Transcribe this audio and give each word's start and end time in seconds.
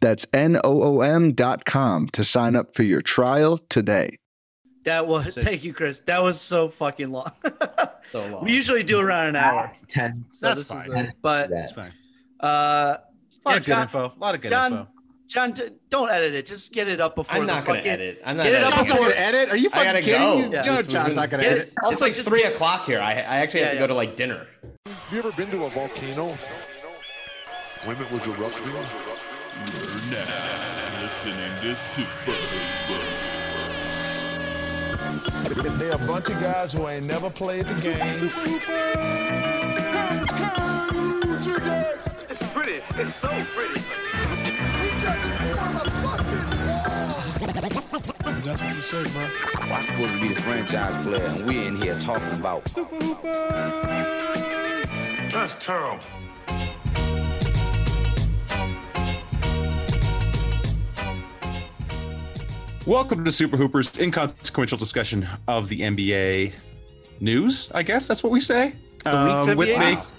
That's 0.00 0.26
N 0.32 0.56
O 0.62 0.82
O 0.82 1.00
M.com 1.00 2.08
to 2.10 2.22
sign 2.24 2.54
up 2.56 2.74
for 2.74 2.82
your 2.84 3.00
trial 3.02 3.58
today. 3.68 4.18
That 4.84 5.06
was 5.06 5.34
Sick. 5.34 5.44
thank 5.44 5.64
you, 5.64 5.72
Kris. 5.74 6.00
That 6.06 6.22
was 6.22 6.40
so 6.40 6.68
fucking 6.68 7.10
long. 7.10 7.32
So 8.10 8.24
long. 8.26 8.42
we 8.42 8.54
usually 8.54 8.84
do 8.84 8.98
around 9.00 9.28
an 9.28 9.36
hour. 9.36 9.64
That's 9.66 9.82
10. 9.86 10.24
So 10.30 10.46
That's 10.46 10.62
fine. 10.62 10.90
a- 10.90 11.12
but 11.20 11.50
Yeah. 11.50 11.64
It's 11.64 11.72
fine. 11.72 11.92
uh, 12.42 12.46
A 12.46 12.48
lot 12.48 13.02
Yeah, 13.44 13.52
of 13.52 13.58
good 13.58 13.64
John- 13.66 13.82
info. 13.82 13.98
A 14.16 14.18
lot 14.18 14.34
of 14.34 14.40
good 14.40 14.50
John, 14.50 14.72
info. 14.72 14.88
John, 15.26 15.54
don't 15.90 16.10
edit 16.10 16.32
it. 16.32 16.46
Just 16.46 16.72
get 16.72 16.88
it 16.88 17.02
up 17.02 17.14
before. 17.16 17.36
I'm 17.36 17.46
not 17.46 17.66
gonna 17.66 17.80
fucking- 17.80 17.90
edit. 17.92 18.22
I'm 18.24 18.38
not 18.38 18.44
Get 18.44 18.54
it 18.54 18.62
up 18.64 18.72
editing. 18.72 18.78
John's 18.78 18.88
not 18.88 18.96
before- 18.96 19.12
gonna 19.12 19.26
edit. 19.26 19.50
Are 19.50 19.56
you 19.58 19.68
I 19.74 19.84
fucking 19.84 20.02
kidding? 20.04 20.20
go. 20.22 20.36
You, 20.38 20.50
Yeah. 20.52 20.64
you 20.64 20.70
know 20.72 20.82
John's 20.82 21.16
not 21.16 21.28
gonna 21.28 21.42
Get 21.42 21.52
edit. 21.52 21.64
it. 21.66 21.74
Also, 21.82 21.92
it's 21.92 22.00
like 22.00 22.14
just 22.14 22.28
three 22.30 22.40
get- 22.44 22.54
o'clock 22.54 22.86
here. 22.86 23.00
I, 23.00 23.10
I 23.12 23.36
actually 23.40 23.60
have 23.60 23.70
to 23.72 23.76
yeah. 23.76 23.80
go 23.82 23.86
to 23.88 23.94
like 23.94 24.16
dinner. 24.16 24.46
Have 24.86 25.12
You 25.12 25.18
ever 25.18 25.32
been 25.32 25.50
to 25.50 25.64
a 25.66 25.68
volcano 25.68 26.28
when 27.84 27.96
it 28.00 28.10
was 28.10 28.26
erupting? 28.26 29.97
You're 30.10 30.24
now 30.24 31.02
listening 31.02 31.52
to 31.60 31.76
Super 31.76 32.32
Hoopers. 32.32 33.38
They're 35.78 35.92
a 35.92 35.98
bunch 35.98 36.30
of 36.30 36.40
guys 36.40 36.72
who 36.72 36.88
ain't 36.88 37.04
never 37.04 37.28
played 37.28 37.66
the 37.66 37.74
game. 37.74 38.00
It's 42.30 42.42
pretty. 42.52 42.80
It's 42.96 43.14
so 43.16 43.28
pretty. 43.28 43.80
We 44.80 44.88
just 44.98 45.28
won 45.58 45.76
the 45.76 45.90
fucking. 46.00 46.46
That's 48.44 48.60
what 48.62 48.74
you 48.74 48.80
say, 48.80 49.02
bro. 49.12 49.22
I'm 49.60 49.82
supposed 49.82 50.14
to 50.14 50.20
be 50.22 50.28
the 50.32 50.40
franchise 50.40 51.04
player, 51.04 51.26
and 51.26 51.44
we're 51.44 51.68
in 51.68 51.76
here 51.76 51.98
talking 51.98 52.32
about 52.32 52.66
Super 52.70 52.96
Hoopers. 52.96 53.22
That's 55.32 55.54
terrible. 55.60 56.00
Welcome 62.88 63.22
to 63.26 63.30
Super 63.32 63.58
Hoopers, 63.58 63.98
inconsequential 63.98 64.78
discussion 64.78 65.28
of 65.46 65.68
the 65.68 65.80
NBA 65.82 66.52
news. 67.20 67.70
I 67.74 67.82
guess 67.82 68.08
that's 68.08 68.22
what 68.22 68.32
we 68.32 68.40
say. 68.40 68.74
The 69.04 69.10
week's 69.10 69.48
Um, 69.48 69.56
with 69.58 69.68
NBA 69.68 69.78
me, 69.78 69.94
news? 69.96 70.14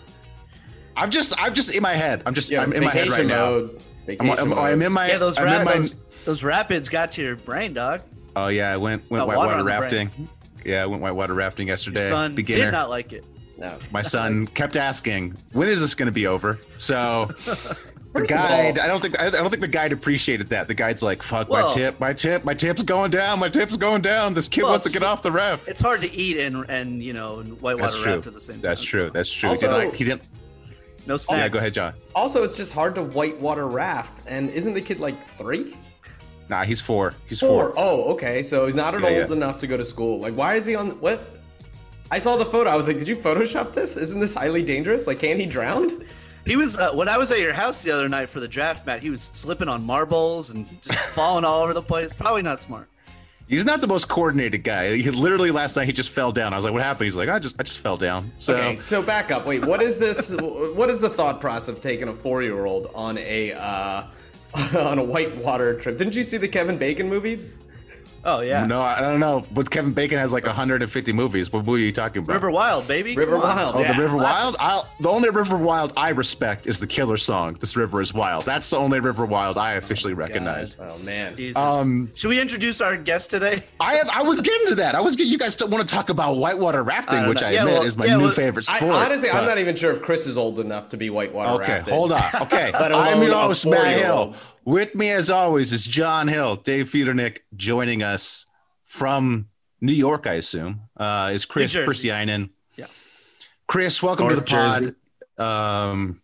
I'm 0.95 1.09
just, 1.09 1.33
I'm 1.41 1.55
just 1.55 1.73
in 1.73 1.81
my 1.81 1.93
head. 1.95 2.21
I'm 2.27 2.35
just, 2.35 2.51
Yeah, 2.51 2.61
I'm 2.61 2.71
in 2.73 2.83
my 2.83 2.91
head 2.91 3.05
vacation 3.07 3.27
right 3.27 3.35
now. 3.35 3.49
mode. 3.49 3.69
I'm, 3.71 4.05
Vacation 4.05 4.39
I'm, 4.39 4.49
mode. 4.49 4.57
I'm 4.59 4.81
in 4.83 4.91
my, 4.91 5.07
Yeah, 5.07 5.17
those, 5.17 5.39
I'm 5.39 5.45
ra- 5.45 5.59
in 5.61 5.65
my- 5.65 5.73
those 5.77 5.95
those 6.25 6.43
rapids 6.43 6.89
got 6.89 7.09
to 7.13 7.23
your 7.23 7.37
brain, 7.37 7.73
dog. 7.73 8.01
Oh 8.35 8.49
yeah, 8.49 8.71
I 8.71 8.77
went 8.77 9.09
went 9.09 9.21
Got 9.21 9.27
water 9.27 9.39
whitewater 9.39 9.51
on 9.53 9.57
the 9.59 9.63
brain. 9.63 9.81
rafting. 9.81 10.29
Yeah, 10.63 10.83
I 10.83 10.85
went 10.85 11.01
whitewater 11.01 11.33
rafting 11.33 11.69
yesterday. 11.69 12.01
Your 12.01 12.09
son 12.09 12.35
Beginner. 12.35 12.65
did 12.65 12.71
not 12.71 12.89
like 12.91 13.13
it. 13.13 13.25
No. 13.57 13.77
My 13.91 14.01
son 14.03 14.45
kept 14.53 14.75
asking, 14.75 15.35
"When 15.53 15.67
is 15.67 15.79
this 15.81 15.95
going 15.95 16.05
to 16.07 16.11
be 16.11 16.27
over?" 16.27 16.59
So 16.77 17.29
the 18.13 18.23
guide, 18.23 18.79
all- 18.79 18.85
I 18.85 18.87
don't 18.87 19.01
think 19.01 19.19
I 19.19 19.29
don't 19.29 19.49
think 19.49 19.61
the 19.61 19.67
guide 19.67 19.91
appreciated 19.91 20.49
that. 20.49 20.67
The 20.67 20.73
guide's 20.73 21.03
like, 21.03 21.21
"Fuck 21.23 21.49
Well- 21.49 21.67
my 21.67 21.73
tip, 21.73 21.99
my 21.99 22.13
tip, 22.13 22.43
my 22.43 22.53
tip's 22.53 22.83
going 22.83 23.11
down, 23.11 23.39
my 23.39 23.49
tip's 23.49 23.75
going 23.77 24.01
down. 24.01 24.33
This 24.33 24.47
kid 24.47 24.63
Well, 24.63 24.71
wants 24.71 24.85
to 24.87 24.91
get 24.91 25.03
off 25.03 25.21
the 25.21 25.31
raft." 25.31 25.67
It's 25.67 25.81
hard 25.81 26.01
to 26.01 26.11
eat 26.13 26.37
and 26.37 26.65
and 26.69 27.03
you 27.03 27.13
know 27.13 27.39
and 27.39 27.59
whitewater 27.61 27.93
That's 27.93 28.05
raft 28.05 28.27
at 28.27 28.33
the 28.33 28.41
same 28.41 28.55
time. 28.55 28.61
That's 28.63 28.81
true. 28.81 29.01
so 29.01 29.09
That's 29.09 29.31
true. 29.31 29.49
Also- 29.49 29.67
he, 29.69 29.81
didn't, 29.81 29.95
he 29.95 30.03
didn't. 30.05 30.21
no 31.07 31.17
snacks. 31.17 31.39
Yeah, 31.39 31.49
go 31.49 31.59
ahead, 31.59 31.73
John. 31.73 31.93
Also, 32.15 32.43
it's 32.43 32.57
just 32.57 32.73
hard 32.73 32.95
to 32.95 33.03
whitewater 33.03 33.67
raft. 33.67 34.23
And 34.27 34.49
isn't 34.49 34.73
the 34.73 34.81
kid 34.81 34.99
like 34.99 35.25
three? 35.27 35.77
Nah, 36.49 36.63
he's 36.63 36.81
four. 36.81 37.13
He's 37.27 37.39
Four. 37.39 37.65
four. 37.65 37.73
Oh, 37.77 38.11
okay. 38.13 38.41
So 38.41 38.65
he's 38.65 38.73
not 38.73 38.95
Yeah, 38.99 39.05
old 39.07 39.29
yeah. 39.29 39.35
enough 39.35 39.59
to 39.59 39.67
go 39.67 39.77
to 39.77 39.83
school. 39.83 40.19
Like, 40.19 40.33
why 40.33 40.55
is 40.55 40.65
he 40.65 40.75
on? 40.75 40.99
What? 40.99 41.21
I 42.09 42.17
saw 42.17 42.37
the 42.37 42.45
photo. 42.45 42.71
I 42.71 42.75
was 42.75 42.87
like, 42.87 42.97
did 42.97 43.07
you 43.07 43.15
Photoshop 43.15 43.75
this? 43.75 43.95
Isn't 43.95 44.19
this 44.19 44.33
highly 44.33 44.63
dangerous? 44.63 45.05
Like, 45.05 45.19
can 45.19 45.37
he 45.39 45.45
drown? 45.45 46.01
He 46.45 46.55
was 46.55 46.77
uh, 46.77 46.91
when 46.93 47.07
I 47.07 47.17
was 47.17 47.31
at 47.31 47.39
your 47.39 47.53
house 47.53 47.83
the 47.83 47.91
other 47.91 48.09
night 48.09 48.29
for 48.29 48.39
the 48.39 48.47
draft, 48.47 48.85
Matt. 48.85 49.01
He 49.01 49.09
was 49.09 49.21
slipping 49.21 49.67
on 49.69 49.85
marbles 49.85 50.49
and 50.49 50.67
just 50.81 50.99
falling 51.09 51.45
all 51.45 51.63
over 51.63 51.73
the 51.73 51.81
place. 51.81 52.13
Probably 52.13 52.41
not 52.41 52.59
smart. 52.59 52.89
He's 53.47 53.65
not 53.65 53.81
the 53.81 53.87
most 53.87 54.07
coordinated 54.07 54.63
guy. 54.63 54.95
He 54.95 55.09
literally 55.09 55.49
last 55.49 55.75
night 55.75 55.85
he 55.87 55.91
just 55.91 56.11
fell 56.11 56.31
down. 56.31 56.53
I 56.53 56.55
was 56.55 56.65
like, 56.65 56.73
"What 56.73 56.83
happened?" 56.83 57.05
He's 57.05 57.17
like, 57.17 57.29
"I 57.29 57.39
just 57.39 57.55
I 57.59 57.63
just 57.63 57.79
fell 57.79 57.97
down." 57.97 58.31
So 58.37 58.53
Okay, 58.53 58.79
so 58.79 59.01
back 59.01 59.31
up. 59.31 59.45
Wait, 59.45 59.65
what 59.65 59.81
is 59.81 59.97
this? 59.97 60.35
what 60.39 60.89
is 60.89 60.99
the 60.99 61.09
thought 61.09 61.41
process 61.41 61.67
of 61.67 61.81
taking 61.81 62.09
a 62.09 62.13
four-year-old 62.13 62.91
on 62.93 63.17
a 63.17 63.53
uh, 63.53 64.03
on 64.77 64.99
a 64.99 65.03
whitewater 65.03 65.79
trip? 65.79 65.97
Didn't 65.97 66.15
you 66.15 66.23
see 66.23 66.37
the 66.37 66.47
Kevin 66.47 66.77
Bacon 66.77 67.09
movie? 67.09 67.51
Oh 68.25 68.41
yeah, 68.41 68.65
no, 68.65 68.81
I 68.81 68.99
don't 68.99 69.19
know. 69.19 69.45
But 69.51 69.69
Kevin 69.71 69.93
Bacon 69.93 70.17
has 70.17 70.33
like 70.33 70.45
150 70.45 71.13
movies. 71.13 71.51
What 71.53 71.65
movie 71.65 71.83
are 71.83 71.85
you 71.85 71.91
talking 71.91 72.21
about? 72.23 72.33
River 72.33 72.51
Wild, 72.51 72.87
baby. 72.87 73.15
River 73.15 73.37
Wild. 73.37 73.75
Oh, 73.75 73.79
yeah. 73.81 73.93
the 73.93 74.01
River 74.01 74.17
classic. 74.17 74.43
Wild. 74.43 74.57
I'll, 74.59 74.87
the 74.99 75.09
only 75.09 75.29
River 75.29 75.57
Wild 75.57 75.93
I 75.95 76.09
respect 76.09 76.67
is 76.67 76.79
the 76.79 76.87
Killer 76.87 77.17
song. 77.17 77.53
This 77.59 77.75
river 77.77 78.01
is 78.01 78.13
wild. 78.13 78.45
That's 78.45 78.69
the 78.69 78.77
only 78.77 78.99
River 78.99 79.25
Wild 79.25 79.57
I 79.57 79.73
officially 79.73 80.13
recognize. 80.13 80.75
Oh 80.79 80.97
man. 80.99 81.35
Jesus. 81.35 81.55
Um, 81.57 82.11
Should 82.15 82.29
we 82.29 82.41
introduce 82.41 82.81
our 82.81 82.97
guest 82.97 83.29
today? 83.31 83.63
I 83.79 83.95
have, 83.95 84.09
I 84.09 84.21
was 84.23 84.41
getting 84.41 84.67
to 84.67 84.75
that. 84.75 84.95
I 84.95 85.01
was 85.01 85.15
getting, 85.15 85.31
you 85.31 85.37
guys 85.37 85.55
don't 85.55 85.69
want 85.71 85.87
to 85.87 85.93
talk 85.95 86.09
about 86.09 86.35
whitewater 86.37 86.83
rafting, 86.83 87.19
I 87.19 87.27
which 87.29 87.41
know. 87.41 87.47
I 87.47 87.51
Yeah, 87.51 87.59
admit 87.61 87.73
well, 87.75 87.83
is 87.83 87.97
my 87.97 88.05
yeah, 88.05 88.17
new 88.17 88.23
well, 88.23 88.31
favorite 88.31 88.69
I, 88.69 88.77
sport. 88.77 88.93
honestly, 88.95 89.29
I'm 89.29 89.45
not 89.45 89.57
even 89.59 89.75
sure 89.75 89.91
if 89.93 90.01
Kris 90.01 90.27
is 90.27 90.37
old 90.37 90.59
enough 90.59 90.89
to 90.89 90.97
be 90.97 91.09
whitewater 91.09 91.61
Okay, 91.63 91.73
rafting. 91.73 91.93
hold 91.93 92.11
on. 92.11 92.23
Okay, 92.41 92.71
Let 92.79 92.93
I'm 92.93 93.21
your 93.23 93.33
host, 93.35 93.65
Matt. 93.65 93.97
Hill. 93.99 94.35
With 94.69 94.93
me, 94.93 95.09
as 95.09 95.31
always, 95.31 95.73
is 95.73 95.87
John 95.87 96.27
Hill, 96.27 96.57
Dave 96.57 96.89
Feudernick, 96.91 97.39
joining 97.55 98.03
us 98.03 98.45
from 98.85 99.47
New 99.81 99.93
York, 99.93 100.27
I 100.27 100.33
assume. 100.33 100.81
Uh, 100.95 101.31
is 101.33 101.43
Kris 101.43 101.73
New 101.73 101.85
Pursiainen. 101.87 102.51
Yeah. 102.75 102.85
Kris, 103.65 104.03
welcome 104.03 104.27
North 104.27 104.45
to 104.45 104.55
the 104.55 104.95
pod. 105.39 105.43
Um, 105.43 106.21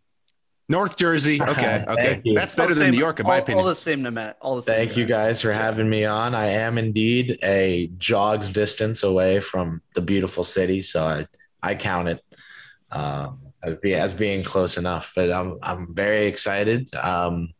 North 0.69 0.95
Jersey. 0.95 1.41
Okay, 1.47 1.85
okay, 1.87 2.21
that's 2.35 2.53
better 2.53 2.69
All 2.69 2.75
than 2.75 2.77
same- 2.77 2.91
New 2.91 2.99
York, 2.99 3.19
in 3.19 3.25
my 3.25 3.37
opinion. 3.37 3.63
All 3.63 3.67
the 3.67 3.73
same 3.73 4.03
to 4.03 4.11
Matt. 4.11 4.37
All 4.41 4.57
the 4.57 4.61
same. 4.61 4.75
Thank 4.75 4.95
you 4.95 5.07
guys 5.07 5.41
for 5.41 5.51
having 5.51 5.89
me 5.89 6.05
on. 6.05 6.35
I 6.35 6.49
am 6.49 6.77
indeed 6.77 7.39
a 7.41 7.87
jog's 7.97 8.51
distance 8.51 9.01
away 9.01 9.39
from 9.39 9.81
the 9.95 10.01
beautiful 10.01 10.43
city, 10.43 10.83
so 10.83 11.03
I, 11.07 11.27
I 11.63 11.73
count 11.73 12.09
it 12.09 12.23
um, 12.91 13.39
as, 13.63 13.73
be, 13.77 13.95
as 13.95 14.13
being 14.13 14.43
close 14.43 14.77
enough. 14.77 15.13
But 15.15 15.31
I'm 15.31 15.57
I'm 15.63 15.95
very 15.95 16.27
excited. 16.27 16.93
Um, 16.93 17.54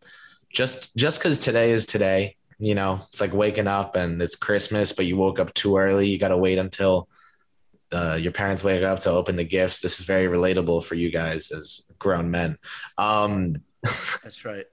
just 0.56 0.96
just 0.96 1.20
because 1.20 1.38
today 1.38 1.72
is 1.72 1.86
today, 1.86 2.38
you 2.58 2.74
know, 2.74 3.02
it's 3.10 3.22
like 3.22 3.34
waking 3.34 3.68
up 3.68 3.96
and 3.96 4.22
it's 4.22 4.36
Christmas, 4.36 4.94
but 4.94 5.06
you 5.06 5.18
woke 5.18 5.40
up 5.40 5.54
too 5.54 5.78
early. 5.78 6.10
You 6.10 6.18
got 6.18 6.30
to 6.30 6.38
wait 6.38 6.58
until 6.58 7.08
uh, 7.92 8.18
your 8.20 8.32
parents 8.32 8.64
wake 8.64 8.82
up 8.82 9.02
to 9.02 9.12
open 9.12 9.36
the 9.36 9.44
gifts. 9.44 9.82
This 9.82 10.00
is 10.00 10.06
very 10.06 10.28
relatable 10.28 10.84
for 10.84 10.96
you 10.96 11.12
guys 11.12 11.52
as 11.52 11.82
grown 12.00 12.32
men. 12.32 12.58
Um, 12.98 13.58
That's 14.24 14.46
right. 14.46 14.66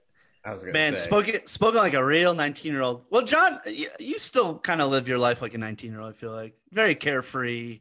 I 0.45 0.51
was 0.51 0.63
gonna 0.63 0.73
Man, 0.73 0.97
say. 0.97 1.05
spoken 1.05 1.47
spoken 1.47 1.79
like 1.79 1.95
a 1.95 2.05
real 2.05 2.35
19 2.35 2.73
year 2.73 2.81
old. 2.83 3.05
Well, 3.11 3.23
John, 3.23 3.61
you, 3.67 3.89
you 4.01 4.19
still 4.19 4.59
kind 4.59 4.81
of 4.81 4.91
live 4.91 5.07
your 5.07 5.19
life 5.19 5.43
like 5.43 5.55
a 5.55 5.59
19 5.59 5.91
year 5.91 6.01
old. 6.01 6.11
I 6.11 6.17
feel 6.17 6.33
like 6.33 6.55
very 6.73 6.95
carefree. 6.95 7.81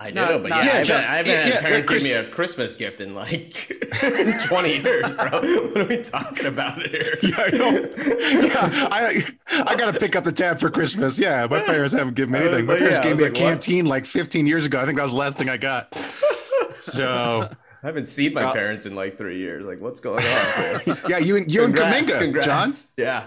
I 0.00 0.10
do, 0.10 0.14
Not- 0.16 0.42
but 0.42 0.48
not- 0.48 0.64
yeah, 0.64 0.64
Yeah, 0.64 0.72
I 0.72 0.76
haven't, 0.78 0.90
I 0.90 1.16
haven't 1.16 1.32
yeah, 1.32 1.36
had 1.38 1.48
yeah, 1.52 1.58
a 1.58 1.62
parent 1.62 1.86
Chris- 1.86 2.02
give 2.04 2.12
me 2.24 2.28
a 2.28 2.30
Christmas 2.32 2.74
gift 2.74 3.00
in 3.00 3.14
like 3.14 3.54
20 4.42 4.68
years, 4.82 5.12
bro. 5.12 5.30
What 5.30 5.76
are 5.76 5.84
we 5.86 6.02
talking 6.02 6.46
about 6.46 6.82
here? 6.82 7.14
yeah, 7.22 7.34
I 7.38 7.50
know. 7.50 7.70
yeah, 8.42 8.88
I 8.90 9.24
I 9.66 9.76
gotta 9.76 9.98
pick 9.98 10.16
up 10.16 10.24
the 10.24 10.32
tab 10.32 10.58
for 10.58 10.68
Christmas. 10.68 11.16
Yeah, 11.18 11.46
my 11.48 11.60
parents 11.60 11.94
haven't 11.94 12.14
given 12.14 12.32
me 12.32 12.38
I 12.40 12.42
was 12.42 12.52
anything. 12.52 12.66
My 12.66 12.78
parents 12.78 12.98
yeah, 12.98 13.02
gave 13.04 13.12
was 13.12 13.18
me 13.18 13.24
a 13.24 13.28
like, 13.28 13.34
what? 13.34 13.48
canteen 13.48 13.86
like 13.86 14.04
15 14.04 14.46
years 14.48 14.66
ago. 14.66 14.80
I 14.80 14.84
think 14.84 14.96
that 14.96 15.04
was 15.04 15.12
the 15.12 15.18
last 15.18 15.38
thing 15.38 15.48
I 15.48 15.56
got. 15.58 15.94
So 16.76 17.48
I 17.82 17.86
haven't 17.86 18.06
seen 18.06 18.34
my 18.34 18.42
Uh, 18.44 18.52
parents 18.52 18.86
in 18.86 18.94
like 18.96 19.16
three 19.16 19.38
years. 19.38 19.64
Like, 19.64 19.80
what's 19.80 20.00
going 20.00 20.18
on, 20.24 20.44
Kris? 20.52 21.04
yeah, 21.08 21.18
you 21.18 21.36
and 21.36 21.52
you 21.52 21.64
and 21.64 21.74
Congrats, 21.74 22.16
Kuminga, 22.16 22.18
congrats. 22.18 22.46
John. 22.46 22.72
Yeah. 22.98 23.24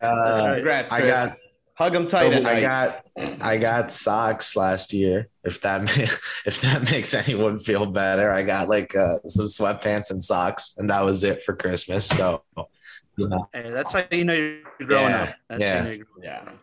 Uh, 0.00 0.42
right. 0.44 0.54
Congrats, 0.54 0.92
I 0.92 1.00
Kris. 1.00 1.12
got- 1.12 1.36
Hug 1.76 1.92
them 1.92 2.06
tight 2.06 2.32
at 2.32 2.46
I 2.46 2.54
night. 2.54 2.60
got 2.60 3.42
I 3.42 3.56
got 3.56 3.90
socks 3.90 4.54
last 4.56 4.92
year. 4.92 5.28
If 5.42 5.60
that 5.62 5.82
ma- 5.82 5.90
if 6.46 6.60
that 6.60 6.88
makes 6.90 7.12
anyone 7.14 7.58
feel 7.58 7.84
better, 7.86 8.30
I 8.30 8.42
got 8.44 8.68
like 8.68 8.94
uh, 8.94 9.18
some 9.24 9.46
sweatpants 9.46 10.10
and 10.10 10.22
socks, 10.22 10.74
and 10.78 10.88
that 10.90 11.04
was 11.04 11.24
it 11.24 11.42
for 11.44 11.56
Christmas. 11.56 12.06
So, 12.06 12.42
yeah. 13.16 13.26
Hey, 13.52 13.70
that's 13.70 13.92
how 13.92 14.04
you 14.12 14.24
know 14.24 14.34
you're 14.34 14.86
growing 14.86 15.10
Yeah, 15.10 15.22
up. 15.22 15.34
That's 15.48 15.62
yeah. 15.62 15.82
you 15.84 15.90
you're 15.96 16.06
growing 16.06 16.24
yeah. 16.24 16.40
up. 16.42 16.58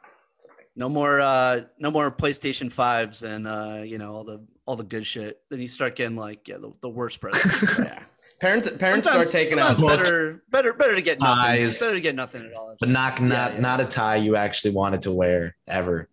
No 0.77 0.87
more, 0.87 1.19
uh, 1.19 1.61
no 1.77 1.91
more 1.91 2.09
PlayStation 2.09 2.71
fives 2.71 3.23
and 3.23 3.45
uh, 3.45 3.81
you 3.83 3.97
know 3.97 4.15
all 4.15 4.23
the 4.23 4.45
all 4.65 4.77
the 4.77 4.85
good 4.85 5.05
shit. 5.05 5.41
Then 5.49 5.59
you 5.59 5.67
start 5.67 5.97
getting 5.97 6.15
like 6.15 6.47
yeah 6.47 6.57
the, 6.57 6.73
the 6.81 6.89
worst 6.89 7.19
presents. 7.19 7.77
yeah. 7.79 8.05
Parents 8.41 8.69
parents 8.71 9.07
Sometimes- 9.07 9.29
start 9.29 9.43
taking 9.43 9.59
out. 9.59 9.79
better, 9.79 10.41
better, 10.49 10.73
better 10.73 10.95
to 10.95 11.01
get 11.01 11.19
nothing. 11.21 11.43
Ties. 11.61 11.79
Better 11.79 11.93
to 11.93 12.01
get 12.01 12.15
nothing 12.15 12.45
at 12.47 12.53
all. 12.53 12.75
But 12.79 12.89
not 12.89 13.21
not 13.21 13.53
yeah. 13.53 13.59
not 13.59 13.79
a 13.79 13.85
tie 13.85 14.15
you 14.15 14.35
actually 14.35 14.71
wanted 14.71 15.01
to 15.01 15.11
wear 15.11 15.55
ever. 15.67 16.09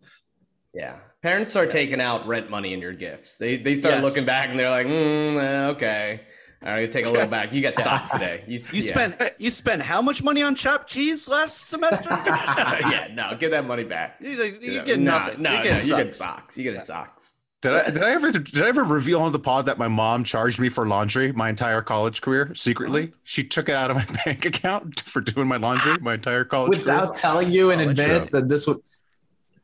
Yeah. 0.75 0.97
Parents 1.23 1.51
start 1.51 1.71
taking 1.71 2.01
out 2.01 2.27
rent 2.27 2.51
money 2.51 2.75
in 2.75 2.81
your 2.81 2.93
gifts. 2.93 3.37
They 3.39 3.57
they 3.57 3.75
start 3.75 3.95
Yes. 3.97 4.05
looking 4.05 4.27
back 4.27 4.51
and 4.51 4.59
they're 4.59 4.69
like, 4.71 4.87
mm, 4.87 5.37
eh, 5.43 5.69
okay. 5.71 6.21
All 6.61 6.71
right, 6.73 6.91
take 6.91 7.07
a 7.07 7.11
little 7.11 7.29
back. 7.29 7.53
You 7.53 7.63
got 7.63 7.77
socks 7.79 8.11
today. 8.11 8.43
You, 8.47 8.59
You 8.73 8.83
yeah. 8.83 8.91
spent 8.91 9.23
you 9.39 9.51
spent 9.51 9.81
how 9.81 10.03
much 10.03 10.23
money 10.23 10.43
on 10.43 10.55
chopped 10.55 10.91
cheese 10.91 11.29
last 11.29 11.69
semester? 11.69 12.11
yeah, 12.27 13.09
no, 13.15 13.35
give 13.39 13.53
that 13.53 13.65
money 13.65 13.85
back. 13.85 14.17
you, 14.21 14.31
you 14.31 14.73
Yeah, 14.73 14.85
get 14.85 14.99
nah, 15.01 15.19
nothing. 15.19 15.43
No, 15.43 15.51
you 15.53 15.57
no, 15.59 15.63
get 15.65 15.85
you 15.87 15.97
get 15.97 16.15
socks. 16.15 16.17
socks. 16.19 16.59
You 16.59 16.73
get 16.73 16.85
socks. 16.85 17.33
Did 17.61 17.73
I 17.73 17.85
did 17.91 18.03
I 18.03 18.11
ever 18.13 18.31
did 18.33 18.63
I 18.63 18.69
ever 18.69 18.85
reveal 18.85 19.21
on 19.23 19.33
the 19.33 19.39
pod 19.39 19.67
that 19.67 19.79
my 19.79 19.89
mom 19.89 20.25
charged 20.25 20.59
me 20.61 20.69
for 20.69 20.87
laundry 20.87 21.33
my 21.33 21.49
entire 21.49 21.83
college 21.83 22.21
career 22.21 22.53
secretly? 22.55 23.13
She 23.25 23.43
took 23.45 23.69
it 23.69 23.75
out 23.75 23.91
of 23.91 23.97
my 23.97 24.07
bank 24.25 24.45
account 24.45 25.01
for 25.01 25.21
doing 25.21 25.49
my 25.49 25.57
laundry 25.57 25.97
my 25.99 26.15
entire 26.15 26.45
college 26.45 26.73
career. 26.83 26.97
Without 26.97 27.15
telling 27.17 27.51
you 27.51 27.71
in 27.71 27.81
Oh, 27.81 27.87
that's 27.87 27.99
advance 27.99 28.31
that 28.31 28.49
this 28.49 28.67
would 28.67 28.79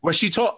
Well, 0.03 0.13
she 0.13 0.29
told. 0.31 0.51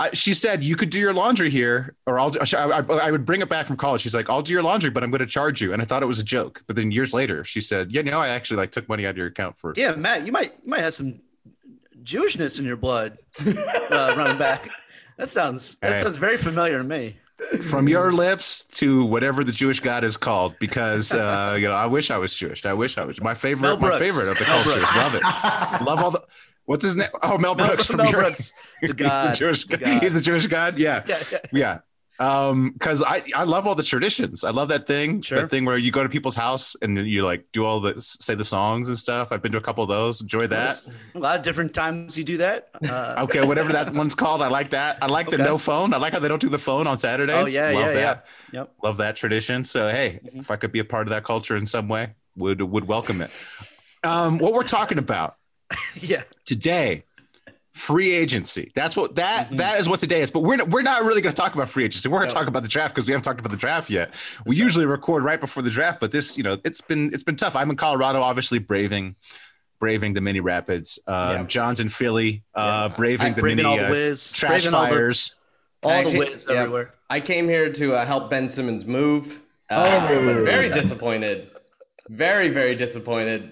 I, 0.00 0.10
she 0.14 0.34
said 0.34 0.64
you 0.64 0.74
could 0.74 0.90
do 0.90 0.98
your 0.98 1.12
laundry 1.12 1.48
here, 1.48 1.94
or 2.08 2.18
I'll. 2.18 2.30
do- 2.30 2.40
I, 2.40 2.80
I, 2.80 2.80
I 2.80 3.10
would 3.12 3.24
bring 3.24 3.40
it 3.40 3.48
back 3.48 3.68
from 3.68 3.76
college. 3.76 4.00
She's 4.00 4.14
like, 4.16 4.28
"I'll 4.28 4.42
do 4.42 4.52
your 4.52 4.62
laundry, 4.62 4.90
but 4.90 5.04
I'm 5.04 5.10
going 5.12 5.20
to 5.20 5.26
charge 5.26 5.60
you." 5.62 5.72
And 5.72 5.80
I 5.80 5.84
thought 5.84 6.02
it 6.02 6.06
was 6.06 6.18
a 6.18 6.24
joke. 6.24 6.60
But 6.66 6.74
then 6.74 6.90
years 6.90 7.12
later, 7.12 7.44
she 7.44 7.60
said, 7.60 7.92
"Yeah, 7.92 8.02
no, 8.02 8.18
I 8.18 8.28
actually 8.28 8.56
like 8.56 8.72
took 8.72 8.88
money 8.88 9.06
out 9.06 9.10
of 9.10 9.16
your 9.16 9.28
account 9.28 9.58
for." 9.58 9.72
Yeah, 9.76 9.94
Matt, 9.94 10.26
you 10.26 10.32
might 10.32 10.54
you 10.64 10.70
might 10.70 10.80
have 10.80 10.94
some 10.94 11.20
Jewishness 12.02 12.58
in 12.58 12.64
your 12.64 12.76
blood 12.78 13.16
uh, 13.46 14.14
running 14.16 14.38
back. 14.38 14.68
That 15.18 15.28
sounds 15.28 15.76
that 15.78 15.92
Hey. 15.92 16.02
sounds 16.02 16.16
very 16.16 16.36
familiar 16.36 16.78
to 16.78 16.84
me. 16.84 17.18
From 17.70 17.88
your 17.88 18.12
lips 18.12 18.64
to 18.64 19.04
whatever 19.04 19.42
the 19.42 19.50
Jewish 19.52 19.80
God 19.80 20.04
is 20.04 20.16
called, 20.16 20.54
because 20.60 21.12
uh, 21.12 21.56
you 21.60 21.66
know, 21.66 21.74
I 21.74 21.86
wish 21.86 22.10
I 22.10 22.18
was 22.18 22.34
Jewish. 22.34 22.64
I 22.64 22.72
wish 22.72 22.96
I 22.98 23.04
was 23.04 23.20
my 23.20 23.34
favorite. 23.34 23.80
My 23.80 23.98
favorite 23.98 24.28
of 24.30 24.38
the 24.38 24.44
Mel 24.44 24.62
cultures. 24.62 24.74
Brooks. 24.82 24.96
Love 24.96 25.14
it. 25.16 25.84
Love 25.84 25.98
all 26.02 26.10
the. 26.12 26.22
What's 26.66 26.84
his 26.84 26.96
name? 26.96 27.08
Oh, 27.22 27.36
Mel 27.38 27.54
Mel, 27.56 27.66
Brooks 27.66 27.86
from 27.86 27.96
Mel 27.96 28.10
your. 28.10 28.20
Brooks, 28.20 28.52
the 28.80 28.86
He's 28.86 28.92
God, 28.92 29.32
the 29.32 29.36
Jewish. 29.36 29.66
the 29.66 29.76
God. 29.76 30.02
He's 30.02 30.14
the 30.14 30.20
Jewish 30.20 30.46
God. 30.46 30.78
Yeah. 30.78 31.02
yeah, 31.08 31.22
yeah. 31.32 31.38
yeah 31.52 31.78
um 32.22 32.70
because 32.72 33.02
i 33.02 33.22
i 33.34 33.42
love 33.54 33.66
all 33.66 33.74
the 33.74 33.82
traditions 33.82 34.44
i 34.44 34.50
love 34.50 34.68
that 34.68 34.86
thing 34.86 35.20
Sure. 35.22 35.40
that 35.40 35.50
thing 35.50 35.64
where 35.64 35.76
you 35.84 35.90
go 35.98 36.02
to 36.02 36.08
people's 36.08 36.34
house 36.46 36.76
and 36.82 36.90
you 37.14 37.20
like 37.30 37.44
do 37.52 37.64
all 37.64 37.80
the 37.80 37.94
say 38.00 38.34
the 38.42 38.44
songs 38.44 38.88
and 38.88 38.96
stuff 38.98 39.32
i've 39.32 39.42
been 39.42 39.52
to 39.52 39.58
a 39.58 39.66
couple 39.68 39.82
of 39.82 39.88
those 39.96 40.20
enjoy 40.22 40.46
that 40.46 40.76
A 41.14 41.18
lot 41.18 41.36
of 41.38 41.42
different 41.42 41.72
times 41.74 42.16
you 42.18 42.24
do 42.24 42.36
that. 42.38 42.68
Uh, 42.88 43.16
okay 43.24 43.42
whatever 43.44 43.72
that 43.72 43.92
one's 43.94 44.14
called 44.14 44.40
i 44.42 44.48
like 44.58 44.70
that 44.70 44.98
i 45.02 45.06
like 45.06 45.28
the 45.30 45.38
no 45.38 45.56
phone 45.58 45.92
i 45.94 45.96
like 45.96 46.12
how 46.12 46.20
they 46.20 46.28
don't 46.28 46.40
do 46.48 46.48
the 46.48 46.58
phone 46.68 46.86
on 46.86 46.98
saturdays 46.98 47.34
oh 47.36 47.46
yeah, 47.46 47.70
love 47.70 47.88
yeah, 47.88 47.92
that 47.94 48.26
yeah. 48.52 48.60
Yep. 48.60 48.72
love 48.82 48.96
that 48.98 49.16
tradition 49.16 49.64
so 49.64 49.88
hey 49.88 50.20
Mhm. 50.24 50.40
if 50.40 50.50
i 50.50 50.56
could 50.56 50.72
be 50.72 50.78
a 50.78 50.84
part 50.84 51.06
of 51.06 51.10
that 51.10 51.24
culture 51.24 51.56
in 51.56 51.66
some 51.66 51.88
way 51.88 52.14
would 52.36 52.60
would 52.62 52.86
welcome 52.86 53.20
it 53.20 53.30
um 54.04 54.38
what 54.38 54.52
we're 54.52 54.62
talking 54.78 54.98
about 54.98 55.36
Yeah. 56.12 56.22
today 56.44 57.04
free 57.74 58.10
agency 58.12 58.70
that's 58.74 58.94
what 58.96 59.14
that 59.14 59.48
Mhm. 59.50 59.56
that 59.56 59.80
is 59.80 59.88
what 59.88 59.98
today 59.98 60.20
is 60.20 60.30
but 60.30 60.40
we're, 60.40 60.62
we're 60.66 60.82
not 60.82 61.04
really 61.04 61.22
going 61.22 61.34
to 61.34 61.40
talk 61.40 61.54
about 61.54 61.70
free 61.70 61.84
agency 61.84 62.06
we're 62.08 62.18
going 62.18 62.28
to 62.28 62.34
No. 62.34 62.40
talk 62.40 62.48
about 62.48 62.62
the 62.62 62.68
draft 62.68 62.94
because 62.94 63.06
we 63.06 63.12
haven't 63.12 63.24
talked 63.24 63.40
about 63.40 63.50
the 63.50 63.56
draft 63.56 63.88
yet 63.88 64.12
we 64.44 64.56
usually 64.56 64.84
record 64.84 65.24
right 65.24 65.40
before 65.40 65.62
the 65.62 65.70
draft 65.70 65.98
but 65.98 66.12
this 66.12 66.36
you 66.36 66.42
know 66.42 66.58
it's 66.64 66.82
been 66.82 67.10
it's 67.14 67.22
been 67.22 67.36
tough 67.36 67.56
i'm 67.56 67.70
in 67.70 67.76
colorado 67.76 68.20
obviously 68.20 68.58
braving 68.58 69.16
braving 69.80 70.12
the 70.12 70.20
mini 70.20 70.40
rapids 70.40 70.98
um, 71.06 71.30
Yeah. 71.30 71.42
john's 71.44 71.80
in 71.80 71.88
philly 71.88 72.42
uh 72.54 72.88
Yeah. 72.90 72.96
braving 72.96 73.26
I- 73.28 73.30
the 73.30 73.40
Braving 73.40 73.56
mini 73.64 73.68
all 73.68 73.76
the 73.78 73.86
uh, 73.88 73.90
whiz, 73.90 74.32
trash 74.32 74.50
braving 74.64 74.74
all 74.74 74.82
the, 74.84 74.88
fires 74.90 75.34
all 75.82 75.90
the 75.90 75.96
Actually, 75.96 76.18
whiz 76.18 76.46
yeah. 76.48 76.56
everywhere. 76.56 76.92
I 77.10 77.18
came 77.20 77.48
here 77.48 77.72
to 77.72 77.94
uh, 77.94 78.06
help 78.06 78.30
Ben 78.30 78.48
Simmons 78.48 78.84
move. 78.86 79.42
Oh. 79.68 79.76
Uh, 79.82 80.08
but 80.36 80.44
very 80.44 80.68
disappointed. 80.68 81.50
Very, 82.08 82.50
very 82.50 82.76
disappointed 82.76 83.50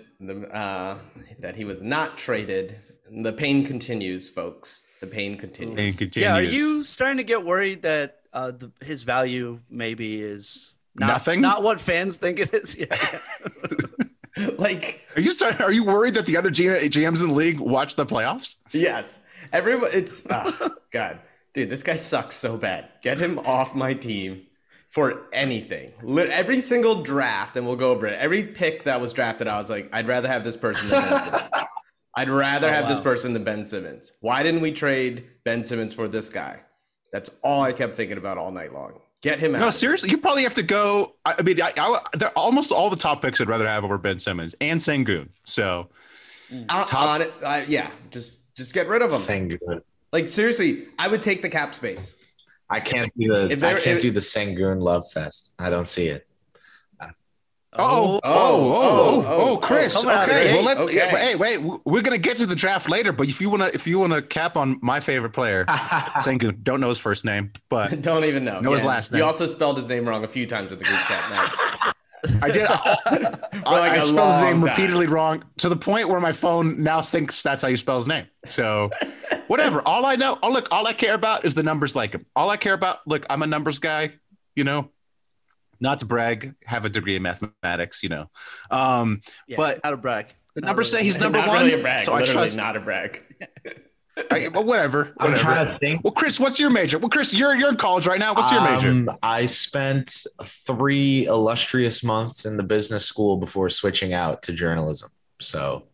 uh, 0.53 0.99
that 1.41 1.57
he 1.57 1.65
was 1.65 1.83
not 1.83 2.17
traded. 2.17 2.77
The 3.11 3.33
pain 3.33 3.65
continues, 3.65 4.31
folks. 4.31 4.89
The 5.01 5.07
pain 5.07 5.37
continues. 5.37 5.79
and 5.79 5.99
continues 5.99 6.17
Yeah, 6.29 6.37
are 6.37 6.43
you 6.43 6.83
starting 6.85 7.17
to 7.17 7.25
get 7.25 7.45
worried 7.45 7.83
that 7.83 8.21
uh, 8.33 8.53
the, 8.53 8.71
his 8.81 9.03
value 9.03 9.61
maybe 9.69 10.23
is 10.23 10.75
not, 10.95 11.09
Nothing? 11.09 11.41
Not 11.41 11.63
what 11.63 11.81
fans 11.81 12.19
think 12.19 12.39
it 12.39 12.55
is. 12.55 12.77
Yeah, 12.79 12.87
yeah. 14.37 14.51
like, 14.59 15.05
are 15.17 15.21
you 15.21 15.33
starting 15.33 15.61
are 15.61 15.73
you 15.73 15.83
worried 15.83 16.15
that 16.15 16.25
the 16.25 16.37
other 16.37 16.51
G- 16.51 16.67
gms 16.67 17.21
in 17.21 17.29
the 17.29 17.35
league 17.35 17.59
watch 17.59 17.97
the 17.97 18.07
playoffs 18.07 18.57
yes, 18.71 19.19
everyone. 19.53 19.91
It's 19.93 20.25
ah, 20.31 20.71
God, 20.93 21.19
dude. 21.53 21.69
This 21.69 21.83
guy 21.83 21.97
sucks 21.97 22.37
so 22.37 22.57
bad. 22.57 22.89
Get 23.03 23.19
him 23.19 23.41
off 23.41 23.75
my 23.75 23.93
team 23.93 24.43
for 24.89 25.27
anything. 25.33 25.93
Every 26.17 26.61
single 26.61 27.03
draft, 27.03 27.57
and 27.57 27.67
we'll 27.67 27.77
go 27.77 27.91
over 27.91 28.07
it. 28.07 28.19
Every 28.19 28.45
pick 28.45 28.85
that 28.85 29.01
was 29.01 29.13
drafted, 29.13 29.49
I 29.49 29.59
was 29.59 29.69
like, 29.69 29.89
I'd 29.93 30.07
rather 30.07 30.29
have 30.29 30.45
this 30.45 30.57
person 30.57 30.89
than 30.89 31.03
Ben 31.03 31.21
Simmons. 31.21 31.51
I'd 32.15 32.29
rather 32.29 32.69
Oh, 32.69 32.73
have 32.73 32.89
this 32.89 33.01
person 33.01 33.33
than 33.33 33.45
Ben 33.45 33.65
Simmons. 33.65 34.13
Why 34.21 34.43
didn't 34.43 34.61
we 34.61 34.73
trade 34.73 35.27
Ben 35.45 35.63
Simmons 35.63 35.95
for 35.95 36.09
this 36.09 36.29
guy? 36.29 36.61
That's 37.13 37.31
all 37.43 37.63
I 37.63 37.73
kept 37.73 37.95
thinking 37.97 38.19
about 38.19 38.39
all 38.39 38.51
night 38.51 38.73
long. 38.73 39.01
Get 39.23 39.39
him 39.39 39.55
out. 39.55 39.61
No, 39.61 39.71
seriously, 39.71 40.11
you 40.11 40.19
probably 40.19 40.43
have 40.45 40.55
to 40.55 40.63
go. 40.63 41.15
I, 41.25 41.35
I 41.39 41.43
mean, 41.43 41.61
I, 41.61 41.71
I, 41.77 41.99
they're 42.17 42.31
almost 42.31 42.73
all 42.73 42.89
the 42.91 42.97
top 42.97 43.21
picks 43.23 43.41
I'd 43.41 43.49
rather 43.49 43.67
have 43.69 43.85
over 43.85 43.99
Ben 43.99 44.19
Simmons 44.19 44.55
and 44.61 44.81
Sengun. 44.81 45.29
So 45.45 45.89
On, 46.71 46.87
top- 46.87 46.95
on 47.07 47.23
it, 47.23 47.33
I- 47.47 47.65
yeah, 47.65 47.91
just 48.11 48.41
just 48.57 48.73
get 48.75 48.89
rid 48.89 49.03
of 49.03 49.13
him. 49.13 49.19
Sengun. 49.19 49.83
Like 50.13 50.29
seriously, 50.29 50.87
I 50.99 51.07
would 51.09 51.23
take 51.23 51.43
the 51.43 51.49
cap 51.49 51.75
space. 51.75 52.17
I 52.71 52.81
can't 52.81 53.13
do 53.19 53.29
the 53.29 53.51
If 53.51 53.63
I 53.63 53.75
can't 53.75 53.87
if- 53.97 54.03
do 54.03 54.11
the 54.11 54.21
Sengun 54.21 54.81
love 54.81 55.05
fest. 55.13 55.53
I 55.59 55.71
don't 55.71 55.87
see 55.89 56.09
it. 56.09 56.27
Oh, 57.79 58.17
oh, 58.17 58.21
oh, 58.25 58.25
oh, 58.25 58.25
oh, 58.25 58.75
oh, 58.75 59.25
oh, 59.27 59.53
oh 59.53 59.57
Chris. 59.59 59.95
coming 59.95 60.11
out 60.11 60.29
of 60.29 60.29
the 60.29 60.41
okay, 60.41 60.53
well, 60.53 60.63
gate. 60.63 60.67
let, 60.67 60.79
Okay. 60.79 60.97
yeah, 60.97 61.11
but 61.11 61.21
hey, 61.21 61.35
wait, 61.37 61.59
we're 61.85 62.03
gonna 62.03 62.19
get 62.19 62.37
to 62.39 62.47
the 62.47 62.57
draft 62.57 62.89
later. 62.89 63.13
But 63.13 63.29
if 63.29 63.41
you 63.41 63.49
wanna, 63.49 63.71
if 63.73 63.87
you 63.87 63.99
wanna 63.99 64.23
cap 64.23 64.57
on 64.57 64.79
my 64.83 64.99
favorite 64.99 65.31
player, 65.31 65.65
Sengun, 65.69 66.63
don't 66.65 66.81
know 66.81 66.89
his 66.89 66.99
first 66.99 67.25
name, 67.25 67.53
but 67.69 68.03
Don't 68.03 68.25
even 68.25 68.45
know. 68.45 68.61
Know 68.61 68.73
his 68.73 68.83
last 68.83 69.13
name. 69.13 69.21
You 69.21 69.25
also 69.25 69.47
spelled 69.47 69.77
his 69.77 69.89
name 69.89 70.09
wrong 70.09 70.25
a 70.25 70.29
few 70.29 70.47
times 70.47 70.71
with 70.71 70.81
the 70.81 70.85
group 70.85 70.99
chat. 70.99 71.31
Matt. 71.31 71.97
I 72.43 72.51
did. 72.51 72.67
I, 72.69 72.79
like 73.65 73.93
I 73.93 73.97
a 73.97 74.03
spelled 74.03 74.33
his 74.35 74.43
name 74.43 74.61
time. 74.61 74.63
repeatedly 74.65 75.07
wrong 75.07 75.45
to 75.59 75.69
the 75.69 75.77
point 75.77 76.09
where 76.09 76.21
my 76.21 76.33
phone 76.33 76.83
now 76.83 77.01
thinks 77.01 77.43
that's 77.43 77.63
how 77.63 77.69
you 77.69 77.77
spell 77.77 77.97
his 77.97 78.09
name. 78.09 78.27
So, 78.45 78.91
whatever. 79.47 79.81
all 79.87 80.05
I 80.05 80.17
know, 80.17 80.37
oh 80.43 80.51
look, 80.51 80.69
all 80.71 80.87
I 80.87 80.93
care 80.93 81.15
about 81.15 81.45
is 81.45 81.55
the 81.55 81.63
numbers 81.63 81.95
like 81.97 82.13
him. 82.13 82.27
All 82.37 82.51
I 82.51 82.57
care 82.59 82.75
about, 82.75 82.99
look, 83.07 83.25
I'm 83.31 83.43
a 83.43 83.47
numbers 83.47 83.79
guy. 83.79 84.11
You 84.57 84.65
know, 84.65 84.91
not 85.81 85.99
to 86.01 86.07
brag, 86.07 86.55
have 86.65 86.85
a 86.85 86.89
degree 86.89 87.17
in 87.17 87.23
mathematics. 87.23 88.03
You 88.03 88.09
know, 88.11 88.31
um, 88.71 89.21
Yeah, 89.49 89.57
But- 89.57 89.83
not 89.85 89.93
a 89.93 89.97
brag. 89.97 90.27
the 90.55 90.61
Not 90.63 90.69
numbers 90.69 90.93
really. 90.93 91.03
say 91.03 91.07
he's 91.07 91.21
number 91.21 91.39
not 91.39 91.49
one. 91.49 91.59
really 91.59 91.75
a 91.75 91.79
brag. 91.83 92.01
so 92.05 92.13
I 92.13 92.21
literally 92.21 92.43
trust. 92.49 92.57
not 92.57 92.77
a 92.77 92.81
brag. 92.81 93.25
I, 94.31 94.49
but 94.51 94.67
whatever. 94.67 95.15
I'm 95.19 95.31
whatever. 95.31 95.43
trying 95.51 95.67
to 95.69 95.79
think. 95.79 96.05
Well, 96.05 96.13
Kris, 96.13 96.39
what's 96.39 96.61
your 96.61 96.69
major? 96.69 96.99
Well, 96.99 97.09
Kris, 97.09 97.33
you're 97.33 97.55
you're 97.55 97.71
in 97.71 97.77
college 97.77 98.07
right 98.07 98.19
now. 98.19 98.35
What's 98.35 98.51
your 98.53 98.61
major? 98.63 98.89
Um, 98.91 99.09
I 99.23 99.47
spent 99.47 100.27
three 100.45 101.25
illustrious 101.27 102.03
months 102.05 102.45
in 102.45 102.57
the 102.59 102.63
business 102.63 103.07
school 103.07 103.37
before 103.39 103.71
switching 103.71 104.13
out 104.13 104.43
to 104.43 104.53
journalism. 104.53 105.11
So 105.41 105.85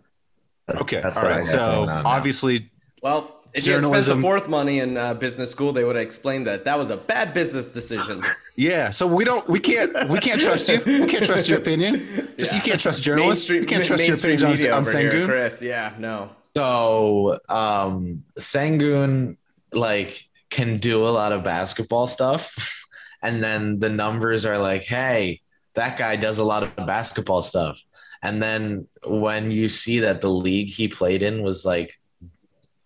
Okay, 0.69 1.01
that's 1.01 1.17
all 1.17 1.23
what 1.23 1.33
I 1.33 1.35
right. 1.37 1.45
got 1.45 1.49
So 1.51 1.59
going 1.59 1.89
on 1.91 2.03
now. 2.03 2.09
obviously, 2.11 2.73
Well, 3.03 3.36
if 3.57 3.67
you 3.67 3.73
had 3.73 3.79
spent 3.79 3.85
Journalism. 3.85 4.19
the 4.19 4.23
fourth 4.23 4.49
money 4.49 4.81
in 4.81 4.99
uh, 4.99 5.15
business 5.15 5.51
school, 5.51 5.73
they 5.73 5.83
would 5.83 5.97
have 5.97 6.05
explained 6.05 6.47
that 6.47 6.65
that 6.67 6.79
was 6.79 6.91
a 6.91 6.97
bad 6.97 7.33
business 7.33 7.73
decision. 7.73 8.23
yeah. 8.55 8.91
So 8.91 9.07
we 9.07 9.25
don't, 9.25 9.49
we 9.49 9.59
can't, 9.59 9.93
we 10.11 10.19
can't 10.19 10.41
trust 10.41 10.69
you. 10.69 10.83
We 10.85 11.07
can't 11.07 11.25
trust 11.25 11.49
your 11.49 11.59
opinion. 11.59 11.95
Just 12.39 12.55
you 12.55 12.61
can't 12.61 12.79
trust 12.79 13.03
journalists. 13.03 13.49
Mainstream, 13.49 13.63
you 13.63 13.67
can't 13.67 13.85
trust 13.85 14.07
your 14.07 14.17
opinions 14.17 14.45
on, 14.45 14.51
media 14.51 14.75
on 14.75 14.87
over 14.87 14.99
here, 14.99 15.27
Kris. 15.27 15.63
Yeah, 15.63 15.95
no. 15.99 16.31
So 16.55 17.41
um 17.49 18.25
Sengun 18.39 19.37
like 19.73 20.29
can 20.51 20.77
do 20.77 21.07
a 21.07 21.09
lot 21.09 21.33
of 21.33 21.43
basketball 21.43 22.07
stuff. 22.07 22.55
And 23.23 23.43
then 23.43 23.81
the 23.81 23.89
numbers 23.89 24.45
are 24.45 24.59
like, 24.59 24.85
hey, 24.85 25.41
that 25.75 25.97
guy 25.97 26.15
does 26.15 26.39
a 26.39 26.45
lot 26.45 26.63
of 26.63 26.77
basketball 26.77 27.43
stuff. 27.43 27.83
And 28.23 28.41
then 28.41 28.87
when 29.05 29.51
you 29.51 29.69
see 29.69 30.01
that 30.01 30.21
the 30.21 30.31
league 30.31 30.69
he 30.69 30.87
played 30.87 31.23
in 31.23 31.43
was 31.43 31.65
like 31.65 31.99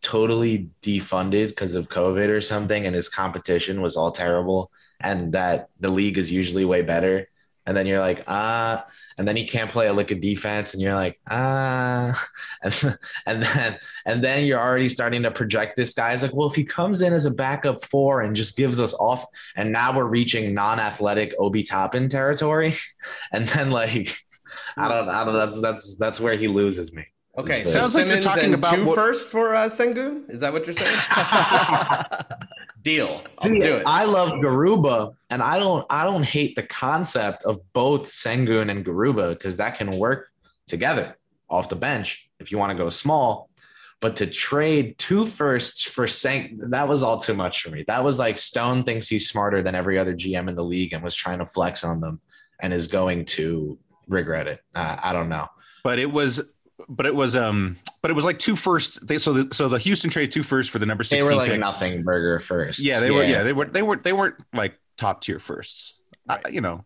totally 0.03 0.71
defunded 0.83 1.49
because 1.49 1.75
of 1.75 1.89
COVID 1.89 2.29
or 2.29 2.41
something, 2.41 2.87
and 2.87 2.95
his 2.95 3.09
competition 3.09 3.81
was 3.81 3.97
all 3.97 4.13
terrible, 4.13 4.71
and 5.01 5.33
that 5.33 5.69
the 5.81 5.91
league 5.91 6.19
is 6.19 6.31
usually 6.33 6.65
way 6.65 6.83
better. 6.83 7.29
And 7.67 7.77
then 7.77 7.87
you're 7.87 8.01
like, 8.01 8.25
ah, 8.27 8.87
and 9.19 9.29
then 9.29 9.37
he 9.37 9.47
can't 9.47 9.71
play 9.71 9.87
a 9.87 9.93
lick 9.93 10.11
of 10.11 10.21
defense, 10.21 10.73
and 10.73 10.83
you're 10.83 10.95
like, 10.95 11.21
ah, 11.31 12.27
and, 12.63 12.99
and 13.27 13.43
then 13.43 13.79
and 14.07 14.25
then 14.25 14.47
you're 14.47 14.61
already 14.61 14.89
starting 14.89 15.23
to 15.23 15.31
project 15.31 15.77
this 15.77 15.93
guy 15.93 16.13
as 16.13 16.23
like, 16.23 16.35
well, 16.35 16.49
if 16.49 16.55
he 16.55 16.65
comes 16.65 17.03
in 17.03 17.13
as 17.13 17.27
a 17.27 17.31
backup 17.31 17.85
four 17.85 18.23
and 18.23 18.35
just 18.35 18.57
gives 18.57 18.81
us 18.81 18.95
off, 18.95 19.25
and 19.57 19.73
now 19.73 19.97
we're 19.97 20.05
reaching 20.05 20.55
non-athletic 20.55 21.35
Obi 21.39 21.63
Toppin 21.63 22.09
territory, 22.09 22.75
and 23.33 23.47
then 23.49 23.71
like, 23.71 24.17
I 24.77 24.89
don't, 24.89 25.09
I 25.09 25.25
don't, 25.25 25.35
that's 25.35 25.61
that's 25.61 25.97
that's 25.97 26.21
where 26.21 26.35
he 26.35 26.49
loses 26.49 26.93
me. 26.93 27.05
Okay, 27.39 27.65
Sounds 27.65 27.93
so 27.93 28.01
like 28.01 28.09
you're 28.09 28.21
talking 28.21 28.55
about 28.55 28.75
two 28.75 28.87
what- 28.87 28.97
first 28.97 29.29
for 29.31 29.55
uh, 29.55 29.67
Sengun. 29.69 30.29
Is 30.29 30.41
that 30.41 30.53
what 30.53 30.67
you're 30.67 30.75
saying? 30.75 30.99
Deal. 32.83 33.23
I'll 33.41 33.59
do 33.59 33.77
it. 33.77 33.83
I 33.87 34.05
love 34.05 34.31
Garuba, 34.31 35.15
and 35.29 35.43
I 35.43 35.59
don't 35.59 35.87
I 35.91 36.05
don't 36.05 36.23
hate 36.25 36.57
the 36.57 36.63
concept 36.63 37.45
of 37.45 37.61
both 37.73 38.09
Sengun 38.09 38.71
and 38.71 38.85
Garuba 38.85 39.31
because 39.31 39.59
that 39.59 39.77
can 39.77 39.91
work 39.99 40.29
together 40.67 41.17
off 41.49 41.69
the 41.69 41.77
bench 41.77 42.29
if 42.41 42.51
you 42.51 42.59
want 42.59 42.71
to 42.77 42.83
go 42.83 42.89
small. 42.89 43.51
But 44.01 44.17
to 44.17 44.27
trade 44.27 44.97
two 44.97 45.27
firsts 45.27 45.83
for 45.85 46.09
Seng, 46.09 46.59
that 46.71 46.89
was 46.89 47.03
all 47.03 47.19
too 47.19 47.35
much 47.35 47.61
for 47.63 47.69
me. 47.69 47.85
That 47.87 48.03
was 48.03 48.19
like 48.19 48.39
Stone 48.39 48.85
thinks 48.85 49.09
he's 49.09 49.29
smarter 49.29 49.61
than 49.63 49.75
every 49.75 49.99
other 49.99 50.15
GM 50.15 50.49
in 50.49 50.55
the 50.57 50.65
league 50.65 50.95
and 50.95 51.03
was 51.05 51.15
trying 51.15 51.41
to 51.41 51.47
flex 51.47 51.85
on 51.85 52.01
them 52.01 52.19
and 52.63 52.73
is 52.73 52.87
going 52.87 53.27
to 53.27 53.79
regret 54.09 54.47
it. 54.47 54.61
Uh, 54.75 54.97
I 55.03 55.13
don't 55.13 55.29
know. 55.29 55.49
but 55.85 55.99
it 55.99 56.11
was 56.11 56.51
but 56.89 57.07
it 57.07 57.15
was 57.15 57.37
um 57.37 57.77
but 58.03 58.11
it 58.11 58.15
was 58.15 58.25
like 58.25 58.39
two 58.39 58.57
first 58.57 59.07
they 59.07 59.19
so 59.19 59.33
the 59.33 59.55
so 59.55 59.69
the 59.69 59.79
houston 59.79 60.11
trade 60.11 60.31
two 60.33 60.43
first 60.43 60.71
for 60.71 60.79
the 60.79 60.87
number 60.87 61.05
They 61.05 61.23
were 61.23 61.35
like 61.35 61.51
pick. 61.51 61.61
nothing 61.61 62.03
burger 62.03 62.41
first. 62.41 62.81
yeah 62.81 63.01
they 63.01 63.11
were 63.11 63.25
yeah 63.25 63.43
they 63.43 63.53
were 63.53 63.67
they 63.67 63.83
were 63.83 63.97
they 63.97 64.13
weren't 64.13 64.37
like 64.53 64.79
top 64.97 65.21
tier 65.23 65.39
firsts 65.39 66.01
I- 66.29 66.41
you 66.51 66.61
know 66.61 66.85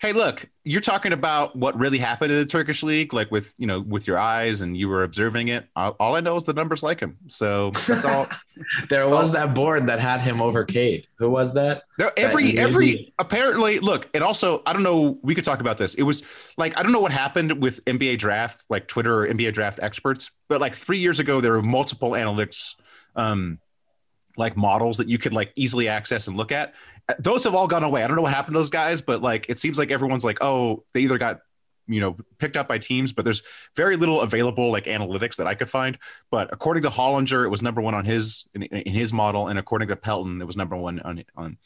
hey 0.00 0.12
look 0.12 0.48
you're 0.64 0.80
talking 0.80 1.12
about 1.12 1.54
what 1.56 1.78
really 1.78 1.98
happened 1.98 2.32
in 2.32 2.38
the 2.38 2.44
turkish 2.44 2.82
league 2.82 3.12
like 3.12 3.30
with 3.30 3.54
you 3.56 3.66
know 3.66 3.80
with 3.80 4.06
your 4.06 4.18
eyes 4.18 4.60
and 4.60 4.76
you 4.76 4.88
were 4.88 5.04
observing 5.04 5.48
it. 5.48 5.68
All, 5.76 5.96
all 6.00 6.16
i 6.16 6.20
know 6.20 6.36
is 6.36 6.44
the 6.44 6.52
numbers 6.52 6.82
like 6.82 7.00
him. 7.00 7.16
So 7.28 7.70
that's 7.86 8.04
all. 8.04 8.26
There 8.88 9.06
was 9.06 9.32
that 9.32 9.52
board 9.54 9.86
that 9.88 10.00
had 10.00 10.22
him 10.22 10.40
over 10.40 10.64
Cade. 10.64 11.06
Who 11.18 11.28
was 11.28 11.52
that? 11.54 11.82
There, 11.98 12.10
every 12.16 12.52
That 12.52 12.62
every 12.62 13.12
apparently 13.18 13.78
look 13.78 14.08
it 14.12 14.22
also 14.22 14.62
i 14.66 14.72
don't 14.72 14.82
know 14.82 15.18
we 15.22 15.34
could 15.34 15.44
talk 15.44 15.60
about 15.60 15.78
this. 15.78 15.94
It 15.94 16.02
was 16.02 16.22
like 16.56 16.76
i 16.78 16.82
don't 16.82 16.92
know 16.92 17.00
what 17.00 17.12
happened 17.12 17.62
with 17.62 17.84
nba 17.84 18.18
draft 18.18 18.64
like 18.68 18.88
twitter 18.88 19.22
or 19.22 19.28
nba 19.28 19.52
draft 19.52 19.78
experts 19.82 20.30
but 20.48 20.60
like 20.60 20.74
three 20.74 20.98
years 20.98 21.20
ago 21.20 21.40
there 21.40 21.52
were 21.52 21.62
multiple 21.62 22.12
analytics 22.12 22.74
um 23.14 23.58
like 24.36 24.56
models 24.56 24.98
that 24.98 25.08
you 25.08 25.18
could 25.18 25.32
like 25.32 25.52
easily 25.56 25.88
access 25.88 26.26
and 26.26 26.36
look 26.36 26.52
at 26.52 26.74
those 27.18 27.44
have 27.44 27.54
all 27.54 27.66
gone 27.66 27.84
away 27.84 28.02
i 28.02 28.06
don't 28.06 28.16
know 28.16 28.22
what 28.22 28.32
happened 28.32 28.54
to 28.54 28.58
those 28.58 28.70
guys 28.70 29.00
but 29.00 29.22
like 29.22 29.46
it 29.48 29.58
seems 29.58 29.78
like 29.78 29.90
everyone's 29.90 30.24
like 30.24 30.38
oh 30.40 30.84
they 30.92 31.00
either 31.00 31.18
got 31.18 31.40
you 31.86 32.00
know 32.00 32.16
picked 32.38 32.56
up 32.56 32.66
by 32.66 32.78
teams 32.78 33.12
but 33.12 33.24
there's 33.24 33.42
very 33.76 33.96
little 33.96 34.20
available 34.20 34.70
like 34.70 34.84
analytics 34.84 35.36
that 35.36 35.46
i 35.46 35.54
could 35.54 35.70
find 35.70 35.98
but 36.30 36.52
according 36.52 36.82
to 36.82 36.88
hollinger 36.88 37.44
it 37.44 37.48
was 37.48 37.62
number 37.62 37.80
one 37.80 37.94
on 37.94 38.04
his 38.04 38.48
in, 38.54 38.64
in 38.64 38.92
his 38.92 39.12
model 39.12 39.48
and 39.48 39.58
according 39.58 39.88
to 39.88 39.96
pelton 39.96 40.40
it 40.40 40.46
was 40.46 40.56
number 40.56 40.76
one 40.76 41.00
on 41.00 41.22
on 41.36 41.56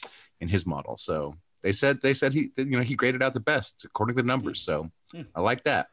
in 0.40 0.48
his 0.48 0.66
model 0.66 0.96
so 0.96 1.34
they 1.62 1.72
said 1.72 2.00
they 2.02 2.14
said 2.14 2.32
he 2.32 2.50
you 2.56 2.76
know 2.76 2.82
he 2.82 2.94
graded 2.94 3.22
out 3.22 3.32
the 3.34 3.40
best 3.40 3.84
according 3.84 4.14
to 4.14 4.22
the 4.22 4.26
numbers 4.26 4.60
so 4.60 4.90
i 5.34 5.40
like 5.40 5.64
that 5.64 5.88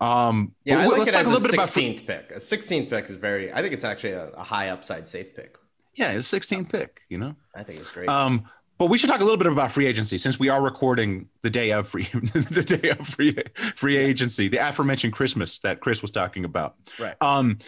um 0.00 0.54
yeah, 0.64 0.76
but 0.76 0.80
I 0.80 0.86
like 0.86 0.98
let's 0.98 1.10
it 1.10 1.12
talk 1.12 1.20
as 1.20 1.26
a 1.26 1.30
a 1.30 1.32
little 1.34 1.48
bit 1.48 1.54
about 1.54 1.68
16th 1.68 2.06
pick. 2.06 2.30
A 2.30 2.36
16th 2.36 2.88
pick 2.88 3.10
is 3.10 3.16
very. 3.16 3.52
I 3.52 3.60
think 3.60 3.74
it's 3.74 3.84
actually 3.84 4.12
a, 4.12 4.28
a 4.30 4.42
high 4.42 4.70
upside 4.70 5.06
safe 5.06 5.36
pick. 5.36 5.58
Yeah 5.94 6.12
his 6.12 6.26
16th 6.26 6.70
pick 6.70 7.02
you 7.08 7.18
know 7.18 7.34
I 7.54 7.62
think 7.62 7.80
it's 7.80 7.92
great. 7.92 8.08
Um, 8.08 8.48
but 8.80 8.88
we 8.88 8.96
should 8.96 9.10
talk 9.10 9.20
a 9.20 9.24
little 9.24 9.36
bit 9.36 9.46
about 9.46 9.70
free 9.70 9.86
agency 9.86 10.16
since 10.16 10.38
we 10.38 10.48
are 10.48 10.62
recording 10.62 11.28
the 11.42 11.50
day 11.50 11.70
of 11.70 11.86
free 11.86 12.04
the 12.14 12.62
day 12.64 12.88
of 12.88 13.06
free 13.06 13.36
free 13.76 13.98
agency, 13.98 14.48
the 14.48 14.56
aforementioned 14.56 15.12
Christmas 15.12 15.58
that 15.58 15.80
Kris 15.80 16.00
was 16.00 16.10
talking 16.10 16.46
about. 16.46 16.76
Right. 16.98 17.14
Um, 17.20 17.58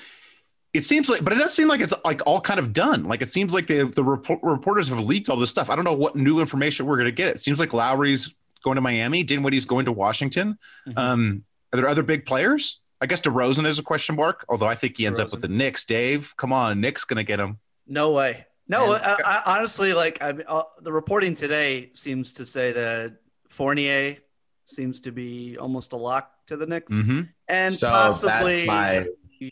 it 0.72 0.84
seems 0.84 1.10
like, 1.10 1.22
but 1.22 1.34
it 1.34 1.36
does 1.36 1.52
seem 1.52 1.68
like 1.68 1.80
it's 1.80 1.92
like 2.02 2.22
all 2.24 2.40
kind 2.40 2.58
of 2.58 2.72
done. 2.72 3.04
Like 3.04 3.20
it 3.20 3.28
seems 3.28 3.52
like 3.52 3.66
the 3.66 3.84
the 3.94 4.02
report, 4.02 4.40
reporters 4.42 4.88
have 4.88 5.00
leaked 5.00 5.28
all 5.28 5.36
this 5.36 5.50
stuff. 5.50 5.68
I 5.68 5.76
don't 5.76 5.84
know 5.84 5.92
what 5.92 6.16
new 6.16 6.40
information 6.40 6.86
we're 6.86 6.96
going 6.96 7.04
to 7.04 7.12
get. 7.12 7.28
It 7.28 7.40
seems 7.40 7.60
like 7.60 7.74
Lowry's 7.74 8.34
going 8.64 8.76
to 8.76 8.80
Miami. 8.80 9.22
Dinwiddie's 9.22 9.66
going 9.66 9.84
to 9.84 9.92
Washington. 9.92 10.56
Mm-hmm. 10.88 10.98
Um, 10.98 11.44
are 11.74 11.76
there 11.76 11.88
other 11.88 12.02
big 12.02 12.24
players? 12.24 12.80
I 13.02 13.06
guess 13.06 13.20
DeRozan 13.20 13.66
is 13.66 13.78
a 13.78 13.82
question 13.82 14.16
mark. 14.16 14.46
Although 14.48 14.66
I 14.66 14.76
think 14.76 14.96
he 14.96 15.04
ends 15.04 15.18
up 15.18 15.30
with 15.30 15.42
the 15.42 15.48
Knicks. 15.48 15.84
Dave, 15.84 16.32
come 16.38 16.54
on, 16.54 16.80
Knicks 16.80 17.04
going 17.04 17.18
to 17.18 17.24
get 17.24 17.38
him. 17.38 17.58
No 17.86 18.10
way. 18.12 18.46
No, 18.68 18.92
And- 18.94 19.02
I, 19.04 19.16
I, 19.24 19.56
honestly, 19.58 19.92
like 19.92 20.22
I, 20.22 20.30
uh, 20.30 20.62
the 20.80 20.92
reporting 20.92 21.34
today 21.34 21.90
seems 21.94 22.32
to 22.34 22.44
say 22.46 22.72
that 22.72 23.16
Fournier 23.48 24.16
seems 24.64 25.00
to 25.02 25.12
be 25.12 25.58
almost 25.58 25.92
a 25.92 25.96
lock 25.96 26.30
to 26.46 26.56
the 26.56 26.66
Knicks, 26.66 26.90
Mm-hmm. 26.92 27.22
and 27.48 27.74
so 27.74 27.88
possibly 27.90 28.66
that's 28.66 28.68
my 28.68 29.06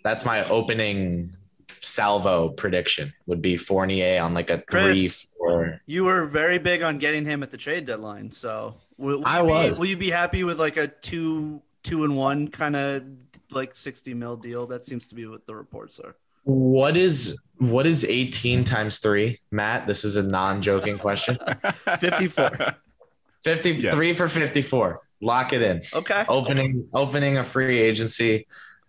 that's 0.04 0.24
my 0.24 0.48
opening 0.48 1.34
salvo 1.80 2.50
prediction 2.50 3.12
would 3.26 3.42
be 3.42 3.56
Fournier 3.56 4.20
on 4.22 4.34
like 4.34 4.50
a 4.50 4.58
three 4.70 4.80
Kris. 4.82 5.26
four. 5.38 5.80
you 5.86 6.04
were 6.04 6.26
very 6.28 6.58
big 6.58 6.82
on 6.82 6.98
getting 6.98 7.24
him 7.26 7.42
at 7.42 7.50
the 7.50 7.56
trade 7.56 7.86
deadline. 7.86 8.30
So 8.30 8.76
will, 8.96 9.18
will 9.18 9.26
I 9.26 9.38
you 9.40 9.46
be- 9.46 9.50
was. 9.70 9.78
will 9.78 9.86
you 9.86 9.96
be 9.96 10.10
happy 10.10 10.44
with 10.44 10.58
like 10.60 10.76
a 10.76 10.86
two 10.88 11.62
two 11.82 12.04
and 12.04 12.16
one 12.16 12.48
kind 12.48 12.76
of 12.76 13.02
like 13.50 13.74
sixty 13.74 14.14
mil 14.14 14.36
deal? 14.36 14.66
That 14.66 14.84
seems 14.84 15.08
to 15.10 15.14
be 15.14 15.26
what 15.26 15.46
the 15.46 15.54
reports 15.54 15.98
are. 16.00 16.16
What 16.44 16.96
is 16.96 17.40
what 17.58 17.86
is 17.86 18.04
18 18.04 18.64
times 18.64 18.98
three? 19.00 19.40
Matt, 19.50 19.86
this 19.86 20.04
is 20.04 20.16
a 20.16 20.22
non-joking 20.22 20.98
question. 20.98 21.38
Fifty 21.98 22.26
four. 22.26 22.50
53 23.44 24.14
for 24.14 24.28
54. 24.28 25.00
Lock 25.20 25.52
it 25.52 25.62
in. 25.62 25.82
Okay. 25.94 26.24
Opening 26.28 26.88
opening 26.92 27.38
a 27.38 27.44
free 27.44 27.78
agency. 27.78 28.46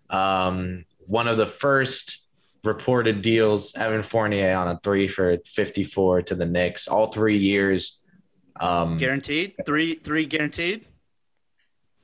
Um, 0.10 0.86
one 1.06 1.28
of 1.28 1.38
the 1.38 1.48
first 1.48 2.28
reported 2.64 3.22
deals, 3.22 3.76
Evan 3.76 4.04
Fournier 4.04 4.56
on 4.56 4.68
a 4.68 4.80
three 4.84 5.08
for 5.08 5.38
54 5.46 6.24
to 6.24 6.36
the 6.36 6.46
Knicks, 6.46 6.88
all 6.88 7.12
three 7.12 7.38
years. 7.38 8.00
Um, 8.60 8.98
Guaranteed 8.98 9.56
three 9.66 9.96
three 9.96 10.26
guaranteed. 10.26 10.86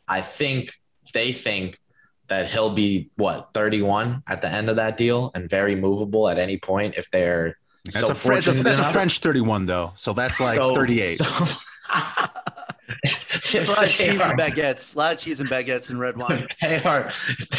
I 0.07 0.21
think 0.21 0.73
they 1.13 1.31
think 1.33 1.79
that 2.27 2.51
he'll 2.51 2.69
be 2.73 3.09
what 3.15 3.49
31 3.53 4.23
at 4.27 4.41
the 4.41 4.49
end 4.49 4.69
of 4.69 4.75
that 4.77 4.97
deal 4.97 5.31
and 5.35 5.49
very 5.49 5.75
movable 5.75 6.27
at 6.29 6.37
any 6.37 6.57
point 6.57 6.95
if 6.97 7.09
they're 7.11 7.57
That's 7.85 7.99
so 8.01 8.07
a 8.11 8.13
French. 8.13 8.45
fortunate 8.45 8.63
That's 8.63 8.79
a 8.79 8.83
enough- 8.83 8.93
French 8.93 9.19
thirty-one 9.19 9.65
though. 9.65 9.93
So 9.95 10.13
that's 10.13 10.39
like 10.39 10.57
so- 10.57 10.73
thirty-eight. 10.75 11.19
It's 13.53 13.65
so- 13.67 13.73
a 13.73 13.75
lot 13.75 13.83
of 13.85 13.89
cheese 13.91 14.19
are- 14.19 14.31
and 14.31 14.39
baguettes. 14.39 14.95
A 14.95 14.97
lot 14.97 15.13
of 15.15 15.19
cheese 15.19 15.39
and 15.39 15.49
baguettes 15.49 15.89
and 15.89 15.99
red 15.99 16.17
wine. 16.17 16.47
they 16.61 16.81
are 16.83 17.09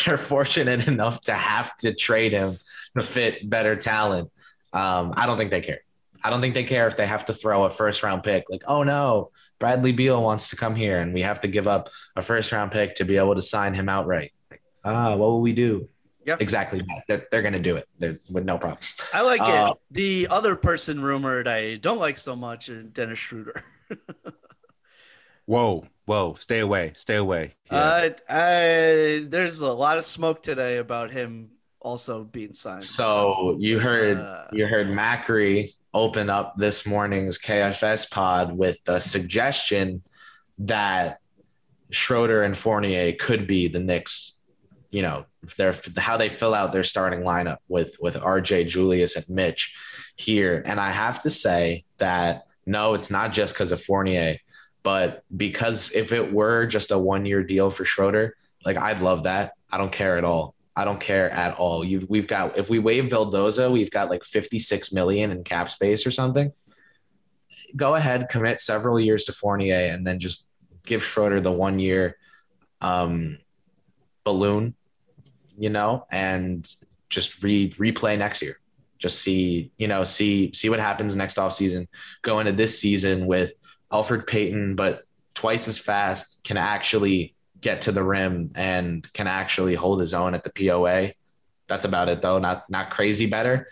they're 0.04 0.18
fortunate 0.18 0.86
enough 0.88 1.20
to 1.22 1.32
have 1.32 1.76
to 1.78 1.94
trade 1.94 2.32
him 2.32 2.58
to 2.96 3.02
fit 3.02 3.48
better 3.48 3.76
talent. 3.76 4.30
Um, 4.72 5.12
I 5.16 5.26
don't 5.26 5.36
think 5.38 5.50
they 5.50 5.60
care. 5.60 5.80
I 6.24 6.30
don't 6.30 6.40
think 6.40 6.54
they 6.54 6.64
care 6.64 6.86
if 6.88 6.96
they 6.96 7.06
have 7.06 7.26
to 7.26 7.34
throw 7.34 7.64
a 7.64 7.70
first 7.70 8.02
round 8.02 8.22
pick. 8.22 8.44
Like, 8.50 8.62
oh 8.66 8.82
no, 8.82 9.30
Bradley 9.58 9.92
Beal 9.92 10.22
wants 10.22 10.50
to 10.50 10.56
come 10.56 10.74
here, 10.74 10.98
and 10.98 11.14
we 11.14 11.22
have 11.22 11.40
to 11.40 11.48
give 11.48 11.68
up 11.68 11.88
a 12.16 12.22
first 12.22 12.50
round 12.52 12.70
pick 12.72 12.94
to 12.96 13.04
be 13.04 13.16
able 13.16 13.34
to 13.34 13.42
sign 13.42 13.74
him 13.74 13.88
outright. 13.88 14.32
Like, 14.92 15.12
ah, 15.12 15.16
what 15.16 15.28
will 15.28 15.40
we 15.40 15.52
do? 15.52 15.88
Yep. 16.26 16.42
Exactly. 16.42 16.82
Matt. 16.86 17.04
They're, 17.08 17.26
they're 17.30 17.42
going 17.42 17.54
to 17.54 17.58
do 17.58 17.76
it 17.76 17.88
They're, 17.98 18.18
with 18.30 18.44
no 18.44 18.58
problem. 18.58 18.80
I 19.14 19.22
like 19.22 19.40
Uh, 19.40 19.72
it. 19.72 19.78
The 19.90 20.28
other 20.30 20.56
person 20.56 21.00
rumored 21.00 21.48
I 21.48 21.76
don't 21.76 21.98
like 21.98 22.18
so 22.18 22.36
much 22.36 22.68
is 22.68 22.84
Dennis 22.92 23.18
Schroeder. 23.18 23.62
Whoa, 25.46 25.86
whoa, 26.04 26.34
stay 26.34 26.58
away, 26.58 26.92
stay 26.94 27.16
away. 27.16 27.54
Yeah. 27.72 27.78
Uh, 27.78 28.10
I, 28.28 29.24
there's 29.26 29.60
a 29.60 29.72
lot 29.72 29.96
of 29.96 30.04
smoke 30.04 30.42
today 30.42 30.76
about 30.76 31.10
him 31.10 31.52
also 31.80 32.24
being 32.24 32.52
signed. 32.52 32.84
So 32.84 33.56
you 33.58 33.80
heard 33.80 34.18
Uh, 34.18 34.44
you 34.52 34.66
heard 34.66 34.88
Macri 34.88 35.72
open 35.94 36.28
up 36.28 36.56
this 36.58 36.84
morning's 36.86 37.38
KFS 37.38 38.10
pod 38.10 38.52
with 38.52 38.76
the 38.84 39.00
suggestion 39.00 40.02
that 40.58 41.20
Schroeder 41.90 42.42
and 42.42 42.56
Fournier 42.58 43.12
could 43.14 43.46
be 43.46 43.68
the 43.68 43.80
Knicks. 43.80 44.34
You 44.90 45.02
know, 45.02 45.26
their 45.56 45.74
how 45.96 46.16
they 46.16 46.28
fill 46.28 46.54
out 46.54 46.72
their 46.72 46.84
starting 46.84 47.20
lineup 47.20 47.58
with 47.68 47.96
with 48.00 48.16
RJ, 48.16 48.68
Julius, 48.68 49.16
and 49.16 49.28
Mitch 49.28 49.76
here. 50.16 50.62
And 50.64 50.80
I 50.80 50.90
have 50.90 51.20
to 51.22 51.30
say 51.30 51.84
that 51.98 52.46
no, 52.66 52.94
it's 52.94 53.10
not 53.10 53.32
just 53.32 53.54
because 53.54 53.72
of 53.72 53.82
Fournier, 53.82 54.38
but 54.82 55.24
because 55.34 55.92
if 55.92 56.12
it 56.12 56.32
were 56.32 56.66
just 56.66 56.90
a 56.90 56.98
one 56.98 57.26
year 57.26 57.42
deal 57.42 57.70
for 57.70 57.84
Schroeder, 57.84 58.34
like 58.64 58.76
I'd 58.76 59.00
love 59.00 59.24
that. 59.24 59.52
I 59.70 59.78
don't 59.78 59.92
care 59.92 60.16
at 60.18 60.24
all. 60.24 60.54
I 60.76 60.84
don't 60.84 61.00
care 61.00 61.30
at 61.30 61.58
all. 61.58 61.84
You 61.84 62.06
we've 62.08 62.26
got 62.26 62.56
if 62.56 62.68
we 62.70 62.78
waive 62.78 63.04
Vildoza, 63.04 63.70
we've 63.70 63.90
got 63.90 64.10
like 64.10 64.24
56 64.24 64.92
million 64.92 65.30
in 65.30 65.44
cap 65.44 65.70
space 65.70 66.06
or 66.06 66.10
something. 66.10 66.52
Go 67.74 67.94
ahead, 67.94 68.28
commit 68.28 68.60
several 68.60 69.00
years 69.00 69.24
to 69.24 69.32
Fournier 69.32 69.90
and 69.92 70.06
then 70.06 70.20
just 70.20 70.46
give 70.84 71.04
Schroeder 71.04 71.40
the 71.40 71.52
one 71.52 71.78
year 71.78 72.16
um 72.80 73.38
balloon, 74.24 74.74
you 75.58 75.70
know, 75.70 76.06
and 76.10 76.70
just 77.08 77.42
re 77.42 77.70
replay 77.72 78.18
next 78.18 78.42
year. 78.42 78.58
Just 78.98 79.20
see, 79.20 79.70
you 79.78 79.88
know, 79.88 80.04
see 80.04 80.52
see 80.52 80.68
what 80.68 80.80
happens 80.80 81.14
next 81.14 81.36
offseason. 81.36 81.88
Go 82.22 82.40
into 82.40 82.52
this 82.52 82.78
season 82.78 83.26
with 83.26 83.52
Elfrid 83.92 84.26
Payton, 84.26 84.74
but 84.74 85.04
twice 85.34 85.68
as 85.68 85.78
fast, 85.78 86.40
can 86.42 86.56
actually 86.56 87.34
get 87.60 87.82
to 87.82 87.92
the 87.92 88.02
rim 88.02 88.50
and 88.54 89.10
can 89.12 89.26
actually 89.26 89.74
hold 89.74 90.00
his 90.00 90.14
own 90.14 90.34
at 90.34 90.44
the 90.44 90.50
POA. 90.50 91.12
That's 91.68 91.84
about 91.84 92.08
it 92.08 92.22
though. 92.22 92.38
Not 92.38 92.68
not 92.68 92.90
crazy 92.90 93.26
better. 93.26 93.68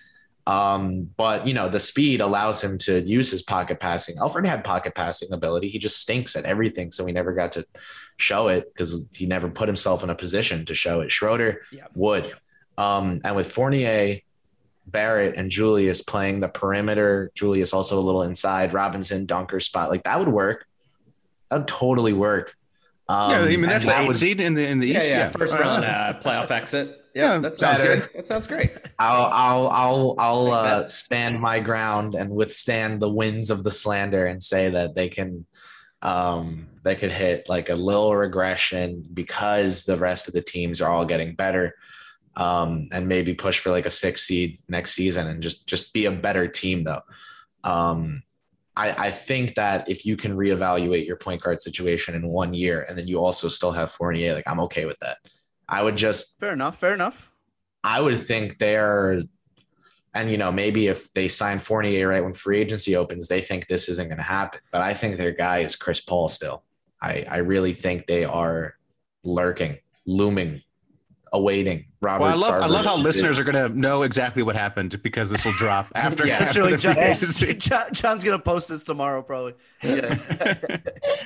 Um, 0.46 1.10
but 1.16 1.46
you 1.46 1.54
know, 1.54 1.68
the 1.68 1.80
speed 1.80 2.20
allows 2.20 2.62
him 2.62 2.78
to 2.78 3.00
use 3.02 3.30
his 3.30 3.42
pocket 3.42 3.80
passing. 3.80 4.16
Elfrid 4.16 4.46
had 4.46 4.62
pocket 4.62 4.94
passing 4.94 5.32
ability. 5.32 5.68
He 5.68 5.78
just 5.78 6.00
stinks 6.00 6.36
at 6.36 6.44
everything. 6.44 6.92
So 6.92 7.04
he 7.04 7.12
never 7.12 7.32
got 7.32 7.52
to 7.52 7.66
show 8.16 8.48
it 8.48 8.72
because 8.72 9.08
he 9.12 9.26
never 9.26 9.50
put 9.50 9.68
himself 9.68 10.04
in 10.04 10.10
a 10.10 10.14
position 10.14 10.64
to 10.66 10.74
show 10.74 11.00
it. 11.00 11.10
Schroeder 11.10 11.62
Yeah. 11.72 11.86
would. 11.94 12.32
Um, 12.78 13.20
and 13.24 13.34
with 13.34 13.50
Fournier, 13.50 14.20
Barrett 14.86 15.34
and 15.36 15.50
Julius 15.50 16.00
playing 16.00 16.38
the 16.38 16.48
perimeter. 16.48 17.32
Julius 17.34 17.72
also 17.72 17.98
a 17.98 18.00
little 18.00 18.22
inside. 18.22 18.72
Robinson 18.72 19.26
dunker 19.26 19.58
spot 19.58 19.90
like 19.90 20.04
that 20.04 20.18
would 20.18 20.28
work. 20.28 20.64
That 21.50 21.58
would 21.58 21.68
totally 21.68 22.12
work. 22.12 22.54
Um, 23.08 23.30
yeah, 23.30 23.38
I 23.40 23.44
mean 23.48 23.62
and 23.64 23.72
that's 23.72 23.86
that 23.86 23.96
an 23.98 24.02
eight 24.04 24.08
would- 24.08 24.16
seed 24.16 24.40
in 24.40 24.54
the 24.54 24.66
in 24.66 24.78
the 24.78 24.88
Yeah, 24.88 24.98
East. 24.98 25.08
yeah, 25.08 25.30
first 25.30 25.54
Uh, 25.54 25.58
round 25.58 25.84
uh, 25.84 26.14
playoff 26.22 26.50
exit. 26.50 27.00
Yeah, 27.16 27.32
Yeah, 27.34 27.38
that 27.38 27.56
sounds 27.56 27.78
sounds 27.78 27.88
good. 27.88 28.00
good. 28.00 28.10
That 28.14 28.26
sounds 28.26 28.46
great. 28.46 28.70
I'll 28.98 29.26
I'll 29.44 29.68
I'll 29.68 30.14
I'll 30.18 30.50
uh, 30.52 30.86
stand 30.86 31.40
my 31.40 31.58
ground 31.60 32.14
and 32.14 32.30
withstand 32.30 33.00
the 33.00 33.08
winds 33.08 33.48
of 33.50 33.64
the 33.64 33.70
slander 33.70 34.26
and 34.26 34.42
say 34.42 34.70
that 34.70 34.94
they 34.94 35.08
can 35.08 35.46
um 36.02 36.68
they 36.84 36.94
could 36.94 37.10
hit 37.10 37.48
like 37.48 37.70
a 37.70 37.74
little 37.74 38.14
regression 38.14 39.02
because 39.14 39.84
the 39.84 39.96
rest 39.96 40.28
of 40.28 40.34
the 40.34 40.42
teams 40.42 40.82
are 40.82 40.90
all 40.90 41.06
getting 41.06 41.34
better 41.34 41.74
um 42.36 42.86
and 42.92 43.08
maybe 43.08 43.32
push 43.32 43.58
for 43.58 43.70
like 43.70 43.86
a 43.86 43.90
six 43.90 44.22
seed 44.26 44.58
next 44.68 44.92
season 44.92 45.26
and 45.26 45.42
just 45.42 45.66
just 45.66 45.94
be 45.94 46.04
a 46.04 46.12
better 46.12 46.46
team 46.46 46.84
though 46.84 47.00
um 47.64 48.22
I, 48.76 49.06
I 49.06 49.10
think 49.10 49.54
that 49.54 49.88
if 49.88 50.04
you 50.04 50.18
can 50.18 50.36
reevaluate 50.36 51.06
your 51.06 51.16
point 51.16 51.40
guard 51.42 51.62
situation 51.62 52.14
in 52.14 52.28
one 52.28 52.52
year 52.52 52.84
and 52.86 52.96
then 52.96 53.08
you 53.08 53.24
also 53.24 53.48
still 53.48 53.72
have 53.72 53.90
Fournier, 53.90 54.34
like 54.34 54.46
I'm 54.46 54.60
okay 54.60 54.84
with 54.84 54.98
that. 55.00 55.16
I 55.68 55.82
would 55.82 55.96
just 55.96 56.38
Fair 56.38 56.52
enough. 56.52 56.78
Fair 56.78 56.94
enough. 56.94 57.30
I 57.82 58.00
would 58.00 58.26
think 58.26 58.58
they're, 58.58 59.22
and 60.14 60.30
you 60.30 60.38
know, 60.38 60.50
maybe 60.50 60.88
if 60.88 61.12
they 61.12 61.28
sign 61.28 61.58
Fournier 61.58 62.08
right 62.08 62.24
when 62.24 62.34
free 62.34 62.60
agency 62.60 62.96
opens, 62.96 63.28
they 63.28 63.40
think 63.40 63.66
this 63.66 63.88
isn't 63.88 64.08
going 64.08 64.18
to 64.18 64.24
happen. 64.24 64.60
But 64.72 64.82
I 64.82 64.94
think 64.94 65.16
their 65.16 65.32
guy 65.32 65.58
is 65.58 65.76
Chris 65.76 66.00
Paul 66.00 66.28
still. 66.28 66.64
I, 67.00 67.24
I 67.28 67.36
really 67.38 67.74
think 67.74 68.06
they 68.06 68.24
are 68.24 68.74
lurking, 69.22 69.78
looming, 70.06 70.62
awaiting. 71.32 71.86
Robert 72.00 72.22
Well, 72.24 72.32
I 72.32 72.36
love 72.36 72.62
I 72.62 72.66
love 72.66 72.84
how 72.86 72.96
decision. 72.96 73.02
listeners 73.02 73.38
are 73.40 73.44
going 73.44 73.70
to 73.72 73.78
know 73.78 74.02
exactly 74.02 74.42
what 74.42 74.54
happened 74.56 75.02
because 75.02 75.28
this 75.30 75.44
will 75.44 75.52
drop 75.54 75.88
after, 75.94 76.26
Yeah. 76.26 76.34
after 76.38 76.62
Actually, 76.62 76.72
the 76.72 76.78
John, 76.78 76.98
agency. 76.98 77.54
John- 77.58 77.92
John's 77.92 78.24
gonna 78.24 78.38
post 78.38 78.68
this 78.68 78.84
tomorrow, 78.84 79.22
probably. 79.22 79.54
Yeah. 79.82 80.16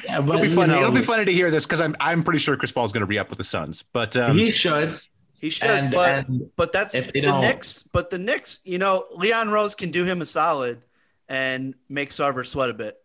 Yeah, 0.05 0.21
but, 0.23 0.37
It'll 0.37 0.49
be 0.49 0.55
funny. 0.55 0.73
know, 0.73 0.79
It'll 0.81 0.93
be 0.93 1.03
funny 1.03 1.25
to 1.25 1.33
hear 1.33 1.51
this 1.51 1.67
because 1.67 1.81
I'm 1.81 1.95
I'm 2.01 2.23
pretty 2.23 2.39
sure 2.41 2.57
Chris 2.57 2.73
Paul's 2.73 2.93
going 2.93 3.03
to 3.03 3.07
re 3.07 3.19
up 3.19 3.29
with 3.29 3.39
the 3.39 3.45
Suns. 3.45 3.83
But 3.93 4.17
um, 4.17 4.37
he 4.37 4.51
should. 4.51 4.99
he 5.39 5.51
should, 5.51 5.71
And, 5.71 5.93
but 5.93 6.27
and 6.29 6.51
but 6.57 6.73
that's 6.73 6.93
the 6.93 7.21
don't- 7.21 7.41
Knicks. 7.43 7.85
But 7.93 8.11
the 8.11 8.19
Knicks, 8.19 8.59
you 8.65 8.79
know, 8.79 9.05
Leon 9.15 9.51
Rose 9.51 9.75
can 9.77 9.91
do 9.93 10.05
him 10.05 10.21
a 10.21 10.27
solid 10.27 10.83
and 11.29 11.75
make 11.89 12.11
Sarver 12.11 12.45
sweat 12.45 12.71
a 12.71 12.75
bit. 12.75 12.97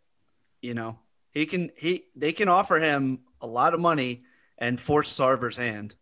You 0.61 0.73
know, 0.73 0.97
he 1.31 1.45
can 1.45 1.69
he 1.77 2.05
they 2.15 2.31
can 2.31 2.47
offer 2.47 2.77
him 2.77 3.19
a 3.41 3.45
lot 3.47 3.73
of 3.75 3.79
money 3.79 4.23
and 4.57 4.79
force 4.79 5.13
Sarver's 5.15 5.57
hand. 5.57 5.93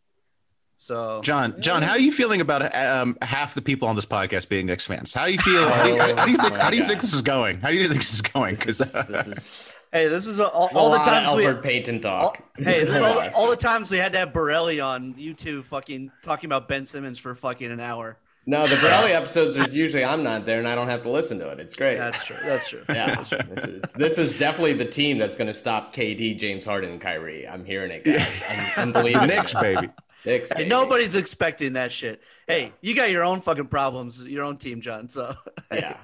So 0.84 1.22
John, 1.22 1.56
John, 1.62 1.82
how 1.82 1.92
are 1.92 2.00
you 2.00 2.12
feeling 2.12 2.42
about 2.42 2.76
um, 2.76 3.18
half 3.22 3.54
the 3.54 3.62
people 3.62 3.88
on 3.88 3.96
this 3.96 4.06
podcast 4.06 4.50
being 4.50 4.66
Knicks 4.66 4.86
fans? 4.86 5.14
How 5.14 5.28
do 5.28 5.32
you 5.32 5.38
feel? 5.38 5.66
How 5.70 5.84
do 5.84 5.90
you, 5.92 5.98
how 5.98 6.26
do 6.26 6.32
you 6.32 6.38
think? 6.38 6.54
Oh 6.56 6.60
How 6.60 6.70
do 6.70 6.76
you 6.76 6.84
think 6.86 7.00
this 7.00 7.14
is 7.14 7.22
going? 7.22 7.62
How 7.62 7.70
do 7.70 7.76
you 7.76 7.88
think 7.88 8.02
this 8.02 8.14
is 8.14 8.22
going? 8.22 8.56
This 8.56 8.66
'Cause, 8.66 8.82
is, 8.82 8.96
uh, 8.96 9.04
this 9.04 9.28
is 9.28 9.80
hey, 9.94 10.10
this 10.10 10.28
is 10.28 10.42
all, 10.42 10.50
all, 10.50 10.70
a 10.74 10.78
all 10.78 10.92
the 10.92 10.98
times 10.98 11.30
of 11.30 11.38
we. 11.38 11.46
Albert 11.48 11.64
Payton 11.64 12.06
All, 12.06 12.32
talk. 12.32 12.44
hey, 12.58 12.84
this 12.84 12.98
is 12.98 13.02
all, 13.02 13.30
all 13.34 13.50
the 13.50 13.56
times 13.56 13.92
we 13.92 13.98
had 13.98 14.12
to 14.12 14.20
have 14.20 14.34
Borelli 14.34 14.82
on 14.82 15.14
you 15.16 15.34
two 15.34 15.64
fucking 15.64 16.12
talking 16.22 16.50
about 16.50 16.68
Ben 16.68 16.86
Simmons 16.86 17.18
for 17.18 17.34
fucking 17.34 17.72
an 17.72 17.80
hour. 17.80 18.18
no, 18.46 18.68
the 18.68 18.76
Borelli 18.76 19.14
episodes 19.14 19.58
are 19.58 19.70
usually 19.70 20.04
I'm 20.04 20.22
not 20.22 20.46
there 20.46 20.60
and 20.60 20.68
I 20.68 20.76
don't 20.76 20.90
have 20.90 21.04
to 21.04 21.10
listen 21.10 21.40
to 21.40 21.50
it. 21.52 21.62
It's 21.62 21.76
great. 21.76 21.96
That's 21.96 22.26
true. 22.26 22.36
That's 22.44 22.68
true. 22.70 22.84
yeah, 22.90 23.24
this 23.48 23.64
is 23.64 23.94
this 23.94 24.18
is 24.18 24.38
definitely 24.38 24.74
the 24.74 24.84
team 24.84 25.18
that's 25.18 25.38
going 25.38 25.48
to 25.48 25.54
stop 25.54 25.96
KD, 25.96 26.38
James 26.38 26.66
Harden, 26.66 26.92
and 26.92 27.00
Kyrie. 27.00 27.48
I'm 27.48 27.64
hearing 27.64 27.92
it, 27.92 28.04
guys. 28.04 28.74
I'm 28.76 28.92
believing 28.92 29.28
Knicks, 29.28 29.54
baby. 29.54 29.88
Knicks, 30.26 30.50
Hey, 30.56 30.66
nobody's 30.68 31.16
expecting 31.16 31.74
that 31.74 31.92
shit. 31.92 32.22
Hey, 32.48 32.74
you 32.82 32.96
got 32.96 33.10
your 33.12 33.24
own 33.24 33.42
fucking 33.42 33.68
problems, 33.68 34.24
your 34.24 34.44
own 34.44 34.58
team, 34.58 34.82
John. 34.82 35.10
So 35.10 35.36
Yeah, 35.74 35.98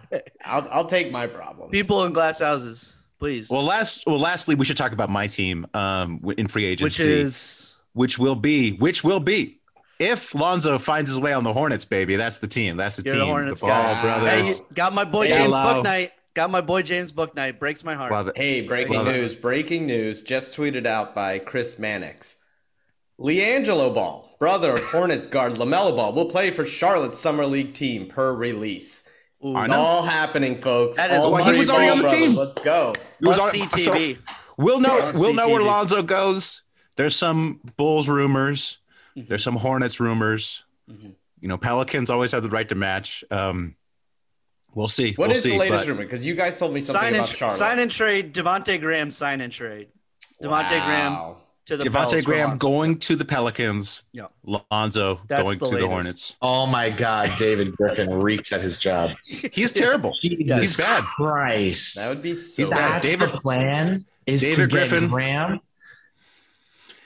I'll 0.45 0.67
I'll 0.71 0.85
take 0.87 1.11
my 1.11 1.27
problems. 1.27 1.71
people 1.71 2.03
in 2.05 2.13
glass 2.13 2.39
houses, 2.39 2.97
please. 3.17 3.49
Well, 3.49 3.63
last 3.63 4.05
well, 4.07 4.19
lastly, 4.19 4.55
we 4.55 4.65
should 4.65 4.77
talk 4.77 4.91
about 4.91 5.09
my 5.09 5.27
team 5.27 5.65
um, 5.73 6.21
in 6.37 6.47
free 6.47 6.65
agency, 6.65 6.83
which 6.83 6.99
is 6.99 7.75
which 7.93 8.17
will 8.19 8.35
be 8.35 8.73
which 8.77 9.03
will 9.03 9.19
be 9.19 9.59
if 9.99 10.33
Lonzo 10.33 10.77
finds 10.77 11.09
his 11.09 11.19
way 11.19 11.33
on 11.33 11.43
the 11.43 11.51
Hornets, 11.53 11.83
baby. 11.85 12.15
That's 12.15 12.39
the 12.39 12.47
team. 12.47 12.77
That's 12.77 12.95
the 12.97 13.03
You're 13.03 13.15
the 13.15 13.21
team. 13.21 13.27
Hornets 13.29 13.61
Ball 13.61 13.69
guy. 13.69 14.01
brothers. 14.01 14.59
hey, 14.59 14.65
got 14.73 14.93
my 14.93 15.03
boy 15.03 15.27
Hey, 15.27 15.33
James 15.33 15.53
hello. 15.53 15.83
Booknight. 15.83 16.11
Got 16.35 16.51
my 16.51 16.61
boy 16.61 16.83
James 16.83 17.11
Bouknight. 17.11 17.59
Breaks 17.59 17.83
my 17.83 17.95
heart. 17.95 18.11
Love 18.13 18.27
it. 18.29 18.37
Hey, 18.37 18.61
breaking 18.61 18.93
Love 18.95 19.07
it. 19.07 19.11
news! 19.13 19.35
Breaking 19.35 19.85
news! 19.87 20.21
Just 20.21 20.55
tweeted 20.55 20.85
out 20.85 21.13
by 21.15 21.39
Chris 21.39 21.77
Mannix. 21.79 22.37
LiAngelo 23.19 23.93
Ball, 23.93 24.35
brother 24.39 24.73
of 24.77 24.83
Hornets 24.85 25.27
guard 25.27 25.53
Lamelo 25.55 25.95
Ball, 25.95 26.13
will 26.13 26.25
play 26.29 26.51
for 26.51 26.65
Charlotte's 26.65 27.19
summer 27.19 27.45
league 27.45 27.73
team 27.73 28.07
per 28.07 28.33
release. 28.33 29.09
Ooh, 29.45 29.57
It's 29.57 29.69
all 29.73 30.01
happening, 30.03 30.57
folks. 30.57 30.97
That 30.97 31.11
is 31.11 31.23
all 31.23 31.31
Well, 31.33 31.43
he 31.45 31.57
was 31.59 31.69
already 31.69 31.89
on 31.91 31.97
the 31.97 32.03
brothers. 32.03 32.19
team. 32.19 32.35
Let's 32.35 32.59
go. 32.59 32.93
It 33.21 33.27
was 33.27 33.39
on- 33.39 33.49
see 33.51 33.69
so- 33.83 34.15
We'll 34.57 34.79
know. 34.81 34.99
Must 34.99 35.19
We'll 35.19 35.29
see 35.29 35.35
know 35.37 35.49
where 35.49 35.61
Lonzo 35.61 36.01
goes. 36.01 36.63
There's 36.97 37.15
some 37.15 37.61
Bulls 37.77 38.09
rumors. 38.09 38.79
There's 39.15 39.43
some 39.43 39.55
Hornets 39.55 39.99
rumors. 40.01 40.65
Mhm. 40.89 41.13
You 41.39 41.47
know, 41.47 41.57
Pelicans 41.57 42.09
always 42.09 42.33
have 42.33 42.43
the 42.43 42.49
right 42.49 42.67
to 42.67 42.75
match. 42.75 43.23
Um, 43.31 43.75
we'll 44.75 44.89
see. 44.89 45.13
What 45.13 45.29
we'll 45.29 45.37
is 45.37 45.43
see, 45.43 45.51
the 45.51 45.57
latest 45.57 45.81
but- 45.85 45.87
rumor? 45.87 46.03
Because 46.03 46.25
you 46.25 46.35
guys 46.35 46.59
told 46.59 46.73
me 46.73 46.81
something 46.81 46.99
Sign 47.01 47.07
and, 47.07 47.15
about 47.17 47.27
Charlotte. 47.29 47.57
sign 47.57 47.79
and 47.79 47.89
trade. 47.91 48.33
Devonte 48.33 48.77
Graham. 48.81 49.09
Sign 49.11 49.39
and 49.39 49.51
trade. 49.53 49.87
Devonte 50.43 50.67
Graham 50.85 51.13
Wow. 51.13 51.37
To 51.69 51.77
the 51.77 51.85
Devontae 51.85 52.19
for 52.19 52.25
Graham 52.25 52.57
going 52.57 52.97
to 52.99 53.15
the 53.15 53.25
Pelicans. 53.25 54.03
Yeah. 54.11 54.25
Lonzo 54.71 55.21
That's 55.27 55.43
going 55.43 55.59
the 55.59 55.69
to 55.69 55.81
the. 55.83 55.87
Hornets. 55.87 56.35
Oh 56.41 56.65
my 56.65 56.89
God, 56.89 57.31
David 57.37 57.75
Griffin 57.77 58.13
reeks 58.13 58.51
at 58.51 58.61
his 58.61 58.77
job. 58.77 59.11
He's 59.23 59.71
terrible. 59.73 60.15
Jesus 60.21 60.59
He's 60.61 60.77
bad. 60.77 61.03
Christ. 61.03 61.95
That 61.95 62.09
would 62.09 62.21
be 62.21 62.33
so. 62.33 62.61
He's 62.63 62.69
bad. 62.69 62.91
That's 62.93 63.03
David- 63.03 63.31
the 63.31 63.37
plan. 63.37 64.05
Is 64.25 64.41
David 64.41 64.55
to 64.55 64.61
get 64.67 64.89
Griffin. 64.89 65.07
Graham. 65.09 65.59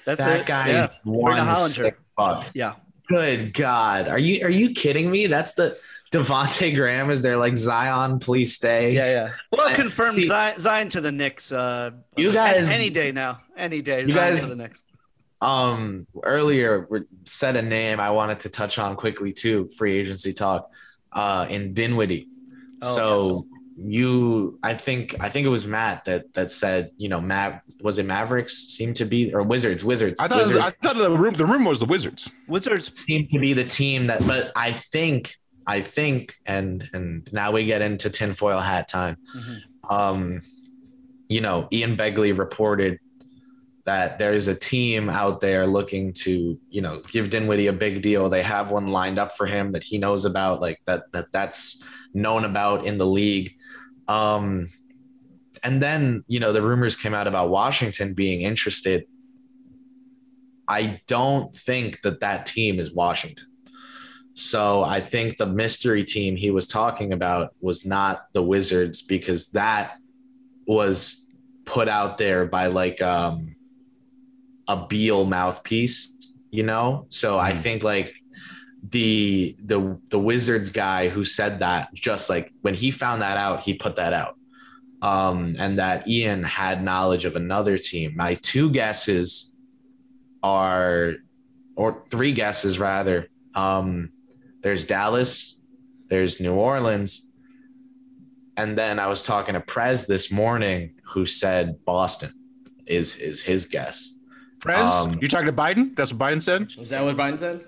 That's 0.06 0.24
that 0.24 0.42
it. 0.42 0.46
guy 0.46 0.70
Yeah. 0.70 0.86
is 0.90 0.96
one 1.04 1.56
sick 1.70 1.98
fuck. 2.18 2.48
Yeah. 2.54 2.76
Good 3.08 3.54
God, 3.54 4.08
are 4.08 4.18
you 4.18 4.46
are 4.46 4.50
you 4.50 4.72
kidding 4.72 5.12
me? 5.12 5.28
That's 5.28 5.54
the 5.56 5.78
Devonte 6.14 6.76
Graham 6.76 7.10
is 7.10 7.22
there 7.22 7.38
like 7.38 7.58
Zion, 7.58 8.20
please 8.20 8.54
stay. 8.54 8.94
Yeah, 8.94 9.06
yeah. 9.12 9.30
Well, 9.52 9.68
I- 9.68 9.74
confirmed 9.74 10.20
see- 10.22 10.28
Zion, 10.28 10.60
Zion 10.60 10.90
to 10.90 11.02
the 11.02 11.12
Knicks. 11.12 11.52
Uh, 11.52 11.92
You 12.16 12.28
any- 12.30 12.34
guys- 12.36 12.70
any, 12.70 12.90
day 12.90 13.12
now, 13.12 13.42
any 13.58 13.82
day. 13.82 14.02
You 14.02 14.10
Zion 14.10 14.34
guys- 14.34 14.48
to 14.50 14.56
the 14.56 14.62
Knicks. 14.64 14.84
Um, 15.42 16.08
earlier 16.24 16.88
we 16.90 17.02
said 17.26 17.56
a 17.58 17.62
name 17.62 18.00
I 18.00 18.12
wanted 18.12 18.40
to 18.42 18.50
touch 18.50 18.78
on 18.80 18.96
quickly 18.96 19.34
too. 19.34 19.70
Free 19.78 19.98
agency 20.00 20.32
talk. 20.34 20.70
Uh, 21.12 21.46
in 21.50 21.74
Dinwiddie. 21.74 22.28
Oh, 22.82 22.96
so 22.96 23.46
you, 23.76 24.58
I 24.64 24.74
think, 24.76 25.16
I 25.20 25.30
think 25.30 25.46
it 25.46 25.50
was 25.50 25.68
Matt 25.68 26.06
that 26.06 26.34
that 26.34 26.50
said, 26.52 26.92
you 26.98 27.10
know, 27.10 27.20
Matt 27.22 27.62
was 27.82 27.98
it 28.00 28.06
Mavericks 28.06 28.68
seemed 28.70 28.96
to 28.98 29.06
be 29.06 29.34
or 29.34 29.44
Wizards, 29.44 29.84
Wizards. 29.84 30.20
I 30.20 30.28
thought. 30.28 30.42
It 30.42 30.48
was, 30.48 30.58
I 30.58 30.70
thought 30.70 30.96
the 30.96 31.10
room. 31.12 31.34
The 31.34 31.46
room 31.46 31.66
was 31.66 31.80
the 31.80 31.86
Wizards. 31.86 32.30
Wizards. 32.48 32.98
seem 33.00 33.28
to 33.28 33.40
be 33.40 33.54
the 33.54 33.64
team 33.66 34.08
that 34.08 34.26
but 34.26 34.52
I 34.56 34.72
think 34.72 35.36
I 35.66 35.82
think 35.82 36.36
and 36.46 36.90
and 36.94 37.30
now 37.32 37.52
we 37.52 37.66
get 37.66 37.82
into 37.82 38.10
tinfoil 38.10 38.60
hat 38.60 38.88
time. 38.88 39.18
Mhm. 39.36 39.62
Um 39.90 40.42
you 41.30 41.42
know, 41.42 41.68
Ian 41.72 41.98
Begley 41.98 42.38
reported 42.38 43.00
that 43.86 44.20
there's 44.20 44.48
a 44.48 44.56
team 44.56 45.10
out 45.10 45.42
there 45.42 45.66
looking 45.66 46.14
to, 46.14 46.58
you 46.70 46.82
know, 46.82 47.02
give 47.12 47.30
Dinwiddie 47.30 47.68
a 47.68 47.74
big 47.74 48.02
deal. 48.02 48.30
They 48.30 48.44
have 48.44 48.72
one 48.72 48.88
lined 48.88 49.20
up 49.20 49.36
for 49.36 49.46
him 49.46 49.72
that 49.74 49.84
he 49.84 49.98
knows 49.98 50.26
about, 50.26 50.62
like 50.62 50.80
that 50.86 51.12
that 51.14 51.32
that's 51.32 51.82
known 52.14 52.46
about 52.46 52.86
in 52.86 52.98
the 52.98 53.08
league. 53.08 53.56
Um 54.08 54.70
and 55.64 55.82
then, 55.82 56.24
you 56.28 56.40
know, 56.40 56.52
the 56.52 56.62
rumors 56.62 56.96
came 56.96 57.14
out 57.14 57.28
about 57.28 57.50
Washington 57.50 58.14
being 58.14 58.42
interested. 58.42 59.06
I 60.68 61.02
don't 61.08 61.56
think 61.56 62.02
that 62.02 62.20
that 62.20 62.46
team 62.46 62.80
is 62.80 62.94
Washington. 62.94 63.46
So 64.34 64.84
I 64.84 65.00
think 65.00 65.38
the 65.38 65.46
mystery 65.46 66.04
team 66.04 66.36
he 66.36 66.50
was 66.50 66.68
talking 66.68 67.14
about 67.14 67.54
was 67.62 67.86
not 67.86 68.26
the 68.34 68.42
Wizards 68.42 69.02
because 69.02 69.48
that 69.52 69.98
was 70.66 71.28
put 71.66 71.88
out 71.88 72.18
there 72.18 72.46
by 72.46 72.68
like 72.68 73.02
um, 73.02 73.56
a 74.68 74.88
Beal 74.88 75.26
mouthpiece, 75.26 76.12
you 76.50 76.64
know. 76.64 77.06
So 77.10 77.38
I 77.38 77.54
think 77.54 77.84
like 77.84 78.16
the 78.90 79.56
the 79.64 80.00
the 80.10 80.20
Wizards 80.20 80.72
guy 80.72 81.10
who 81.10 81.24
said 81.24 81.60
that 81.60 81.94
just 81.94 82.30
like 82.30 82.52
when 82.62 82.74
he 82.74 82.90
found 82.90 83.22
that 83.22 83.38
out, 83.38 83.62
he 83.62 83.76
put 83.76 83.98
that 83.98 84.14
out. 84.14 84.36
Um, 85.04 85.56
and 85.60 85.78
that 85.78 86.08
Ian 86.08 86.44
had 86.44 86.82
knowledge 86.82 87.26
of 87.26 87.36
another 87.36 87.78
team. 87.78 88.14
My 88.16 88.36
two 88.36 88.72
guesses 88.72 89.54
are, 90.42 91.16
or 91.76 92.06
three 92.10 92.32
guesses 92.32 92.80
rather. 92.80 93.28
Um, 93.54 94.12
there's 94.64 94.86
Dallas, 94.86 95.60
there's 96.10 96.40
New 96.40 96.54
Orleans, 96.54 97.30
and 98.58 98.78
then 98.78 99.00
I 99.00 99.08
was 99.08 99.24
talking 99.24 99.54
to 99.54 99.60
Prez 99.60 100.08
this 100.08 100.32
morning, 100.32 100.96
who 101.06 101.26
said 101.26 101.84
Boston 101.86 102.34
is 102.86 103.16
is 103.18 103.42
his 103.42 103.66
guess. 103.66 104.10
Prez, 104.60 104.90
Um, 104.92 105.18
you're 105.20 105.30
talking 105.30 105.48
to 105.48 105.54
Biden. 105.54 105.96
That's 105.96 106.14
what 106.14 106.32
Biden 106.32 106.42
said. 106.42 106.72
Is 106.80 106.90
that 106.90 107.04
what 107.04 107.18
Biden 107.18 107.40
said? 107.40 107.66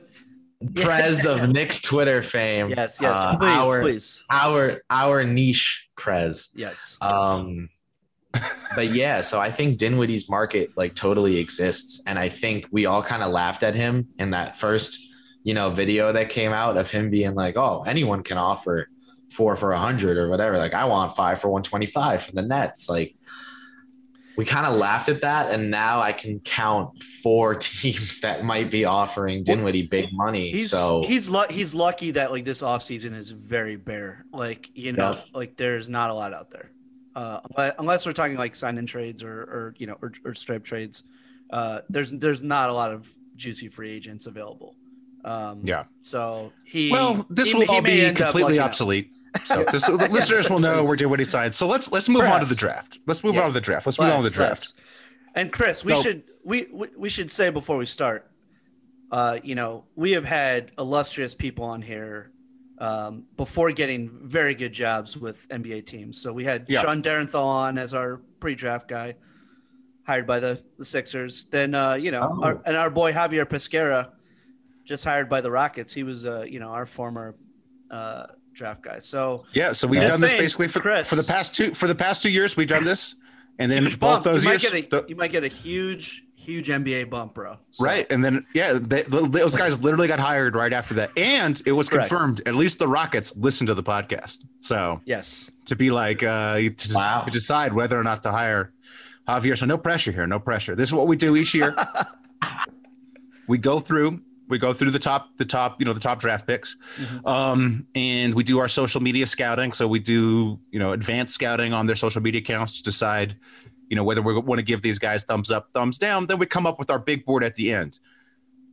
Prez 0.75 1.25
of 1.25 1.49
Knicks 1.49 1.81
Twitter 1.81 2.21
fame. 2.23 2.69
Yes, 2.69 2.99
yes, 3.01 3.19
uh, 3.19 3.37
please, 3.37 3.57
our, 3.57 3.81
please. 3.81 4.23
Our 4.29 4.81
our 4.89 5.23
niche 5.23 5.89
Prez. 5.97 6.49
Yes. 6.55 6.97
Um, 7.01 7.69
but 8.75 8.93
yeah, 8.93 9.21
so 9.21 9.39
I 9.39 9.51
think 9.51 9.77
Dinwiddie's 9.77 10.29
market 10.29 10.71
like 10.75 10.95
totally 10.95 11.37
exists, 11.37 12.01
and 12.05 12.17
I 12.19 12.29
think 12.29 12.65
we 12.71 12.85
all 12.85 13.01
kind 13.03 13.23
of 13.23 13.31
laughed 13.31 13.63
at 13.63 13.75
him 13.75 14.07
in 14.19 14.31
that 14.31 14.57
first, 14.57 14.99
you 15.45 15.53
know, 15.53 15.69
video 15.69 16.11
that 16.11 16.27
came 16.29 16.51
out 16.51 16.75
of 16.75 16.91
him 16.91 17.09
being 17.09 17.35
like, 17.35 17.55
"Oh, 17.55 17.83
anyone 17.87 18.21
can 18.23 18.37
offer 18.37 18.89
four 19.31 19.55
for 19.55 19.71
a 19.71 19.79
hundred 19.79 20.17
or 20.17 20.27
whatever." 20.27 20.57
Like, 20.57 20.73
I 20.73 20.85
want 20.85 21.15
five 21.15 21.39
for 21.39 21.47
one 21.49 21.63
twenty 21.63 21.85
five 21.85 22.23
from 22.23 22.35
the 22.35 22.41
Nets. 22.41 22.89
Like, 22.89 23.15
we 24.37 24.43
kind 24.43 24.65
of 24.65 24.75
laughed 24.77 25.07
at 25.07 25.21
that, 25.21 25.51
and 25.51 25.69
now 25.71 26.01
I 26.01 26.11
can 26.11 26.39
count 26.39 27.01
four 27.23 27.55
teams 27.69 28.19
that 28.21 28.43
might 28.43 28.69
be 28.69 28.83
offering 28.85 29.43
Dinwiddie 29.43 29.83
big 29.87 30.11
money. 30.11 30.51
He's 30.51 30.71
so 30.71 31.03
he's 31.05 31.29
lu- 31.29 31.45
he's 31.49 31.73
lucky 31.73 32.11
that 32.11 32.31
like 32.31 32.43
this 32.43 32.61
offseason 32.61 33.13
is 33.15 33.31
very 33.31 33.77
bare. 33.77 34.25
Like 34.33 34.69
you 34.73 34.91
know, 34.93 35.11
Yeah. 35.13 35.21
like 35.33 35.55
there's 35.57 35.87
not 35.87 36.09
a 36.09 36.13
lot 36.13 36.33
out 36.33 36.49
there, 36.49 36.71
uh, 37.15 37.39
unless, 37.55 37.73
unless 37.79 38.05
we're 38.05 38.11
talking 38.13 38.35
like 38.35 38.55
sign 38.55 38.77
in 38.77 38.85
trades 38.87 39.23
or 39.23 39.41
or 39.43 39.75
you 39.77 39.87
know 39.87 39.97
or, 40.01 40.11
or 40.25 40.33
stripe 40.33 40.63
trades. 40.63 41.03
Uh, 41.51 41.81
there's 41.89 42.11
there's 42.11 42.41
not 42.41 42.71
a 42.71 42.73
lot 42.73 42.91
of 42.91 43.07
juicy 43.35 43.67
free 43.67 43.91
agents 43.91 44.25
available. 44.25 44.75
Um, 45.25 45.61
Yeah. 45.63 45.85
So 46.01 46.53
he 46.65 46.91
Well, 46.91 47.25
this 47.29 47.49
he- 47.49 47.55
will 47.55 47.61
he 47.63 47.67
all 47.67 47.81
be 47.81 48.11
completely 48.13 48.59
obsolete. 48.59 49.11
So 49.43 49.65
this, 49.69 49.85
the 49.85 50.07
listeners 50.11 50.49
will 50.49 50.59
know 50.59 50.81
where 50.85 51.17
he 51.17 51.25
signed. 51.25 51.53
So 51.53 51.67
let's 51.67 51.91
let's 51.91 52.07
move 52.07 52.21
on 52.23 52.39
to 52.39 52.45
the 52.45 52.55
draft. 52.55 52.99
Let's 53.05 53.21
move 53.21 53.35
Yeah. 53.35 53.41
on 53.41 53.47
to 53.49 53.53
the 53.53 53.59
draft. 53.59 53.85
Let's 53.85 53.99
move 53.99 54.09
on 54.09 54.23
to 54.23 54.29
the 54.29 54.33
draft. 54.33 54.73
And 55.35 55.51
Kris, 55.51 55.83
we 55.83 55.91
No. 55.91 56.01
should 56.01 56.23
we, 56.45 56.67
we 56.71 56.87
we 56.97 57.09
should 57.09 57.29
say 57.29 57.49
before 57.49 57.77
we 57.77 57.85
start, 57.85 58.31
uh, 59.11 59.39
you 59.43 59.53
know, 59.55 59.83
we 59.95 60.11
have 60.11 60.23
had 60.23 60.71
illustrious 60.77 61.35
people 61.35 61.65
on 61.65 61.81
here 61.81 62.31
um, 62.79 63.25
before 63.35 63.71
getting 63.73 64.09
very 64.23 64.53
good 64.55 64.71
jobs 64.71 65.17
with 65.17 65.45
NBA 65.49 65.85
teams. 65.85 66.21
So 66.21 66.31
we 66.31 66.45
had 66.45 66.67
Yeah. 66.69 66.81
Sean 66.81 67.01
Darenthal 67.03 67.43
on 67.45 67.77
as 67.77 67.93
our 67.93 68.21
pre-draft 68.39 68.87
guy, 68.87 69.15
hired 70.07 70.25
by 70.27 70.39
the, 70.39 70.63
the 70.77 70.85
Sixers. 70.85 71.43
Then 71.51 71.75
uh, 71.75 71.95
you 71.95 72.11
know, 72.11 72.21
Oh. 72.37 72.41
our, 72.43 72.61
and 72.65 72.77
our 72.77 72.89
boy 72.89 73.11
Javier 73.11 73.45
Pesquera, 73.45 74.11
just 74.85 75.03
hired 75.03 75.27
by 75.29 75.41
the 75.41 75.51
Rockets. 75.51 75.93
He 75.93 76.03
was 76.03 76.25
uh, 76.25 76.45
you 76.47 76.59
know 76.59 76.69
our 76.69 76.85
former 76.85 77.35
uh, 77.91 78.27
draft 78.53 78.81
guy. 78.83 78.99
So 78.99 79.45
Yeah, 79.53 79.73
so 79.73 79.87
we've 79.87 80.01
done 80.01 80.21
this 80.21 80.29
saying, 80.31 80.41
basically 80.41 80.67
for, 80.69 80.79
Kris. 80.79 81.09
for 81.09 81.15
the 81.15 81.23
past 81.23 81.53
two 81.55 81.73
for 81.73 81.87
the 81.87 81.95
past 81.95 82.21
two 82.23 82.29
years. 82.29 82.55
We've 82.55 82.67
done 82.67 82.83
this, 82.85 83.15
and 83.59 83.71
then 83.71 83.83
both 83.83 83.99
bump. 83.99 84.23
those 84.23 84.43
you 84.43 84.49
might 84.51 84.61
years, 84.63 84.71
get 84.73 84.85
a 84.85 84.89
the- 85.01 85.05
you 85.09 85.15
might 85.15 85.31
get 85.31 85.43
a 85.43 85.47
huge 85.49 86.21
huge 86.35 86.67
NBA 86.67 87.09
bump, 87.09 87.33
bro. 87.33 87.57
So- 87.71 87.83
right? 87.83 88.05
And 88.11 88.23
then 88.23 88.45
yeah, 88.53 88.73
they, 88.79 89.01
those 89.01 89.55
guys 89.55 89.79
literally 89.81 90.07
got 90.07 90.19
hired 90.19 90.55
right 90.55 90.71
after 90.71 90.93
that, 90.95 91.09
and 91.17 91.59
it 91.65 91.71
was 91.71 91.89
Correct. 91.89 92.09
confirmed. 92.09 92.41
At 92.45 92.53
least 92.53 92.77
the 92.77 92.87
Rockets 92.87 93.35
listened 93.35 93.67
to 93.67 93.73
the 93.73 93.81
podcast, 93.83 94.45
so 94.59 95.01
Yes. 95.05 95.49
to 95.65 95.75
be 95.75 95.89
like 95.89 96.21
uh, 96.21 96.57
to, 96.57 96.73
Wow. 96.93 97.23
to 97.23 97.31
decide 97.31 97.73
whether 97.73 97.99
or 97.99 98.03
not 98.03 98.21
to 98.23 98.31
hire 98.31 98.73
Javier. 99.27 99.57
So 99.57 99.65
no 99.65 99.79
pressure 99.79 100.11
here, 100.11 100.27
no 100.27 100.37
pressure. 100.39 100.75
This 100.75 100.89
is 100.89 100.93
what 100.93 101.07
we 101.07 101.17
do 101.17 101.35
each 101.35 101.55
year. 101.55 101.75
we 103.47 103.57
go 103.57 103.79
through 103.79 104.21
we 104.47 104.57
go 104.57 104.73
through 104.73 104.91
the 104.91 104.99
top 104.99 105.35
the 105.37 105.45
top 105.45 105.79
you 105.79 105.85
know 105.85 105.93
the 105.93 105.99
top 105.99 106.19
draft 106.19 106.47
picks. 106.47 106.75
Um, 107.25 107.87
and 107.95 108.33
we 108.33 108.43
do 108.43 108.59
our 108.59 108.67
social 108.67 109.01
media 109.01 109.27
scouting. 109.27 109.71
So 109.73 109.87
we 109.87 109.99
do 109.99 110.59
you 110.71 110.79
know 110.79 110.91
advanced 110.93 111.33
scouting 111.33 111.73
on 111.73 111.85
their 111.85 111.95
social 111.95 112.21
media 112.21 112.41
accounts 112.41 112.77
to 112.77 112.83
decide 112.83 113.35
you 113.89 113.95
know 113.95 114.03
whether 114.03 114.21
we 114.21 114.37
want 114.39 114.59
to 114.59 114.63
give 114.63 114.81
these 114.81 114.99
guys 114.99 115.23
thumbs 115.23 115.51
up 115.51 115.69
thumbs 115.73 115.97
down. 115.97 116.27
Then 116.27 116.39
we 116.39 116.45
come 116.45 116.65
up 116.65 116.79
with 116.79 116.89
our 116.89 116.99
big 116.99 117.25
board 117.25 117.43
at 117.43 117.55
the 117.55 117.71
end. 117.73 117.99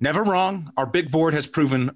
Never 0.01 0.23
wrong. 0.23 0.73
Our 0.77 0.87
big 0.87 1.11
board 1.11 1.35
has 1.35 1.47
proven 1.47 1.91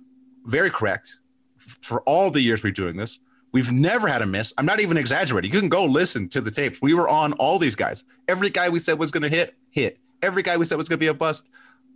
very 0.44 0.70
correct 0.70 1.20
for 1.58 2.02
all 2.02 2.30
the 2.30 2.40
years 2.40 2.62
we're 2.62 2.72
doing 2.72 2.96
this. 2.96 3.18
We've 3.52 3.72
never 3.72 4.06
had 4.06 4.22
a 4.22 4.26
miss. 4.26 4.52
I'm 4.58 4.66
not 4.66 4.80
even 4.80 4.96
exaggerating. 4.96 5.52
You 5.52 5.60
can 5.60 5.68
go 5.68 5.84
listen 5.84 6.28
to 6.30 6.40
the 6.40 6.50
tapes. 6.50 6.80
We 6.82 6.94
were 6.94 7.08
on 7.08 7.32
all 7.34 7.58
these 7.58 7.74
guys. 7.74 8.04
Every 8.28 8.50
guy 8.50 8.68
we 8.68 8.78
said 8.78 8.98
was 8.98 9.10
going 9.10 9.22
to 9.22 9.28
hit 9.28 9.54
hit. 9.70 9.98
Every 10.22 10.42
guy 10.42 10.56
we 10.56 10.64
said 10.64 10.76
was 10.78 10.88
going 10.88 10.98
to 10.98 11.00
be 11.00 11.08
a 11.08 11.14
bust 11.14 11.48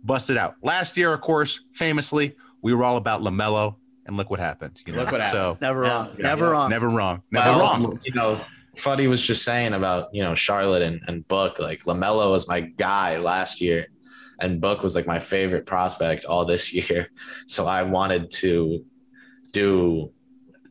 busted 0.03 0.37
out. 0.37 0.55
Last 0.61 0.97
year, 0.97 1.13
of 1.13 1.21
course, 1.21 1.61
famously, 1.73 2.35
we 2.61 2.73
were 2.73 2.83
all 2.83 2.97
about 2.97 3.21
Lamelo, 3.21 3.75
and 4.05 4.17
look 4.17 4.29
what 4.29 4.39
happened. 4.39 4.81
You 4.85 4.93
know? 4.93 4.99
Look 4.99 5.11
what 5.11 5.21
happened. 5.21 5.31
So 5.31 5.57
Never 5.61 5.81
wrong. 5.81 6.09
Yeah. 6.17 6.27
Never 6.27 6.49
wrong. 6.51 6.69
never 6.69 6.89
wrong, 6.89 7.21
never 7.31 7.49
Well, 7.49 7.59
wrong. 7.59 7.99
You 8.03 8.13
know, 8.13 8.41
Fuddy 8.77 9.07
was 9.07 9.21
just 9.21 9.43
saying 9.43 9.73
about 9.73 10.13
you 10.13 10.23
know 10.23 10.35
Charlotte 10.35 10.81
and, 10.81 11.01
and 11.07 11.27
Book. 11.27 11.59
Like 11.59 11.83
Lamelo 11.83 12.31
was 12.31 12.47
my 12.47 12.61
guy 12.61 13.17
last 13.17 13.61
year, 13.61 13.87
and 14.39 14.61
Book 14.61 14.83
was 14.83 14.95
like 14.95 15.07
my 15.07 15.19
favorite 15.19 15.65
prospect 15.65 16.25
all 16.25 16.45
this 16.45 16.73
year. 16.89 17.09
So 17.47 17.67
I 17.67 17.83
wanted 17.83 18.31
to 18.31 18.85
do 19.51 20.11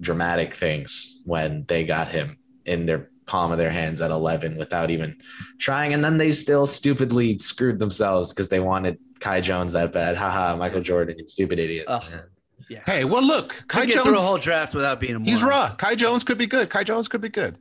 dramatic 0.01 0.55
things 0.55 1.21
when 1.25 1.65
they 1.69 1.85
got 1.85 2.09
him 2.09 2.39
in 2.65 2.87
their 2.87 3.11
palm 3.27 3.53
of 3.53 3.59
their 3.59 3.71
hands 3.71 4.01
at 4.01 4.11
11 4.11 4.57
without 4.57 4.91
even 4.91 5.17
trying 5.59 5.95
and 5.95 6.03
then 6.05 6.17
they 6.17 6.33
still 6.33 6.67
stupidly 6.67 7.39
screwed 7.39 7.79
themselves 7.79 8.33
because 8.33 8.49
they 8.49 8.59
wanted 8.59 8.99
Kai 9.21 9.41
Jones 9.41 9.73
that 9.73 9.93
bad 9.93 10.17
haha 10.17 10.57
Michael 10.57 10.81
Jordan 10.81 11.19
you 11.19 11.29
stupid 11.29 11.59
idiot 11.59 11.85
Ugh. 11.89 12.03
Yeah. 12.11 12.21
Yeah. 12.69 12.83
Hey, 12.87 13.05
well, 13.05 13.23
look, 13.23 13.65
Kai 13.67 13.81
Could 13.81 13.91
get 13.95 14.03
through 14.05 14.17
a 14.17 14.21
whole 14.21 14.35
Jones, 14.35 14.45
draft 14.45 14.75
without 14.75 15.01
being 15.01 15.17
a 15.17 15.19
moron. 15.19 15.29
he's 15.29 15.43
raw. 15.43 15.75
Kai 15.75 15.97
Jones 15.97 16.23
could 16.23 16.39
be 16.39 16.47
good. 16.47 16.71
Kai 16.71 16.85
Jones 16.85 17.09
could 17.09 17.21
be 17.21 17.29
good. 17.29 17.59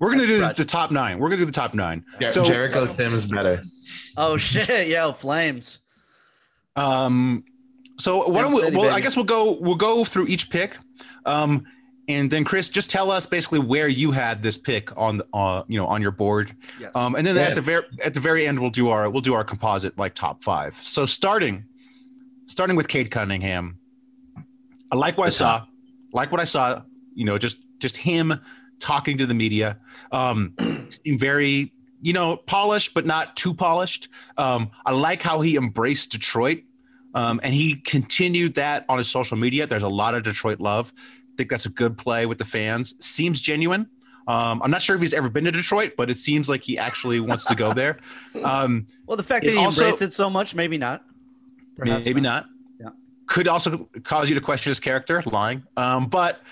We're 0.00 0.10
gonna 0.10 0.26
That's 0.26 0.28
do 0.28 0.40
the, 0.40 0.54
the 0.54 0.64
top 0.64 0.90
nine. 0.90 1.18
We're 1.18 1.28
gonna 1.28 1.40
do 1.40 1.46
the 1.46 1.52
top 1.52 1.72
nine. 1.72 2.04
Jer- 2.20 2.32
So- 2.32 2.44
Jericho 2.44 2.86
Sims 2.88 3.24
better 3.24 3.62
Oh 4.18 4.36
shit! 4.36 4.88
Yeah, 4.88 5.12
flames. 5.12 5.78
Um, 6.76 7.44
so 7.98 8.24
Sim 8.24 8.34
what? 8.34 8.48
do 8.50 8.56
we, 8.56 8.62
City, 8.62 8.76
well, 8.76 8.94
I 8.94 9.00
guess 9.00 9.16
we'll 9.16 9.24
go. 9.24 9.56
We'll 9.60 9.76
go 9.76 10.04
through 10.04 10.26
each 10.26 10.50
pick, 10.50 10.76
um, 11.26 11.64
and 12.10 12.30
then 12.30 12.44
Kris, 12.44 12.68
just 12.68 12.90
tell 12.90 13.10
us 13.10 13.26
basically 13.26 13.58
where 13.58 13.88
you 13.88 14.10
had 14.10 14.42
this 14.42 14.58
pick 14.58 14.96
on, 14.96 15.22
uh, 15.32 15.62
you 15.68 15.78
know, 15.78 15.86
on 15.86 16.02
your 16.02 16.10
board. 16.10 16.54
Yes. 16.78 16.94
Um, 16.94 17.14
and 17.14 17.26
then 17.26 17.36
Yeah. 17.36 17.42
at 17.42 17.54
the 17.54 17.60
very 17.62 17.84
at 18.04 18.14
the 18.14 18.20
very 18.20 18.46
end, 18.46 18.58
we'll 18.60 18.70
do 18.70 18.88
our 18.88 19.08
we'll 19.10 19.22
do 19.22 19.34
our 19.34 19.44
composite 19.44 19.96
like 19.98 20.14
top 20.14 20.42
five. 20.44 20.78
So 20.82 21.06
starting 21.06 21.64
starting 22.46 22.76
with 22.76 22.88
Cade 22.88 23.10
Cunningham, 23.10 23.78
I 24.90 24.96
like 24.96 25.16
what 25.18 25.24
I 25.24 25.28
Good 25.28 25.34
saw. 25.34 25.66
Like 26.12 26.32
what 26.32 26.40
I 26.40 26.44
saw. 26.44 26.82
You 27.14 27.24
know, 27.24 27.38
just 27.38 27.58
just 27.78 27.96
him 27.96 28.34
talking 28.78 29.16
to 29.18 29.26
the 29.26 29.34
media. 29.34 29.78
Um, 30.12 30.54
seemed 30.90 31.20
very 31.20 31.72
you 32.02 32.12
know 32.12 32.36
polished, 32.36 32.94
but 32.94 33.06
not 33.06 33.36
too 33.36 33.54
polished. 33.54 34.08
Um, 34.36 34.70
I 34.86 34.92
like 34.92 35.22
how 35.22 35.40
he 35.40 35.56
embraced 35.56 36.12
Detroit. 36.12 36.62
Um, 37.12 37.40
and 37.42 37.52
he 37.52 37.74
continued 37.74 38.54
that 38.54 38.84
on 38.88 38.96
his 38.98 39.10
social 39.10 39.36
media. 39.36 39.66
There's 39.66 39.82
a 39.82 39.88
lot 39.88 40.14
of 40.14 40.22
Detroit 40.22 40.60
love. 40.60 40.92
I 41.40 41.42
think 41.42 41.48
that's 41.50 41.64
a 41.64 41.70
good 41.70 41.96
play 41.96 42.26
with 42.26 42.36
the 42.36 42.44
fans. 42.44 42.94
Seems 43.02 43.40
genuine. 43.40 43.88
Um, 44.28 44.60
I'm 44.62 44.70
not 44.70 44.82
sure 44.82 44.94
if 44.94 45.00
he's 45.00 45.14
ever 45.14 45.30
been 45.30 45.44
to 45.44 45.50
Detroit, 45.52 45.94
but 45.96 46.10
it 46.10 46.16
seems 46.18 46.50
like 46.50 46.62
he 46.62 46.76
actually 46.76 47.18
wants 47.18 47.46
to 47.46 47.54
go 47.54 47.72
there. 47.80 47.98
Um, 48.44 48.86
well, 49.06 49.16
the 49.16 49.22
fact 49.22 49.46
that 49.46 49.52
he 49.52 49.56
also- 49.56 49.84
embraced 49.84 50.02
it 50.02 50.12
so 50.12 50.28
much, 50.28 50.54
maybe 50.54 50.76
not. 50.76 51.02
Perhaps 51.76 52.04
maybe 52.04 52.20
not. 52.20 52.44
Yeah. 52.78 52.88
Could 53.26 53.48
also 53.48 53.88
cause 54.04 54.28
you 54.28 54.34
to 54.34 54.40
question 54.42 54.68
his 54.70 54.80
character, 54.80 55.22
lying. 55.24 55.62
Um, 55.78 56.08
but 56.08 56.42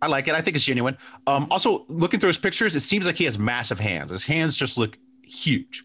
I 0.00 0.06
like 0.06 0.28
it. 0.28 0.34
I 0.34 0.40
think 0.42 0.54
it's 0.54 0.64
genuine. 0.64 0.96
Um, 1.26 1.48
also, 1.50 1.84
looking 1.88 2.20
through 2.20 2.28
his 2.28 2.38
pictures, 2.38 2.76
it 2.76 2.80
seems 2.80 3.04
like 3.04 3.16
he 3.16 3.24
has 3.24 3.36
massive 3.36 3.80
hands. 3.80 4.12
His 4.12 4.24
hands 4.24 4.56
just 4.56 4.78
look 4.78 4.96
huge. 5.24 5.82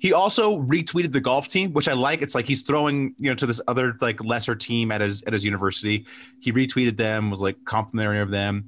He 0.00 0.14
also 0.14 0.58
retweeted 0.60 1.12
the 1.12 1.20
golf 1.20 1.46
team, 1.46 1.72
which 1.74 1.86
I 1.86 1.92
like. 1.92 2.22
It's 2.22 2.34
like 2.34 2.46
he's 2.46 2.62
throwing, 2.62 3.14
you 3.18 3.28
know, 3.30 3.34
to 3.36 3.46
this 3.46 3.60
other 3.68 3.96
like 4.00 4.22
lesser 4.24 4.56
team 4.56 4.90
at 4.90 5.02
his 5.02 5.22
at 5.24 5.34
his 5.34 5.44
university. 5.44 6.06
He 6.40 6.52
retweeted 6.52 6.96
them, 6.96 7.30
was 7.30 7.42
like 7.42 7.62
complimentary 7.66 8.20
of 8.20 8.30
them. 8.30 8.64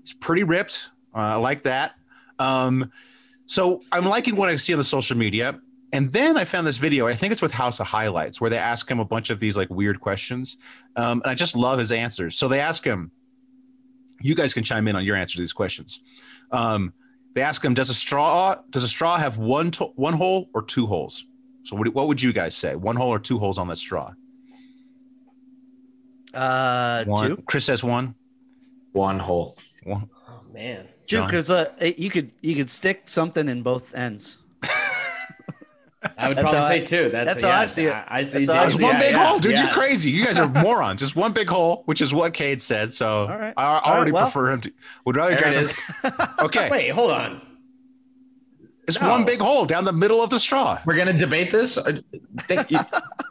He's 0.00 0.14
pretty 0.14 0.44
ripped. 0.44 0.90
Uh, 1.14 1.18
I 1.18 1.34
like 1.34 1.62
that. 1.64 1.92
Um, 2.38 2.90
so 3.46 3.82
I'm 3.92 4.06
liking 4.06 4.34
what 4.34 4.48
I 4.48 4.56
see 4.56 4.72
on 4.72 4.78
the 4.78 4.84
social 4.84 5.16
media. 5.16 5.60
And 5.92 6.10
then 6.10 6.38
I 6.38 6.46
found 6.46 6.66
this 6.66 6.78
video. 6.78 7.06
I 7.06 7.12
think 7.12 7.32
it's 7.32 7.42
with 7.42 7.52
House 7.52 7.78
of 7.78 7.86
Highlights, 7.86 8.40
where 8.40 8.48
they 8.48 8.56
ask 8.56 8.90
him 8.90 8.98
a 8.98 9.04
bunch 9.04 9.28
of 9.28 9.40
these 9.40 9.58
like 9.58 9.68
weird 9.68 10.00
questions, 10.00 10.56
um, 10.96 11.20
and 11.22 11.30
I 11.30 11.34
just 11.34 11.54
love 11.54 11.78
his 11.78 11.92
answers. 11.92 12.36
So 12.36 12.48
they 12.48 12.60
ask 12.60 12.82
him. 12.82 13.10
You 14.22 14.34
guys 14.34 14.54
can 14.54 14.62
chime 14.62 14.86
in 14.88 14.96
on 14.96 15.04
your 15.04 15.16
answer 15.16 15.34
to 15.34 15.42
these 15.42 15.52
questions. 15.52 16.00
Um, 16.50 16.94
they 17.34 17.42
ask 17.42 17.64
him, 17.64 17.74
"Does 17.74 17.90
a 17.90 17.94
straw 17.94 18.56
does 18.70 18.82
a 18.84 18.88
straw 18.88 19.16
have 19.16 19.38
one 19.38 19.70
to, 19.72 19.84
one 19.96 20.14
hole 20.14 20.48
or 20.54 20.62
two 20.62 20.86
holes?" 20.86 21.24
So 21.64 21.76
what, 21.76 21.88
what 21.94 22.08
would 22.08 22.20
you 22.22 22.32
guys 22.32 22.56
say? 22.56 22.74
One 22.74 22.96
hole 22.96 23.08
or 23.10 23.18
two 23.18 23.38
holes 23.38 23.56
on 23.58 23.68
that 23.68 23.76
straw? 23.76 24.12
Uh, 26.34 27.04
One. 27.04 27.28
two, 27.28 27.36
Chris 27.46 27.64
says 27.66 27.84
one. 27.84 28.14
one 28.92 29.18
hole 29.18 29.58
One. 29.84 30.08
Oh 30.28 30.40
man. 30.52 30.88
two, 31.06 31.22
because 31.24 31.50
uh, 31.50 31.70
you 31.96 32.10
could 32.10 32.30
you 32.40 32.54
could 32.54 32.70
stick 32.70 33.02
something 33.08 33.48
in 33.48 33.62
both 33.62 33.94
ends. 33.94 34.38
I 36.18 36.28
would 36.28 36.36
That's 36.38 36.50
probably 36.50 36.68
say 36.68 36.82
I- 36.82 36.84
two. 36.84 37.08
That's, 37.10 37.26
that's 37.40 37.42
how 37.42 37.48
yeah, 37.48 37.58
I 37.60 37.66
see 37.66 37.84
it. 37.86 37.92
I, 37.92 38.06
I 38.08 38.22
see. 38.24 38.44
That's 38.44 38.74
It's 38.74 38.82
one 38.82 38.98
big 38.98 39.12
yeah, 39.12 39.26
hole, 39.26 39.38
dude. 39.38 39.52
yeah. 39.52 39.64
You're 39.66 39.74
crazy. 39.74 40.10
You 40.10 40.24
guys 40.24 40.38
are 40.38 40.48
morons. 40.48 41.00
Just 41.00 41.14
one 41.16 41.32
big 41.32 41.48
hole, 41.48 41.82
which 41.86 42.00
is 42.00 42.12
what 42.12 42.34
Cade 42.34 42.60
said. 42.60 42.92
So 42.92 43.28
right. 43.28 43.54
I 43.56 43.64
All 43.64 43.72
right, 43.74 43.82
already 43.96 44.12
well. 44.12 44.24
prefer 44.24 44.52
him 44.52 44.60
to. 44.62 44.72
Would 45.04 45.16
rather 45.16 45.36
there 45.36 45.48
it 45.48 45.74
drive 46.02 46.18
him. 46.18 46.28
Okay. 46.46 46.68
Wait, 46.70 46.88
hold 46.88 47.12
on. 47.12 47.40
It's 48.88 49.00
No. 49.00 49.10
one 49.10 49.24
big 49.24 49.38
hole 49.40 49.64
down 49.64 49.84
the 49.84 49.92
middle 49.92 50.22
of 50.22 50.30
the 50.30 50.40
straw. 50.40 50.78
We're 50.84 50.96
gonna 50.96 51.12
debate 51.12 51.52
this. 51.52 51.78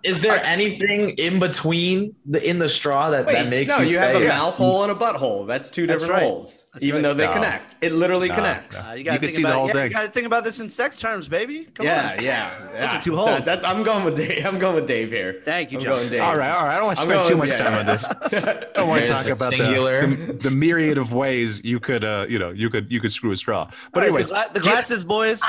Is 0.04 0.20
there 0.22 0.42
anything 0.46 1.10
in 1.18 1.40
between 1.40 2.16
the 2.26 2.48
in 2.48 2.58
the 2.60 2.70
straw 2.70 3.10
that, 3.10 3.26
that 3.28 3.34
Wait, 3.46 3.50
makes 3.50 3.78
no, 3.78 3.84
you 3.84 3.98
have 4.00 4.16
say- 4.16 4.26
a 4.26 4.28
mouth 4.30 4.56
hole 4.56 4.84
and 4.84 4.92
a 4.92 4.96
butthole. 4.96 5.46
That's 5.46 5.70
two 5.70 5.86
That's 5.88 6.04
different 6.04 6.22
right. 6.22 6.30
holes, 6.30 6.68
That's 6.74 6.86
even 6.86 6.98
right. 6.98 7.10
though 7.10 7.14
they 7.14 7.26
No. 7.26 7.32
connect. 7.34 7.76
It 7.82 7.92
literally 7.92 8.30
No, 8.30 8.36
connects. 8.36 8.78
Uh, 8.88 8.94
you 8.94 9.04
gotta 9.04 9.16
You 9.16 9.20
can 9.20 9.28
think 9.28 9.32
see 9.38 9.42
the 9.44 9.52
whole 9.54 9.68
yeah, 9.68 9.74
thing. 9.74 9.92
You 9.92 9.98
gotta 9.98 10.08
think 10.10 10.26
about 10.28 10.44
this 10.44 10.60
in 10.60 10.70
sex 10.70 11.00
terms, 11.00 11.28
baby. 11.28 11.66
Come 11.74 11.86
Yeah, 11.86 12.16
on. 12.18 12.24
yeah, 12.24 12.50
yeah. 12.74 13.00
two 13.00 13.12
So 13.16 13.18
holes. 13.18 13.46
that's 13.46 13.66
I'm 13.66 13.84
going 13.84 14.06
with 14.06 14.16
Dave. 14.16 14.46
I'm 14.46 14.58
going 14.58 14.76
with 14.76 14.88
Dave 14.88 15.10
here. 15.10 15.42
Thank 15.44 15.72
you, 15.72 15.80
John. 15.80 15.98
going 15.98 16.10
Dave. 16.10 16.22
All 16.22 16.38
right, 16.38 16.52
all 16.52 16.66
right. 16.66 16.74
I 16.76 16.78
don't 16.78 16.86
want 16.86 16.98
to 16.98 17.04
spend 17.04 17.28
too 17.28 17.38
much 17.38 17.58
time 17.58 17.74
yeah. 17.74 17.80
on 17.80 17.86
this. 17.86 18.06
I 18.06 18.66
don't 18.74 18.88
want 18.88 19.02
to 19.06 19.08
talk 19.08 19.26
about 19.28 19.52
the, 19.52 19.58
the, 19.58 20.34
the 20.50 20.52
myriad 20.52 20.98
of 20.98 21.14
ways 21.14 21.64
you 21.64 21.80
could, 21.80 22.04
uh, 22.06 22.26
you 22.30 22.40
know, 22.40 22.52
you 22.52 22.70
could 22.70 22.90
you 22.92 23.00
could 23.02 23.12
screw 23.12 23.32
a 23.32 23.38
straw. 23.38 23.66
But 23.66 23.76
All 23.94 24.02
right, 24.02 24.08
anyways, 24.10 24.30
the, 24.30 24.36
gla- 24.36 24.50
the 24.54 24.60
glasses 24.62 25.04
boys 25.04 25.41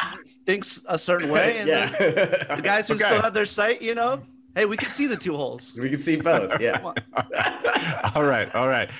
thinks 0.46 0.82
a 0.88 0.98
certain 0.98 1.30
way, 1.30 1.58
and 1.60 1.68
yeah. 1.68 1.86
the, 1.90 2.46
the 2.56 2.62
guys 2.62 2.88
who 2.88 2.94
Okay. 2.94 3.04
still 3.04 3.22
have 3.22 3.34
their 3.34 3.46
sight, 3.46 3.82
you 3.82 3.94
know, 3.94 4.22
hey, 4.54 4.64
we 4.66 4.76
can 4.76 4.88
see 4.88 5.06
the 5.06 5.16
two 5.16 5.36
holes. 5.36 5.72
we 5.80 5.90
can 5.90 5.98
see 5.98 6.16
both. 6.20 6.60
Yeah. 6.60 6.80
all 8.14 8.24
right, 8.24 8.54
all 8.54 8.68
right, 8.68 8.90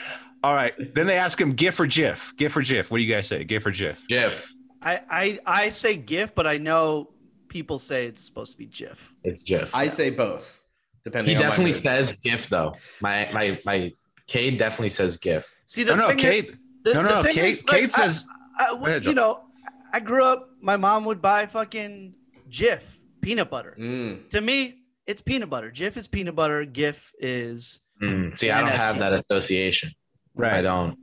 all 0.42 0.54
right. 0.54 0.72
Then 0.94 1.06
they 1.06 1.16
ask 1.18 1.40
him 1.40 1.52
GIF 1.52 1.78
or 1.80 1.86
GIF. 1.86 2.32
GIF 2.36 2.56
or 2.56 2.62
GIF. 2.62 2.90
What 2.90 2.98
do 2.98 3.04
you 3.04 3.12
guys 3.12 3.26
say? 3.28 3.44
GIF 3.44 3.66
or 3.66 3.70
GIF? 3.70 4.06
GIF. 4.08 4.52
I, 4.82 5.00
I 5.08 5.38
I 5.46 5.68
say 5.68 5.96
GIF, 5.96 6.34
but 6.34 6.46
I 6.46 6.58
know 6.58 7.10
people 7.48 7.78
say 7.78 8.06
it's 8.06 8.24
supposed 8.24 8.52
to 8.52 8.58
be 8.58 8.66
GIF. 8.66 9.14
It's 9.22 9.42
GIF. 9.42 9.74
I 9.74 9.88
say 9.88 10.10
both, 10.10 10.60
depending. 11.04 11.36
he 11.36 11.36
on 11.36 11.48
definitely 11.50 11.72
says 11.72 12.12
GIF 12.14 12.48
though. 12.48 12.74
My 13.00 13.28
my 13.32 13.58
my 13.64 13.92
Cade 14.26 14.58
definitely 14.58 14.88
says 14.88 15.16
GIF. 15.18 15.52
See, 15.66 15.84
the 15.84 15.94
No, 15.94 16.02
no, 16.02 16.08
thing 16.08 16.16
Cade. 16.18 16.44
is, 16.46 16.54
the, 16.84 16.94
no, 16.94 17.02
no, 17.02 17.08
no. 17.08 17.22
thing 17.22 17.34
Cade. 17.34 17.44
is, 17.50 17.66
like, 17.68 17.76
Cade 17.80 17.90
I- 17.96 18.02
says. 18.02 18.24
I, 18.58 18.76
Go 18.78 18.86
you 18.86 19.00
Joe. 19.00 19.12
know, 19.12 19.44
I 19.92 20.00
grew 20.00 20.24
up. 20.24 20.48
My 20.60 20.76
mom 20.76 21.04
would 21.04 21.20
buy 21.20 21.46
fucking 21.46 22.14
Jif 22.50 22.98
peanut 23.20 23.50
butter. 23.50 23.76
Mm. 23.78 24.28
To 24.30 24.40
me, 24.40 24.78
it's 25.06 25.20
peanut 25.22 25.50
butter. 25.50 25.70
Jif 25.70 25.96
is 25.96 26.08
peanut 26.08 26.34
butter. 26.34 26.64
GIF 26.64 27.12
is 27.18 27.80
Mm, 28.02 28.36
see, 28.36 28.50
I 28.50 28.60
don't 28.60 28.70
have 28.72 28.98
that 28.98 29.12
association. 29.12 29.92
Right. 30.34 30.54
I 30.54 30.62
don't. 30.62 30.98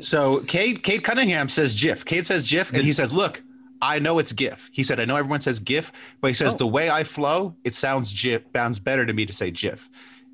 So 0.00 0.40
Cade, 0.40 0.82
Cade 0.84 1.02
Cunningham 1.02 1.48
says 1.48 1.74
GIF. 1.74 2.04
Cade 2.04 2.26
says 2.26 2.48
GIF, 2.48 2.72
and 2.72 2.82
he 2.84 2.92
says, 2.92 3.12
"Look, 3.12 3.42
I 3.82 3.98
know 3.98 4.18
it's 4.18 4.32
GIF." 4.32 4.68
He 4.72 4.82
said, 4.82 5.00
"I 5.00 5.04
know 5.04 5.16
everyone 5.16 5.40
says 5.40 5.58
GIF, 5.58 5.90
but 6.20 6.28
he 6.28 6.34
says 6.34 6.54
Oh. 6.54 6.58
the 6.58 6.66
way 6.66 6.90
I 6.90 7.02
flow, 7.02 7.56
it 7.64 7.74
sounds 7.74 8.12
GIF. 8.12 8.42
Sounds 8.54 8.78
better 8.78 9.04
to 9.06 9.12
me 9.12 9.26
to 9.26 9.32
say 9.32 9.50
GIF." 9.50 9.88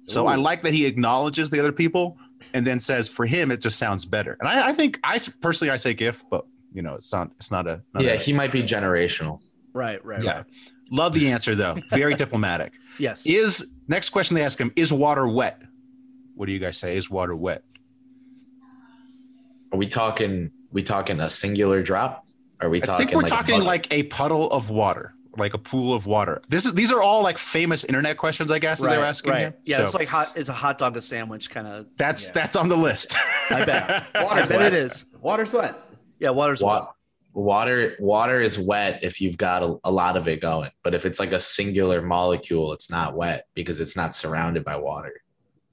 So 0.08 0.26
I 0.26 0.34
like 0.34 0.62
that 0.62 0.74
he 0.74 0.84
acknowledges 0.84 1.48
the 1.50 1.60
other 1.60 1.72
people, 1.72 2.18
and 2.54 2.66
then 2.66 2.80
says, 2.80 3.08
"For 3.08 3.24
him, 3.24 3.50
it 3.50 3.60
just 3.62 3.78
sounds 3.78 4.04
better." 4.04 4.36
And 4.40 4.48
I, 4.48 4.68
I 4.68 4.72
think 4.72 4.98
I 5.04 5.18
personally 5.40 5.70
I 5.70 5.76
say 5.76 5.94
GIF, 5.94 6.24
but 6.30 6.44
you 6.72 6.82
know, 6.82 6.94
it's 6.94 7.12
not. 7.12 7.30
It's 7.36 7.50
not 7.50 7.66
a. 7.66 7.82
Not 7.94 8.02
Yeah, 8.04 8.12
a- 8.12 8.18
he 8.18 8.32
might 8.32 8.52
be 8.52 8.62
generational. 8.62 9.40
right, 9.72 10.04
right, 10.04 10.22
yeah. 10.22 10.36
right. 10.38 10.44
Love 10.90 11.14
the 11.14 11.30
answer 11.30 11.54
though. 11.54 11.76
Very 11.90 12.14
diplomatic. 12.24 12.72
Yes. 12.98 13.26
Is 13.26 13.72
next 13.88 14.10
question 14.10 14.34
they 14.34 14.42
ask 14.44 14.58
him: 14.58 14.72
Is 14.76 14.92
water 14.92 15.26
wet? 15.26 15.60
What 16.34 16.46
do 16.46 16.52
you 16.52 16.58
guys 16.58 16.76
say? 16.78 16.96
Is 16.96 17.10
water 17.10 17.34
wet? 17.34 17.62
Are 19.72 19.78
we 19.78 19.86
talking? 19.86 20.50
We 20.72 20.82
talking 20.82 21.20
a 21.20 21.28
singular 21.28 21.82
drop? 21.82 22.26
Are 22.60 22.68
we 22.70 22.82
I 22.82 22.96
think 22.96 23.10
we're 23.12 23.18
like 23.18 23.26
talking 23.26 23.54
bucket? 23.56 23.66
like 23.66 23.92
a 23.92 24.02
puddle 24.04 24.48
of 24.50 24.70
water, 24.70 25.14
like 25.36 25.52
a 25.54 25.58
pool 25.58 25.94
of 25.94 26.06
water. 26.06 26.40
This 26.48 26.64
is 26.66 26.74
these 26.74 26.92
are 26.92 27.02
all 27.02 27.22
like 27.22 27.36
famous 27.38 27.84
internet 27.84 28.16
questions, 28.16 28.50
I 28.50 28.58
guess, 28.58 28.80
that 28.80 28.90
they're 28.90 29.04
asking 29.04 29.32
right. 29.32 29.40
him. 29.40 29.54
Yeah, 29.64 29.78
So 29.78 29.82
it's 29.84 29.94
like 29.94 30.08
hot. 30.08 30.36
Is 30.36 30.48
a 30.48 30.52
hot 30.52 30.78
dog 30.78 30.96
a 30.96 31.02
sandwich? 31.02 31.50
Kind 31.50 31.66
of. 31.66 31.86
that's 31.96 32.26
yeah. 32.28 32.32
that's 32.34 32.56
on 32.56 32.68
the 32.68 32.76
list. 32.76 33.16
I 33.50 33.64
bet. 33.64 34.06
I 34.14 34.24
Water's 34.24 34.48
bet 34.48 34.58
wet. 34.58 34.72
it 34.74 34.78
is. 34.78 35.06
Water 35.20 35.44
sweat. 35.44 35.76
Yeah, 36.22 36.30
water's 36.30 36.62
Wa- 36.62 36.88
water. 37.34 37.96
Water 37.98 38.40
is 38.40 38.58
wet 38.58 39.00
if 39.02 39.20
you've 39.20 39.36
got 39.36 39.64
a, 39.64 39.76
a 39.82 39.90
lot 39.90 40.16
of 40.16 40.28
it 40.28 40.40
going, 40.40 40.70
but 40.84 40.94
if 40.94 41.04
it's 41.04 41.18
like 41.18 41.32
a 41.32 41.40
singular 41.40 42.00
molecule, 42.00 42.72
it's 42.72 42.88
not 42.88 43.16
wet 43.16 43.48
because 43.54 43.80
it's 43.80 43.96
not 43.96 44.14
surrounded 44.14 44.64
by 44.64 44.76
water. 44.76 45.20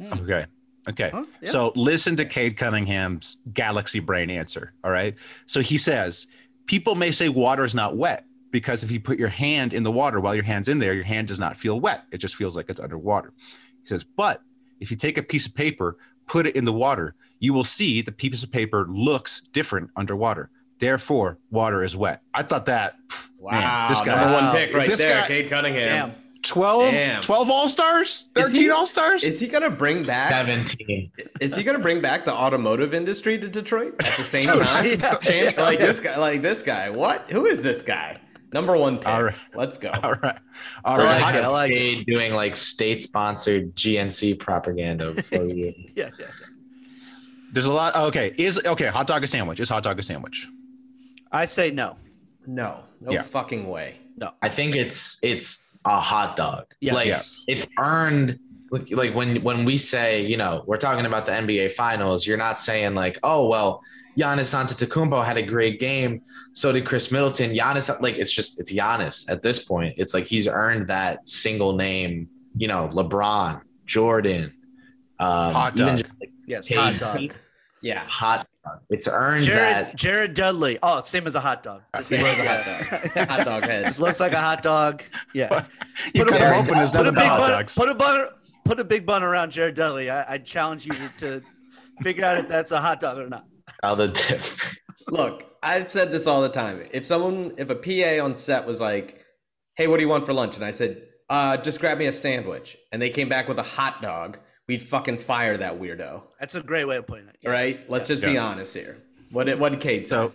Hmm. 0.02 0.14
okay. 0.14 0.46
Okay. 0.90 1.12
Huh? 1.14 1.26
Yeah. 1.40 1.52
So 1.52 1.72
listen 1.76 2.16
to 2.16 2.26
Cade 2.26 2.58
Cunningham's 2.58 3.42
galaxy 3.54 4.00
brain 4.00 4.32
answer. 4.32 4.74
All 4.84 4.90
right. 4.90 5.16
So 5.46 5.62
he 5.62 5.78
says, 5.78 6.26
people 6.66 6.96
may 6.96 7.12
say 7.12 7.30
water 7.30 7.64
is 7.64 7.76
not 7.76 7.96
wet 7.96 8.26
because 8.50 8.84
if 8.84 8.90
you 8.90 9.00
put 9.00 9.20
your 9.20 9.30
hand 9.30 9.74
in 9.74 9.84
the 9.84 9.92
water 9.92 10.20
while 10.20 10.34
your 10.34 10.46
hand's 10.46 10.68
in 10.68 10.80
there, 10.80 10.96
your 10.96 11.04
hand 11.04 11.28
does 11.28 11.38
not 11.38 11.60
feel 11.60 11.80
wet. 11.80 12.06
It 12.12 12.18
just 12.18 12.36
feels 12.36 12.56
like 12.56 12.70
it's 12.70 12.80
underwater. 12.80 13.34
He 13.38 13.88
says, 13.88 14.04
but 14.04 14.42
if 14.80 14.90
you 14.90 14.98
take 14.98 15.20
a 15.20 15.24
piece 15.24 15.46
of 15.46 15.54
paper, 15.54 15.98
put 16.26 16.48
it 16.48 16.56
in 16.56 16.66
the 16.66 16.74
water, 16.74 17.14
you 17.40 17.54
will 17.54 17.64
see 17.64 18.02
the 18.02 18.12
piece 18.12 18.44
of 18.44 18.52
paper 18.52 18.86
looks 18.90 19.42
different 19.54 19.90
underwater. 19.96 20.50
Therefore, 20.80 21.38
water 21.52 21.84
is 21.84 21.96
wet. 21.96 22.22
I 22.34 22.44
thought 22.44 22.66
that 22.68 22.96
Wow. 23.38 23.52
Man, 23.52 23.90
this 23.90 24.02
guy- 24.02 24.16
number 24.16 24.34
one 24.34 24.56
pick 24.56 24.74
right 24.74 24.88
This 24.88 25.00
there, 25.02 25.22
guy- 25.22 25.28
Cade 25.28 25.50
Cunningham. 25.50 26.10
Damn. 26.10 26.16
12, 26.42 26.92
Damn. 26.92 27.22
12 27.22 27.50
all 27.50 27.68
stars, 27.68 28.30
Is 28.38 28.46
13 28.46 28.62
he- 28.64 28.70
all 28.70 28.86
stars. 28.86 29.24
Is 29.26 29.40
he 29.42 29.48
gonna 29.48 29.70
bring 29.70 30.04
back? 30.04 30.32
Seventeen. 30.32 31.12
Is 31.42 31.54
he 31.54 31.64
gonna 31.64 31.80
bring 31.80 32.00
back 32.02 32.24
the 32.24 32.34
automotive 32.34 32.94
industry 32.94 33.38
to 33.38 33.50
Detroit 33.50 33.96
at 34.00 34.16
the 34.18 34.24
same 34.24 34.44
time? 34.44 34.86
yeah, 34.86 35.16
Change- 35.18 35.54
yeah. 35.56 35.62
like 35.62 35.80
this 35.80 36.00
guy. 36.00 36.18
Like 36.18 36.42
this 36.42 36.62
guy. 36.62 36.90
What? 36.90 37.30
Who 37.30 37.46
is 37.46 37.62
this 37.62 37.82
guy? 37.82 38.20
Number 38.54 38.76
one 38.78 38.98
pick. 38.98 39.08
All 39.10 39.24
right. 39.26 39.36
Let's 39.54 39.78
go. 39.78 39.92
All 40.02 40.16
right. 40.24 40.38
All 40.86 41.00
I 41.00 41.04
right. 41.04 41.22
like. 41.22 41.36
I 41.44 41.48
like 41.48 42.06
doing 42.08 42.34
like 42.34 42.56
state-sponsored 42.56 43.76
GNC 43.76 44.40
propaganda 44.40 45.12
before 45.12 45.46
you. 45.46 45.74
Yeah, 45.96 46.10
yeah. 46.20 46.26
There's 47.54 47.66
a 47.66 47.74
lot. 47.74 47.96
Okay. 47.96 48.34
Is 48.38 48.62
okay. 48.66 48.88
Hot 48.88 49.08
dog 49.08 49.24
a 49.24 49.28
sandwich? 49.28 49.60
Is 49.60 49.70
hot 49.70 49.84
dog 49.84 49.98
a 50.00 50.04
sandwich? 50.04 50.48
I 51.32 51.46
say 51.46 51.72
no. 51.72 51.98
No. 52.46 52.84
No 53.02 53.12
Yeah. 53.12 53.22
fucking 53.22 53.68
way. 53.68 53.96
No. 54.18 54.32
I 54.42 54.50
think 54.50 54.76
it's 54.76 55.20
it's 55.24 55.68
a 55.86 56.00
hot 56.00 56.36
dog. 56.36 56.66
Yes. 56.80 56.94
Like 56.96 57.08
Yeah. 57.08 57.22
it's 57.48 57.68
earned. 57.80 58.40
like- 58.72 58.92
Like 58.92 59.16
when 59.16 59.42
when 59.42 59.66
we 59.66 59.78
say 59.78 60.24
you 60.26 60.38
know 60.38 60.64
we're 60.68 60.78
talking 60.78 61.06
about 61.08 61.26
the 61.26 61.32
NBA 61.32 61.70
Finals, 61.72 62.28
you're 62.28 62.38
not 62.38 62.60
saying 62.60 62.94
like 62.96 63.18
oh 63.24 63.48
well 63.48 63.82
Giannis 64.18 64.54
Antetokounmpo 64.54 65.24
had 65.24 65.38
a 65.38 65.42
great 65.42 65.80
game, 65.80 66.22
so 66.54 66.72
did 66.74 66.86
Khris 66.86 67.12
Middleton. 67.12 67.52
Giannis 67.52 67.90
like 68.02 68.16
it's 68.18 68.32
just 68.32 68.60
it's 68.60 68.72
Giannis 68.72 69.28
at 69.30 69.42
this 69.42 69.58
point. 69.64 69.96
It's 69.98 70.14
like 70.14 70.26
he's 70.26 70.48
earned 70.48 70.88
that 70.88 71.28
single 71.28 71.74
name. 71.78 72.30
You 72.56 72.68
know 72.68 72.90
LeBron, 72.92 73.62
Jordan, 73.86 74.54
um, 75.20 75.54
Hot 75.54 75.74
even 75.76 75.88
dog. 75.96 75.98
just, 76.04 76.20
like, 76.20 76.32
Yes, 76.50 76.68
Cade. 76.68 76.78
hot 76.78 76.98
dog. 76.98 77.34
Yeah. 77.82 78.00
hot. 78.08 78.48
dog. 78.66 78.80
It's 78.90 79.08
earned 79.08 79.46
Jared 79.46 79.86
that. 79.92 79.96
Jared 79.96 80.34
Dudley. 80.34 80.80
Oh, 80.84 81.00
same 81.00 81.26
as 81.28 81.36
a 81.36 81.40
hot 81.40 81.64
dog. 81.64 81.84
Just, 81.96 82.10
Same 82.10 82.26
as 82.26 82.38
a 82.38 82.44
hot 82.50 82.66
dog. 82.66 83.28
Hot 83.30 83.46
dog 83.46 83.64
head. 83.66 83.86
Just 83.86 84.02
looks 84.02 84.20
like 84.20 84.34
a 84.34 84.42
hot 84.42 84.62
dog. 84.62 85.02
Yeah. 85.34 85.66
You 86.14 86.26
Put 86.26 86.28
a 86.28 86.32
cut 86.32 86.40
them 86.40 86.52
bun- 86.52 86.66
open. 86.66 86.78
There's 86.78 86.92
put 86.92 87.08
a 87.08 87.12
big 87.12 87.24
hot 87.24 87.40
bun. 87.40 87.52
dogs. 87.52 87.76
Put 87.76 87.90
a 87.90 87.96
bun. 87.96 88.26
Put 88.66 88.80
a 88.80 88.84
big 88.84 89.06
bun 89.06 89.24
around 89.24 89.52
Jared 89.52 89.76
Dudley. 89.76 90.10
I, 90.10 90.34
I 90.34 90.38
challenge 90.40 90.86
you 90.86 90.92
to, 90.92 91.10
to 91.20 91.42
figure 92.02 92.26
out 92.26 92.38
if 92.38 92.48
that's 92.50 92.72
a 92.72 92.82
hot 92.82 93.00
dog 93.00 93.18
or 93.18 93.30
not. 93.30 93.46
How 93.82 93.96
the 93.96 94.10
diff. 94.10 94.76
Look, 95.10 95.56
I've 95.64 95.90
said 95.90 96.12
this 96.12 96.28
all 96.28 96.42
the 96.42 96.50
time. 96.50 96.84
If 96.92 97.06
someone, 97.06 97.54
if 97.58 97.70
a 97.70 97.76
PA 97.76 98.24
on 98.26 98.36
set 98.36 98.66
was 98.66 98.82
like, 98.82 99.26
"Hey, 99.76 99.88
what 99.88 99.98
do 99.98 100.04
you 100.04 100.10
want 100.10 100.26
for 100.26 100.34
lunch?" 100.34 100.56
and 100.58 100.66
I 100.66 100.72
said, 100.72 101.04
uh, 101.30 101.56
"Just 101.58 101.80
grab 101.80 101.98
me 101.98 102.08
a 102.08 102.14
sandwich," 102.14 102.76
and 102.92 103.02
they 103.02 103.10
came 103.10 103.30
back 103.30 103.48
with 103.48 103.58
a 103.58 103.64
hot 103.64 104.02
dog, 104.02 104.38
we'd 104.70 104.84
fucking 104.84 105.18
fire 105.18 105.58
that 105.58 105.80
weirdo, 105.80 106.22
That's 106.40 106.54
a 106.54 106.62
great 106.62 106.86
way 106.86 106.98
of 106.98 107.08
putting 107.08 107.28
it. 107.28 107.38
Yes, 107.42 107.50
right? 107.52 107.90
Let's 107.90 108.08
yes. 108.08 108.20
just 108.20 108.32
be 108.32 108.38
honest 108.38 108.74
here. 108.74 109.02
What 109.32 109.46
did 109.46 109.60
what 109.60 109.72
did 109.72 109.82
Cade 109.82 110.08
say? 110.08 110.12
So, 110.16 110.34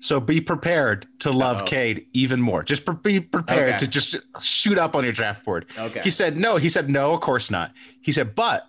so 0.00 0.20
be 0.20 0.40
prepared 0.40 1.06
to 1.20 1.30
love 1.30 1.58
Uh-oh. 1.58 1.66
Cade 1.66 2.06
even 2.14 2.40
more. 2.40 2.62
Just 2.62 2.84
pre- 2.86 2.94
be 2.94 3.20
prepared 3.20 3.74
Okay. 3.74 3.78
to 3.78 3.86
just 3.86 4.16
shoot 4.40 4.78
up 4.78 4.96
on 4.96 5.04
your 5.04 5.12
draft 5.12 5.44
board. 5.44 5.66
Okay. 5.78 6.00
He 6.00 6.10
said 6.10 6.36
no. 6.36 6.56
He 6.56 6.68
said 6.70 6.88
no. 6.88 7.12
Of 7.12 7.20
course 7.20 7.50
not. 7.50 7.72
He 8.00 8.10
said, 8.10 8.34
but 8.34 8.66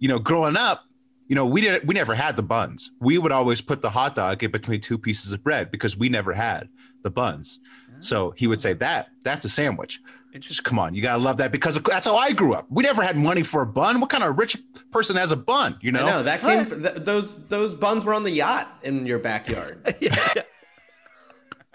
you 0.00 0.08
know, 0.08 0.18
growing 0.18 0.56
up, 0.56 0.84
you 1.28 1.36
know, 1.36 1.46
we 1.46 1.60
didn't. 1.60 1.86
We 1.86 1.94
never 1.94 2.14
had 2.14 2.36
the 2.36 2.42
buns. 2.42 2.90
We 3.00 3.18
would 3.18 3.32
always 3.32 3.60
put 3.60 3.82
the 3.82 3.90
hot 3.90 4.16
dog 4.16 4.42
in 4.42 4.50
between 4.50 4.80
two 4.80 4.98
pieces 4.98 5.32
of 5.32 5.44
bread 5.44 5.70
because 5.70 5.96
we 5.96 6.08
never 6.08 6.32
had 6.32 6.68
the 7.04 7.10
buns. 7.10 7.60
Ah. 7.68 7.96
So 8.00 8.30
he 8.36 8.48
would 8.48 8.60
say 8.60 8.72
that 8.74 9.10
that's 9.22 9.44
a 9.44 9.48
sandwich. 9.48 10.00
Just 10.38 10.62
come 10.64 10.78
on, 10.78 10.94
you 10.94 11.02
gotta 11.02 11.20
love 11.22 11.38
that 11.38 11.50
because 11.50 11.78
that's 11.82 12.06
how 12.06 12.16
I 12.16 12.32
grew 12.32 12.52
up. 12.54 12.66
We 12.70 12.82
never 12.84 13.02
had 13.02 13.16
money 13.16 13.42
for 13.42 13.62
a 13.62 13.66
bun. 13.66 14.00
What 14.00 14.10
kind 14.10 14.22
of 14.22 14.38
rich 14.38 14.56
person 14.92 15.16
has 15.16 15.32
a 15.32 15.36
bun? 15.36 15.76
You 15.80 15.90
know, 15.92 16.06
I 16.06 16.10
know 16.10 16.22
that 16.22 16.40
came. 16.40 16.66
Th- 16.82 16.94
those 16.96 17.46
those 17.48 17.74
buns 17.74 18.04
were 18.04 18.14
on 18.14 18.22
the 18.22 18.30
yacht 18.30 18.68
in 18.82 19.06
your 19.06 19.18
backyard. 19.18 19.94
yeah, 20.00 20.16
yeah. 20.36 20.42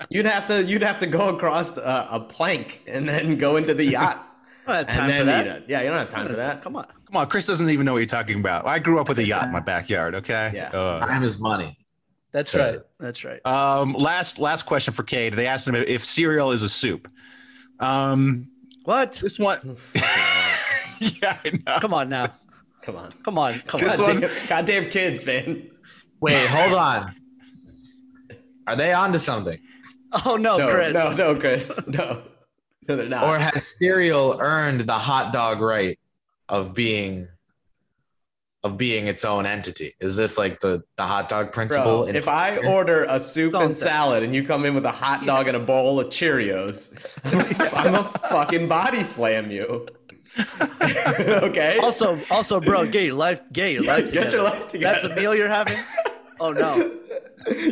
you'd 0.09 0.25
have 0.25 0.47
to 0.47 0.63
you'd 0.63 0.83
have 0.83 0.99
to 0.99 1.07
go 1.07 1.35
across 1.35 1.77
a, 1.77 2.07
a 2.11 2.19
plank 2.19 2.81
and 2.87 3.07
then 3.07 3.35
go 3.37 3.57
into 3.57 3.73
the 3.73 3.85
yacht 3.85 4.25
I 4.67 4.73
don't 4.73 4.75
have 4.75 4.87
and 4.87 4.95
time 4.97 5.07
then 5.09 5.19
for 5.19 5.25
that. 5.25 5.45
eat 5.45 5.49
it. 5.49 5.65
Yeah, 5.67 5.81
you 5.81 5.89
don't 5.89 5.97
have 5.99 6.09
time 6.09 6.27
for 6.27 6.33
that. 6.33 6.61
Come 6.61 6.75
on. 6.75 6.85
Come 7.07 7.17
on, 7.21 7.27
Kris 7.27 7.45
doesn't 7.47 7.69
even 7.69 7.85
know 7.85 7.93
what 7.93 7.99
you're 7.99 8.07
talking 8.07 8.39
about. 8.39 8.65
I 8.65 8.79
grew 8.79 8.99
up 8.99 9.07
with 9.09 9.19
a 9.19 9.23
yacht 9.25 9.43
in 9.45 9.51
my 9.51 9.59
backyard. 9.59 10.15
Okay. 10.15 10.51
Yeah. 10.55 10.69
Uh, 10.69 11.05
Time 11.05 11.23
is 11.23 11.37
money. 11.39 11.77
That's 12.31 12.53
Yeah. 12.53 12.63
right. 12.63 12.79
That's 12.99 13.23
right. 13.23 13.45
um, 13.45 13.93
last 13.93 14.39
last 14.39 14.63
question 14.63 14.93
for 14.93 15.03
Cade. 15.03 15.33
They 15.33 15.45
asked 15.47 15.67
him 15.67 15.75
if 15.75 16.03
cereal 16.05 16.51
is 16.51 16.63
a 16.63 16.69
soup. 16.69 17.09
Um, 17.79 18.47
What? 18.83 19.13
this 19.13 19.39
one. 19.39 19.77
yeah, 19.95 21.37
I 21.43 21.51
know. 21.65 21.79
Come 21.79 21.93
on 21.93 22.09
now. 22.09 22.27
Come 22.81 22.95
on. 22.97 23.11
Come 23.23 23.37
on. 23.37 23.59
Come 23.61 23.81
This 23.81 23.99
on. 23.99 24.05
one- 24.07 24.19
Goddamn, 24.21 24.47
goddamn 24.47 24.89
kids, 24.89 25.25
man. 25.25 25.69
Wait, 26.21 26.47
hold 26.47 26.73
on. 26.79 27.15
Are 28.67 28.75
they 28.75 28.93
on 28.93 29.11
to 29.11 29.19
something? 29.19 29.59
Oh 30.25 30.37
no, 30.37 30.57
no, 30.57 30.69
Kris. 30.69 30.93
no, 30.93 31.13
no, 31.13 31.35
Kris. 31.39 31.87
No. 31.87 32.23
No, 32.87 32.95
they're 32.95 33.07
not. 33.09 33.23
Or 33.23 33.37
has 33.39 33.75
cereal 33.77 34.37
earned 34.39 34.81
the 34.81 34.93
hot 34.93 35.33
dog 35.33 35.59
right 35.59 35.99
of 36.49 36.73
being 36.73 37.27
of 38.65 38.77
being 38.77 39.05
its 39.07 39.23
own 39.23 39.45
entity? 39.45 39.93
Is 39.99 40.15
this 40.17 40.37
like 40.37 40.59
the 40.59 40.83
the 40.97 41.03
hot 41.03 41.29
dog 41.29 41.51
principle? 41.53 42.05
Bro, 42.05 42.15
if 42.15 42.27
I 42.27 42.57
order 42.65 43.05
a 43.07 43.19
soup 43.19 43.51
Something. 43.51 43.67
and 43.67 43.77
salad 43.77 44.23
and 44.23 44.33
you 44.35 44.43
come 44.43 44.65
in 44.65 44.73
with 44.73 44.85
a 44.85 44.91
hot 44.91 45.23
dog 45.25 45.47
and 45.47 45.55
a 45.55 45.59
bowl 45.59 45.99
of 45.99 46.07
Cheerios, 46.07 46.91
I'm 47.77 47.93
gonna 47.93 48.03
fucking 48.03 48.67
body 48.67 49.03
slam 49.03 49.51
you. 49.51 49.87
okay? 50.81 51.77
Also, 51.81 52.19
also, 52.31 52.59
bro, 52.59 52.85
get 52.89 53.03
your 53.05 53.13
life, 53.13 53.39
get 53.53 53.71
your 53.71 53.83
life 53.83 54.05
Get 54.11 54.31
together. 54.31 54.37
your 54.37 54.43
life 54.43 54.67
together. 54.67 54.99
That's 54.99 55.03
a 55.05 55.15
meal 55.15 55.35
you're 55.35 55.47
having. 55.47 55.77
Oh 56.39 56.51
no. 56.51 56.75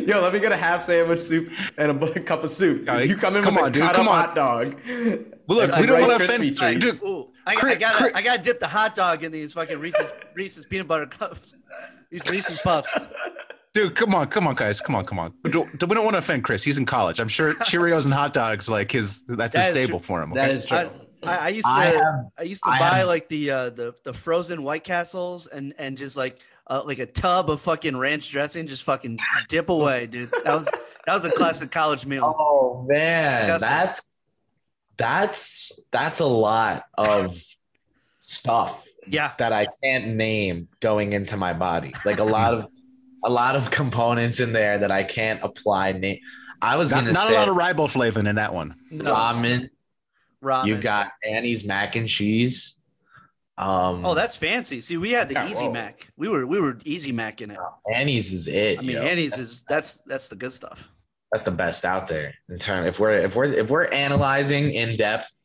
Yo, 0.06 0.20
let 0.22 0.32
me 0.32 0.38
get 0.38 0.52
a 0.52 0.56
half 0.56 0.80
sandwich 0.82 1.18
soup 1.18 1.50
and 1.76 1.90
a 2.02 2.20
cup 2.20 2.44
of 2.44 2.50
soup. 2.50 2.88
You 3.04 3.16
come 3.16 3.34
in 3.36 3.42
come 3.42 3.56
with 3.56 3.64
on, 3.64 3.68
a 3.68 3.72
dude, 3.72 3.82
cut 3.82 3.96
come 3.96 4.06
up 4.08 4.14
on. 4.14 4.24
hot 4.26 4.34
dog. 4.36 4.80
Well, 5.48 5.58
look, 5.58 5.72
And 5.72 5.80
we 5.80 5.86
don't 5.88 6.00
want 6.00 6.16
to 6.18 6.24
offend 6.24 6.56
treats. 6.56 7.00
dude. 7.00 7.26
Ooh, 7.46 7.50
I, 7.66 7.70
I 7.70 7.74
gotta, 7.76 7.96
Chris- 7.98 8.12
I 8.14 8.22
gotta 8.22 8.42
dip 8.42 8.58
the 8.60 8.68
hot 8.68 8.94
dog 8.94 9.22
in 9.22 9.32
these 9.32 9.52
fucking 9.52 9.78
Reese's 9.78 10.12
Reese's 10.34 10.64
peanut 10.66 10.88
butter 10.88 11.06
cups. 11.06 11.54
These 12.10 12.28
Reese's 12.30 12.58
puffs. 12.60 12.98
Dude, 13.74 13.96
come 13.96 14.14
on, 14.14 14.28
come 14.28 14.46
on, 14.46 14.54
guys, 14.54 14.80
come 14.80 14.94
on, 14.94 15.04
come 15.04 15.18
on. 15.18 15.34
We 15.42 15.50
don't, 15.50 15.68
we 15.72 15.94
don't 15.94 16.04
want 16.04 16.14
to 16.14 16.18
offend 16.18 16.44
Chris. 16.44 16.62
He's 16.62 16.78
in 16.78 16.86
college. 16.86 17.18
I'm 17.18 17.28
sure 17.28 17.54
Cheerios 17.56 18.04
and 18.04 18.14
hot 18.14 18.32
dogs, 18.32 18.68
like 18.68 18.92
his, 18.92 19.24
that's 19.24 19.56
That 19.56 19.64
a 19.64 19.66
is 19.66 19.70
stable 19.70 19.98
true. 19.98 20.06
for 20.06 20.22
him. 20.22 20.32
That 20.34 20.44
okay? 20.48 20.54
is 20.54 20.64
true. 20.64 20.76
I, 20.78 20.90
I, 21.24 21.36
I 21.36 21.48
used 21.48 21.66
to, 21.66 21.72
I 21.72 22.22
I, 22.38 22.42
used 22.42 22.62
to 22.64 22.70
I 22.70 22.78
buy 22.78 22.84
have- 22.98 23.08
like 23.08 23.28
the 23.28 23.50
uh, 23.50 23.70
the 23.70 23.94
the 24.04 24.12
frozen 24.12 24.62
White 24.62 24.84
Castles 24.84 25.46
and 25.48 25.74
and 25.78 25.96
just 25.98 26.16
like 26.16 26.38
uh, 26.68 26.82
like 26.84 26.98
a 26.98 27.06
tub 27.06 27.50
of 27.50 27.60
fucking 27.62 27.96
ranch 27.96 28.30
dressing, 28.30 28.66
just 28.66 28.84
fucking 28.84 29.18
dip 29.48 29.68
away, 29.70 30.06
dude. 30.06 30.30
That 30.44 30.54
was 30.54 30.66
that 30.66 31.14
was 31.14 31.24
a 31.24 31.30
classic 31.30 31.70
college 31.70 32.04
meal. 32.06 32.34
Oh 32.38 32.84
man, 32.88 33.46
Disgusting. 33.48 33.68
that's 33.68 34.06
that's 34.96 35.78
that's 35.90 36.20
a 36.20 36.26
lot 36.26 36.84
of 36.96 37.40
stuff 38.18 38.86
Yeah, 39.06 39.32
that 39.38 39.52
I 39.52 39.66
can't 39.82 40.08
name 40.14 40.68
going 40.80 41.12
into 41.12 41.36
my 41.36 41.52
body. 41.52 41.92
Like 42.04 42.18
a 42.18 42.24
lot 42.24 42.54
of 42.54 42.66
a 43.24 43.30
lot 43.30 43.56
of 43.56 43.70
components 43.70 44.40
in 44.40 44.52
there 44.52 44.78
that 44.78 44.90
I 44.90 45.02
can't 45.02 45.40
apply 45.42 45.92
name. 45.92 46.18
I 46.62 46.76
was 46.76 46.90
Not, 46.90 47.04
gonna 47.04 47.14
say 47.14 47.32
not 47.34 47.46
a 47.48 47.52
lot 47.52 47.70
of 47.70 47.76
riboflavin 47.76 48.28
in 48.28 48.36
that 48.36 48.54
one. 48.54 48.74
no, 48.90 49.12
ramen. 49.14 49.68
ramen. 50.42 50.66
You 50.66 50.76
got 50.78 51.10
Annie's 51.28 51.64
mac 51.64 51.96
and 51.96 52.08
cheese. 52.08 52.80
Um, 53.56 54.04
Oh, 54.04 54.14
that's 54.14 54.36
fancy. 54.36 54.80
See, 54.80 54.96
we 54.96 55.10
had 55.12 55.28
the 55.28 55.34
Yeah, 55.34 55.48
Easy 55.48 55.66
whoa. 55.66 55.72
Mac. 55.72 56.08
We 56.16 56.28
were 56.28 56.44
we 56.46 56.58
were 56.60 56.78
Easy 56.84 57.12
Mac 57.12 57.40
in 57.40 57.50
it. 57.52 57.58
Annie's 57.92 58.32
is 58.32 58.48
it. 58.48 58.78
I 58.78 58.82
mean, 58.82 58.96
yo. 58.96 59.02
Annie's 59.02 59.38
is 59.38 59.64
that's 59.68 60.00
that's 60.06 60.28
the 60.28 60.36
good 60.36 60.52
stuff. 60.52 60.88
That's 61.34 61.42
the 61.42 61.50
best 61.50 61.84
out 61.84 62.06
there 62.06 62.32
in 62.48 62.60
terms 62.60 62.86
If 62.86 63.00
we're 63.00 63.18
if 63.18 63.34
we're 63.34 63.46
if 63.46 63.68
we're 63.68 63.88
analyzing 63.88 64.70
in 64.70 64.96
depth 64.96 65.36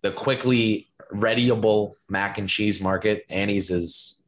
the 0.00 0.10
quickly 0.10 0.88
readyable 1.12 1.92
mac 2.08 2.38
and 2.38 2.48
cheese 2.48 2.80
market, 2.80 3.24
Annie's 3.30 3.70
is 3.70 4.20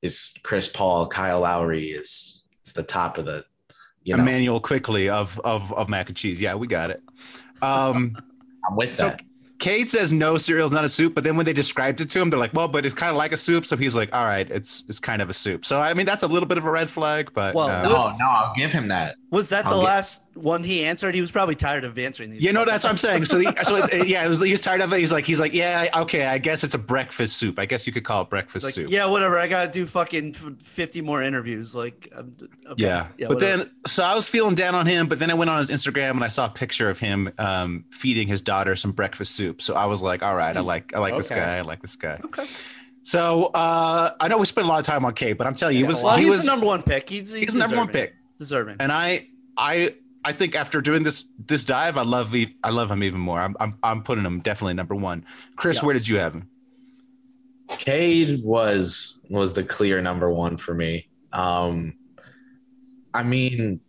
is 0.00 0.32
Chris 0.42 0.68
Paul, 0.68 1.06
Kyle 1.06 1.40
Lowry 1.40 1.90
is 1.90 2.44
it's 2.62 2.72
the 2.72 2.82
top 2.82 3.18
of 3.18 3.26
the 3.26 3.44
you 4.04 4.16
know. 4.16 4.22
Immanuel 4.22 4.58
Quickley 4.58 5.10
of, 5.10 5.38
of, 5.44 5.70
of 5.74 5.90
mac 5.90 6.08
and 6.08 6.16
cheese. 6.16 6.40
Yeah, 6.40 6.54
we 6.54 6.66
got 6.66 6.90
it. 6.90 7.02
Um, 7.60 8.16
I'm 8.66 8.74
with 8.74 8.96
so 8.96 9.10
that. 9.10 9.20
Cade 9.58 9.88
says 9.88 10.12
no, 10.12 10.38
cereal's 10.38 10.72
not 10.72 10.84
a 10.84 10.88
soup. 10.88 11.14
But 11.14 11.24
then 11.24 11.36
when 11.36 11.46
they 11.46 11.52
described 11.52 12.00
it 12.00 12.10
to 12.10 12.20
him, 12.20 12.30
they're 12.30 12.38
like, 12.38 12.52
well, 12.52 12.68
but 12.68 12.84
it's 12.84 12.94
kind 12.94 13.10
of 13.10 13.16
like 13.16 13.32
a 13.32 13.36
soup. 13.36 13.64
So 13.66 13.76
he's 13.76 13.96
like, 13.96 14.14
all 14.14 14.24
right, 14.24 14.48
it's 14.50 14.84
it's 14.88 14.98
kind 14.98 15.22
of 15.22 15.30
a 15.30 15.34
soup. 15.34 15.64
So 15.64 15.80
I 15.80 15.94
mean, 15.94 16.06
that's 16.06 16.22
a 16.22 16.28
little 16.28 16.46
bit 16.46 16.58
of 16.58 16.64
a 16.64 16.70
red 16.70 16.90
flag. 16.90 17.30
But 17.32 17.54
Well, 17.54 17.68
uh, 17.68 17.82
no, 17.82 18.16
no, 18.16 18.28
I'll 18.28 18.54
give 18.54 18.70
him 18.70 18.88
that. 18.88 19.16
Was 19.36 19.50
that 19.50 19.64
the 19.64 19.72
I'll 19.72 19.82
get- 19.82 19.86
last 19.86 20.22
one 20.32 20.64
he 20.64 20.82
answered? 20.82 21.14
He 21.14 21.20
was 21.20 21.30
probably 21.30 21.56
tired 21.56 21.84
of 21.84 21.98
answering 21.98 22.30
these. 22.30 22.42
you 22.42 22.54
know, 22.54 22.64
that's 22.64 22.84
what 22.84 22.90
I'm 22.90 22.96
saying. 22.96 23.26
So, 23.26 23.36
the, 23.36 23.54
so 23.64 23.76
it, 23.76 24.08
yeah, 24.08 24.24
it 24.24 24.28
was, 24.28 24.42
he's 24.42 24.62
tired 24.62 24.80
of 24.80 24.90
it. 24.94 24.98
He's 24.98 25.12
like, 25.12 25.26
he's 25.26 25.38
like, 25.38 25.52
yeah, 25.52 25.88
okay, 25.94 26.24
I 26.24 26.38
guess 26.38 26.64
it's 26.64 26.72
a 26.72 26.78
breakfast 26.78 27.36
soup. 27.36 27.58
I 27.58 27.66
guess 27.66 27.86
you 27.86 27.92
could 27.92 28.02
call 28.02 28.22
it 28.22 28.30
breakfast 28.30 28.64
like, 28.64 28.72
soup. 28.72 28.88
yeah, 28.88 29.04
whatever. 29.04 29.38
I 29.38 29.46
gotta 29.46 29.70
do 29.70 29.84
fucking 29.84 30.32
fifty 30.32 31.02
more 31.02 31.22
interviews. 31.22 31.76
Like, 31.76 32.10
um, 32.16 32.34
okay. 32.40 32.82
Yeah. 32.82 33.08
but 33.18 33.34
whatever. 33.34 33.64
then, 33.64 33.70
so 33.86 34.04
I 34.04 34.14
was 34.14 34.26
feeling 34.26 34.54
down 34.54 34.74
on 34.74 34.86
him, 34.86 35.06
but 35.06 35.18
then 35.18 35.30
I 35.30 35.34
went 35.34 35.50
on 35.50 35.58
his 35.58 35.68
Instagram 35.68 36.12
and 36.12 36.24
I 36.24 36.28
saw 36.28 36.46
a 36.46 36.50
picture 36.50 36.88
of 36.88 36.98
him 36.98 37.30
um, 37.36 37.84
feeding 37.90 38.28
his 38.28 38.40
daughter 38.40 38.74
some 38.74 38.92
breakfast 38.92 39.34
soup. 39.36 39.60
So 39.60 39.74
I 39.74 39.84
was 39.84 40.02
like, 40.02 40.22
all 40.22 40.34
right, 40.34 40.56
I 40.56 40.60
like, 40.60 40.96
I 40.96 40.98
like 40.98 41.14
this 41.14 41.28
guy. 41.28 41.58
I 41.58 41.60
like 41.60 41.82
this 41.82 41.94
guy. 41.94 42.18
Okay. 42.24 42.46
So 43.02 43.50
uh, 43.52 44.12
I 44.18 44.28
know 44.28 44.38
we 44.38 44.46
spent 44.46 44.66
a 44.66 44.68
lot 44.70 44.80
of 44.80 44.86
time 44.86 45.04
on 45.04 45.12
Cade, 45.12 45.36
but 45.36 45.46
I'm 45.46 45.54
telling 45.54 45.76
you, 45.76 45.84
he 45.84 45.88
was, 45.88 46.02
well, 46.02 46.16
he 46.16 46.24
he's 46.24 46.30
was 46.30 46.44
the 46.44 46.50
number 46.50 46.66
one 46.66 46.82
pick. 46.82 47.08
He's, 47.10 47.30
he's, 47.30 47.42
he's 47.42 47.52
the 47.52 47.58
number 47.60 47.76
one 47.76 47.88
pick. 47.88 48.16
Deserving. 48.38 48.76
And 48.80 48.92
I, 48.92 49.28
I, 49.56 49.94
I 50.24 50.32
think 50.32 50.54
after 50.56 50.80
doing 50.80 51.02
this, 51.02 51.24
this 51.46 51.64
dive, 51.64 51.96
I 51.96 52.02
love, 52.02 52.34
I 52.64 52.70
love 52.70 52.90
him 52.90 53.02
even 53.02 53.20
more. 53.20 53.40
I'm, 53.40 53.56
I'm, 53.60 53.78
I'm 53.82 54.02
putting 54.02 54.24
him 54.24 54.40
definitely 54.40 54.74
number 54.74 54.94
one. 54.94 55.24
Chris, 55.56 55.78
Yeah. 55.78 55.84
where 55.86 55.94
did 55.94 56.06
you 56.08 56.18
have 56.18 56.34
him? 56.34 56.48
Cade 57.68 58.42
was 58.44 59.22
was 59.28 59.54
the 59.54 59.64
clear 59.64 60.00
number 60.00 60.30
one 60.32 60.56
for 60.56 60.72
me. 60.72 61.08
Um, 61.32 61.94
I 63.12 63.22
mean, 63.24 63.80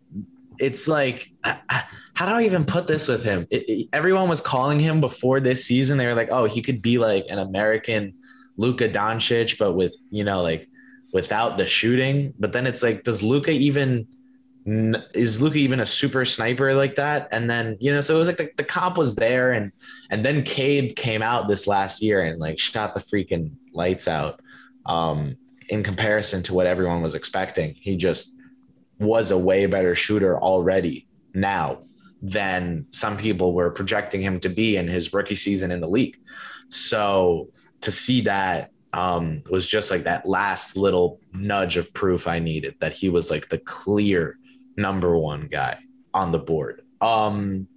it's 0.57 0.87
like, 0.87 1.31
how 1.43 2.25
do 2.25 2.31
I 2.31 2.43
even 2.45 2.65
put 2.65 2.87
this 2.87 3.07
with 3.07 3.23
him? 3.23 3.45
It, 3.51 3.69
it- 3.69 3.89
everyone 3.93 4.29
was 4.29 4.41
calling 4.41 4.79
him 4.79 4.99
before 4.99 5.39
this 5.39 5.65
season. 5.65 5.97
They 5.99 6.07
were 6.07 6.15
like, 6.15 6.29
oh, 6.31 6.45
he 6.45 6.61
could 6.63 6.81
be 6.81 6.97
like 6.97 7.25
an 7.29 7.37
American 7.37 8.15
Luka 8.57 8.89
Doncic, 8.89 9.59
but 9.59 9.73
with 9.73 9.95
you 10.09 10.23
know, 10.23 10.41
like 10.41 10.67
without 11.13 11.57
the 11.59 11.65
shooting. 11.67 12.33
But 12.39 12.53
then 12.53 12.65
it's 12.65 12.81
like, 12.81 13.03
does 13.03 13.21
Luka 13.21 13.51
even? 13.51 14.07
Is 15.13 15.41
Luka 15.41 15.57
even 15.57 15.79
a 15.79 15.85
super 15.85 16.25
sniper 16.25 16.73
like 16.73 16.95
that? 16.95 17.29
And 17.31 17.49
then 17.49 17.77
you 17.79 17.93
know, 17.93 18.01
so 18.01 18.15
it 18.15 18.19
was 18.19 18.27
like 18.27 18.37
the, 18.37 18.49
the 18.57 18.65
comp 18.65 18.97
was 18.97 19.15
there, 19.15 19.53
and 19.53 19.71
and 20.09 20.25
then 20.25 20.43
Cade 20.43 20.97
came 20.97 21.21
out 21.21 21.47
this 21.47 21.67
last 21.67 22.01
year 22.01 22.21
and 22.21 22.37
like 22.39 22.59
shot 22.59 22.93
the 22.93 22.99
freaking 22.99 23.53
lights 23.73 24.07
out. 24.07 24.41
Um, 24.85 25.37
in 25.69 25.83
comparison 25.83 26.43
to 26.43 26.53
what 26.53 26.67
everyone 26.67 27.01
was 27.01 27.15
expecting, 27.15 27.75
he 27.79 27.95
just 27.95 28.37
was 28.99 29.31
a 29.31 29.37
way 29.37 29.65
better 29.67 29.95
shooter 29.95 30.37
already 30.37 31.07
now 31.33 31.79
than 32.21 32.85
some 32.91 33.15
people 33.15 33.53
were 33.53 33.69
projecting 33.71 34.21
him 34.21 34.39
to 34.39 34.49
be 34.49 34.75
in 34.75 34.87
his 34.87 35.13
rookie 35.13 35.35
season 35.35 35.71
in 35.71 35.79
the 35.79 35.87
league. 35.87 36.17
So 36.69 37.49
to 37.81 37.91
see 37.91 38.21
that 38.21 38.71
um, 38.93 39.43
was 39.49 39.67
just 39.67 39.91
like 39.91 40.03
that 40.03 40.27
last 40.27 40.75
little 40.75 41.19
nudge 41.33 41.77
of 41.77 41.93
proof 41.93 42.27
I 42.27 42.39
needed 42.39 42.75
that 42.79 42.93
he 42.93 43.09
was 43.09 43.29
like 43.29 43.49
the 43.49 43.59
clear 43.59 44.37
number 44.77 45.17
one 45.17 45.47
guy 45.47 45.79
on 46.13 46.31
the 46.31 46.39
board. 46.39 46.83
Um, 47.01 47.67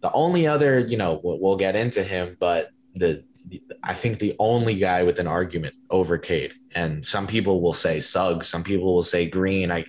the 0.00 0.12
only 0.12 0.46
other, 0.46 0.78
you 0.78 0.96
know, 0.96 1.20
we'll, 1.22 1.38
we'll 1.40 1.56
get 1.56 1.76
into 1.76 2.02
him, 2.02 2.36
but 2.38 2.70
the, 2.94 3.24
the 3.46 3.60
I 3.82 3.94
think 3.94 4.18
the 4.18 4.36
only 4.38 4.76
guy 4.76 5.02
with 5.02 5.18
an 5.18 5.26
argument 5.26 5.74
over 5.90 6.18
Cade, 6.18 6.54
and 6.74 7.04
some 7.04 7.26
people 7.26 7.60
will 7.60 7.72
say 7.72 8.00
Suggs, 8.00 8.48
some 8.48 8.62
people 8.62 8.94
will 8.94 9.02
say 9.02 9.28
Green. 9.28 9.72
I 9.72 9.84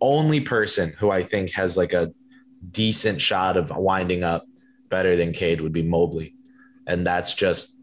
only 0.00 0.40
person 0.40 0.92
who 0.98 1.10
I 1.10 1.22
think 1.22 1.52
has 1.52 1.76
like 1.76 1.92
a 1.92 2.12
decent 2.70 3.20
shot 3.20 3.56
of 3.56 3.74
winding 3.74 4.22
up 4.22 4.46
better 4.88 5.16
than 5.16 5.32
Cade 5.32 5.60
would 5.60 5.72
be 5.72 5.82
Mobley, 5.82 6.34
and 6.86 7.06
that's 7.06 7.34
just 7.34 7.82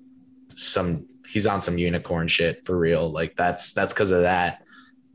some 0.55 1.07
he's 1.27 1.47
on 1.47 1.61
some 1.61 1.77
unicorn 1.77 2.27
shit 2.27 2.65
for 2.65 2.77
real. 2.77 3.11
Like 3.11 3.35
that's 3.35 3.73
that's 3.73 3.93
because 3.93 4.11
of 4.11 4.21
that. 4.21 4.64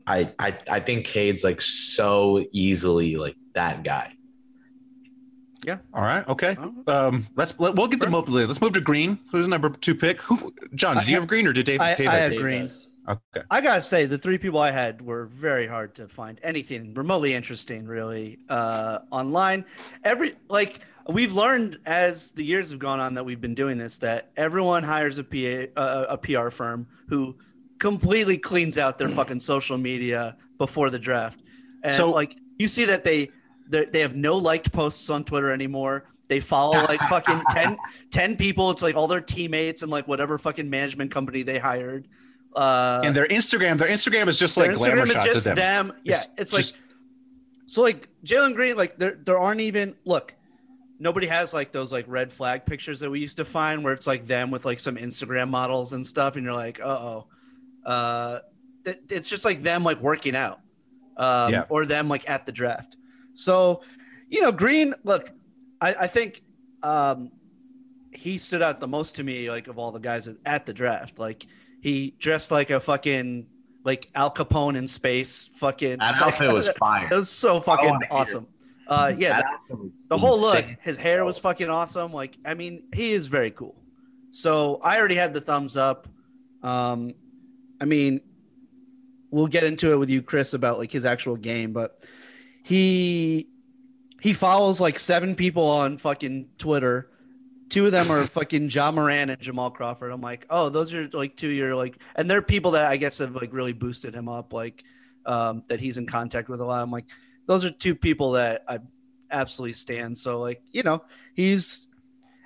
I, 0.07 0.29
I 0.39 0.57
I 0.69 0.79
think 0.79 1.05
Cade's 1.05 1.43
like 1.43 1.61
so 1.61 2.43
easily 2.51 3.15
like 3.15 3.35
that 3.53 3.83
guy. 3.83 4.13
Yeah. 5.63 5.77
All 5.93 6.01
right. 6.01 6.27
Okay. 6.27 6.57
Um, 6.87 7.27
let's 7.35 7.59
let, 7.59 7.75
we'll 7.75 7.87
get 7.87 8.01
to 8.01 8.09
Mobley. 8.09 8.45
Let's 8.45 8.61
move 8.61 8.73
to 8.73 8.81
Green. 8.81 9.19
Who's 9.31 9.45
the 9.45 9.49
number 9.49 9.69
two 9.69 9.93
pick? 9.93 10.19
Who? 10.21 10.53
John, 10.73 10.97
did 10.97 11.07
you 11.07 11.15
have 11.15 11.27
Green 11.27 11.45
or 11.45 11.53
did 11.53 11.65
Dave? 11.65 11.81
I- 11.81 11.95
Dave 11.95 12.07
I 12.07 12.15
have 12.15 12.31
had 12.31 12.41
Green? 12.41 12.67
Green. 12.67 12.71
Okay. 13.07 13.45
I 13.49 13.61
gotta 13.61 13.81
say, 13.81 14.05
the 14.05 14.17
three 14.17 14.37
people 14.37 14.59
I 14.59 14.71
had 14.71 15.01
were 15.01 15.25
very 15.25 15.67
hard 15.67 15.95
to 15.95 16.07
find 16.07 16.39
anything 16.43 16.93
remotely 16.93 17.33
interesting, 17.33 17.85
really, 17.85 18.39
uh, 18.47 18.99
online. 19.09 19.65
Every 20.03 20.33
like 20.49 20.81
we've 21.09 21.33
learned 21.33 21.79
as 21.85 22.31
the 22.31 22.43
years 22.43 22.69
have 22.71 22.79
gone 22.79 22.99
on 22.99 23.15
that 23.15 23.23
we've 23.23 23.41
been 23.41 23.55
doing 23.55 23.77
this 23.79 23.97
that 23.99 24.31
everyone 24.37 24.83
hires 24.83 25.17
a 25.17 25.23
PA, 25.23 25.79
uh, 25.79 26.05
a 26.09 26.17
PR 26.17 26.49
firm 26.49 26.87
who 27.07 27.35
completely 27.81 28.37
cleans 28.37 28.77
out 28.77 28.97
their 28.99 29.09
fucking 29.09 29.39
social 29.41 29.77
media 29.77 30.37
before 30.59 30.89
the 30.91 30.99
draft, 30.99 31.39
and 31.83 31.95
So- 31.95 32.11
like 32.11 32.37
you 32.59 32.67
see 32.67 32.85
that 32.85 33.03
they 33.03 33.29
they 33.67 33.85
they 33.85 33.99
have 34.01 34.15
no 34.15 34.37
liked 34.37 34.71
posts 34.71 35.09
on 35.09 35.23
Twitter 35.25 35.51
anymore. 35.51 36.05
They 36.29 36.39
follow 36.39 36.77
like 36.83 37.01
fucking 37.01 37.41
10, 37.51 37.77
10 38.11 38.37
people. 38.37 38.69
It's 38.71 38.81
like 38.81 38.95
all 38.95 39.07
their 39.07 39.19
teammates 39.19 39.81
and 39.81 39.91
like 39.91 40.07
whatever 40.07 40.37
fucking 40.37 40.69
management 40.69 41.11
company 41.11 41.43
they 41.43 41.57
hired. 41.59 42.07
Uh, 42.55 43.01
And 43.03 43.13
their 43.15 43.25
Instagram, 43.27 43.77
their 43.77 43.89
Instagram 43.89 44.27
is 44.27 44.37
just 44.37 44.55
like 44.57 44.73
glamour 44.75 44.97
Instagram 44.97 45.03
is 45.07 45.11
shots 45.13 45.25
just 45.25 45.47
of 45.47 45.55
them. 45.55 45.87
them. 45.87 45.97
Yeah, 46.05 46.21
it's, 46.37 46.53
like 46.53 46.61
just- 46.61 46.77
so 47.65 47.81
like 47.81 48.07
Jalen 48.23 48.53
Green. 48.55 48.77
Like 48.77 48.97
there 48.97 49.17
there 49.25 49.37
aren't 49.39 49.61
even 49.61 49.95
look. 50.05 50.35
Nobody 50.99 51.27
has 51.27 51.51
like 51.53 51.71
those 51.71 51.91
like 51.91 52.05
red 52.07 52.31
flag 52.31 52.65
pictures 52.65 52.99
that 52.99 53.09
we 53.09 53.19
used 53.19 53.37
to 53.37 53.45
find 53.45 53.83
where 53.83 53.91
it's 53.93 54.05
like 54.05 54.27
them 54.27 54.51
with 54.51 54.65
like 54.65 54.79
some 54.79 54.97
Instagram 54.97 55.49
models 55.49 55.93
and 55.93 56.05
stuff, 56.05 56.35
and 56.35 56.45
you're 56.45 56.53
like, 56.53 56.79
uh 56.79 56.83
oh. 57.09 57.27
Uh, 57.85 58.39
it, 58.85 59.01
it's 59.09 59.29
just 59.29 59.45
like 59.45 59.59
them 59.59 59.83
like 59.83 59.99
working 60.01 60.35
out, 60.35 60.59
um, 61.17 61.51
Yeah. 61.51 61.63
or 61.69 61.85
them 61.85 62.07
like 62.09 62.29
at 62.29 62.45
the 62.45 62.51
draft. 62.51 62.95
So 63.33 63.81
you 64.29 64.41
know, 64.41 64.51
Green. 64.51 64.93
Look, 65.03 65.29
I, 65.79 65.93
I 66.01 66.07
think 66.07 66.41
um, 66.83 67.29
he 68.11 68.37
stood 68.37 68.61
out 68.61 68.79
the 68.79 68.87
most 68.87 69.15
to 69.15 69.23
me, 69.23 69.49
like 69.49 69.67
of 69.67 69.77
all 69.77 69.91
the 69.91 69.99
guys 69.99 70.27
at- 70.45 70.65
the 70.65 70.73
draft. 70.73 71.19
Like 71.19 71.45
he 71.81 72.15
dressed 72.19 72.51
like 72.51 72.69
a 72.69 72.79
fucking 72.79 73.47
like 73.83 74.09
Al 74.15 74.31
Capone 74.31 74.77
in 74.77 74.87
space. 74.87 75.49
Fucking 75.55 75.97
That 75.99 76.15
outfit 76.21 76.51
was 76.53 76.69
fire. 76.77 77.07
It 77.11 77.15
was 77.15 77.29
so 77.29 77.59
fucking 77.59 77.99
it. 78.03 78.07
awesome. 78.11 78.47
Uh, 78.87 79.13
yeah, 79.17 79.29
That 79.33 79.43
the, 79.43 79.73
outfit 79.75 79.79
was 79.79 80.05
the 80.09 80.17
whole 80.17 80.39
look, 80.41 80.65
his 80.81 80.97
hair 80.97 81.23
was 81.23 81.37
fucking 81.39 81.69
awesome. 81.69 82.11
Like, 82.11 82.37
I 82.45 82.53
mean, 82.55 82.83
he 82.93 83.13
is 83.13 83.27
very 83.27 83.51
cool. 83.51 83.75
So 84.31 84.79
I 84.83 84.97
already 84.99 85.15
had 85.15 85.33
the 85.33 85.39
thumbs 85.41 85.77
up. 85.77 86.07
Um, 86.61 87.13
I 87.81 87.85
mean, 87.85 88.21
we'll 89.31 89.47
get 89.47 89.63
into 89.63 89.91
it 89.91 89.97
with 89.97 90.09
you, 90.11 90.21
Chris, 90.21 90.53
about 90.53 90.77
like 90.77 90.91
his 90.91 91.03
actual 91.03 91.35
game, 91.35 91.73
but 91.73 91.97
he 92.63 93.47
he 94.21 94.33
follows 94.33 94.79
like 94.79 94.99
seven 94.99 95.33
people 95.33 95.67
on 95.67 95.97
fucking 95.97 96.49
Twitter. 96.59 97.09
Two 97.69 97.87
of 97.87 97.91
them 97.91 98.11
are 98.11 98.23
fucking 98.27 98.69
Ja 98.69 98.91
Morant 98.91 99.31
and 99.31 99.41
Jamal 99.41 99.71
Crawford. 99.71 100.11
I'm 100.11 100.21
like, 100.21 100.45
oh, 100.49 100.69
those 100.69 100.93
are 100.93 101.09
like 101.09 101.35
two 101.35 101.47
you're 101.47 101.75
like, 101.75 101.99
and 102.15 102.29
they're 102.29 102.43
people 102.43 102.71
that 102.71 102.85
I 102.85 102.97
guess 102.97 103.17
have 103.17 103.35
like 103.35 103.51
really 103.51 103.73
boosted 103.73 104.13
him 104.13 104.29
up, 104.29 104.53
like 104.53 104.83
um, 105.25 105.63
that 105.69 105.79
he's 105.79 105.97
in 105.97 106.05
contact 106.05 106.49
with 106.49 106.61
a 106.61 106.65
lot. 106.65 106.83
I'm 106.83 106.91
like, 106.91 107.05
those 107.47 107.65
are 107.65 107.71
two 107.71 107.95
people 107.95 108.33
that 108.33 108.63
I 108.67 108.79
absolutely 109.31 109.73
stand. 109.73 110.19
So 110.19 110.39
like, 110.39 110.61
you 110.69 110.83
know, 110.83 111.03
he's 111.33 111.87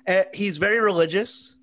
eh, 0.06 0.24
he's 0.32 0.56
very 0.56 0.80
religious. 0.80 1.54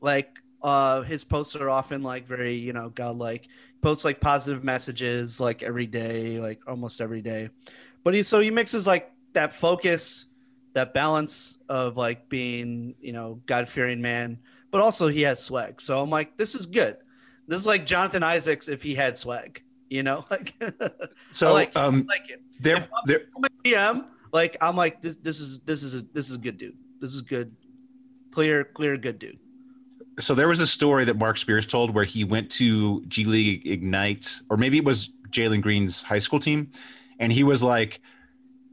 Like 0.00 0.39
uh 0.62 1.02
his 1.02 1.24
posts 1.24 1.56
are 1.56 1.70
often 1.70 2.02
like 2.02 2.26
very, 2.26 2.54
you 2.54 2.72
know, 2.72 2.90
godlike. 2.90 3.48
Posts 3.82 4.04
like 4.04 4.20
positive 4.20 4.62
messages 4.62 5.40
like 5.40 5.62
every 5.62 5.86
day, 5.86 6.38
like 6.38 6.60
almost 6.66 7.00
every 7.00 7.22
day. 7.22 7.48
But 8.04 8.14
he 8.14 8.22
so 8.22 8.40
he 8.40 8.50
mixes 8.50 8.86
like 8.86 9.10
that 9.32 9.52
focus, 9.52 10.26
that 10.74 10.92
balance 10.92 11.58
of 11.68 11.96
like 11.96 12.28
being, 12.28 12.94
you 13.00 13.12
know, 13.12 13.40
God-fearing 13.46 14.00
man, 14.02 14.38
but 14.70 14.80
also 14.80 15.08
he 15.08 15.22
has 15.22 15.42
swag. 15.42 15.80
So 15.80 16.00
I'm 16.00 16.10
like, 16.10 16.36
this 16.36 16.54
is 16.54 16.66
good. 16.66 16.96
This 17.48 17.60
is 17.60 17.66
like 17.66 17.86
Jonathan 17.86 18.22
Isaacs 18.22 18.68
if 18.68 18.82
he 18.82 18.94
had 18.94 19.16
swag, 19.16 19.62
you 19.88 20.02
know? 20.02 20.24
Like 20.30 20.54
So 21.30 21.48
I 21.48 21.52
like, 21.52 21.76
um, 21.76 22.06
I 22.08 22.14
like 22.14 22.30
it. 22.30 22.40
there, 22.60 22.86
there, 23.06 23.22
DM, 23.64 24.04
like 24.32 24.56
I'm 24.60 24.76
like 24.76 25.02
this. 25.02 25.16
This 25.16 25.40
is 25.40 25.58
this 25.60 25.82
is 25.82 25.94
a 25.96 26.02
this 26.12 26.28
is 26.30 26.36
a 26.36 26.38
good 26.38 26.58
dude. 26.58 26.76
This 27.00 27.14
is 27.14 27.22
good, 27.22 27.56
clear, 28.30 28.64
clear, 28.64 28.96
good 28.96 29.18
dude. 29.18 29.38
So 30.20 30.34
there 30.34 30.48
was 30.48 30.60
a 30.60 30.66
story 30.66 31.04
that 31.06 31.16
Marc 31.16 31.36
Spears 31.36 31.66
told 31.66 31.94
where 31.94 32.04
he 32.04 32.24
went 32.24 32.50
to 32.52 33.04
G 33.06 33.24
League 33.24 33.66
Ignite, 33.66 34.42
or 34.50 34.56
maybe 34.56 34.78
it 34.78 34.84
was 34.84 35.10
Jalen 35.30 35.62
Green's 35.62 36.02
high 36.02 36.18
school 36.18 36.38
team, 36.38 36.70
and 37.18 37.32
he 37.32 37.42
was 37.42 37.62
like, 37.62 38.00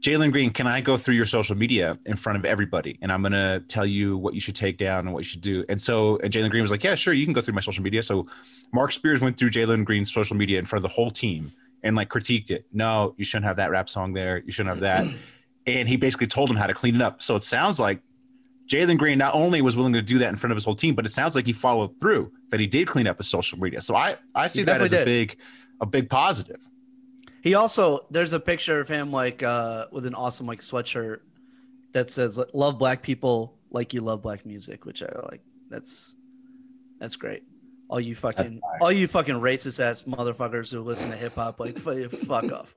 Jalen 0.00 0.30
Green, 0.30 0.50
can 0.50 0.68
I 0.68 0.80
go 0.80 0.96
through 0.96 1.16
your 1.16 1.26
social 1.26 1.56
media 1.56 1.98
in 2.06 2.16
front 2.16 2.38
of 2.38 2.44
everybody? 2.44 2.98
And 3.02 3.10
I'm 3.10 3.20
gonna 3.20 3.60
tell 3.60 3.84
you 3.84 4.16
what 4.16 4.32
you 4.34 4.40
should 4.40 4.54
take 4.54 4.78
down 4.78 5.00
and 5.00 5.12
what 5.12 5.20
you 5.20 5.24
should 5.24 5.40
do. 5.40 5.64
And 5.68 5.80
so 5.80 6.18
and 6.22 6.32
Jalen 6.32 6.50
Green 6.50 6.62
was 6.62 6.70
like, 6.70 6.84
Yeah, 6.84 6.94
sure, 6.94 7.14
you 7.14 7.24
can 7.24 7.32
go 7.32 7.40
through 7.40 7.54
my 7.54 7.60
social 7.60 7.82
media. 7.82 8.02
So 8.02 8.26
Marc 8.72 8.92
Spears 8.92 9.20
went 9.20 9.36
through 9.36 9.50
Jalen 9.50 9.84
Green's 9.84 10.12
social 10.12 10.36
media 10.36 10.58
in 10.58 10.66
front 10.66 10.84
of 10.84 10.90
the 10.90 10.94
whole 10.94 11.10
team 11.10 11.52
and 11.82 11.96
like 11.96 12.10
critiqued 12.10 12.50
it. 12.50 12.66
No, 12.72 13.14
you 13.16 13.24
shouldn't 13.24 13.46
have 13.46 13.56
that 13.56 13.70
rap 13.70 13.88
song 13.88 14.12
there. 14.12 14.38
You 14.38 14.52
shouldn't 14.52 14.74
have 14.74 14.80
that. 14.80 15.12
and 15.66 15.88
he 15.88 15.96
basically 15.96 16.28
told 16.28 16.48
him 16.48 16.56
how 16.56 16.68
to 16.68 16.74
clean 16.74 16.94
it 16.94 17.02
up. 17.02 17.20
So 17.20 17.34
it 17.34 17.42
sounds 17.42 17.80
like 17.80 18.00
Jalen 18.68 18.98
Green 18.98 19.18
not 19.18 19.34
only 19.34 19.62
was 19.62 19.76
willing 19.76 19.94
to 19.94 20.02
do 20.02 20.18
that 20.18 20.28
in 20.28 20.36
front 20.36 20.52
of 20.52 20.56
his 20.56 20.64
whole 20.64 20.74
team, 20.74 20.94
but 20.94 21.06
it 21.06 21.08
sounds 21.08 21.34
like 21.34 21.46
he 21.46 21.52
followed 21.52 21.98
through 22.00 22.30
that 22.50 22.60
he 22.60 22.66
did 22.66 22.86
clean 22.86 23.06
up 23.06 23.16
his 23.16 23.26
social 23.26 23.58
media. 23.58 23.80
So 23.80 23.96
I 23.96 24.16
I 24.34 24.46
see 24.46 24.62
that 24.64 24.80
as 24.80 24.92
a 24.92 25.04
big 25.04 25.38
a 25.80 25.86
big 25.86 26.10
positive. 26.10 26.60
He 27.42 27.54
also 27.54 28.00
there's 28.10 28.32
a 28.32 28.40
picture 28.40 28.80
of 28.80 28.88
him 28.88 29.10
like 29.10 29.42
uh 29.42 29.86
with 29.90 30.04
an 30.04 30.14
awesome 30.14 30.46
like 30.46 30.60
sweatshirt 30.60 31.20
that 31.92 32.10
says 32.10 32.38
"Love 32.52 32.78
black 32.78 33.02
people 33.02 33.58
like 33.70 33.94
you 33.94 34.02
love 34.02 34.22
black 34.22 34.44
music," 34.44 34.84
which 34.84 35.02
I 35.02 35.08
like. 35.30 35.40
That's 35.70 36.14
that's 36.98 37.16
great. 37.16 37.44
All 37.88 38.00
you 38.00 38.14
fucking 38.14 38.60
all 38.82 38.92
you 38.92 39.08
fucking 39.08 39.36
racist 39.36 39.80
ass 39.80 40.02
motherfuckers 40.02 40.70
who 40.70 40.82
listen 40.82 41.10
to 41.10 41.16
hip 41.16 41.36
hop, 41.36 41.58
like 41.58 41.78
fuck 42.10 42.52
off. 42.52 42.74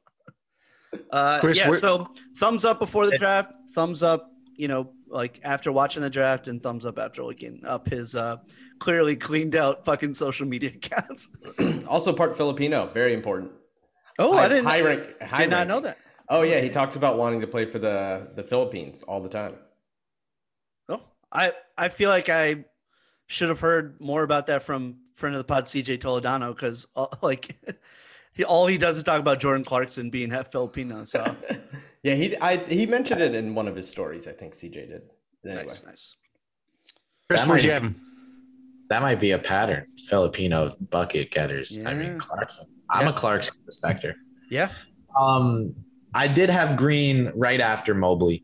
Uh, 1.09 1.39
Chris, 1.39 1.57
yeah, 1.57 1.71
so 1.77 2.07
thumbs 2.37 2.65
up 2.65 2.79
before 2.79 3.09
the 3.09 3.17
draft, 3.17 3.51
thumbs 3.73 4.03
up, 4.03 4.31
you 4.55 4.67
know, 4.67 4.91
like 5.11 5.39
after 5.43 5.71
watching 5.71 6.01
the 6.01 6.09
draft, 6.09 6.47
and 6.47 6.61
thumbs 6.61 6.85
up 6.85 6.97
after 6.97 7.23
looking 7.23 7.63
up 7.65 7.89
his 7.89 8.15
uh 8.15 8.37
clearly 8.79 9.15
cleaned 9.15 9.55
out 9.55 9.85
fucking 9.85 10.13
social 10.13 10.47
media 10.47 10.69
accounts. 10.75 11.29
Also, 11.87 12.13
part 12.13 12.37
Filipino, 12.37 12.89
very 12.93 13.13
important. 13.13 13.51
Oh, 14.17 14.37
high, 14.37 14.45
I 14.45 14.47
didn't, 14.47 14.63
high 14.65 14.79
rank. 14.79 15.21
High 15.21 15.41
did 15.41 15.49
not 15.49 15.67
know 15.67 15.81
that. 15.81 15.97
Oh 16.29 16.43
yeah, 16.43 16.61
he 16.61 16.69
talks 16.69 16.95
about 16.95 17.17
wanting 17.17 17.41
to 17.41 17.47
play 17.47 17.65
for 17.65 17.79
the 17.79 18.31
the 18.35 18.43
Philippines 18.43 19.03
all 19.03 19.19
the 19.19 19.27
time. 19.27 19.55
Oh, 20.87 21.01
I 21.31 21.51
I 21.77 21.89
feel 21.89 22.09
like 22.09 22.29
I 22.29 22.63
should 23.27 23.49
have 23.49 23.59
heard 23.59 23.99
more 23.99 24.23
about 24.23 24.47
that 24.47 24.63
from 24.63 24.99
friend 25.13 25.35
of 25.35 25.39
the 25.39 25.43
pod 25.43 25.65
CJ 25.65 25.99
Toledano 25.99 26.55
because 26.55 26.87
uh, 26.95 27.07
like 27.21 27.57
he 28.33 28.45
all 28.45 28.67
he 28.67 28.77
does 28.77 28.95
is 28.97 29.03
talk 29.03 29.19
about 29.19 29.39
Jordan 29.41 29.65
Clarkson 29.65 30.09
being 30.09 30.31
half 30.31 30.51
Filipino. 30.51 31.03
So 31.03 31.35
Yeah, 32.03 32.15
he 32.15 32.35
I, 32.37 32.57
he 32.57 32.85
mentioned 32.85 33.21
it 33.21 33.35
in 33.35 33.53
one 33.53 33.67
of 33.67 33.75
his 33.75 33.87
stories. 33.89 34.27
I 34.27 34.31
think 34.31 34.53
CJ 34.53 34.73
did. 34.73 35.01
Anyway, 35.45 35.63
nice, 35.65 35.83
nice. 35.85 36.15
Chris, 37.27 37.41
That 37.41 37.49
where'd 37.49 37.59
might- 37.61 37.65
you 37.65 37.71
have 37.71 37.83
him? 37.83 38.01
That 38.89 39.01
might 39.01 39.19
be 39.21 39.31
a 39.31 39.39
pattern. 39.39 39.85
Filipino 40.09 40.75
bucket 40.89 41.31
getters. 41.31 41.77
I 41.85 41.93
mean 41.93 42.17
Clarkson. 42.19 42.65
I'm 42.89 43.03
Yeah. 43.07 43.13
a 43.13 43.13
Clarkson 43.13 43.55
respecter. 43.65 44.15
Yeah, 44.49 44.69
Um, 45.17 45.75
I 46.13 46.27
did 46.27 46.49
have 46.49 46.75
Green 46.75 47.31
right 47.35 47.61
after 47.61 47.93
Mobley, 47.93 48.43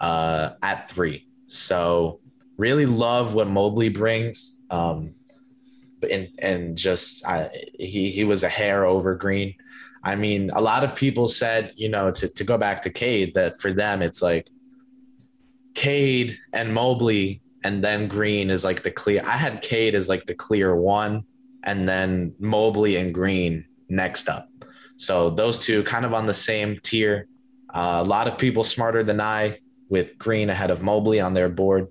uh, 0.00 0.52
at 0.62 0.90
three. 0.90 1.26
So 1.46 2.20
really 2.56 2.86
love 2.86 3.34
what 3.34 3.48
Mobley 3.48 3.90
brings. 3.90 4.58
Um, 4.70 5.14
and 6.10 6.28
and 6.38 6.76
just 6.78 7.26
I, 7.26 7.50
he 7.78 8.10
he 8.12 8.24
was 8.24 8.44
a 8.44 8.48
hair 8.48 8.86
over 8.86 9.14
Green. 9.14 9.54
I 10.04 10.16
mean, 10.16 10.50
a 10.50 10.60
lot 10.60 10.82
of 10.84 10.96
people 10.96 11.28
said, 11.28 11.72
you 11.76 11.88
know, 11.88 12.10
to 12.10 12.28
to 12.28 12.44
go 12.44 12.58
back 12.58 12.82
to 12.82 12.90
Cade, 12.90 13.34
that 13.34 13.60
for 13.60 13.72
them 13.72 14.02
it's 14.02 14.20
like 14.20 14.48
Cade 15.74 16.38
and 16.52 16.74
Mobley, 16.74 17.40
and 17.64 17.82
then 17.82 18.08
Green 18.08 18.50
is 18.50 18.64
like 18.64 18.82
the 18.82 18.90
clear. 18.90 19.22
I 19.24 19.36
had 19.36 19.62
Cade 19.62 19.94
as 19.94 20.08
like 20.08 20.26
the 20.26 20.34
clear 20.34 20.74
one, 20.74 21.24
and 21.62 21.88
then 21.88 22.34
Mobley 22.38 22.96
and 22.96 23.14
Green 23.14 23.64
next 23.88 24.28
up. 24.28 24.48
So 24.96 25.30
those 25.30 25.64
two 25.64 25.82
kind 25.84 26.04
of 26.04 26.14
on 26.14 26.26
the 26.26 26.34
same 26.34 26.78
tier. 26.82 27.26
Uh, 27.72 28.02
a 28.04 28.04
lot 28.04 28.28
of 28.28 28.36
people 28.36 28.64
smarter 28.64 29.02
than 29.02 29.20
I 29.20 29.58
with 29.88 30.18
Green 30.18 30.50
ahead 30.50 30.70
of 30.70 30.82
Mobley 30.82 31.20
on 31.20 31.34
their 31.34 31.48
board. 31.48 31.88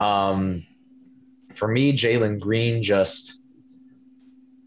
Um, 0.00 0.66
for 1.54 1.68
me, 1.68 1.92
Jalen 1.92 2.40
Green 2.40 2.82
just 2.82 3.43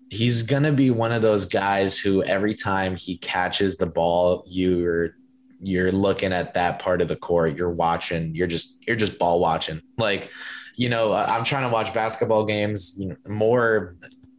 he's 0.09 0.43
gonna 0.43 0.71
be 0.71 0.89
one 0.89 1.11
of 1.11 1.21
those 1.21 1.45
guys 1.45 1.97
who 1.97 2.23
every 2.23 2.55
time 2.55 2.95
he 2.95 3.17
catches 3.17 3.77
the 3.77 3.85
ball, 3.85 4.43
you're 4.47 5.15
you're 5.61 5.91
looking 5.91 6.33
at 6.33 6.53
that 6.53 6.79
part 6.79 7.01
of 7.01 7.07
the 7.07 7.15
court, 7.15 7.55
you're 7.55 7.71
watching, 7.71 8.35
you're 8.35 8.47
just 8.47 8.77
you're 8.85 8.95
just 8.95 9.17
ball 9.19 9.39
watching. 9.39 9.81
Like, 9.97 10.29
you 10.75 10.89
know, 10.89 11.13
I'm 11.13 11.43
trying 11.43 11.63
to 11.63 11.73
watch 11.73 11.93
basketball 11.93 12.45
games 12.45 13.01
more 13.27 13.95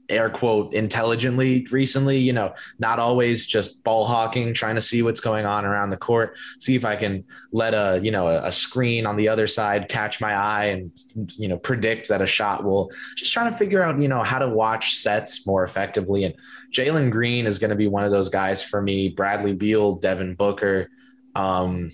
air 0.08 0.30
quote 0.30 0.72
intelligently 0.72 1.66
recently, 1.70 2.18
you 2.18 2.32
know, 2.32 2.54
not 2.78 2.98
always 2.98 3.46
just 3.46 3.84
ball 3.84 4.06
hawking, 4.06 4.54
trying 4.54 4.74
to 4.74 4.80
see 4.80 5.02
what's 5.02 5.20
going 5.20 5.44
on 5.44 5.64
around 5.64 5.90
the 5.90 5.96
court, 5.96 6.36
see 6.58 6.74
if 6.74 6.84
I 6.84 6.96
can 6.96 7.24
let 7.52 7.74
a, 7.74 8.00
you 8.02 8.10
know, 8.10 8.28
a, 8.28 8.46
a 8.46 8.52
screen 8.52 9.06
on 9.06 9.16
the 9.16 9.28
other 9.28 9.46
side 9.46 9.88
catch 9.88 10.20
my 10.20 10.34
eye 10.34 10.64
and, 10.66 10.90
you 11.36 11.48
know, 11.48 11.58
predict 11.58 12.08
that 12.08 12.22
a 12.22 12.26
shot 12.26 12.64
will 12.64 12.90
just 13.16 13.32
trying 13.32 13.52
to 13.52 13.58
figure 13.58 13.82
out, 13.82 14.00
you 14.00 14.08
know, 14.08 14.22
how 14.22 14.38
to 14.38 14.48
watch 14.48 14.96
sets 14.96 15.46
more 15.46 15.64
effectively. 15.64 16.24
And 16.24 16.34
Jalen 16.72 17.10
Green 17.10 17.46
is 17.46 17.58
going 17.58 17.70
to 17.70 17.76
be 17.76 17.88
one 17.88 18.04
of 18.04 18.10
those 18.10 18.28
guys 18.28 18.62
for 18.62 18.80
me, 18.80 19.10
Bradley 19.10 19.54
Beal, 19.54 19.96
Devin 19.96 20.34
Booker, 20.34 20.90
um, 21.34 21.90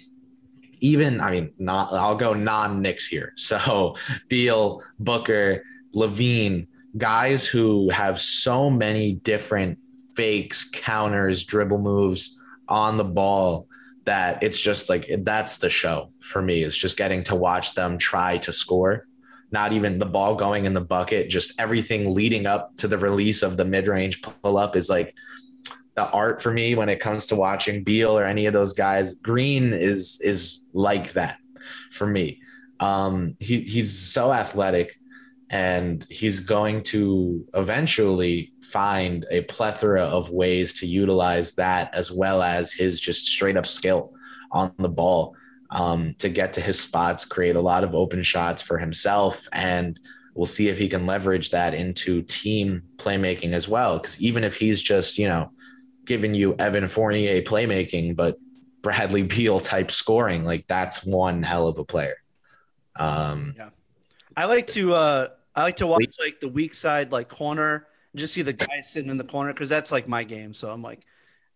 even, 0.80 1.20
I 1.20 1.30
mean, 1.30 1.52
not, 1.58 1.92
I'll 1.92 2.16
go 2.16 2.34
non 2.34 2.82
Knicks 2.82 3.06
here. 3.06 3.32
So 3.44 3.96
Beal, 4.28 4.82
Booker, 4.98 5.62
LaVine, 5.94 6.66
guys 6.96 7.46
who 7.46 7.90
have 7.90 8.20
so 8.20 8.70
many 8.70 9.14
different 9.14 9.78
fakes, 10.14 10.68
counters, 10.70 11.44
dribble 11.44 11.78
moves 11.78 12.40
on 12.68 12.96
the 12.96 13.04
ball 13.04 13.66
that 14.04 14.42
it's 14.42 14.60
just 14.60 14.88
like 14.88 15.08
that's 15.20 15.58
the 15.58 15.70
show 15.70 16.10
for 16.20 16.40
me. 16.42 16.62
It's 16.62 16.76
just 16.76 16.96
getting 16.96 17.22
to 17.24 17.34
watch 17.34 17.74
them 17.74 17.98
try 17.98 18.38
to 18.38 18.52
score. 18.52 19.06
Not 19.50 19.72
even 19.72 19.98
the 19.98 20.06
ball 20.06 20.34
going 20.34 20.66
in 20.66 20.74
the 20.74 20.80
bucket, 20.80 21.30
just 21.30 21.58
everything 21.60 22.14
leading 22.14 22.46
up 22.46 22.76
to 22.78 22.88
the 22.88 22.98
release 22.98 23.42
of 23.42 23.56
the 23.56 23.64
mid 23.64 23.88
range 23.88 24.22
pull 24.22 24.56
up 24.56 24.76
is 24.76 24.88
like 24.88 25.14
the 25.94 26.08
art 26.10 26.42
for 26.42 26.52
me 26.52 26.74
when 26.74 26.88
it 26.88 27.00
comes 27.00 27.26
to 27.26 27.36
watching 27.36 27.84
Beal 27.84 28.18
or 28.18 28.24
any 28.24 28.46
of 28.46 28.52
those 28.52 28.72
guys. 28.72 29.14
Green 29.14 29.72
is 29.72 30.20
is 30.22 30.66
like 30.72 31.12
that 31.12 31.38
for 31.92 32.06
me. 32.06 32.40
Um, 32.80 33.36
he, 33.38 33.60
he's 33.60 33.96
so 33.96 34.32
athletic 34.32 34.98
and 35.50 36.06
he's 36.10 36.40
going 36.40 36.82
to 36.82 37.46
eventually 37.54 38.52
find 38.62 39.26
a 39.30 39.42
plethora 39.42 40.02
of 40.02 40.30
ways 40.30 40.80
to 40.80 40.86
utilize 40.86 41.54
that 41.54 41.94
as 41.94 42.10
well 42.10 42.42
as 42.42 42.72
his 42.72 43.00
just 43.00 43.26
straight 43.26 43.56
up 43.56 43.66
skill 43.66 44.12
on 44.50 44.72
the 44.78 44.88
ball 44.88 45.36
um, 45.70 46.14
to 46.18 46.28
get 46.28 46.54
to 46.54 46.60
his 46.60 46.80
spots, 46.80 47.24
create 47.24 47.56
a 47.56 47.60
lot 47.60 47.84
of 47.84 47.94
open 47.94 48.22
shots 48.22 48.62
for 48.62 48.78
himself. 48.78 49.46
And 49.52 49.98
we'll 50.34 50.46
see 50.46 50.68
if 50.68 50.78
he 50.78 50.88
can 50.88 51.06
leverage 51.06 51.50
that 51.50 51.74
into 51.74 52.22
team 52.22 52.82
playmaking 52.96 53.52
as 53.52 53.68
well. 53.68 53.98
Because 53.98 54.20
even 54.20 54.44
if 54.44 54.56
he's 54.56 54.80
just, 54.80 55.18
you 55.18 55.28
know, 55.28 55.50
giving 56.04 56.34
you 56.34 56.54
Evan 56.58 56.88
Fournier 56.88 57.42
playmaking, 57.42 58.16
but 58.16 58.38
Bradley 58.82 59.22
Beal 59.22 59.60
type 59.60 59.90
scoring, 59.90 60.44
like 60.44 60.66
that's 60.68 61.04
one 61.04 61.42
hell 61.42 61.68
of 61.68 61.78
a 61.78 61.84
player. 61.84 62.16
Um, 62.96 63.54
Yeah. 63.56 63.70
I 64.36 64.46
like 64.46 64.66
to 64.68 64.94
uh 64.94 65.28
I 65.54 65.62
like 65.62 65.76
to 65.76 65.86
watch 65.86 66.06
like 66.20 66.40
the 66.40 66.48
weak 66.48 66.74
side 66.74 67.12
like 67.12 67.28
corner, 67.28 67.86
and 68.12 68.20
just 68.20 68.34
see 68.34 68.42
the 68.42 68.52
guy 68.52 68.80
sitting 68.80 69.10
in 69.10 69.18
the 69.18 69.24
corner 69.24 69.52
because 69.52 69.68
that's 69.68 69.92
like 69.92 70.08
my 70.08 70.24
game. 70.24 70.54
So 70.54 70.70
I'm 70.70 70.82
like, 70.82 71.04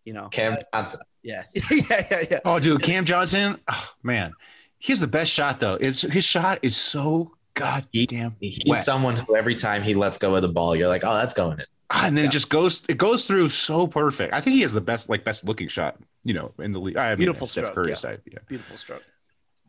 you 0.05 0.13
know, 0.13 0.29
Cam 0.29 0.53
I- 0.53 0.77
Johnson. 0.81 0.99
yeah, 1.23 1.43
yeah, 1.53 2.07
yeah, 2.11 2.23
yeah. 2.31 2.39
Oh, 2.45 2.59
dude, 2.59 2.81
Cam 2.81 3.05
Johnson. 3.05 3.57
Oh, 3.67 3.89
man, 4.03 4.31
he's 4.77 5.01
the 5.01 5.07
best 5.07 5.31
shot 5.31 5.59
though. 5.59 5.75
It's 5.75 6.01
his 6.01 6.23
shot 6.23 6.59
is 6.61 6.75
so 6.77 7.33
goddamn 7.55 8.31
He's 8.39 8.59
wet. 8.65 8.83
someone 8.83 9.17
who 9.17 9.35
every 9.35 9.55
time 9.55 9.83
he 9.83 9.93
lets 9.93 10.17
go 10.17 10.35
of 10.35 10.41
the 10.41 10.47
ball, 10.47 10.75
you're 10.75 10.87
like, 10.87 11.03
oh, 11.03 11.13
that's 11.15 11.33
going 11.33 11.59
in. 11.59 11.65
Ah, 11.91 12.05
and 12.05 12.15
then 12.17 12.25
it 12.25 12.31
just 12.31 12.49
goes 12.49 12.83
it 12.87 12.97
goes 12.97 13.25
through 13.25 13.49
so 13.49 13.87
perfect. 13.87 14.31
I 14.33 14.39
think 14.41 14.53
he 14.55 14.61
has 14.61 14.73
the 14.73 14.79
best 14.81 15.09
like 15.09 15.23
best 15.25 15.43
looking 15.43 15.67
shot, 15.67 15.97
you 16.23 16.33
know, 16.35 16.53
in 16.59 16.71
the 16.71 16.79
league. 16.79 16.95
I 16.95 17.09
mean, 17.09 17.17
Beautiful 17.17 17.47
Steph 17.47 17.65
stroke, 17.65 17.75
Curry 17.75 17.87
yeah. 17.87 17.93
aside, 17.93 18.21
yeah. 18.31 18.37
Beautiful 18.47 18.77
stroke. 18.77 19.03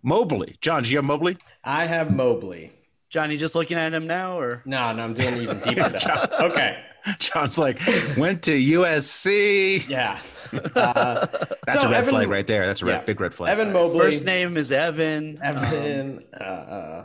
Mobley, 0.03 0.57
John, 0.61 0.83
do 0.83 0.91
you 0.91 0.97
have 0.99 1.05
Mobley? 1.05 1.37
I 1.65 1.87
have 1.87 2.15
Mobley. 2.15 2.73
Johnny, 3.11 3.37
just 3.37 3.55
looking 3.55 3.77
at 3.77 3.93
him 3.93 4.07
now, 4.07 4.39
or 4.39 4.63
No, 4.65 4.93
no, 4.93 5.03
I'm 5.03 5.15
doing 5.15 5.37
even 5.37 5.59
deeper 5.67 5.89
stuff. 5.89 6.31
Okay. 6.41 6.83
John's 7.19 7.59
like 7.59 7.81
went 8.17 8.43
to 8.45 8.53
USC. 8.53 9.89
Yeah. 9.89 10.19
Uh, 10.53 11.27
That's 11.67 11.83
So 11.83 11.89
a 11.89 11.91
red 11.91 11.99
Evan- 12.01 12.11
flag 12.11 12.29
right 12.29 12.47
there. 12.47 12.67
That's 12.67 12.83
a 12.83 12.87
red, 12.87 12.93
yeah. 13.01 13.05
big 13.05 13.21
red 13.21 13.35
flag. 13.35 13.51
Evan 13.53 13.73
Mobley. 13.73 13.99
first 13.99 14.25
name 14.25 14.57
is 14.57 14.71
Evan. 14.73 15.39
Evan. 15.43 16.25
uh, 16.35 17.05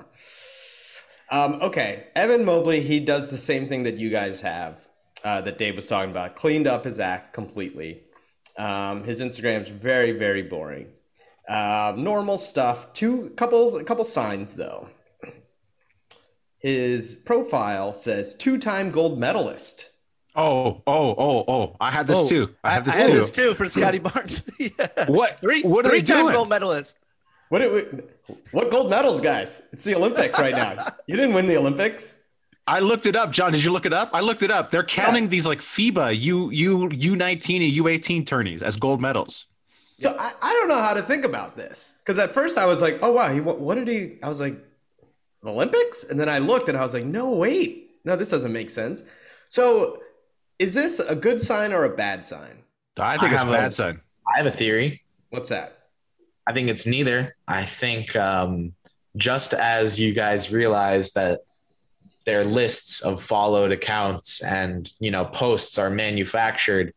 um, 1.32 1.53
okay, 1.62 2.08
Evan 2.16 2.45
Mobley. 2.45 2.82
He 2.82 2.99
does 2.99 3.28
the 3.28 3.38
same 3.38 3.68
thing 3.68 3.84
that 3.84 3.97
you 3.97 4.10
guys 4.10 4.41
have, 4.41 4.88
uh, 5.24 5.41
that 5.41 5.58
Dave 5.58 5.76
was 5.76 5.88
talking 5.88 6.12
about. 6.12 6.36
Cleaned 6.36 6.68
up 6.68 6.86
his 6.86 6.99
act 6.99 7.34
completely. 7.34 8.03
Um, 8.58 9.03
his 9.03 9.22
Instagram's 9.22 9.70
very, 9.70 10.12
very 10.12 10.41
boring. 10.43 10.88
Um, 11.49 12.03
normal 12.03 12.38
stuff. 12.38 12.93
Two 12.93 13.30
couple, 13.32 13.78
a 13.78 13.84
couple 13.84 14.03
signs 14.03 14.56
though. 14.56 14.89
His 16.66 17.16
profile 17.16 17.93
says 17.93 18.34
two-time 18.34 18.89
gold 18.89 19.20
medalist. 19.20 19.91
Oh, 20.36 20.82
oh, 20.88 21.16
oh, 21.16 21.45
oh! 21.47 21.76
I 21.80 21.91
had 21.91 22.07
this 22.07 22.18
Oh, 22.18 22.28
too. 22.28 22.55
I 22.63 22.72
have 22.72 22.86
this 22.86 22.95
I 22.95 23.01
had 23.01 23.11
this 23.11 23.32
too 23.32 23.53
for 23.53 23.68
Scotty 23.68 23.99
Barnes. 24.07 24.41
yeah. 24.59 24.72
What? 25.05 25.39
Three, 25.41 25.61
what 25.61 25.86
are 25.86 25.89
they 25.89 25.99
three-time 25.99 26.24
doing? 26.24 26.34
gold 26.34 26.49
medalist. 26.49 26.97
What? 27.49 27.59
do 27.59 27.72
we- 27.72 28.34
What 28.51 28.72
gold 28.72 28.89
medals, 28.89 29.22
guys? 29.22 29.61
It's 29.74 29.84
the 29.84 29.93
Olympics 29.93 30.39
right 30.39 30.55
now. 30.55 30.91
You 31.07 31.16
didn't 31.16 31.36
win 31.36 31.45
the 31.45 31.55
Olympics. 31.55 32.24
I 32.66 32.80
looked 32.80 33.05
it 33.05 33.16
up, 33.16 33.30
John. 33.32 33.51
Did 33.51 33.63
you 33.63 33.72
look 33.72 33.86
it 33.86 33.93
up? 33.93 34.09
I 34.11 34.22
looked 34.22 34.41
it 34.41 34.49
up. 34.49 34.72
They're 34.72 34.84
counting 34.84 35.30
these 35.30 35.45
like 35.45 35.59
FIBA 35.59 36.20
U 36.20 36.49
U 36.49 36.89
U 36.91 37.16
nineteen 37.16 37.61
and 37.61 37.72
U 37.72 37.88
eighteen 37.88 38.26
tourneys 38.26 38.63
as 38.63 38.76
gold 38.76 38.99
medals. 38.99 39.45
So 39.97 40.18
I, 40.20 40.34
I 40.41 40.51
don't 40.53 40.68
know 40.68 40.82
how 40.82 40.95
to 40.95 41.03
think 41.03 41.26
about 41.26 41.55
this 41.55 41.93
because 41.99 42.18
at 42.18 42.34
first 42.34 42.57
I 42.57 42.66
was 42.66 42.82
like, 42.82 42.97
oh 43.03 43.11
wow, 43.11 43.32
he 43.32 43.39
what, 43.39 43.59
what 43.59 43.76
did 43.76 43.88
he? 43.88 44.18
I 44.24 44.30
was 44.30 44.39
like, 44.39 44.55
the 44.55 44.64
Olympics, 45.48 46.04
and 46.04 46.20
then 46.20 46.30
I 46.30 46.39
looked 46.39 46.70
and 46.70 46.78
I 46.78 46.82
was 46.82 46.93
like, 46.93 47.06
no 47.06 47.32
wait, 47.32 47.91
no 48.04 48.16
this 48.16 48.30
doesn't 48.30 48.54
make 48.54 48.70
sense. 48.70 49.04
So 49.50 50.02
is 50.60 50.74
this 50.74 51.00
a 51.00 51.16
good 51.16 51.41
sign 51.41 51.74
or 51.74 51.84
a 51.86 51.96
bad 51.96 52.26
sign? 52.26 52.64
I 52.98 53.18
think 53.18 53.32
I 53.32 53.36
it's 53.36 53.43
a 53.43 53.48
a- 53.48 53.52
bad 53.52 53.74
sign. 53.74 54.02
I 54.34 54.38
have 54.38 54.48
a 54.48 54.56
theory. 54.56 55.04
What's 55.30 55.50
that? 55.50 55.78
I 56.48 56.54
think 56.54 56.70
it's 56.70 56.86
neither. 56.86 57.36
I 57.48 57.64
think 57.66 58.16
um, 58.16 58.74
just 59.18 59.54
as 59.54 60.00
you 60.00 60.14
guys 60.14 60.52
realize 60.52 61.12
that 61.14 61.41
their 62.26 62.43
lists 62.43 63.02
of 63.02 63.22
followed 63.22 63.72
accounts 63.72 64.41
and 64.41 64.91
you 65.00 65.12
know 65.12 65.26
posts 65.26 65.78
are 65.78 65.89
manufactured, 65.89 66.93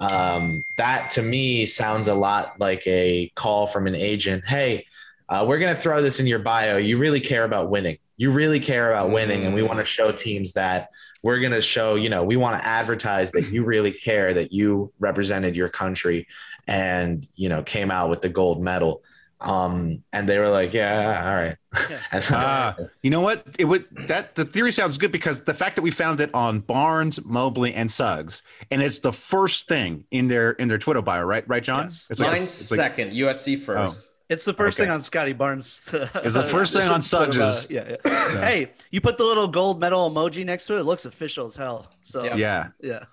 um, 0.00 0.64
that 0.76 1.10
to 1.12 1.22
me 1.22 1.66
sounds 1.66 2.08
a 2.08 2.14
lot 2.14 2.58
like 2.58 2.86
a 2.86 3.30
call 3.34 3.66
from 3.66 3.86
an 3.86 3.94
agent. 3.94 4.44
Hey, 4.46 4.86
uh, 5.28 5.44
we're 5.46 5.58
gonna 5.58 5.76
throw 5.76 6.02
this 6.02 6.20
in 6.20 6.26
your 6.26 6.38
bio. 6.38 6.76
You 6.76 6.98
really 6.98 7.20
care 7.20 7.44
about 7.44 7.70
winning. 7.70 7.98
You 8.16 8.30
really 8.30 8.60
care 8.60 8.90
about 8.90 9.10
winning, 9.10 9.44
and 9.44 9.54
we 9.54 9.62
want 9.62 9.78
to 9.80 9.84
show 9.84 10.12
teams 10.12 10.52
that 10.52 10.90
we're 11.22 11.40
going 11.40 11.52
to 11.52 11.62
show, 11.62 11.94
you 11.94 12.10
know, 12.10 12.22
we 12.22 12.36
want 12.36 12.60
to 12.60 12.68
advertise 12.68 13.32
that 13.32 13.50
you 13.50 13.64
really 13.64 13.90
care 13.90 14.34
that 14.34 14.52
you 14.52 14.92
represented 15.00 15.56
your 15.56 15.70
country 15.70 16.28
and, 16.66 17.26
you 17.34 17.48
know, 17.48 17.62
came 17.62 17.90
out 17.90 18.10
with 18.10 18.20
the 18.20 18.28
gold 18.28 18.62
medal. 18.62 19.02
Um, 19.40 20.04
and 20.12 20.28
they 20.28 20.38
were 20.38 20.50
like, 20.50 20.74
yeah, 20.74 21.24
all 21.26 21.34
right. 21.34 21.56
And- 22.12 22.24
Ah, 22.30 22.76
you 23.02 23.08
know 23.10 23.22
what? 23.22 23.42
It 23.58 23.64
would 23.64 23.86
that 24.06 24.34
the 24.34 24.44
theory 24.44 24.70
sounds 24.70 24.98
good 24.98 25.12
because 25.12 25.44
the 25.44 25.54
fact 25.54 25.76
that 25.76 25.82
we 25.82 25.90
found 25.90 26.20
it 26.20 26.30
on 26.34 26.60
Barnes, 26.60 27.24
Mobley, 27.24 27.72
and 27.72 27.90
Suggs, 27.90 28.42
and 28.70 28.82
it's 28.82 28.98
the 29.00 29.12
first 29.12 29.66
thing 29.66 30.04
in 30.10 30.28
their 30.28 30.52
in 30.52 30.68
their 30.68 30.78
Twitter 30.78 31.02
bio, 31.02 31.24
right? 31.24 31.44
Right, 31.48 31.62
John? 31.64 31.84
Yes. 31.84 32.06
It's 32.10 32.20
like, 32.20 32.32
Mine's 32.32 32.60
it's 32.60 32.70
like 32.70 32.78
second, 32.80 33.12
USC 33.12 33.58
first. 33.58 34.10
It's 34.30 34.44
the 34.44 34.54
first 34.54 34.78
Okay. 34.78 34.86
thing 34.86 34.92
on 34.94 35.00
Scotty 35.00 35.32
Barnes. 35.34 35.90
It's 35.92 36.34
the 36.34 36.42
first 36.42 36.72
thing 36.74 36.88
on 36.88 37.02
Suggs. 37.12 37.68
Yeah, 37.70 37.96
yeah. 38.04 38.44
Hey, 38.44 38.72
you 38.90 39.00
put 39.00 39.18
the 39.18 39.24
little 39.24 39.48
gold 39.48 39.80
medal 39.80 40.10
emoji 40.10 40.44
next 40.46 40.66
to 40.66 40.76
it. 40.76 40.80
It 40.80 40.84
looks 40.84 41.04
official 41.04 41.46
as 41.46 41.56
hell. 41.56 41.88
So 42.02 42.24
Yeah. 42.24 42.36
yeah. 42.36 42.68
yeah. 42.82 43.04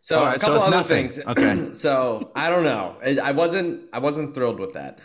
So 0.00 0.18
All 0.18 0.24
a 0.24 0.26
right, 0.30 0.40
so 0.40 0.46
couple 0.46 0.56
it's 0.56 0.66
other 0.68 0.76
nothing. 0.76 1.08
things. 1.10 1.26
Okay. 1.26 1.74
so 1.74 2.30
I 2.34 2.48
don't 2.48 2.64
know. 2.64 2.96
I 3.04 3.18
I 3.22 3.32
wasn't 3.32 3.88
I 3.92 3.98
wasn't 3.98 4.34
thrilled 4.34 4.58
with 4.58 4.72
that. 4.72 5.00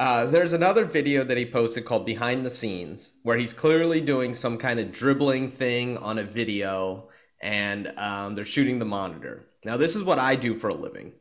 Uh, 0.00 0.24
there's 0.26 0.52
another 0.52 0.84
video 0.84 1.22
that 1.24 1.36
he 1.36 1.44
posted 1.46 1.84
called 1.84 2.04
"Behind 2.06 2.44
the 2.46 2.50
Scenes," 2.50 3.12
where 3.22 3.36
he's 3.36 3.52
clearly 3.52 4.00
doing 4.00 4.34
some 4.34 4.56
kind 4.58 4.80
of 4.80 4.90
dribbling 4.90 5.48
thing 5.48 5.96
on 5.98 6.18
a 6.18 6.22
video, 6.24 7.08
and 7.40 7.88
um, 7.98 8.34
they're 8.34 8.44
shooting 8.44 8.78
the 8.78 8.84
monitor. 8.84 9.46
Now, 9.64 9.76
this 9.76 9.94
is 9.96 10.02
what 10.04 10.18
I 10.20 10.34
do 10.36 10.54
for 10.54 10.68
a 10.68 10.74
living, 10.74 11.12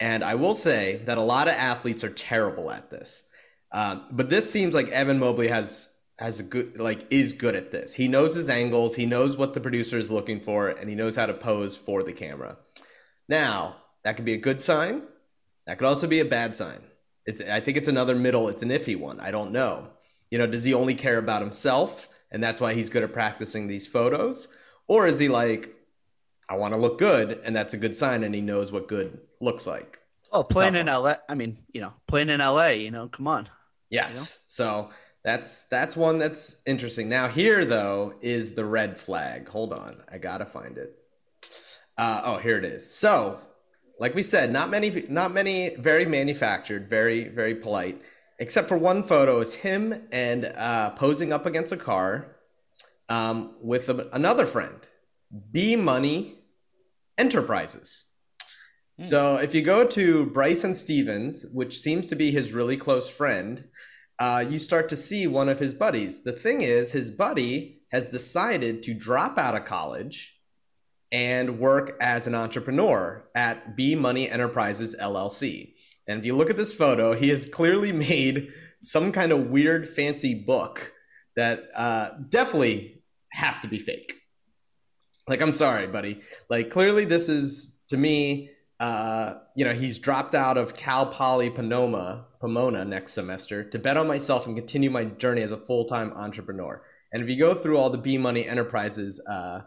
and 0.00 0.24
I 0.24 0.34
will 0.34 0.54
say 0.54 0.96
that 1.04 1.18
a 1.18 1.22
lot 1.22 1.46
of 1.46 1.54
athletes 1.54 2.02
are 2.02 2.10
terrible 2.10 2.70
at 2.70 2.90
this. 2.90 3.22
Um, 3.72 4.06
but 4.10 4.30
this 4.30 4.50
seems 4.50 4.74
like 4.74 4.88
Evan 4.88 5.18
Mobley 5.18 5.48
has 5.48 5.88
has 6.18 6.40
a 6.40 6.42
good 6.42 6.78
like 6.78 7.06
is 7.10 7.32
good 7.32 7.54
at 7.54 7.70
this. 7.70 7.94
He 7.94 8.08
knows 8.08 8.34
his 8.34 8.50
angles, 8.50 8.94
he 8.94 9.06
knows 9.06 9.36
what 9.36 9.54
the 9.54 9.60
producer 9.60 9.96
is 9.96 10.10
looking 10.10 10.40
for, 10.40 10.68
and 10.68 10.88
he 10.88 10.96
knows 10.96 11.16
how 11.16 11.26
to 11.26 11.34
pose 11.34 11.76
for 11.76 12.02
the 12.02 12.12
camera. 12.12 12.56
Now, 13.28 13.76
that 14.02 14.16
could 14.16 14.24
be 14.24 14.34
a 14.34 14.38
good 14.38 14.60
sign. 14.60 15.02
That 15.66 15.78
could 15.78 15.86
also 15.86 16.06
be 16.06 16.20
a 16.20 16.24
bad 16.24 16.56
sign. 16.56 16.80
It's 17.26 17.40
I 17.42 17.60
think 17.60 17.76
it's 17.76 17.88
another 17.88 18.16
middle, 18.16 18.48
it's 18.48 18.62
an 18.62 18.70
iffy 18.70 18.98
one. 18.98 19.20
I 19.20 19.30
don't 19.30 19.52
know. 19.52 19.88
You 20.30 20.38
know, 20.38 20.46
does 20.46 20.64
he 20.64 20.74
only 20.74 20.94
care 20.94 21.18
about 21.18 21.42
himself 21.42 22.08
and 22.30 22.42
that's 22.42 22.60
why 22.60 22.74
he's 22.74 22.90
good 22.90 23.02
at 23.02 23.12
practicing 23.12 23.66
these 23.66 23.86
photos? 23.86 24.48
Or 24.88 25.06
is 25.06 25.18
he 25.18 25.28
like, 25.28 25.74
I 26.48 26.56
want 26.56 26.74
to 26.74 26.80
look 26.80 26.98
good, 26.98 27.40
and 27.44 27.54
that's 27.54 27.74
a 27.74 27.76
good 27.76 27.94
sign, 27.94 28.24
and 28.24 28.34
he 28.34 28.40
knows 28.40 28.72
what 28.72 28.88
good 28.88 29.20
looks 29.40 29.66
like? 29.66 29.98
Oh, 30.32 30.42
playing 30.42 30.76
in 30.76 30.86
LA. 30.86 31.14
I 31.28 31.34
mean, 31.34 31.58
you 31.72 31.80
know, 31.80 31.92
playing 32.06 32.28
in 32.28 32.40
LA. 32.40 32.68
You 32.68 32.90
know, 32.90 33.08
come 33.08 33.26
on. 33.26 33.48
Yes. 33.88 34.38
So 34.46 34.90
that's 35.24 35.64
that's 35.64 35.96
one 35.96 36.18
that's 36.18 36.56
interesting. 36.66 37.08
Now 37.08 37.28
here 37.28 37.64
though 37.64 38.14
is 38.20 38.52
the 38.52 38.64
red 38.64 38.98
flag. 38.98 39.48
Hold 39.48 39.72
on, 39.72 40.02
I 40.10 40.18
gotta 40.18 40.46
find 40.46 40.78
it. 40.78 40.96
Uh, 41.98 42.22
oh, 42.24 42.38
here 42.38 42.56
it 42.56 42.64
is. 42.64 42.88
So, 42.88 43.40
like 43.98 44.14
we 44.14 44.22
said, 44.22 44.50
not 44.50 44.70
many, 44.70 45.04
not 45.10 45.32
many, 45.32 45.74
very 45.76 46.06
manufactured, 46.06 46.88
very 46.88 47.28
very 47.28 47.54
polite. 47.54 48.00
Except 48.38 48.68
for 48.68 48.78
one 48.78 49.02
photo, 49.02 49.40
is 49.40 49.52
him 49.54 50.06
and 50.12 50.46
uh, 50.56 50.90
posing 50.90 51.30
up 51.30 51.44
against 51.44 51.72
a 51.72 51.76
car 51.76 52.36
um, 53.10 53.56
with 53.60 53.90
a, 53.90 54.08
another 54.14 54.46
friend, 54.46 54.78
B 55.52 55.76
Money 55.76 56.38
Enterprises. 57.18 58.06
So 59.02 59.36
if 59.36 59.54
you 59.54 59.62
go 59.62 59.86
to 59.86 60.26
Bryson 60.26 60.74
Stevens, 60.74 61.46
which 61.52 61.78
seems 61.78 62.08
to 62.08 62.16
be 62.16 62.30
his 62.30 62.52
really 62.52 62.76
close 62.76 63.08
friend, 63.08 63.64
uh, 64.18 64.44
you 64.46 64.58
start 64.58 64.88
to 64.90 64.96
see 64.96 65.26
one 65.26 65.48
of 65.48 65.58
his 65.58 65.72
buddies. 65.72 66.22
The 66.22 66.32
thing 66.32 66.60
is, 66.60 66.92
his 66.92 67.10
buddy 67.10 67.80
has 67.92 68.10
decided 68.10 68.82
to 68.82 68.94
drop 68.94 69.38
out 69.38 69.54
of 69.54 69.64
college 69.64 70.36
and 71.12 71.58
work 71.58 71.96
as 72.00 72.26
an 72.26 72.34
entrepreneur 72.34 73.24
at 73.34 73.76
B 73.76 73.94
Money 73.94 74.28
Enterprises 74.28 74.94
LLC. 75.00 75.74
And 76.06 76.18
if 76.18 76.26
you 76.26 76.36
look 76.36 76.50
at 76.50 76.56
this 76.56 76.74
photo, 76.74 77.14
he 77.14 77.30
has 77.30 77.46
clearly 77.46 77.92
made 78.10 78.52
some 78.80 79.12
kind 79.12 79.32
of 79.32 79.48
weird, 79.48 79.88
fancy 79.88 80.34
book 80.34 80.92
that 81.36 81.64
uh, 81.74 82.10
definitely 82.28 83.02
has 83.32 83.60
to 83.60 83.68
be 83.68 83.78
fake. 83.78 84.14
Like, 85.26 85.40
I'm 85.40 85.54
sorry, 85.54 85.86
buddy. 85.86 86.20
Like, 86.48 86.70
clearly, 86.70 87.04
this 87.04 87.28
is 87.28 87.78
to 87.88 87.96
me 87.96 88.50
uh, 88.80 89.34
you 89.54 89.64
know, 89.64 89.74
he's 89.74 89.98
dropped 89.98 90.34
out 90.34 90.56
of 90.56 90.74
Cal 90.74 91.06
Poly 91.06 91.50
Pomona, 91.50 92.24
Pomona 92.40 92.82
next 92.84 93.12
semester 93.12 93.62
to 93.62 93.78
bet 93.78 93.98
on 93.98 94.08
myself 94.08 94.46
and 94.46 94.56
continue 94.56 94.88
my 94.88 95.04
journey 95.04 95.42
as 95.42 95.52
a 95.52 95.58
full 95.58 95.84
time 95.84 96.12
entrepreneur. 96.14 96.82
And 97.12 97.22
if 97.22 97.28
you 97.28 97.38
go 97.38 97.54
through 97.54 97.76
all 97.76 97.90
the 97.90 97.98
B 97.98 98.16
Money 98.16 98.48
Enterprises 98.48 99.20
uh, 99.28 99.60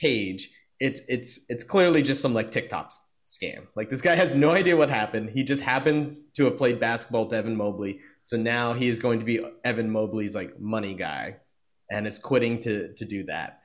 page, 0.00 0.48
it's 0.80 1.02
it's 1.08 1.40
it's 1.50 1.62
clearly 1.62 2.02
just 2.02 2.22
some 2.22 2.32
like 2.32 2.50
TikTok 2.50 2.92
scam. 3.22 3.66
Like 3.76 3.90
this 3.90 4.00
guy 4.00 4.14
has 4.14 4.34
no 4.34 4.52
idea 4.52 4.78
what 4.78 4.88
happened. 4.88 5.30
He 5.30 5.44
just 5.44 5.62
happens 5.62 6.24
to 6.32 6.44
have 6.44 6.56
played 6.56 6.80
basketball 6.80 7.26
with 7.26 7.34
Evan 7.34 7.56
Mobley. 7.56 8.00
So 8.22 8.38
now 8.38 8.72
he 8.72 8.88
is 8.88 8.98
going 8.98 9.18
to 9.18 9.26
be 9.26 9.46
Evan 9.62 9.90
Mobley's 9.90 10.34
like 10.34 10.58
money 10.58 10.94
guy 10.94 11.36
and 11.90 12.06
is 12.06 12.18
quitting 12.18 12.60
to 12.60 12.94
to 12.94 13.04
do 13.04 13.24
that. 13.24 13.60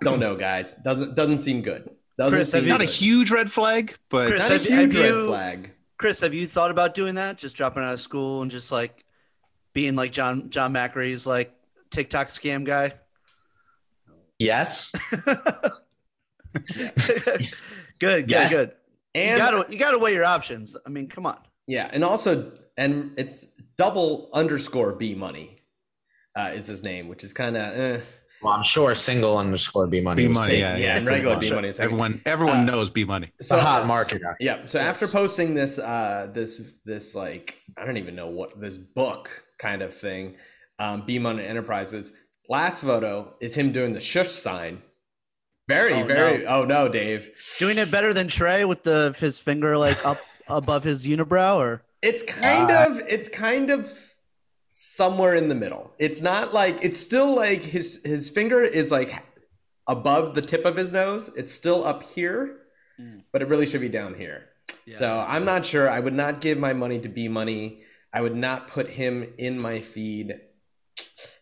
Don't 0.00 0.20
know, 0.20 0.34
guys. 0.34 0.76
Doesn't 0.76 1.14
doesn't 1.14 1.38
seem 1.38 1.60
good. 1.60 1.90
Doesn't 2.18 2.36
Chris, 2.36 2.50
seem 2.50 2.58
have 2.58 2.66
you- 2.66 2.72
Not 2.72 2.80
a 2.82 2.84
huge 2.84 3.30
red 3.30 3.50
flag, 3.50 3.96
but 4.10 4.26
Chris, 4.28 4.42
Not 4.42 4.50
a 4.50 4.54
have- 4.54 4.62
huge 4.66 4.94
have 4.94 5.02
red 5.04 5.08
you- 5.14 5.26
flag. 5.26 5.72
Chris, 5.98 6.20
have 6.20 6.34
you 6.34 6.46
thought 6.46 6.70
about 6.70 6.92
doing 6.94 7.14
that? 7.16 7.38
Just 7.38 7.56
dropping 7.56 7.82
out 7.82 7.92
of 7.92 8.00
school 8.00 8.42
and 8.42 8.50
just 8.50 8.70
like 8.70 9.04
being 9.72 9.94
like 9.96 10.12
John 10.12 10.50
John 10.50 10.72
Macary's 10.72 11.26
like 11.26 11.52
TikTok 11.90 12.26
scam 12.28 12.64
guy? 12.64 12.92
Yes. 14.38 14.92
good, 16.64 17.48
good, 17.98 18.30
Yes. 18.30 18.52
good. 18.52 18.72
You 19.14 19.22
And 19.22 19.38
gotta 19.38 19.72
you 19.72 19.78
gotta 19.78 19.98
weigh 19.98 20.12
your 20.14 20.24
options. 20.24 20.76
I 20.86 20.88
mean, 20.90 21.08
come 21.08 21.26
on. 21.26 21.38
Yeah, 21.66 21.88
and 21.92 22.04
also, 22.04 22.52
and 22.76 23.12
it's 23.16 23.48
double 23.76 24.30
underscore 24.32 24.94
B 24.94 25.14
money 25.14 25.56
uh, 26.36 26.52
is 26.54 26.66
his 26.66 26.82
name, 26.84 27.08
which 27.08 27.24
is 27.24 27.32
kind 27.32 27.56
of 27.56 27.72
eh. 27.74 28.00
Well, 28.42 28.52
I'm 28.52 28.62
sure 28.62 28.94
single 28.94 29.36
underscore 29.36 29.86
B 29.88 30.00
money 30.00 30.26
B 30.26 30.32
money, 30.32 30.58
yeah, 30.58 30.76
yeah, 30.76 30.84
yeah. 30.84 30.96
and 30.96 31.06
regular 31.06 31.36
B 31.38 31.46
Sure. 31.46 31.56
money. 31.56 31.68
Is 31.68 31.80
everyone 31.80 32.20
everyone 32.24 32.60
Uh, 32.60 32.64
knows 32.64 32.88
B 32.90 33.04
money. 33.04 33.32
It's 33.38 33.50
a 33.50 33.60
hot 33.60 33.86
market. 33.86 34.22
out 34.24 34.36
Yeah. 34.38 34.64
So 34.64 34.78
Yes. 34.78 34.86
after 34.86 35.08
posting 35.08 35.54
this, 35.54 35.78
uh, 35.78 36.28
this, 36.32 36.74
this 36.84 37.14
like 37.16 37.60
I 37.76 37.84
don't 37.84 37.96
even 37.96 38.14
know 38.14 38.28
what 38.28 38.60
this 38.60 38.78
book 38.78 39.28
kind 39.58 39.82
of 39.82 39.92
thing, 39.94 40.36
um, 40.78 41.04
B 41.06 41.18
Money 41.18 41.44
Enterprises. 41.44 42.12
Last 42.48 42.82
photo 42.82 43.34
is 43.40 43.54
him 43.56 43.72
doing 43.72 43.92
the 43.92 44.00
shush 44.00 44.30
sign. 44.30 44.82
Very, 45.68 45.92
Oh, 45.94 46.04
very. 46.04 46.46
Oh 46.46 46.64
no, 46.64 46.88
Dave. 46.88 47.30
Doing 47.58 47.76
it 47.76 47.90
better 47.90 48.14
than 48.14 48.28
Trey 48.28 48.64
with 48.64 48.84
the 48.84 49.14
his 49.18 49.38
finger 49.38 49.76
like 49.76 50.02
up 50.06 50.18
above 50.48 50.84
his 50.84 51.06
unibrow, 51.06 51.56
or 51.56 51.82
It's 52.02 52.22
kind 52.22 52.70
of 52.70 53.02
it's 53.08 53.28
kind 53.28 53.70
of 53.70 53.92
somewhere 54.68 55.34
in 55.34 55.48
the 55.48 55.54
middle. 55.54 55.92
It's 55.98 56.20
not 56.20 56.52
like 56.54 56.76
it's 56.82 56.98
still 56.98 57.34
like 57.34 57.62
his 57.62 58.00
his 58.04 58.30
finger 58.30 58.62
is 58.62 58.90
like 58.90 59.12
above 59.86 60.34
the 60.34 60.42
tip 60.42 60.64
of 60.64 60.76
his 60.76 60.92
nose. 60.92 61.30
It's 61.36 61.52
still 61.52 61.84
up 61.84 62.02
here, 62.02 62.56
Mm. 63.00 63.22
but 63.32 63.42
it 63.42 63.48
really 63.48 63.64
should 63.66 63.80
be 63.80 63.88
down 63.88 64.14
here. 64.14 64.48
Yeah. 64.84 64.96
So 64.96 65.24
I'm 65.26 65.44
not 65.44 65.64
sure. 65.64 65.88
I 65.88 66.00
would 66.00 66.14
not 66.14 66.40
give 66.40 66.58
my 66.58 66.72
money 66.72 66.98
to 67.00 67.08
B 67.08 67.28
Money. 67.28 67.82
I 68.12 68.20
would 68.22 68.34
not 68.36 68.66
put 68.68 68.88
him 68.88 69.32
in 69.38 69.58
my 69.58 69.80
feed. 69.80 70.34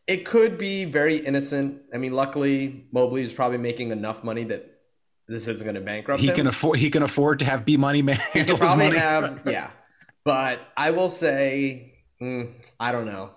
It 0.07 0.25
could 0.27 0.59
be 0.59 0.85
very 0.85 1.17
innocent. 1.17 1.83
I 1.95 1.99
mean, 1.99 2.13
luckily 2.13 2.87
Mobley 2.93 3.23
is 3.25 3.33
probably 3.33 3.59
making 3.59 3.91
enough 3.91 4.23
money 4.23 4.45
that 4.45 4.71
this 5.27 5.49
isn't 5.49 5.65
going 5.65 5.75
to 5.75 5.81
bankrupt 5.81 6.21
He 6.21 6.29
him. 6.29 6.35
can 6.37 6.47
afford 6.47 6.79
he 6.79 6.91
can 6.91 7.03
afford 7.03 7.39
to 7.41 7.45
have 7.45 7.65
B 7.65 7.77
money 7.77 8.03
man 8.03 8.19
He 8.33 8.41
his 8.41 8.53
probably 8.53 8.87
money. 8.89 8.99
have, 8.99 9.41
yeah. 9.47 9.71
But 10.25 10.61
I 10.77 10.91
will 10.93 11.09
say, 11.09 11.95
mm, 12.21 12.53
I 12.81 12.93
don't 12.93 13.07
know. 13.07 13.31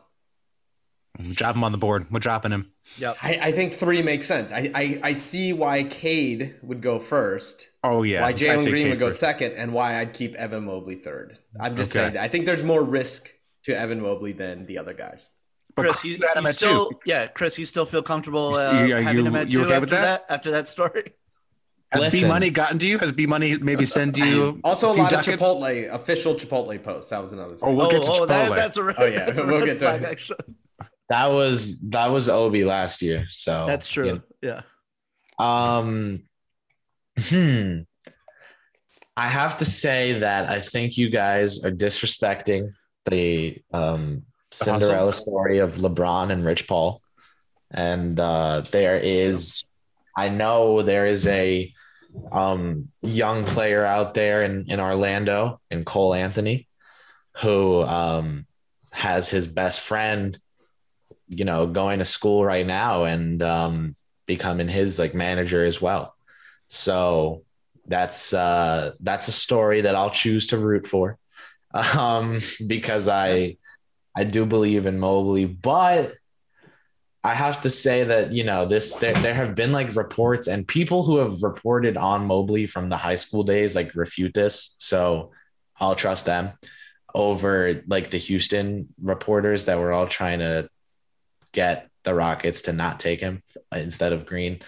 Drop 1.33 1.55
him 1.55 1.63
on 1.63 1.71
the 1.71 1.77
board. 1.77 2.05
We're 2.11 2.19
dropping 2.19 2.51
him. 2.51 2.71
yep. 2.97 3.17
I, 3.21 3.39
I 3.41 3.51
think 3.51 3.73
three 3.73 4.01
makes 4.01 4.25
sense. 4.27 4.51
I, 4.51 4.71
I, 4.75 4.99
I 5.03 5.13
see 5.13 5.53
why 5.53 5.83
Cade 5.83 6.55
would 6.61 6.81
go 6.81 6.99
first, 6.99 7.67
Oh 7.83 8.03
yeah. 8.03 8.21
why 8.21 8.33
Jalen 8.33 8.63
Green 8.69 8.83
Cade 8.83 8.89
would 8.91 8.99
go 8.99 9.07
first. 9.07 9.19
second, 9.19 9.53
and 9.53 9.73
why 9.73 9.99
I'd 9.99 10.13
keep 10.13 10.35
Evan 10.35 10.65
Mobley 10.65 10.95
third. 10.95 11.35
I'm 11.59 11.75
just 11.75 11.91
Okay. 11.91 12.01
saying 12.03 12.13
that. 12.13 12.23
I 12.23 12.27
think 12.27 12.45
there's 12.45 12.63
more 12.63 12.83
risk 12.83 13.27
to 13.63 13.77
Evan 13.77 14.01
Mobley 14.01 14.31
than 14.33 14.65
the 14.65 14.77
other 14.77 14.93
guys. 14.93 15.27
But 15.75 15.83
Chris, 15.85 16.05
you, 16.05 16.17
had 16.25 16.37
him 16.37 16.45
you 16.45 16.51
still, 16.53 16.89
two. 16.91 16.99
yeah, 17.05 17.27
Chris, 17.27 17.57
you 17.59 17.65
still 17.65 17.85
feel 17.85 18.03
comfortable 18.03 18.55
uh, 18.55 18.83
You- 18.85 18.95
are 18.95 19.01
having 19.01 19.21
you- 19.21 19.27
him 19.27 19.35
at 19.35 19.47
you 19.47 19.59
two 19.59 19.65
okay 19.65 19.73
after 19.73 19.79
with 19.81 19.89
that? 19.89 20.27
that? 20.27 20.33
After 20.33 20.51
that 20.51 20.67
story? 20.67 21.13
Has 21.91 22.11
B 22.11 22.25
money 22.25 22.51
gotten 22.51 22.77
to 22.79 22.87
you? 22.87 22.99
Has 22.99 23.11
B 23.11 23.25
money 23.25 23.57
maybe 23.57 23.85
send 23.85 24.17
you 24.17 24.59
Also, 24.63 24.91
a 24.91 24.93
few 24.93 25.03
lot 25.03 25.11
ducats? 25.11 25.27
of 25.27 25.39
Chipotle, 25.39 25.91
official 25.91 26.35
Chipotle 26.35 26.83
posts. 26.83 27.09
That 27.09 27.21
was 27.21 27.33
another 27.33 27.55
thing. 27.55 27.67
Oh, 27.67 27.73
we'll 27.73 27.87
oh, 27.87 27.91
get 27.91 28.03
to 28.03 28.11
oh, 28.11 28.25
that, 28.27 28.55
that's 28.55 28.77
a 28.77 28.83
red, 28.83 28.95
Oh, 28.99 29.05
yeah, 29.05 29.25
that's 29.25 29.39
we'll 29.39 29.59
red 29.59 29.65
get 29.65 29.73
to 29.73 29.79
flag, 29.79 30.03
actually. 30.03 30.39
That 31.09 31.31
was 31.31 31.81
that 31.89 32.11
was 32.11 32.29
Obi 32.29 32.63
last 32.63 33.01
year. 33.01 33.25
So 33.31 33.65
That's 33.67 33.91
true. 33.91 34.21
Yeah. 34.43 34.61
Um, 35.39 36.23
hmm. 37.17 37.79
I 39.17 39.27
have 39.27 39.57
to 39.57 39.65
say 39.65 40.19
that 40.19 40.49
I 40.49 40.61
think 40.61 40.97
you 40.97 41.09
guys 41.09 41.63
are 41.65 41.71
disrespecting 41.71 42.73
the 43.05 43.57
um, 43.73 44.23
The 44.51 44.71
hustle? 44.71 44.79
Cinderella 44.79 45.13
story 45.13 45.57
of 45.57 45.73
LeBron 45.73 46.31
and 46.31 46.45
Rich 46.45 46.67
Paul. 46.67 47.01
And 47.71 48.19
uh, 48.19 48.61
there 48.71 48.95
is, 48.95 49.65
I 50.15 50.29
know 50.29 50.81
there 50.83 51.05
is 51.05 51.27
a 51.27 51.73
um, 52.31 52.89
young 53.01 53.45
player 53.45 53.85
out 53.85 54.13
there 54.13 54.43
in, 54.43 54.69
in 54.69 54.79
Orlando, 54.79 55.59
in 55.69 55.85
Cole 55.85 56.13
Anthony, 56.13 56.67
who 57.41 57.83
um, 57.83 58.45
has 58.91 59.29
his 59.29 59.47
best 59.47 59.81
friend, 59.81 60.39
you 61.27 61.45
know, 61.45 61.67
going 61.67 61.99
to 61.99 62.05
school 62.05 62.43
right 62.43 62.65
now 62.65 63.03
and 63.03 63.41
um, 63.41 63.95
becoming 64.25 64.67
his 64.67 64.99
like 64.99 65.13
manager 65.13 65.65
as 65.65 65.81
well. 65.81 66.15
So 66.67 67.43
that's 67.87 68.33
uh, 68.33 68.93
that's 68.99 69.27
a 69.27 69.31
story 69.31 69.81
that 69.81 69.95
I'll 69.95 70.11
choose 70.11 70.47
to 70.47 70.57
root 70.57 70.85
for 70.87 71.17
um, 71.73 72.39
because 72.65 73.07
I 73.07 73.57
I 74.15 74.23
do 74.23 74.45
believe 74.45 74.85
in 74.85 74.99
Mobley, 74.99 75.45
but 75.45 76.15
I 77.23 77.33
have 77.33 77.61
to 77.63 77.69
say 77.69 78.05
that 78.05 78.31
you 78.31 78.43
know 78.43 78.65
this 78.65 78.95
there, 78.95 79.13
there 79.13 79.33
have 79.33 79.53
been 79.53 79.71
like 79.71 79.95
reports 79.95 80.47
and 80.47 80.67
people 80.67 81.03
who 81.03 81.17
have 81.17 81.43
reported 81.43 81.97
on 81.97 82.25
Mobley 82.25 82.65
from 82.65 82.87
the 82.87 82.97
high 82.97 83.15
school 83.15 83.43
days 83.43 83.75
like 83.75 83.95
refute 83.95 84.33
this, 84.33 84.75
so 84.77 85.31
I'll 85.79 85.95
trust 85.95 86.25
them 86.25 86.53
over 87.13 87.83
like 87.87 88.11
the 88.11 88.17
Houston 88.17 88.89
reporters 89.01 89.65
that 89.65 89.79
were 89.79 89.91
all 89.91 90.07
trying 90.07 90.39
to 90.39 90.69
get 91.51 91.89
the 92.03 92.13
Rockets 92.13 92.63
to 92.63 92.73
not 92.73 92.99
take 92.99 93.19
him 93.19 93.43
instead 93.73 94.13
of 94.13 94.25
Green. 94.25 94.59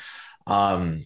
Um, 0.47 1.05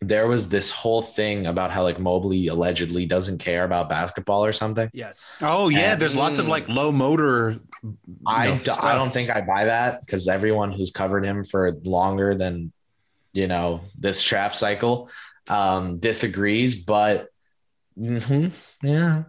there 0.00 0.26
was 0.26 0.48
this 0.50 0.70
whole 0.70 1.00
thing 1.02 1.46
about 1.46 1.70
how 1.70 1.82
like 1.82 1.98
Mobley 1.98 2.48
allegedly 2.48 3.06
doesn't 3.06 3.38
care 3.38 3.64
about 3.64 3.88
basketball 3.88 4.44
or 4.44 4.52
something. 4.52 4.90
Yes. 4.92 5.36
Oh 5.40 5.68
yeah, 5.68 5.92
And- 5.92 6.02
there's 6.02 6.16
lots 6.16 6.38
of 6.38 6.48
like 6.48 6.68
low 6.68 6.92
motor. 6.92 7.58
you 7.82 7.96
I, 8.26 8.46
know, 8.48 8.58
d- 8.58 8.70
I 8.70 8.74
stuff. 8.74 8.94
don't 8.94 9.10
think 9.12 9.30
I 9.30 9.40
buy 9.40 9.64
that 9.66 10.04
because 10.04 10.28
everyone 10.28 10.70
who's 10.72 10.90
covered 10.90 11.24
him 11.24 11.44
for 11.44 11.72
longer 11.84 12.34
than 12.34 12.72
you 13.32 13.46
know 13.46 13.82
this 13.98 14.22
draft 14.22 14.56
cycle 14.56 15.08
um, 15.48 15.98
disagrees. 15.98 16.84
But 16.84 17.28
mhm, 17.98 18.52
yeah, 18.82 19.24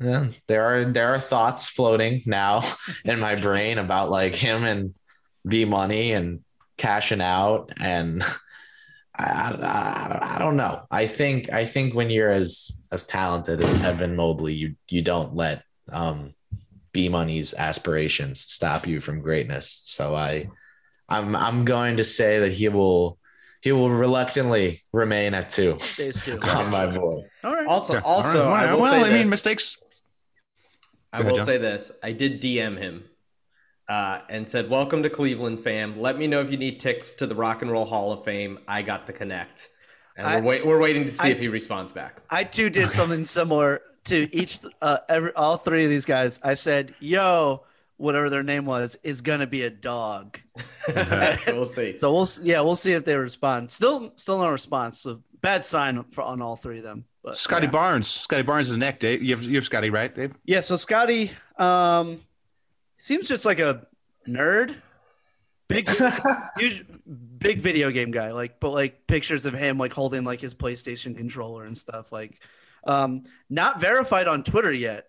yeah, 0.00 0.28
there 0.46 0.64
are 0.64 0.84
there 0.86 1.14
are 1.14 1.20
thoughts 1.20 1.68
floating 1.68 2.22
now 2.24 2.62
in 3.04 3.18
my 3.20 3.34
brain 3.34 3.76
about 3.78 4.10
like 4.10 4.34
him 4.34 4.64
and 4.64 4.94
B 5.46 5.64
Money 5.66 6.12
and 6.12 6.40
cashing 6.78 7.20
out 7.20 7.72
and. 7.78 8.24
I, 9.18 9.50
I, 9.62 10.34
I 10.36 10.38
don't 10.38 10.56
know. 10.56 10.82
I 10.90 11.06
think 11.06 11.50
I 11.52 11.66
think 11.66 11.94
when 11.94 12.08
you're 12.10 12.30
as 12.30 12.70
as 12.92 13.04
talented 13.04 13.60
as 13.62 13.82
Evan 13.82 14.14
Mobley, 14.16 14.54
you 14.54 14.76
you 14.88 15.02
don't 15.02 15.34
let 15.34 15.64
um, 15.90 16.34
B 16.92 17.08
Money's 17.08 17.52
aspirations 17.54 18.40
stop 18.40 18.86
you 18.86 19.00
from 19.00 19.20
greatness. 19.20 19.82
So 19.84 20.14
I, 20.14 20.48
I'm 21.08 21.34
I'm 21.34 21.64
going 21.64 21.96
to 21.96 22.04
say 22.04 22.40
that 22.40 22.52
he 22.52 22.68
will 22.68 23.18
he 23.60 23.72
will 23.72 23.90
reluctantly 23.90 24.82
remain 24.92 25.34
at 25.34 25.50
two 25.50 25.78
Stays 25.80 26.24
two. 26.24 26.38
on 26.42 26.70
my 26.70 26.86
board. 26.86 27.24
All 27.42 27.54
right. 27.54 27.66
Also, 27.66 27.94
Okay. 27.96 28.04
also, 28.04 28.44
All 28.44 28.52
right. 28.52 28.68
I 28.68 28.72
will 28.74 28.82
well, 28.82 29.04
say 29.04 29.10
I 29.10 29.12
mean, 29.12 29.28
mistakes. 29.30 29.76
I 31.12 31.18
Go 31.18 31.22
ahead, 31.22 31.32
will 31.32 31.44
say 31.44 31.58
this. 31.58 31.90
I 32.04 32.12
did 32.12 32.40
DM 32.40 32.78
him 32.78 33.04
uh, 33.88 34.20
and 34.28 34.48
said, 34.48 34.68
Welcome 34.68 35.02
to 35.02 35.10
Cleveland, 35.10 35.60
fam. 35.62 35.98
Let 36.00 36.18
me 36.18 36.26
know 36.26 36.40
if 36.40 36.50
you 36.50 36.56
need 36.56 36.78
ticks 36.80 37.14
to 37.14 37.26
the 37.26 37.34
Rock 37.34 37.62
and 37.62 37.70
Roll 37.70 37.84
Hall 37.84 38.12
of 38.12 38.24
Fame. 38.24 38.58
I 38.68 38.82
got 38.82 39.06
the 39.06 39.12
connect. 39.12 39.68
And 40.16 40.26
I- 40.26 40.36
we're, 40.36 40.42
wait, 40.42 40.66
we're 40.66 40.78
waiting 40.80 41.04
to 41.04 41.12
see 41.12 41.28
I- 41.28 41.30
if 41.30 41.40
he 41.40 41.48
responds 41.48 41.92
back. 41.92 42.20
I 42.30 42.44
too 42.44 42.70
did 42.70 42.92
something 42.92 43.24
similar 43.24 43.80
to 44.04 44.28
each, 44.34 44.60
uh, 44.82 44.98
every, 45.08 45.32
all 45.34 45.56
three 45.56 45.84
of 45.84 45.90
these 45.90 46.04
guys. 46.04 46.40
I 46.42 46.54
said, 46.54 46.94
"Yo, 46.98 47.64
whatever 47.98 48.30
their 48.30 48.42
name 48.42 48.64
was, 48.64 48.98
is 49.02 49.20
gonna 49.20 49.46
be 49.46 49.62
a 49.62 49.70
dog." 49.70 50.38
so 50.86 51.38
we'll 51.48 51.64
see. 51.66 51.94
So 51.98 52.12
we'll, 52.14 52.28
yeah, 52.42 52.60
we'll 52.60 52.76
see 52.76 52.92
if 52.92 53.04
they 53.04 53.14
respond. 53.16 53.70
Still, 53.70 54.12
still 54.16 54.38
no 54.38 54.48
response. 54.48 54.98
So 55.00 55.22
bad 55.40 55.64
sign 55.64 56.02
for 56.10 56.22
on 56.24 56.42
all 56.42 56.56
three 56.56 56.78
of 56.78 56.84
them. 56.84 57.04
But 57.22 57.36
Scotty 57.36 57.66
yeah. 57.66 57.72
Barnes. 57.72 58.08
Scotty 58.08 58.42
Barnes' 58.42 58.70
is 58.70 58.76
neck, 58.78 58.98
Dave. 59.00 59.22
You 59.22 59.36
have 59.36 59.44
you 59.44 59.56
have 59.56 59.64
Scotty, 59.64 59.90
right, 59.90 60.14
Dave? 60.14 60.32
Yeah, 60.44 60.60
so 60.60 60.76
Scotty 60.76 61.32
um 61.58 62.20
seems 62.98 63.28
just 63.28 63.44
like 63.44 63.58
a 63.58 63.86
nerd. 64.26 64.76
Big 65.68 65.88
huge 66.58 66.84
big 67.38 67.60
video 67.60 67.90
game 67.90 68.10
guy. 68.10 68.32
Like 68.32 68.58
but 68.60 68.70
like 68.70 69.06
pictures 69.06 69.44
of 69.46 69.54
him 69.54 69.76
like 69.78 69.92
holding 69.92 70.24
like 70.24 70.40
his 70.40 70.54
PlayStation 70.54 71.16
controller 71.16 71.64
and 71.64 71.76
stuff 71.76 72.10
like 72.10 72.42
um 72.84 73.20
not 73.50 73.80
verified 73.80 74.28
on 74.28 74.42
Twitter 74.44 74.72
yet. 74.72 75.06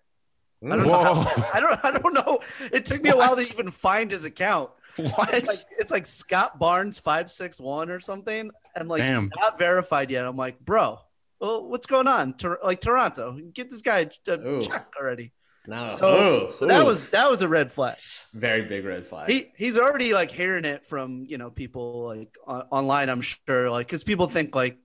I 0.62 0.76
don't 0.76 0.86
know. 0.86 1.02
How- 1.02 1.50
I 1.54 1.60
don't 1.60 1.84
I 1.84 1.98
don't 1.98 2.14
know. 2.14 2.40
It 2.72 2.84
took 2.84 3.02
me 3.02 3.10
a 3.10 3.16
while 3.16 3.36
to 3.36 3.42
even 3.42 3.70
find 3.70 4.10
his 4.10 4.24
account. 4.26 4.70
What? 4.96 5.32
It's 5.32 5.46
like 5.46 5.78
it's 5.78 5.90
like 5.90 6.06
Scott 6.06 6.58
Barnes 6.58 6.98
561 7.00 7.88
or 7.90 8.00
something 8.00 8.50
and 8.76 8.88
like 8.88 9.00
Damn. 9.00 9.30
not 9.40 9.58
verified 9.58 10.10
yet. 10.10 10.26
I'm 10.26 10.36
like, 10.36 10.60
"Bro, 10.60 10.98
well, 11.40 11.66
what's 11.68 11.86
going 11.86 12.06
on? 12.06 12.34
Tor- 12.34 12.58
like 12.62 12.80
Toronto, 12.82 13.38
get 13.54 13.70
this 13.70 13.80
guy 13.80 14.10
a 14.28 14.32
Ooh. 14.32 14.60
check 14.60 14.92
already. 15.00 15.32
No. 15.70 15.86
So 15.86 16.54
Ooh, 16.60 16.66
that 16.66 16.84
was 16.84 17.10
that 17.10 17.30
was 17.30 17.42
a 17.42 17.48
red 17.48 17.70
flag. 17.70 17.96
very 18.34 18.62
big 18.62 18.84
red 18.84 19.06
flag. 19.06 19.30
He 19.30 19.52
he's 19.56 19.78
already 19.78 20.12
like 20.12 20.32
hearing 20.32 20.64
it 20.64 20.84
from 20.84 21.24
you 21.28 21.38
know 21.38 21.48
people 21.48 22.06
like 22.06 22.36
on, 22.44 22.62
online. 22.72 23.08
I'm 23.08 23.20
sure 23.20 23.70
like 23.70 23.86
because 23.86 24.02
people 24.02 24.26
think 24.26 24.52
like 24.52 24.78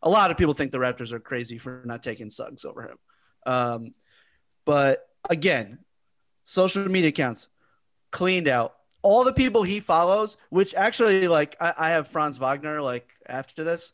a 0.00 0.08
lot 0.08 0.30
of 0.30 0.36
people 0.36 0.54
think 0.54 0.70
the 0.70 0.78
Raptors 0.78 1.10
are 1.10 1.18
crazy 1.18 1.58
for 1.58 1.82
not 1.84 2.04
taking 2.04 2.30
Suggs 2.30 2.64
over 2.64 2.82
him. 2.82 2.98
Um, 3.46 3.92
but 4.64 5.08
again, 5.28 5.80
social 6.44 6.88
media 6.88 7.08
accounts 7.08 7.48
cleaned 8.12 8.46
out. 8.46 8.74
All 9.02 9.24
the 9.24 9.32
people 9.32 9.64
he 9.64 9.80
follows, 9.80 10.36
which 10.50 10.72
actually 10.76 11.26
like 11.26 11.56
I, 11.60 11.74
I 11.76 11.90
have 11.90 12.06
Franz 12.06 12.38
Wagner 12.38 12.80
like 12.80 13.10
after 13.26 13.64
this. 13.64 13.92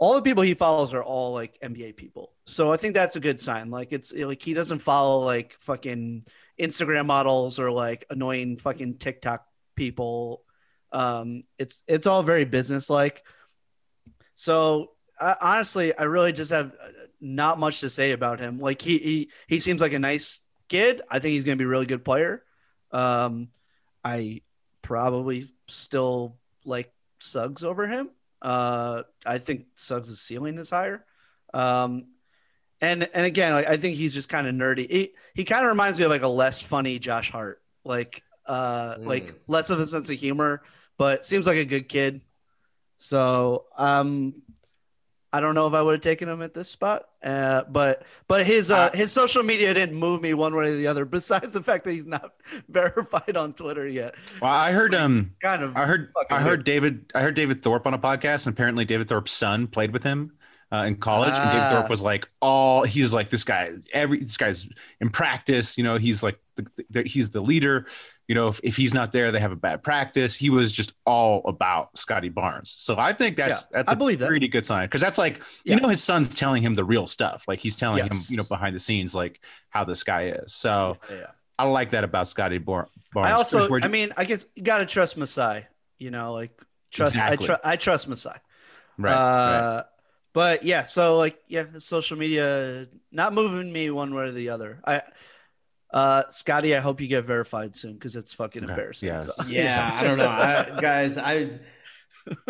All 0.00 0.14
the 0.14 0.22
people 0.22 0.42
he 0.42 0.54
follows 0.54 0.92
are 0.94 1.04
all 1.04 1.32
like 1.34 1.58
NBA 1.62 1.94
people. 1.94 2.32
So 2.46 2.72
I 2.72 2.78
think 2.78 2.94
that's 2.94 3.16
a 3.16 3.20
good 3.20 3.38
sign. 3.38 3.70
Like 3.70 3.92
it's 3.92 4.12
like 4.12 4.42
he 4.42 4.54
doesn't 4.54 4.80
follow 4.80 5.24
like 5.24 5.52
fucking 5.60 6.24
Instagram 6.58 7.06
models 7.06 7.58
or 7.58 7.70
like 7.70 8.06
annoying 8.10 8.56
fucking 8.56 8.96
TikTok 8.98 9.44
people. 9.76 10.42
Um, 10.90 11.42
it's 11.58 11.84
it's 11.86 12.06
all 12.06 12.22
very 12.22 12.46
business 12.46 12.90
like. 12.90 13.22
So 14.34 14.92
I, 15.20 15.36
honestly, 15.40 15.96
I 15.96 16.04
really 16.04 16.32
just 16.32 16.50
have 16.50 16.72
uh, 16.72 16.88
not 17.20 17.58
much 17.58 17.80
to 17.80 17.90
say 17.90 18.12
about 18.12 18.40
him. 18.40 18.58
Like 18.58 18.80
he 18.80 18.98
he 18.98 19.30
he 19.48 19.58
seems 19.58 19.82
like 19.82 19.92
a 19.92 19.98
nice 19.98 20.40
kid. 20.68 21.02
I 21.10 21.18
think 21.18 21.32
he's 21.32 21.44
to 21.44 21.56
be 21.56 21.64
a 21.64 21.68
really 21.68 21.86
good 21.86 22.04
player. 22.04 22.42
Um, 22.90 23.48
I 24.02 24.40
probably 24.82 25.44
still 25.68 26.38
like 26.64 26.92
Suggs 27.18 27.62
over 27.62 27.86
him. 27.86 28.08
Uh, 28.42 29.02
I 29.24 29.38
think 29.38 29.66
Suggs' 29.76 30.20
ceiling 30.20 30.58
is 30.58 30.70
higher. 30.70 31.04
Um, 31.52 32.06
and 32.80 33.08
and 33.12 33.26
again, 33.26 33.52
like, 33.52 33.66
I 33.66 33.76
think 33.76 33.96
he's 33.96 34.14
just 34.14 34.28
kind 34.28 34.46
of 34.46 34.54
nerdy. 34.54 34.90
He 34.90 35.10
he 35.34 35.44
kind 35.44 35.64
of 35.64 35.68
reminds 35.68 35.98
me 35.98 36.04
of 36.06 36.10
like 36.10 36.22
a 36.22 36.28
less 36.28 36.62
funny 36.62 36.98
Josh 36.98 37.30
Hart, 37.30 37.60
like 37.84 38.22
uh, 38.46 38.96
like 39.00 39.34
less 39.46 39.70
of 39.70 39.80
a 39.80 39.86
sense 39.86 40.08
of 40.08 40.16
humor, 40.16 40.62
but 40.96 41.24
seems 41.24 41.46
like 41.46 41.58
a 41.58 41.64
good 41.64 41.88
kid. 41.88 42.22
So 42.96 43.66
um, 43.76 44.42
I 45.32 45.38
don't 45.40 45.54
know 45.54 45.66
if 45.68 45.74
I 45.74 45.82
would 45.82 45.92
have 45.92 46.00
taken 46.00 46.28
him 46.28 46.42
at 46.42 46.54
this 46.54 46.68
spot, 46.68 47.04
uh, 47.22 47.62
but 47.70 48.02
but 48.26 48.44
his 48.44 48.70
uh, 48.70 48.90
his 48.92 49.12
social 49.12 49.42
media 49.44 49.72
didn't 49.72 49.94
move 49.96 50.20
me 50.22 50.34
one 50.34 50.54
way 50.56 50.72
or 50.72 50.76
the 50.76 50.88
other. 50.88 51.04
Besides 51.04 51.52
the 51.54 51.62
fact 51.62 51.84
that 51.84 51.92
he's 51.92 52.06
not 52.06 52.32
verified 52.68 53.36
on 53.36 53.52
Twitter 53.52 53.86
yet, 53.86 54.14
Well, 54.42 54.50
I 54.50 54.72
heard 54.72 54.94
um 54.94 55.32
kind 55.40 55.62
of 55.62 55.76
I 55.76 55.84
heard 55.84 56.12
I 56.30 56.40
heard 56.40 56.46
weird. 56.48 56.64
David 56.64 57.12
I 57.14 57.22
heard 57.22 57.34
David 57.34 57.62
Thorpe 57.62 57.86
on 57.86 57.94
a 57.94 57.98
podcast, 57.98 58.46
and 58.46 58.54
apparently 58.54 58.84
David 58.84 59.08
Thorpe's 59.08 59.32
son 59.32 59.66
played 59.68 59.92
with 59.92 60.02
him 60.02 60.32
uh, 60.72 60.84
in 60.88 60.96
college, 60.96 61.38
and 61.38 61.50
David 61.50 61.62
Ah. 61.66 61.70
Thorpe 61.70 61.90
was 61.90 62.02
like, 62.02 62.28
all 62.40 62.82
he's 62.82 63.14
like 63.14 63.30
this 63.30 63.44
guy. 63.44 63.70
Every 63.92 64.18
this 64.18 64.36
guy's 64.36 64.68
in 65.00 65.10
practice, 65.10 65.78
you 65.78 65.84
know, 65.84 65.96
he's 65.96 66.22
like 66.24 66.40
the, 66.56 66.66
the, 66.90 67.02
he's 67.04 67.30
the 67.30 67.40
leader. 67.40 67.86
You 68.30 68.36
know, 68.36 68.46
if, 68.46 68.60
if 68.62 68.76
he's 68.76 68.94
not 68.94 69.10
there, 69.10 69.32
they 69.32 69.40
have 69.40 69.50
a 69.50 69.56
bad 69.56 69.82
practice. 69.82 70.36
He 70.36 70.50
was 70.50 70.70
just 70.70 70.92
all 71.04 71.42
about 71.46 71.98
Scotty 71.98 72.28
Barnes. 72.28 72.76
So 72.78 72.94
I 72.96 73.12
think 73.12 73.36
that's 73.36 73.62
Yeah, 73.62 73.78
that's 73.78 73.88
I 73.90 73.94
a 73.94 73.96
believe 73.96 74.20
that. 74.20 74.28
pretty 74.28 74.46
good 74.46 74.64
sign 74.64 74.84
because 74.86 75.00
that's 75.02 75.18
like 75.18 75.42
Yeah. 75.64 75.74
you 75.74 75.80
know 75.80 75.88
his 75.88 76.00
son's 76.00 76.32
telling 76.36 76.62
him 76.62 76.76
the 76.76 76.84
real 76.84 77.08
stuff. 77.08 77.42
Like 77.48 77.58
he's 77.58 77.76
telling 77.76 77.98
Yes. 78.04 78.12
him, 78.12 78.20
you 78.30 78.36
know, 78.36 78.44
behind 78.44 78.76
the 78.76 78.78
scenes, 78.78 79.16
like 79.16 79.40
how 79.70 79.82
this 79.82 80.04
guy 80.04 80.26
is. 80.28 80.54
So 80.54 80.98
Yeah. 81.10 81.26
I 81.58 81.64
like 81.64 81.90
that 81.90 82.04
about 82.04 82.28
Scotty 82.28 82.58
Bar- 82.58 82.86
Barnes. 83.12 83.30
I 83.30 83.32
also, 83.32 83.68
I 83.82 83.88
mean, 83.88 84.12
I 84.16 84.24
guess 84.24 84.46
you 84.54 84.62
got 84.62 84.78
to 84.78 84.86
trust 84.86 85.16
Masai. 85.16 85.66
You 85.98 86.12
know, 86.12 86.32
like 86.32 86.52
trust. 86.92 87.16
Exactly. 87.16 87.46
I, 87.50 87.54
tr- 87.54 87.60
I 87.72 87.76
trust 87.76 88.06
Masai. 88.06 88.36
right, 88.96 89.12
uh, 89.12 89.74
right. 89.74 89.84
But 90.32 90.62
yeah, 90.64 90.84
so 90.84 91.18
like 91.18 91.36
yeah, 91.48 91.64
social 91.78 92.16
media 92.16 92.86
not 93.10 93.34
moving 93.34 93.72
me 93.72 93.90
one 93.90 94.14
way 94.14 94.22
or 94.28 94.30
the 94.30 94.50
other. 94.50 94.80
I, 94.86 95.02
uh, 95.92 96.22
Scotty, 96.28 96.76
I 96.76 96.80
hope 96.80 97.00
you 97.00 97.06
get 97.08 97.24
verified 97.24 97.76
soon 97.76 97.94
because 97.94 98.16
it's 98.16 98.32
fucking 98.34 98.64
Okay, 98.64 98.72
embarrassing. 98.72 99.08
yeah, 99.08 99.20
So- 99.20 99.44
Yeah, 99.48 99.90
I 99.92 100.04
don't 100.04 100.18
know, 100.18 100.28
I, 100.28 100.78
guys. 100.80 101.18
I 101.18 101.50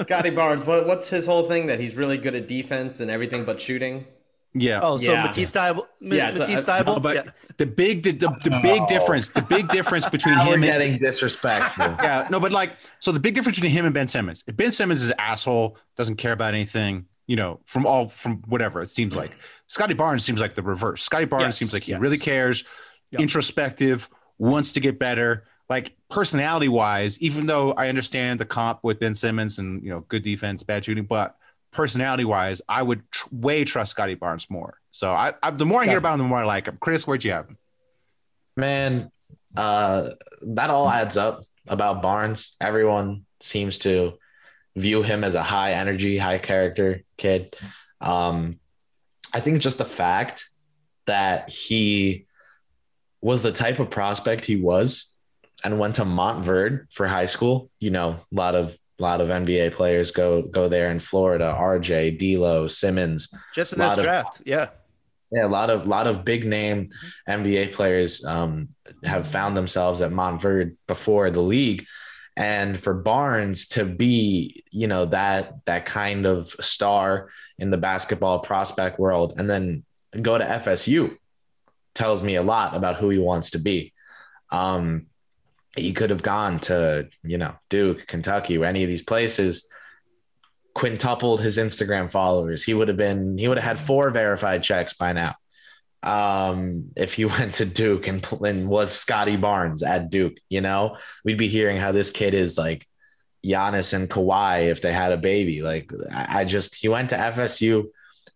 Scotty 0.00 0.30
Barnes. 0.30 0.64
What, 0.64 0.86
what's 0.86 1.08
his 1.08 1.26
whole 1.26 1.44
thing? 1.44 1.66
That 1.66 1.80
he's 1.80 1.94
really 1.94 2.18
good 2.18 2.34
at 2.34 2.48
defense 2.48 3.00
and 3.00 3.10
everything 3.10 3.44
but 3.44 3.60
shooting. 3.60 4.04
Yeah. 4.52 4.80
Oh, 4.82 4.96
so 4.96 5.12
Yeah. 5.12 5.22
Matisse 5.26 5.52
Thybulle, 5.52 5.86
Yeah, 6.00 6.30
so 6.32 6.40
Matisse 6.40 6.68
I- 6.68 6.82
Thybulle? 6.82 6.94
No, 6.96 7.00
but 7.00 7.14
yeah. 7.14 7.30
the 7.56 7.66
big 7.66 8.02
the, 8.02 8.10
the, 8.12 8.28
the 8.42 8.58
big 8.62 8.86
difference 8.88 9.28
the 9.28 9.42
big 9.42 9.68
difference 9.68 10.08
between 10.16 10.34
Now 10.34 10.48
we're 10.48 10.54
him 10.54 10.64
and 10.64 10.72
getting 10.72 10.98
disrespectful. 10.98 11.84
yeah 12.02 12.26
no 12.30 12.40
but 12.40 12.50
like 12.52 12.72
so 12.98 13.12
the 13.12 13.20
big 13.20 13.34
difference 13.34 13.58
between 13.58 13.70
him 13.72 13.84
and 13.84 13.94
Ben 13.94 14.08
Simmons 14.08 14.42
if 14.48 14.56
Ben 14.56 14.72
Simmons 14.72 15.02
is 15.02 15.10
an 15.10 15.16
asshole 15.20 15.76
doesn't 15.96 16.16
care 16.16 16.32
about 16.32 16.52
anything 16.54 17.04
you 17.28 17.36
know 17.36 17.60
from 17.66 17.84
all 17.86 18.08
from 18.08 18.38
whatever 18.48 18.80
it 18.82 18.88
seems 18.88 19.14
like 19.14 19.32
Scotty 19.68 19.94
Barnes 19.94 20.24
seems 20.24 20.40
like 20.40 20.54
the 20.56 20.62
reverse 20.62 21.02
Scotty 21.02 21.26
Barnes 21.26 21.44
Yes, 21.44 21.58
seems 21.58 21.72
like 21.74 21.82
he 21.84 21.92
yes. 21.92 22.00
really 22.00 22.18
cares 22.18 22.64
Yep. 23.12 23.20
introspective 23.22 24.08
wants 24.38 24.72
to 24.74 24.80
get 24.80 24.98
better 24.98 25.44
like 25.68 25.96
personality 26.08 26.68
wise 26.68 27.20
even 27.20 27.46
though 27.46 27.72
I 27.72 27.88
understand 27.88 28.40
the 28.40 28.44
comp 28.44 28.80
with 28.82 29.00
Ben 29.00 29.14
Simmons 29.14 29.58
and 29.58 29.82
you 29.82 29.90
know 29.90 30.00
good 30.08 30.22
defense 30.22 30.62
bad 30.62 30.84
shooting 30.84 31.04
but 31.04 31.36
personality 31.72 32.24
wise 32.24 32.62
I 32.68 32.82
would 32.82 33.02
tr- 33.10 33.28
way 33.32 33.64
trust 33.64 33.92
Scotty 33.92 34.14
Barnes 34.14 34.48
more 34.48 34.78
so 34.90 35.10
I, 35.10 35.34
I 35.42 35.50
the 35.50 35.66
more 35.66 35.82
I 35.82 35.86
hear 35.86 35.98
about 35.98 36.14
him 36.14 36.18
the 36.20 36.24
more 36.24 36.38
I 36.38 36.44
like 36.44 36.66
him 36.66 36.76
Chris 36.80 37.06
where'd 37.06 37.24
you 37.24 37.32
have 37.32 37.48
him 37.48 37.58
Man, 38.56 39.10
uh, 39.56 40.10
that 40.42 40.70
all 40.70 40.88
adds 40.88 41.16
up 41.16 41.44
about 41.66 42.02
Barnes. 42.02 42.56
Everyone 42.60 43.24
seems 43.40 43.78
to 43.78 44.18
view 44.76 45.02
him 45.02 45.24
as 45.24 45.34
a 45.34 45.42
high 45.42 45.72
energy, 45.72 46.18
high 46.18 46.38
character 46.38 47.02
kid. 47.16 47.56
Um, 48.00 48.60
I 49.32 49.40
think 49.40 49.60
just 49.62 49.78
the 49.78 49.84
fact 49.84 50.48
that 51.06 51.48
he 51.48 52.26
was 53.20 53.42
the 53.42 53.52
type 53.52 53.78
of 53.78 53.90
prospect 53.90 54.44
he 54.44 54.56
was 54.56 55.12
and 55.64 55.78
went 55.78 55.96
to 55.96 56.04
Montverde 56.04 56.86
for 56.90 57.06
high 57.06 57.26
school. 57.26 57.70
You 57.78 57.90
know, 57.90 58.20
a 58.32 58.34
lot 58.34 58.54
of 58.54 58.76
a 58.98 59.02
lot 59.02 59.20
of 59.20 59.28
NBA 59.28 59.72
players 59.72 60.10
go 60.10 60.42
go 60.42 60.68
there 60.68 60.90
in 60.90 61.00
Florida. 61.00 61.54
RJ, 61.58 62.18
D'Lo, 62.18 62.66
Simmons. 62.66 63.32
Just 63.54 63.72
in 63.72 63.78
this 63.78 63.96
of- 63.96 64.02
draft. 64.04 64.42
Yeah. 64.44 64.70
Yeah, 65.32 65.46
a 65.46 65.48
lot 65.48 65.70
of 65.70 65.86
lot 65.86 66.08
of 66.08 66.24
big 66.24 66.44
name 66.44 66.90
NBA 67.28 67.72
players 67.72 68.24
um, 68.24 68.70
have 69.04 69.28
found 69.28 69.56
themselves 69.56 70.00
at 70.00 70.10
Montverde 70.10 70.76
before 70.88 71.30
the 71.30 71.40
league, 71.40 71.86
and 72.36 72.76
for 72.76 72.94
Barnes 72.94 73.68
to 73.68 73.84
be, 73.84 74.64
you 74.72 74.88
know, 74.88 75.04
that 75.06 75.64
that 75.66 75.86
kind 75.86 76.26
of 76.26 76.48
star 76.48 77.28
in 77.60 77.70
the 77.70 77.78
basketball 77.78 78.40
prospect 78.40 78.98
world, 78.98 79.34
and 79.36 79.48
then 79.48 79.84
go 80.20 80.36
to 80.36 80.44
FSU, 80.44 81.16
tells 81.94 82.22
me 82.22 82.36
a 82.36 82.42
lot 82.42 82.76
about 82.76 82.96
who 82.96 83.08
he 83.10 83.18
wants 83.18 83.50
to 83.50 83.58
be. 83.58 83.92
Um, 84.50 85.06
he 85.76 85.92
could 85.92 86.10
have 86.10 86.22
gone 86.22 86.60
to, 86.60 87.08
you 87.22 87.38
know, 87.38 87.54
Duke, 87.68 88.06
Kentucky, 88.06 88.62
any 88.62 88.82
of 88.82 88.88
these 88.88 89.02
places 89.02 89.68
quintupled 90.74 91.40
his 91.40 91.58
Instagram 91.58 92.10
followers. 92.10 92.64
He 92.64 92.74
would 92.74 92.88
have 92.88 92.96
been 92.96 93.38
he 93.38 93.48
would 93.48 93.58
have 93.58 93.78
had 93.78 93.84
four 93.84 94.10
verified 94.10 94.62
checks 94.62 94.94
by 94.94 95.12
now. 95.12 95.34
Um, 96.02 96.90
if 96.96 97.14
he 97.14 97.24
went 97.26 97.54
to 97.54 97.64
Duke 97.64 98.06
and, 98.08 98.26
and 98.42 98.68
was 98.68 98.92
Scotty 98.92 99.36
Barnes 99.36 99.82
at 99.82 100.10
Duke, 100.10 100.34
you 100.48 100.60
know, 100.60 100.96
we'd 101.24 101.38
be 101.38 101.48
hearing 101.48 101.76
how 101.76 101.92
this 101.92 102.10
kid 102.10 102.34
is 102.34 102.56
like 102.56 102.86
Giannis 103.44 103.92
and 103.94 104.08
Kawhi 104.08 104.70
if 104.70 104.82
they 104.82 104.92
had 104.92 105.12
a 105.12 105.16
baby. 105.16 105.62
Like 105.62 105.90
I 106.12 106.44
just 106.44 106.74
he 106.74 106.88
went 106.88 107.10
to 107.10 107.16
FSU 107.16 107.86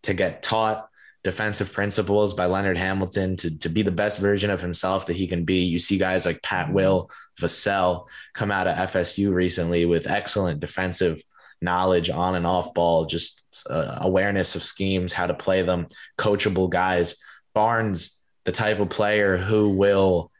to 0.02 0.14
get 0.14 0.42
taught 0.42 0.88
defensive 1.24 1.72
principles 1.72 2.34
by 2.34 2.44
Leonard 2.44 2.76
Hamilton 2.76 3.36
to, 3.38 3.58
to 3.58 3.68
be 3.70 3.82
the 3.82 3.90
best 3.90 4.20
version 4.20 4.50
of 4.50 4.60
himself 4.60 5.06
that 5.06 5.16
he 5.16 5.26
can 5.26 5.44
be. 5.44 5.64
You 5.64 5.78
see 5.78 5.96
guys 5.96 6.26
like 6.26 6.42
Pat 6.42 6.72
Will, 6.72 7.10
Vassell 7.40 8.06
come 8.34 8.50
out 8.50 8.66
of 8.66 8.76
FSU 8.76 9.32
recently 9.32 9.86
with 9.86 10.06
excellent 10.06 10.60
defensive 10.60 11.22
knowledge 11.62 12.10
on 12.10 12.34
and 12.34 12.46
off 12.46 12.74
ball, 12.74 13.06
just 13.06 13.44
uh, 13.70 13.98
awareness 14.02 14.54
of 14.54 14.62
schemes, 14.62 15.14
how 15.14 15.26
to 15.26 15.34
play 15.34 15.62
them, 15.62 15.86
coachable 16.18 16.68
guys. 16.68 17.16
Barnes, 17.54 18.20
the 18.44 18.52
type 18.52 18.78
of 18.78 18.90
player 18.90 19.38
who 19.38 19.70
will, 19.70 20.30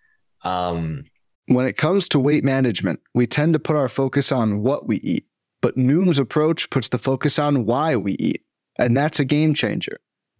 um, 0.43 1.05
When 1.47 1.66
it 1.66 1.78
comes 1.78 2.11
to 2.11 2.18
weight 2.18 2.45
management, 2.45 3.01
we 3.14 3.26
tend 3.26 3.55
to 3.55 3.59
put 3.59 3.76
our 3.76 3.89
focus 3.89 4.30
on 4.30 4.62
what 4.62 4.87
we 4.87 4.99
eat, 4.99 5.24
but 5.62 5.78
Noom's 5.78 6.18
approach 6.18 6.68
puts 6.68 6.91
the 6.91 6.99
focus 6.99 7.39
on 7.39 7.64
why 7.64 7.97
we 7.97 8.12
eat. 8.18 8.43
And 8.78 8.95
that's 8.95 9.20
a 9.20 9.24
game 9.24 9.55
changer. 9.55 9.99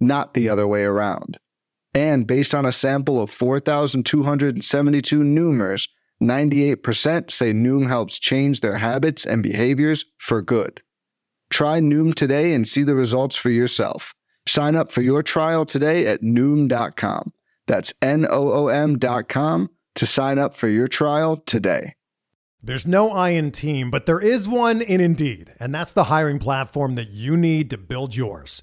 Not 0.00 0.34
the 0.34 0.48
other 0.48 0.66
way 0.66 0.84
around. 0.84 1.38
And 1.94 2.26
based 2.26 2.54
on 2.54 2.66
a 2.66 2.72
sample 2.72 3.20
of 3.20 3.30
4,272 3.30 5.20
Noomers, 5.20 5.88
98% 6.22 7.30
say 7.30 7.52
Noom 7.52 7.86
helps 7.86 8.18
change 8.18 8.60
their 8.60 8.78
habits 8.78 9.24
and 9.24 9.42
behaviors 9.42 10.04
for 10.18 10.42
good. 10.42 10.82
Try 11.50 11.80
Noom 11.80 12.14
today 12.14 12.52
and 12.52 12.66
see 12.66 12.82
the 12.82 12.94
results 12.94 13.36
for 13.36 13.50
yourself. 13.50 14.14
Sign 14.46 14.76
up 14.76 14.90
for 14.90 15.02
your 15.02 15.22
trial 15.22 15.64
today 15.64 16.06
at 16.06 16.22
Noom.com. 16.22 17.32
That's 17.66 17.92
N 18.00 18.26
O 18.28 18.52
O 18.52 18.68
M.com 18.68 19.70
to 19.94 20.06
sign 20.06 20.38
up 20.38 20.54
for 20.54 20.68
your 20.68 20.88
trial 20.88 21.36
today. 21.36 21.94
There's 22.62 22.86
no 22.86 23.10
I 23.12 23.30
in 23.30 23.52
team, 23.52 23.90
but 23.90 24.06
there 24.06 24.18
is 24.18 24.48
one 24.48 24.82
in 24.82 25.00
Indeed, 25.00 25.54
and 25.60 25.72
that's 25.72 25.92
the 25.92 26.04
hiring 26.04 26.38
platform 26.38 26.94
that 26.94 27.10
you 27.10 27.36
need 27.36 27.70
to 27.70 27.78
build 27.78 28.16
yours. 28.16 28.62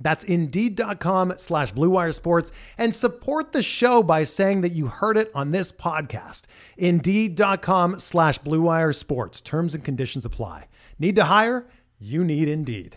That's 0.00 0.24
Indeed.com 0.24 1.34
slash 1.36 1.72
BlueWire 1.74 2.14
Sports 2.14 2.52
and 2.78 2.94
support 2.94 3.52
the 3.52 3.62
show 3.62 4.02
by 4.02 4.24
saying 4.24 4.62
that 4.62 4.72
you 4.72 4.86
heard 4.86 5.16
it 5.16 5.30
on 5.34 5.50
this 5.50 5.72
podcast. 5.72 6.42
Indeed.com 6.78 7.98
slash 7.98 8.38
BlueWire 8.40 8.94
Sports. 8.94 9.40
Terms 9.40 9.74
and 9.74 9.84
conditions 9.84 10.24
apply. 10.24 10.68
Need 10.98 11.16
to 11.16 11.24
hire? 11.24 11.66
You 11.98 12.24
need 12.24 12.48
Indeed. 12.48 12.96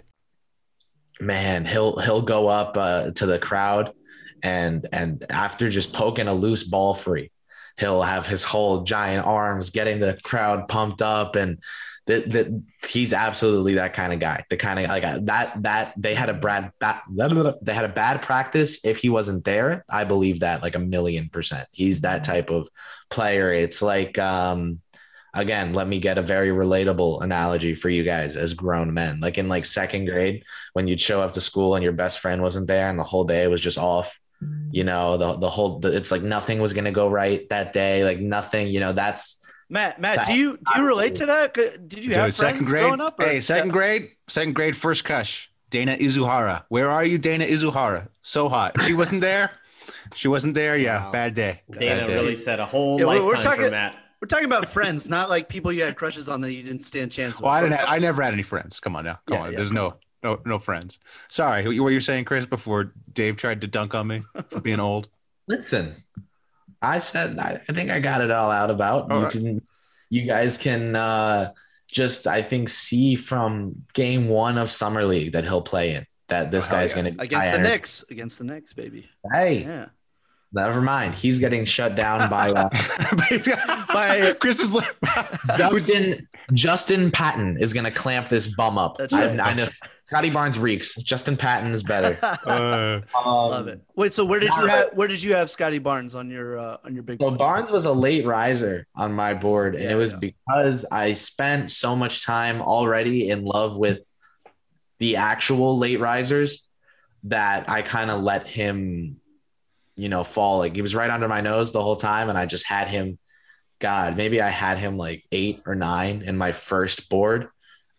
man, 1.20 1.66
he'll 1.66 1.98
he'll 2.00 2.22
go 2.22 2.48
up 2.48 2.76
uh, 2.78 3.12
to 3.12 3.26
the 3.26 3.40
crowd, 3.40 3.94
and 4.42 4.88
and 4.92 5.26
after 5.30 5.70
just 5.70 5.94
poking 5.94 6.28
a 6.28 6.34
loose 6.34 6.64
ball 6.64 6.94
free, 6.94 7.32
he'll 7.78 8.02
have 8.02 8.28
his 8.28 8.44
whole 8.44 8.84
giant 8.84 9.26
arms 9.26 9.70
getting 9.70 10.00
the 10.00 10.18
crowd 10.24 10.68
pumped 10.68 11.02
up, 11.02 11.36
and 11.36 11.60
that 12.06 12.30
that 12.32 12.64
he's 12.88 13.14
absolutely 13.14 13.76
that 13.76 13.94
kind 13.94 14.12
of 14.12 14.20
guy. 14.20 14.46
The 14.50 14.58
kind 14.58 14.80
of 14.80 14.90
like 14.90 15.04
that 15.26 15.64
that 15.64 15.94
they 15.98 16.14
had 16.14 16.30
a 16.30 16.34
bad 16.34 16.72
they 17.62 17.74
had 17.74 17.86
a 17.86 17.90
bad 17.90 18.22
practice 18.22 18.84
if 18.84 18.98
he 18.98 19.10
wasn't 19.10 19.46
there. 19.46 19.86
I 19.90 20.04
believe 20.04 20.42
that 20.42 20.62
like 20.62 20.76
a 20.76 20.80
million 20.80 21.30
percent. 21.30 21.68
He's 21.72 22.02
that 22.02 22.24
type 22.24 22.50
of 22.50 22.68
player. 23.10 23.54
It's 23.54 23.82
like 23.82 24.18
um 24.20 24.82
again, 25.34 25.74
let 25.74 25.88
me 25.88 26.00
get 26.00 26.18
a 26.18 26.22
very 26.22 26.50
relatable 26.50 27.24
analogy 27.24 27.74
for 27.74 27.90
you 27.90 28.04
guys 28.04 28.36
as 28.36 28.54
grown 28.54 28.94
men. 28.94 29.20
Like 29.20 29.38
in 29.38 29.50
like 29.50 29.66
second 29.66 30.06
grade, 30.06 30.44
when 30.74 30.88
you'd 30.88 31.02
show 31.02 31.22
up 31.22 31.32
to 31.34 31.42
school 31.42 31.76
and 31.76 31.84
your 31.84 31.94
best 31.94 32.20
friend 32.20 32.42
wasn't 32.42 32.68
there 32.68 32.88
and 32.90 33.00
the 33.00 33.04
whole 33.04 33.24
day 33.24 33.48
was 33.48 33.62
just 33.62 33.78
off, 33.78 34.20
you 34.72 34.84
know, 34.84 35.18
the 35.18 35.34
the 35.38 35.50
whole 35.50 35.80
the, 35.80 35.96
it's 35.96 36.12
like 36.12 36.22
nothing 36.22 36.60
was 36.60 36.74
gonna 36.74 36.92
go 36.92 37.08
right 37.08 37.48
that 37.50 37.72
day. 37.72 38.04
Like 38.04 38.20
nothing, 38.20 38.68
you 38.68 38.82
know, 38.82 38.92
that's 38.92 39.43
Matt, 39.74 40.00
Matt, 40.00 40.28
do 40.28 40.34
you 40.34 40.58
do 40.58 40.80
you 40.82 40.86
relate 40.86 41.16
to 41.16 41.26
that? 41.26 41.54
Did 41.56 41.94
you 41.94 42.10
Dude, 42.10 42.14
have 42.14 42.34
second 42.34 42.58
friends 42.60 42.70
grade. 42.70 42.84
growing 42.84 43.02
up? 43.02 43.20
or- 43.20 43.26
Hey, 43.26 43.40
second 43.42 43.70
grade, 43.70 44.12
second 44.28 44.54
grade, 44.54 44.76
first 44.78 45.04
crush, 45.04 45.52
Dana 45.72 45.98
Izuhara. 45.98 46.64
Where 46.70 46.90
are 46.92 47.04
you, 47.04 47.18
Dana 47.18 47.46
Izuhara? 47.46 48.08
So 48.22 48.48
hot. 48.50 48.80
She 48.84 48.94
wasn't 48.94 49.22
there. 49.22 49.52
She 50.14 50.28
wasn't 50.28 50.54
there. 50.54 50.78
Yeah, 50.78 51.06
Wow. 51.06 51.12
bad 51.12 51.34
day. 51.34 51.62
Dana 51.72 52.02
Bad 52.02 52.08
day. 52.08 52.14
really 52.14 52.36
set 52.36 52.60
a 52.60 52.66
whole 52.66 53.00
Yeah, 53.00 53.08
we're- 53.08 53.20
we're 53.22 53.34
lifetime 53.34 53.44
for 53.54 53.58
talking- 53.58 53.72
Matt. 53.72 53.98
We're 54.22 54.28
talking 54.28 54.46
about 54.46 54.68
friends, 54.70 55.10
not 55.10 55.30
like 55.30 55.50
people 55.50 55.72
you 55.74 55.84
had 55.84 55.96
crushes 55.98 56.30
on 56.30 56.40
that 56.42 56.54
you 56.54 56.62
didn't 56.64 56.84
stand 56.84 57.12
a 57.12 57.14
chance 57.14 57.34
with. 57.34 57.42
Well, 57.42 57.52
I 57.52 57.62
didn't. 57.62 57.78
Have, 57.80 57.90
I 57.90 57.98
never 58.00 58.22
had 58.22 58.34
any 58.34 58.44
friends. 58.44 58.80
Come 58.80 58.96
on 58.96 59.04
now. 59.04 59.20
Come 59.28 59.36
Yeah, 59.38 59.40
on. 59.42 59.52
yeah, 59.52 59.58
There's 59.58 59.70
come 59.70 59.76
no, 59.76 59.96
no, 60.24 60.40
no 60.46 60.60
friends. 60.60 61.00
Sorry. 61.28 61.66
What 61.80 61.90
you're 61.92 62.00
saying, 62.00 62.24
Chris? 62.26 62.46
Before 62.46 62.94
Dave 63.12 63.36
tried 63.36 63.60
to 63.62 63.68
dunk 63.68 63.94
on 63.96 64.08
me 64.08 64.22
for 64.50 64.62
being 64.62 64.80
old. 64.80 65.10
listen. 65.50 65.96
I 66.84 67.00
said 67.00 67.40
I, 67.40 67.62
I 67.68 67.74
think 67.74 67.90
I 67.90 68.00
got 68.00 68.22
it 68.22 68.30
all 68.32 68.52
out 68.52 68.70
about. 68.70 69.12
All 69.12 69.18
you 69.20 69.24
right. 69.26 69.32
can 69.32 69.62
you 70.10 70.24
guys 70.28 70.58
can 70.60 70.96
uh 70.96 71.52
just 71.88 72.28
I 72.28 72.42
think 72.44 72.70
see 72.70 73.16
from 73.16 73.72
game 73.94 74.28
one 74.30 74.58
of 74.58 74.70
summer 74.72 75.06
league 75.06 75.34
that 75.34 75.44
he'll 75.46 75.62
play 75.62 75.96
in 75.96 76.06
that 76.28 76.52
this 76.52 76.68
Oh, 76.68 76.72
guy's 76.72 76.92
yeah. 76.92 76.96
gonna 76.98 77.12
be 77.12 77.24
against 77.24 77.48
the 77.48 77.54
energy. 77.60 77.70
Knicks, 77.70 78.06
against 78.10 78.38
the 78.40 78.44
Knicks, 78.46 78.74
baby. 78.74 79.10
Hey, 79.32 79.64
Yeah. 79.64 79.86
Never 80.54 80.82
mind. 80.82 81.16
He's 81.16 81.40
getting 81.40 81.66
shut 81.66 81.96
down 81.96 82.30
by 82.30 82.52
uh, 82.52 82.70
By- 83.94 84.34
Chris 84.40 84.60
is 84.60 84.78
Justin 85.58 86.28
Justin 86.54 87.12
Patton 87.12 87.58
is 87.60 87.74
gonna 87.74 87.92
clamp 87.92 88.30
this 88.30 88.48
bum 88.48 88.78
up. 88.78 88.98
That's 88.98 89.14
I, 89.14 89.28
right. 89.28 89.40
I 89.40 89.54
know 89.54 89.66
Scotty 90.06 90.30
Barnes 90.30 90.60
reeks. 90.60 90.96
Justin 90.96 91.38
Patton 91.38 91.72
is 91.72 91.84
better. 91.84 92.18
uh, 92.46 93.02
Love 93.26 93.68
it. 93.68 93.82
Wait, 93.96 94.12
so 94.14 94.26
where 94.26 94.40
did 94.40 94.50
you 94.56 94.68
have 94.68 94.90
where 94.94 95.08
did 95.08 95.24
you 95.24 95.34
have 95.36 95.50
Scotty 95.50 95.80
Barnes 95.80 96.16
on 96.16 96.30
your 96.30 96.60
uh, 96.60 96.78
on 96.84 96.94
your 96.94 97.04
big? 97.04 97.20
So 97.22 97.28
board? 97.30 97.40
Barnes 97.40 97.72
was 97.72 97.86
a 97.86 97.94
late 97.94 98.26
riser 98.26 98.86
on 98.96 99.14
my 99.14 99.34
board, 99.34 99.76
and 99.76 99.84
Yeah, 99.86 99.92
it 99.92 99.96
was 99.96 100.12
yeah. 100.12 100.20
because 100.20 100.86
I 100.92 101.14
spent 101.14 101.72
so 101.72 101.96
much 101.96 102.26
time 102.26 102.62
already 102.62 103.30
in 103.30 103.44
love 103.46 103.78
with 103.78 104.06
the 105.00 105.16
actual 105.18 105.78
late 105.78 106.00
risers 106.00 106.70
that 107.24 107.70
I 107.70 107.82
kind 107.82 108.12
of 108.12 108.22
let 108.22 108.48
him, 108.48 109.18
you 109.96 110.10
know, 110.10 110.24
fall. 110.24 110.58
Like 110.60 110.76
he 110.76 110.82
was 110.82 110.96
right 110.96 111.10
under 111.10 111.28
my 111.28 111.42
nose 111.42 111.72
the 111.72 111.82
whole 111.84 111.96
time, 111.96 112.30
and 112.30 112.38
I 112.38 112.46
just 112.46 112.66
had 112.68 112.88
him. 112.88 113.18
God, 113.80 114.16
maybe 114.16 114.42
I 114.42 114.50
had 114.50 114.78
him 114.78 114.98
like 114.98 115.24
eight 115.32 115.62
or 115.66 115.76
nine 115.76 116.22
in 116.22 116.38
my 116.38 116.52
first 116.54 117.10
board. 117.10 117.50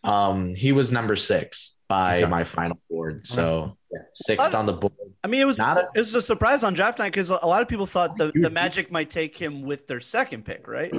Um, 0.02 0.54
he 0.54 0.72
was 0.72 0.90
number 0.92 1.14
six 1.16 1.76
by 1.88 2.18
Okay. 2.22 2.30
my 2.30 2.44
final 2.44 2.78
board, 2.90 3.26
so 3.26 3.76
yeah, 3.92 4.00
sixth 4.14 4.54
on 4.54 4.64
the 4.66 4.72
board. 4.72 4.92
I 5.22 5.28
mean, 5.28 5.40
it 5.40 5.44
was 5.46 5.58
Not 5.58 5.76
a- 5.78 5.88
it 5.94 5.98
was 5.98 6.14
a 6.14 6.22
surprise 6.22 6.64
on 6.64 6.72
draft 6.74 6.98
night 6.98 7.12
because 7.12 7.30
a 7.30 7.34
lot 7.46 7.60
of 7.62 7.68
people 7.68 7.86
thought 7.86 8.16
the, 8.16 8.32
the 8.34 8.50
Magic 8.50 8.90
might 8.90 9.10
take 9.10 9.36
him 9.36 9.62
with 9.62 9.86
their 9.86 10.00
second 10.00 10.44
pick, 10.44 10.66
right? 10.68 10.92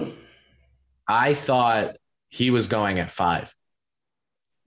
I 1.07 1.33
thought 1.33 1.95
he 2.29 2.49
was 2.51 2.67
going 2.67 2.99
at 2.99 3.11
five. 3.11 3.53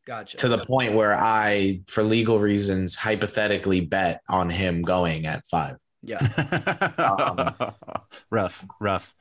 Gotcha. 0.07 0.39
to 0.39 0.49
the 0.49 0.64
point 0.64 0.95
where 0.95 1.14
I, 1.14 1.83
for 1.87 2.03
legal 2.03 2.39
reasons, 2.39 2.95
hypothetically 2.95 3.83
bet 3.83 4.22
on 4.29 4.49
him 4.49 4.81
going 4.81 5.26
at 5.26 5.47
five. 5.47 5.76
Yeah. 6.03 7.73
rough, 8.31 8.65
rough. 8.81 9.15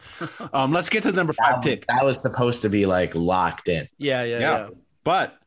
Um, 0.53 0.71
let's 0.71 0.89
get 0.89 1.03
to 1.03 1.11
the 1.11 1.15
number 1.17 1.33
five 1.33 1.55
That, 1.55 1.63
pick. 1.63 1.85
that 1.87 2.05
was 2.05 2.21
supposed 2.21 2.61
to 2.63 2.69
be 2.69 2.85
like 2.85 3.15
locked 3.15 3.69
in. 3.69 3.87
Yeah, 3.97 4.23
yeah, 4.23 4.39
Yeah. 4.39 4.57
yeah. 4.57 4.69
But, 5.03 5.37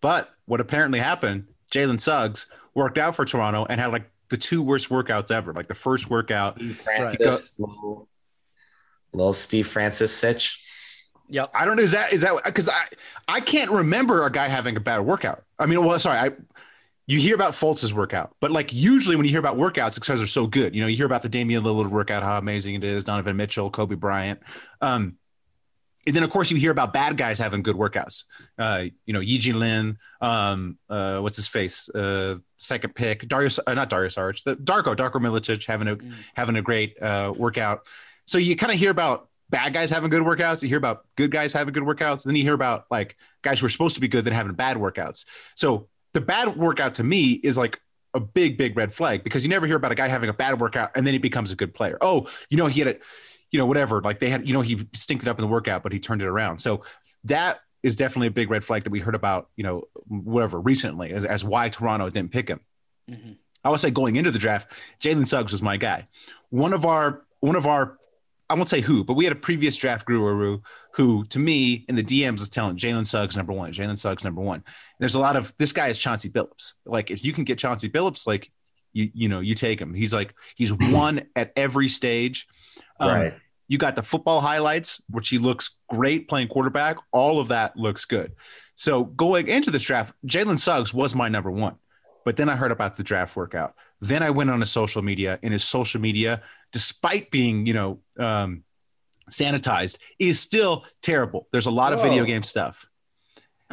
but 0.00 0.30
what 0.46 0.60
apparently 0.60 0.98
happened? 0.98 1.46
Jalen 1.72 2.00
Suggs 2.00 2.46
worked 2.74 2.98
out 2.98 3.16
for 3.16 3.24
Toronto 3.24 3.66
and 3.68 3.80
had 3.80 3.92
like 3.92 4.10
the 4.28 4.36
two 4.36 4.62
worst 4.62 4.88
workouts 4.88 5.30
ever. 5.30 5.52
Like 5.52 5.68
the 5.68 5.74
first 5.74 6.10
workout, 6.10 6.56
Steve 6.56 6.80
Francis, 6.80 7.58
little, 7.58 8.08
little 9.12 9.32
Steve 9.32 9.66
Francis 9.66 10.12
sitch. 10.12 10.60
Yep. 11.28 11.46
I 11.54 11.64
don't 11.64 11.76
know. 11.76 11.82
Is 11.82 11.92
that 11.92 12.12
is 12.12 12.22
that 12.22 12.40
because 12.44 12.68
I 12.68 12.84
I 13.26 13.40
can't 13.40 13.70
remember 13.70 14.24
a 14.24 14.30
guy 14.30 14.46
having 14.48 14.76
a 14.76 14.80
bad 14.80 15.00
workout. 15.00 15.42
I 15.58 15.66
mean, 15.66 15.84
well, 15.84 15.98
sorry, 15.98 16.18
I 16.18 16.30
you 17.06 17.20
hear 17.20 17.34
about 17.34 17.52
Fultz's 17.52 17.94
workout, 17.94 18.34
but 18.40 18.50
like 18.50 18.72
usually 18.72 19.14
when 19.14 19.24
you 19.24 19.30
hear 19.30 19.40
about 19.40 19.56
workouts, 19.56 19.88
it's 19.88 19.98
because 20.00 20.18
they're 20.18 20.26
so 20.26 20.46
good. 20.46 20.74
You 20.74 20.80
know, 20.80 20.88
you 20.88 20.96
hear 20.96 21.06
about 21.06 21.22
the 21.22 21.28
Damian 21.28 21.62
Lillard 21.62 21.88
workout, 21.88 22.22
how 22.22 22.36
amazing 22.36 22.74
it 22.74 22.84
is, 22.84 23.04
Donovan 23.04 23.36
Mitchell, 23.36 23.70
Kobe 23.70 23.94
Bryant. 23.94 24.40
Um, 24.80 25.16
and 26.06 26.14
then 26.14 26.22
of 26.22 26.30
course 26.30 26.50
you 26.50 26.56
hear 26.56 26.70
about 26.70 26.92
bad 26.92 27.16
guys 27.16 27.38
having 27.38 27.62
good 27.62 27.76
workouts. 27.76 28.24
Uh, 28.58 28.84
you 29.04 29.12
know, 29.12 29.20
Yi 29.20 29.52
Lin, 29.52 29.98
um, 30.20 30.78
uh, 30.88 31.18
what's 31.18 31.36
his 31.36 31.48
face, 31.48 31.88
uh, 31.90 32.38
second 32.56 32.94
pick, 32.94 33.26
Darius, 33.28 33.58
uh, 33.66 33.74
not 33.74 33.88
Darius 33.88 34.18
Arch, 34.18 34.42
the 34.44 34.56
Darko, 34.56 34.96
Darko 34.96 35.14
Milicic 35.14 35.64
having 35.66 35.88
a 35.88 35.98
having 36.34 36.56
a 36.56 36.62
great 36.62 37.00
uh, 37.00 37.32
workout. 37.36 37.86
So 38.24 38.38
you 38.38 38.56
kind 38.56 38.72
of 38.72 38.78
hear 38.78 38.90
about 38.90 39.28
bad 39.50 39.72
guys 39.72 39.90
having 39.90 40.10
good 40.10 40.22
workouts. 40.22 40.62
You 40.62 40.68
hear 40.68 40.78
about 40.78 41.04
good 41.16 41.30
guys 41.30 41.52
having 41.52 41.72
good 41.72 41.84
workouts. 41.84 42.24
And 42.24 42.30
Then 42.30 42.36
you 42.36 42.42
hear 42.42 42.54
about 42.54 42.86
like 42.90 43.16
guys 43.42 43.60
who 43.60 43.66
are 43.66 43.70
supposed 43.70 43.94
to 43.94 44.00
be 44.00 44.08
good 44.08 44.24
then 44.24 44.32
having 44.32 44.54
bad 44.54 44.76
workouts. 44.76 45.24
So 45.54 45.88
the 46.16 46.20
bad 46.22 46.56
workout 46.56 46.94
to 46.94 47.04
me 47.04 47.32
is 47.32 47.58
like 47.58 47.78
a 48.14 48.20
big, 48.20 48.56
big 48.56 48.74
red 48.74 48.94
flag 48.94 49.22
because 49.22 49.44
you 49.44 49.50
never 49.50 49.66
hear 49.66 49.76
about 49.76 49.92
a 49.92 49.94
guy 49.94 50.08
having 50.08 50.30
a 50.30 50.32
bad 50.32 50.58
workout 50.58 50.90
and 50.94 51.06
then 51.06 51.12
he 51.12 51.18
becomes 51.18 51.50
a 51.50 51.54
good 51.54 51.74
player. 51.74 51.98
Oh, 52.00 52.26
you 52.48 52.56
know, 52.56 52.68
he 52.68 52.80
had 52.80 52.88
a, 52.88 52.96
you 53.52 53.58
know, 53.58 53.66
whatever. 53.66 54.00
Like 54.00 54.18
they 54.18 54.30
had, 54.30 54.48
you 54.48 54.54
know, 54.54 54.62
he 54.62 54.88
stinked 54.94 55.24
it 55.24 55.28
up 55.28 55.38
in 55.38 55.42
the 55.42 55.48
workout, 55.48 55.82
but 55.82 55.92
he 55.92 55.98
turned 55.98 56.22
it 56.22 56.26
around. 56.26 56.58
So 56.58 56.84
that 57.24 57.58
is 57.82 57.96
definitely 57.96 58.28
a 58.28 58.30
big 58.30 58.50
red 58.50 58.64
flag 58.64 58.84
that 58.84 58.90
we 58.90 58.98
heard 58.98 59.14
about, 59.14 59.50
you 59.56 59.62
know, 59.62 59.82
whatever 60.06 60.58
recently 60.58 61.12
as, 61.12 61.26
as 61.26 61.44
why 61.44 61.68
Toronto 61.68 62.08
didn't 62.08 62.32
pick 62.32 62.48
him. 62.48 62.60
Mhm. 63.10 63.36
I 63.62 63.68
would 63.68 63.80
say 63.80 63.90
going 63.90 64.16
into 64.16 64.30
the 64.30 64.38
draft, 64.38 64.72
Jalen 65.02 65.28
Suggs 65.28 65.52
was 65.52 65.60
my 65.60 65.76
guy. 65.76 66.08
One 66.48 66.72
of 66.72 66.86
our 66.86 67.24
one 67.40 67.56
of 67.56 67.66
our 67.66 67.98
I 68.48 68.54
won't 68.54 68.68
say 68.68 68.80
who, 68.80 69.02
but 69.02 69.14
we 69.14 69.24
had 69.24 69.32
a 69.32 69.36
previous 69.36 69.76
draft 69.76 70.06
guru 70.06 70.60
who, 70.94 71.24
to 71.24 71.38
me, 71.38 71.84
in 71.88 71.96
the 71.96 72.02
DMs 72.02 72.38
was 72.38 72.48
telling 72.48 72.76
Jalen 72.76 73.06
Suggs 73.06 73.36
number 73.36 73.52
one, 73.52 73.72
Jalen 73.72 73.98
Suggs 73.98 74.24
number 74.24 74.40
one. 74.40 74.62
There's 75.00 75.16
a 75.16 75.18
lot 75.18 75.36
of 75.36 75.52
this 75.58 75.72
guy 75.72 75.88
is 75.88 75.98
Chauncey 75.98 76.30
Billups. 76.30 76.74
Like 76.84 77.10
if 77.10 77.24
you 77.24 77.32
can 77.32 77.44
get 77.44 77.58
Chauncey 77.58 77.88
Billups, 77.88 78.26
like 78.26 78.50
you 78.92 79.10
you 79.12 79.28
know 79.28 79.40
you 79.40 79.54
take 79.54 79.80
him. 79.80 79.94
He's 79.94 80.14
like 80.14 80.34
he's 80.54 80.72
one 80.92 81.26
at 81.34 81.52
every 81.56 81.88
stage. 81.88 82.46
Um, 83.00 83.10
Right. 83.10 83.34
You 83.68 83.78
got 83.78 83.96
the 83.96 84.02
football 84.02 84.40
highlights, 84.40 85.02
which 85.10 85.28
he 85.28 85.38
looks 85.38 85.76
great 85.88 86.28
playing 86.28 86.46
quarterback. 86.46 86.98
All 87.10 87.40
of 87.40 87.48
that 87.48 87.76
looks 87.76 88.04
good. 88.04 88.32
So 88.76 89.04
going 89.04 89.48
into 89.48 89.72
this 89.72 89.82
draft, 89.82 90.14
Jalen 90.24 90.60
Suggs 90.60 90.94
was 90.94 91.16
my 91.16 91.28
number 91.28 91.50
one. 91.50 91.74
But 92.24 92.36
then 92.36 92.48
I 92.48 92.56
heard 92.56 92.70
about 92.70 92.96
the 92.96 93.02
draft 93.02 93.34
workout. 93.34 93.74
Then 94.00 94.22
I 94.22 94.30
went 94.30 94.50
on 94.50 94.60
his 94.60 94.70
social 94.70 95.00
media, 95.02 95.38
and 95.42 95.52
his 95.52 95.64
social 95.64 96.00
media, 96.00 96.42
despite 96.76 97.30
being, 97.30 97.64
you 97.64 97.72
know, 97.72 98.00
um, 98.18 98.62
sanitized, 99.30 99.96
is 100.18 100.38
still 100.38 100.84
terrible. 101.00 101.48
There's 101.50 101.64
a 101.64 101.70
lot 101.70 101.94
of 101.94 102.02
video 102.02 102.24
game 102.24 102.42
stuff. 102.42 102.84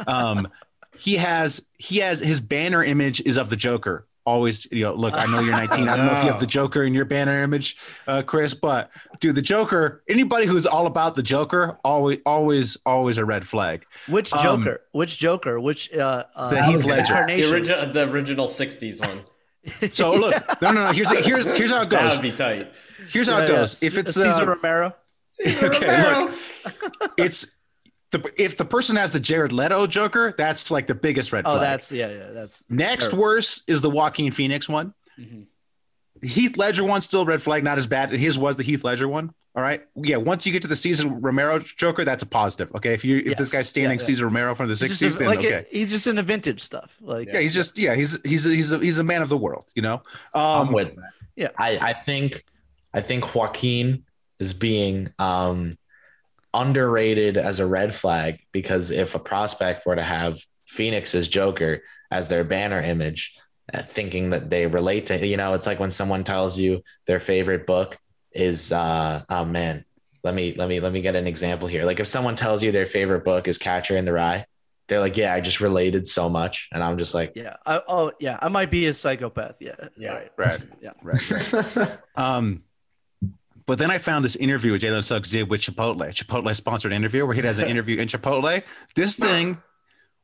Um, 0.06 0.48
he 0.96 1.16
has 1.16 1.66
he 1.76 1.98
has 1.98 2.18
his 2.20 2.40
banner 2.40 2.82
image 2.82 3.20
is 3.20 3.36
of 3.36 3.50
the 3.50 3.56
Joker. 3.56 4.06
Always, 4.24 4.66
you 4.72 4.84
know, 4.84 4.94
look, 4.94 5.12
I 5.12 5.26
know 5.26 5.40
you're 5.40 5.52
19. 5.52 5.86
I 5.86 5.98
don't 5.98 6.06
know 6.06 6.12
if 6.12 6.24
you 6.24 6.30
have 6.30 6.40
the 6.40 6.46
Joker 6.58 6.84
in 6.84 6.94
your 6.94 7.04
banner 7.04 7.42
image, 7.42 7.76
uh, 8.06 8.22
Chris, 8.22 8.54
but 8.54 8.90
dude, 9.20 9.34
the 9.34 9.42
Joker. 9.42 10.02
Anybody 10.08 10.46
who's 10.46 10.64
all 10.64 10.86
about 10.86 11.14
the 11.14 11.22
Joker, 11.22 11.78
always, 11.84 12.20
always, 12.24 12.78
always 12.86 13.18
a 13.18 13.24
red 13.26 13.46
flag. 13.46 13.84
Which 14.08 14.32
Um, 14.32 14.42
Joker? 14.42 14.80
Which 14.92 15.18
Joker? 15.18 15.60
Which 15.60 15.92
uh, 15.92 16.24
uh 16.34 16.48
The 16.48 16.62
Heath 16.64 16.86
Ledger. 16.86 17.26
The 17.26 17.52
original, 17.52 17.92
the 17.92 18.10
original 18.10 18.46
'60s 18.46 18.98
one. 19.06 19.24
So 19.92 20.12
look, 20.14 20.34
no, 20.62 20.72
no, 20.72 20.86
no. 20.86 20.92
Here's 20.92 21.10
here's 21.24 21.56
here's 21.56 21.70
how 21.70 21.82
it 21.82 21.88
goes. 21.90 22.00
That 22.00 22.08
goes. 22.08 22.16
would 22.16 22.22
be 22.22 22.32
tight. 22.32 22.72
Here's 23.08 23.28
how 23.28 23.40
it 23.40 23.48
goes. 23.48 23.82
yeah. 23.82 23.86
If 23.86 23.98
it's 23.98 24.14
Cesar 24.14 24.42
uh, 24.42 24.54
Romero, 24.54 24.94
okay, 25.62 26.14
look, 26.14 26.34
it's 27.18 27.56
the, 28.10 28.32
if 28.36 28.56
the 28.56 28.64
person 28.64 28.96
has 28.96 29.10
the 29.10 29.20
Jared 29.20 29.52
Leto 29.52 29.86
Joker, 29.86 30.34
that's 30.36 30.70
like 30.70 30.86
the 30.86 30.94
biggest 30.94 31.32
red 31.32 31.44
flag. 31.44 31.56
oh, 31.56 31.60
that's 31.60 31.90
yeah, 31.90 32.08
yeah, 32.08 32.30
that's 32.32 32.64
Next 32.68 33.06
terrible. 33.06 33.22
worst 33.22 33.68
is 33.68 33.80
the 33.80 33.90
Joaquin 33.90 34.30
Phoenix 34.30 34.68
one. 34.68 34.94
Mhm. 35.18 35.46
The 36.20 36.28
Heath 36.28 36.56
Ledger 36.56 36.84
one 36.84 37.00
still 37.00 37.26
red 37.26 37.42
flag, 37.42 37.64
not 37.64 37.76
as 37.76 37.86
bad. 37.86 38.10
His 38.10 38.38
was 38.38 38.56
the 38.56 38.62
Heath 38.62 38.84
Ledger 38.84 39.08
one. 39.08 39.34
All 39.56 39.62
right, 39.62 39.82
yeah. 39.94 40.16
Once 40.16 40.46
you 40.46 40.52
get 40.52 40.62
to 40.62 40.68
the 40.68 40.74
Cesar 40.74 41.08
Romero 41.08 41.60
Joker, 41.60 42.04
that's 42.04 42.24
a 42.24 42.26
positive. 42.26 42.74
Okay, 42.74 42.92
if 42.92 43.04
you 43.04 43.18
if 43.24 43.36
this 43.38 43.50
guy's 43.50 43.68
standing 43.68 43.98
Yeah, 43.98 44.02
yeah. 44.02 44.06
Cesar 44.06 44.24
Romero 44.24 44.54
from 44.56 44.66
the 44.66 44.72
He's 44.74 44.98
just 44.98 45.02
'60s, 45.02 45.14
a- 45.14 45.18
then 45.20 45.28
like 45.28 45.38
okay. 45.38 45.48
it- 45.54 45.68
he's 45.70 45.90
just 45.90 46.06
into 46.08 46.22
vintage 46.24 46.60
stuff. 46.60 46.98
Like 47.00 47.28
yeah, 47.32 47.38
he's 47.38 47.54
just 47.54 47.78
yeah, 47.78 47.94
he's 47.94 48.20
he's 48.22 48.44
he's 48.44 48.72
a, 48.72 48.78
he's 48.78 48.98
a 48.98 49.04
man 49.04 49.22
of 49.22 49.28
the 49.28 49.36
world, 49.36 49.66
you 49.76 49.82
know. 49.82 50.02
Um, 50.34 50.68
I'm 50.68 50.72
with 50.72 50.96
yeah. 51.36 51.50
I, 51.56 51.78
I 51.78 51.92
think 51.92 52.44
I 52.92 53.00
think 53.00 53.32
Joaquin 53.32 54.04
is 54.40 54.54
being 54.54 55.12
um 55.20 55.78
underrated 56.52 57.36
as 57.36 57.60
a 57.60 57.66
red 57.66 57.94
flag 57.94 58.38
because 58.52 58.90
if 58.90 59.14
a 59.14 59.18
prospect 59.18 59.86
were 59.86 59.96
to 59.96 60.02
have 60.02 60.40
Phoenix's 60.66 61.28
Joker 61.28 61.82
as 62.10 62.28
their 62.28 62.44
banner 62.44 62.80
image, 62.80 63.36
uh, 63.72 63.82
thinking 63.82 64.30
that 64.30 64.50
they 64.50 64.66
relate 64.66 65.06
to, 65.06 65.26
you 65.26 65.36
know, 65.36 65.54
it's 65.54 65.66
like 65.66 65.80
when 65.80 65.90
someone 65.90 66.22
tells 66.24 66.58
you 66.58 66.82
their 67.06 67.18
favorite 67.20 67.66
book 67.66 67.98
is 68.34 68.72
uh 68.72 69.24
oh 69.28 69.44
man, 69.44 69.84
let 70.22 70.34
me 70.34 70.54
let 70.54 70.68
me 70.68 70.80
let 70.80 70.92
me 70.92 71.00
get 71.00 71.16
an 71.16 71.26
example 71.26 71.68
here. 71.68 71.84
Like 71.84 72.00
if 72.00 72.06
someone 72.06 72.36
tells 72.36 72.62
you 72.62 72.72
their 72.72 72.86
favorite 72.86 73.24
book 73.24 73.48
is 73.48 73.58
Catcher 73.58 73.96
in 73.96 74.04
the 74.04 74.12
Rye, 74.12 74.46
they're 74.88 75.00
like, 75.00 75.16
yeah, 75.16 75.32
I 75.32 75.40
just 75.40 75.60
related 75.60 76.06
so 76.06 76.28
much, 76.28 76.68
and 76.72 76.82
I'm 76.82 76.98
just 76.98 77.14
like, 77.14 77.32
yeah. 77.36 77.56
I, 77.64 77.80
oh 77.88 78.12
yeah, 78.20 78.38
I 78.40 78.48
might 78.48 78.70
be 78.70 78.86
a 78.86 78.94
psychopath. 78.94 79.58
Yeah, 79.60 79.74
Yeah. 79.96 80.14
right. 80.14 80.30
Right. 80.36 80.60
Yeah. 80.80 80.90
Right. 81.02 81.76
right. 81.76 81.98
um, 82.16 82.64
but 83.66 83.78
then 83.78 83.90
I 83.90 83.98
found 83.98 84.24
this 84.24 84.36
interview 84.36 84.72
with 84.72 84.82
Jalen 84.82 85.04
Suggs 85.04 85.30
did 85.30 85.48
with 85.48 85.62
Chipotle, 85.62 85.96
Chipotle 86.10 86.54
sponsored 86.54 86.92
interview 86.92 87.24
where 87.24 87.34
he 87.34 87.40
does 87.40 87.58
an 87.58 87.68
interview 87.68 87.98
in 87.98 88.08
Chipotle. 88.08 88.62
This 88.94 89.16
thing 89.16 89.62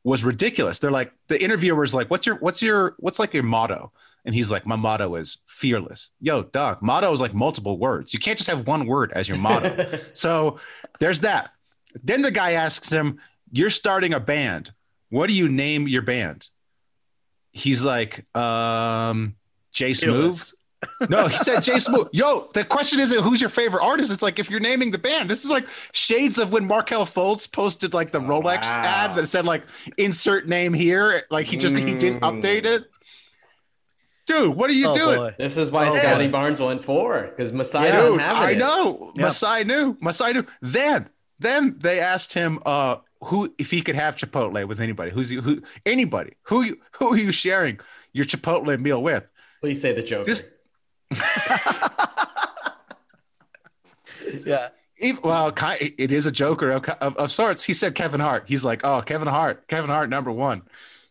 was 0.03 0.23
ridiculous. 0.23 0.79
They're 0.79 0.91
like 0.91 1.11
the 1.27 1.41
interviewer's 1.41 1.93
like, 1.93 2.09
"What's 2.09 2.25
your 2.25 2.35
what's 2.35 2.61
your 2.61 2.95
what's 2.99 3.19
like 3.19 3.33
your 3.33 3.43
motto?" 3.43 3.91
And 4.25 4.35
he's 4.35 4.51
like, 4.51 4.65
"My 4.67 4.75
motto 4.75 5.15
is 5.15 5.37
fearless." 5.47 6.11
Yo, 6.19 6.43
dog, 6.43 6.81
motto 6.81 7.11
is 7.11 7.19
like 7.21 7.33
multiple 7.33 7.77
words. 7.79 8.13
You 8.13 8.19
can't 8.19 8.37
just 8.37 8.49
have 8.49 8.67
one 8.67 8.85
word 8.85 9.11
as 9.15 9.27
your 9.27 9.37
motto. 9.39 9.97
so 10.13 10.59
there's 10.99 11.21
that. 11.21 11.51
Then 12.03 12.21
the 12.21 12.31
guy 12.31 12.51
asks 12.51 12.91
him, 12.91 13.19
"You're 13.51 13.69
starting 13.71 14.13
a 14.13 14.19
band. 14.19 14.71
What 15.09 15.27
do 15.27 15.33
you 15.33 15.47
name 15.49 15.87
your 15.87 16.03
band?" 16.03 16.49
He's 17.51 17.83
like, 17.83 18.25
um, 18.37 19.35
Jay 19.73 19.93
Smooth. 19.93 20.41
No, 21.09 21.27
he 21.27 21.35
said 21.37 21.59
Jay 21.61 21.77
Smooth. 21.79 22.07
Yo, 22.11 22.49
the 22.53 22.63
question 22.63 22.99
isn't 22.99 23.21
who's 23.21 23.39
your 23.41 23.49
favorite 23.51 23.83
artist. 23.83 24.11
It's 24.11 24.23
like 24.23 24.39
if 24.39 24.49
you're 24.49 24.59
naming 24.61 24.89
the 24.89 24.97
band. 24.97 25.29
This 25.29 25.43
is 25.45 25.51
like 25.51 25.67
shades 25.91 26.39
of 26.39 26.51
when 26.53 26.65
Markelle 26.65 27.05
Fultz 27.05 27.51
posted 27.51 27.93
like 27.93 28.11
the 28.11 28.19
Rolex 28.21 28.63
Wow. 28.63 28.81
ad 28.85 29.15
that 29.15 29.27
said 29.27 29.45
like 29.45 29.63
insert 29.97 30.47
name 30.47 30.73
here. 30.73 31.23
Like 31.29 31.45
he 31.45 31.57
just 31.57 31.75
he 31.77 31.93
didn't 31.93 32.21
Mm. 32.21 32.41
update 32.41 32.65
it. 32.65 32.85
Dude, 34.27 34.55
what 34.55 34.69
are 34.69 34.73
you 34.73 34.89
Oh, 34.89 34.93
doing? 34.93 35.15
boy. 35.17 35.35
This 35.37 35.57
is 35.57 35.71
why 35.71 35.87
Oh, 35.89 35.95
Scottie. 35.95 36.27
Barnes 36.27 36.59
went 36.59 36.83
four 36.83 37.27
because 37.29 37.51
Masai 37.51 37.85
Yeah. 37.85 37.91
didn't 37.97 38.11
Dude, 38.13 38.21
have 38.21 38.37
I 38.37 38.51
it. 38.51 38.57
know. 38.57 39.11
Yeah. 39.15 39.23
Masai 39.23 39.63
knew. 39.63 39.97
Masai 39.99 40.33
knew. 40.33 40.45
Then, 40.61 41.09
then 41.39 41.75
they 41.79 41.99
asked 41.99 42.33
him 42.33 42.59
uh 42.65 42.97
who 43.23 43.53
if 43.57 43.69
he 43.71 43.81
could 43.81 43.95
have 43.95 44.15
Chipotle 44.15 44.67
with 44.67 44.79
anybody. 44.79 45.11
Who's 45.11 45.31
you 45.31 45.41
who 45.41 45.61
anybody? 45.85 46.33
Who 46.43 46.61
you 46.63 46.77
who 46.93 47.13
are 47.13 47.17
you 47.17 47.31
sharing 47.31 47.79
your 48.13 48.25
Chipotle 48.25 48.79
meal 48.79 49.01
with? 49.03 49.27
Please 49.59 49.81
say 49.81 49.91
the 49.93 50.03
joke. 50.03 50.25
This- 50.27 50.49
Yeah. 54.45 54.69
Even, 54.97 55.21
well, 55.23 55.51
it 55.79 56.11
is 56.11 56.27
a 56.27 56.31
Joker 56.31 56.69
of, 56.71 56.85
of, 57.01 57.15
of 57.17 57.31
sorts. 57.31 57.63
He 57.63 57.73
said 57.73 57.95
Kevin 57.95 58.19
Hart. 58.19 58.43
He's 58.47 58.63
like, 58.63 58.81
oh, 58.83 59.01
Kevin 59.01 59.27
Hart, 59.27 59.67
Kevin 59.67 59.89
Hart, 59.89 60.09
number 60.11 60.31
one. 60.31 60.61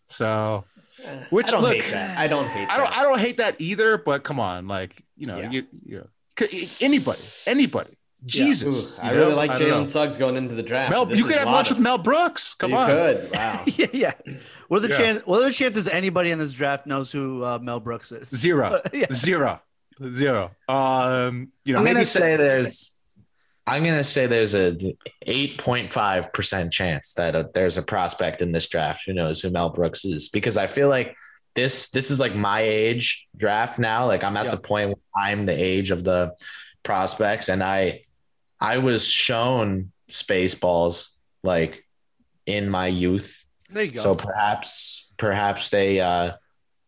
So, 0.06 0.64
which 1.30 1.48
I 1.48 1.50
don't 1.52 1.62
look, 1.62 1.74
hate 1.74 1.90
that. 1.92 2.18
I 2.18 2.26
don't 2.28 2.48
hate 2.48 2.68
I 2.70 2.76
don't, 2.76 2.90
that. 2.90 2.98
I 2.98 3.02
don't 3.02 3.18
hate 3.20 3.36
that 3.38 3.56
either. 3.60 3.98
But 3.98 4.22
come 4.22 4.40
on, 4.40 4.66
like 4.68 5.02
you 5.16 5.26
know, 5.26 5.38
Yeah. 5.38 5.50
you, 5.50 5.66
you 5.84 6.08
c- 6.38 6.70
anybody, 6.84 7.20
anybody, 7.46 7.96
Jesus, 8.26 8.92
Ooh, 8.92 9.02
I 9.02 9.10
you 9.12 9.16
really 9.18 9.30
know? 9.30 9.36
like 9.36 9.50
I. 9.50 9.58
Jalen 9.58 9.86
Suggs 9.86 10.16
going 10.16 10.36
into 10.36 10.54
the 10.54 10.62
draft. 10.62 10.90
Mel, 10.90 11.10
you 11.14 11.24
could 11.24 11.36
have 11.36 11.48
lunch 11.48 11.70
of- 11.70 11.76
with 11.78 11.82
Mel 11.84 11.98
Brooks. 11.98 12.54
Come 12.54 12.70
you 12.72 12.76
on, 12.76 12.86
could. 12.88 13.30
Wow. 13.34 13.64
yeah, 13.66 13.86
yeah. 13.92 14.12
What 14.68 14.78
are 14.78 14.80
the 14.86 14.88
Yeah. 14.88 14.96
chance? 14.98 15.22
What 15.26 15.42
are 15.42 15.48
the 15.48 15.54
chances 15.54 15.88
anybody 15.88 16.30
in 16.30 16.38
this 16.38 16.52
draft 16.52 16.86
knows 16.86 17.10
who 17.10 17.44
uh, 17.44 17.58
Mel 17.58 17.80
Brooks 17.80 18.12
is? 18.12 18.28
zero, 18.28 18.80
Yeah. 18.92 19.06
zero, 19.12 19.60
zero. 20.12 20.50
Um, 20.68 21.52
you 21.64 21.72
know, 21.72 21.78
I'm 21.80 21.84
maybe 21.84 21.94
gonna 21.94 22.04
say 22.06 22.20
say 22.20 22.36
there's 22.36 22.96
I'm 23.70 23.84
gonna 23.84 24.04
say 24.04 24.26
there's 24.26 24.54
a 24.54 24.76
8.5 25.26 26.32
percent 26.32 26.72
chance 26.72 27.14
that 27.14 27.34
uh 27.34 27.44
there's 27.54 27.78
a 27.78 27.82
prospect 27.82 28.42
in 28.42 28.52
this 28.52 28.68
draft 28.68 29.02
who 29.06 29.12
knows 29.12 29.40
who 29.40 29.50
Mel 29.50 29.70
Brooks 29.70 30.04
is 30.04 30.28
because 30.28 30.56
I 30.56 30.66
feel 30.66 30.88
like 30.88 31.14
this 31.54 31.90
this 31.90 32.10
is 32.10 32.20
like 32.20 32.34
my 32.34 32.60
age 32.60 33.26
draft 33.36 33.78
now. 33.78 34.06
Like 34.06 34.24
I'm 34.24 34.36
at 34.36 34.46
Yeah. 34.46 34.50
the 34.52 34.56
point 34.60 34.88
where 34.90 35.24
I'm 35.24 35.46
the 35.46 35.52
age 35.52 35.90
of 35.90 36.04
the 36.04 36.32
prospects, 36.82 37.48
and 37.48 37.62
I 37.62 38.02
I 38.60 38.78
was 38.78 39.06
shown 39.06 39.92
Spaceballs 40.10 41.10
like 41.42 41.84
in 42.46 42.68
my 42.68 42.86
youth, 42.88 43.44
There 43.70 43.84
you 43.84 43.92
go. 43.92 44.00
so 44.02 44.14
perhaps 44.14 45.08
perhaps 45.16 45.70
they 45.70 46.00
uh 46.00 46.32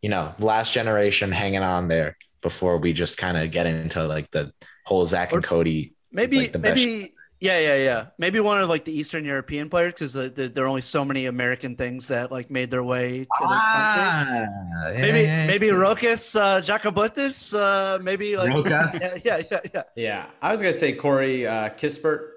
you 0.01 0.09
know 0.11 0.35
last 0.39 0.73
generation 0.73 1.31
hanging 1.33 1.63
on 1.63 1.89
there 1.89 2.17
before 2.41 2.79
we 2.79 2.93
just 2.93 3.19
kind 3.19 3.37
of 3.37 3.51
get 3.51 3.67
into 3.67 4.05
like 4.07 4.31
the 4.33 4.53
whole 4.85 5.05
Zach 5.05 5.33
and 5.33 5.45
Cody 5.45 5.95
maybe, 6.13 6.39
like 6.39 6.53
the 6.53 6.59
best- 6.59 6.77
maybe, 6.85 7.11
yeah, 7.41 7.59
yeah, 7.59 7.75
yeah. 7.77 8.07
Maybe 8.19 8.39
one 8.39 8.63
of 8.63 8.69
like 8.69 8.85
the 8.85 8.93
Eastern 8.97 9.25
European 9.25 9.69
players 9.69 9.95
because 9.95 10.13
the, 10.13 10.29
the, 10.29 10.49
there 10.49 10.65
are 10.65 10.69
only 10.69 10.81
so 10.81 11.05
many 11.05 11.27
American 11.27 11.75
things 11.75 12.07
that 12.09 12.31
like 12.31 12.51
made 12.53 12.71
their 12.71 12.85
way 12.85 13.25
to 13.25 13.29
the 13.41 13.47
country. 13.49 15.03
Maybe, 15.03 15.27
maybe 15.27 15.67
Rokas 15.69 16.37
uh, 16.41 16.61
Jokubaitis, 16.61 17.53
uh, 17.59 17.99
maybe 18.01 18.37
like 18.37 18.53
Rokas? 18.53 19.25
Yeah, 19.25 19.39
yeah, 19.39 19.43
yeah, 19.51 19.61
yeah. 19.75 19.83
Yeah, 19.97 20.27
I 20.41 20.53
was 20.53 20.61
gonna 20.63 20.73
say 20.73 20.93
Corey 20.93 21.45
uh, 21.47 21.71
Kispert, 21.71 22.29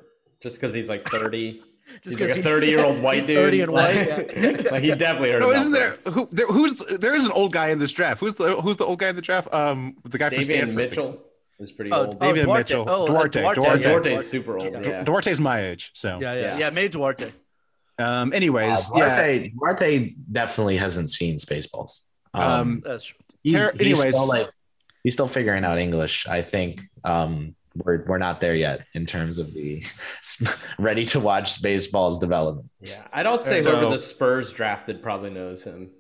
just 0.41 0.55
because 0.55 0.73
he's 0.73 0.89
like 0.89 1.05
thirty. 1.05 1.61
Just 2.03 2.17
he's 2.17 2.19
like 2.19 2.30
'cause 2.30 2.38
a 2.39 2.41
thirty-year-old 2.41 2.99
white 3.03 3.17
he's 3.19 3.28
dude. 3.28 3.38
30 3.38 3.61
and 3.61 3.71
like, 3.71 3.95
white, 3.95 4.38
yeah. 4.38 4.71
like 4.71 4.84
he 4.84 4.89
definitely 4.95 5.32
heard. 5.32 5.41
No, 5.41 5.51
of 5.51 5.57
isn't 5.57 5.71
there 5.71 5.91
who 6.11 6.28
there 6.32 6.47
who's 6.47 6.76
there 6.99 7.13
is 7.15 7.26
an 7.28 7.32
old 7.32 7.53
guy 7.53 7.69
in 7.69 7.78
this 7.78 7.91
draft? 7.91 8.19
Who's 8.19 8.34
the 8.36 8.59
who's 8.59 8.76
the 8.78 8.86
old 8.86 8.97
guy 8.99 9.09
in 9.09 9.15
the 9.15 9.21
draft? 9.21 9.53
Um, 9.53 9.95
the 10.03 10.17
guy 10.17 10.30
from 10.30 10.39
Davian 10.39 10.43
Stanford. 10.45 10.76
Mitchell 10.76 11.21
is 11.60 11.72
pretty 11.72 11.91
Oh, 11.91 12.06
old. 12.08 12.18
oh, 12.20 12.20
David 12.28 12.43
Duarte. 12.45 12.60
Mitchell. 12.60 12.86
Oh, 12.88 13.03
uh, 13.03 13.08
Duarte, 13.08 13.41
Duarte. 13.41 13.62
Duarte. 13.62 13.82
yeah, 13.82 13.99
Duarte's 13.99 14.28
super 14.30 14.58
old. 14.58 14.74
Yeah. 14.74 14.82
Yeah. 14.84 15.03
Duarte's 15.03 15.39
my 15.39 15.62
age, 15.68 15.91
so 15.93 16.20
Yeah, 16.22 16.34
yeah, 16.34 16.41
Yeah. 16.41 16.58
yeah. 16.58 16.70
May 16.72 16.88
Duarte. 16.88 17.32
um. 17.97 18.32
Uh, 18.32 18.36
Anyways, 18.36 18.89
yeah. 18.95 19.06
Duarte, 19.16 19.49
Duarte 19.58 20.16
definitely 20.32 20.78
hasn't 20.78 21.10
seen 21.10 21.38
Spaceballs. 21.38 22.01
Um, 22.34 22.43
Um, 22.43 22.82
That's 22.86 23.06
true. 23.06 23.18
he- 23.43 23.53
Ter- 23.53 23.72
he's 23.72 23.82
anyways. 23.82 24.16
still 24.16 24.28
like 24.28 24.49
he's 25.03 25.14
still 25.14 25.28
figuring 25.30 25.64
out 25.64 25.78
English. 25.78 26.28
I 26.28 26.41
think 26.41 26.82
um, 27.06 27.56
we're 27.78 28.03
we're 28.06 28.18
not 28.18 28.41
there 28.41 28.56
yet 28.56 28.86
in 28.93 29.06
terms 29.06 29.38
of 29.38 29.53
the 29.53 29.82
ready 30.80 31.06
to 31.06 31.20
watch 31.22 31.62
Spaceballs 31.62 32.20
development. 32.20 32.70
Yeah, 32.82 33.03
I'd 33.14 33.26
also 33.26 33.49
say 33.49 33.64
So- 33.64 33.72
whoever 33.72 33.91
the 33.91 33.99
Spurs 33.99 34.51
drafted 34.51 35.01
probably 35.01 35.30
knows 35.30 35.64
him. 35.64 35.91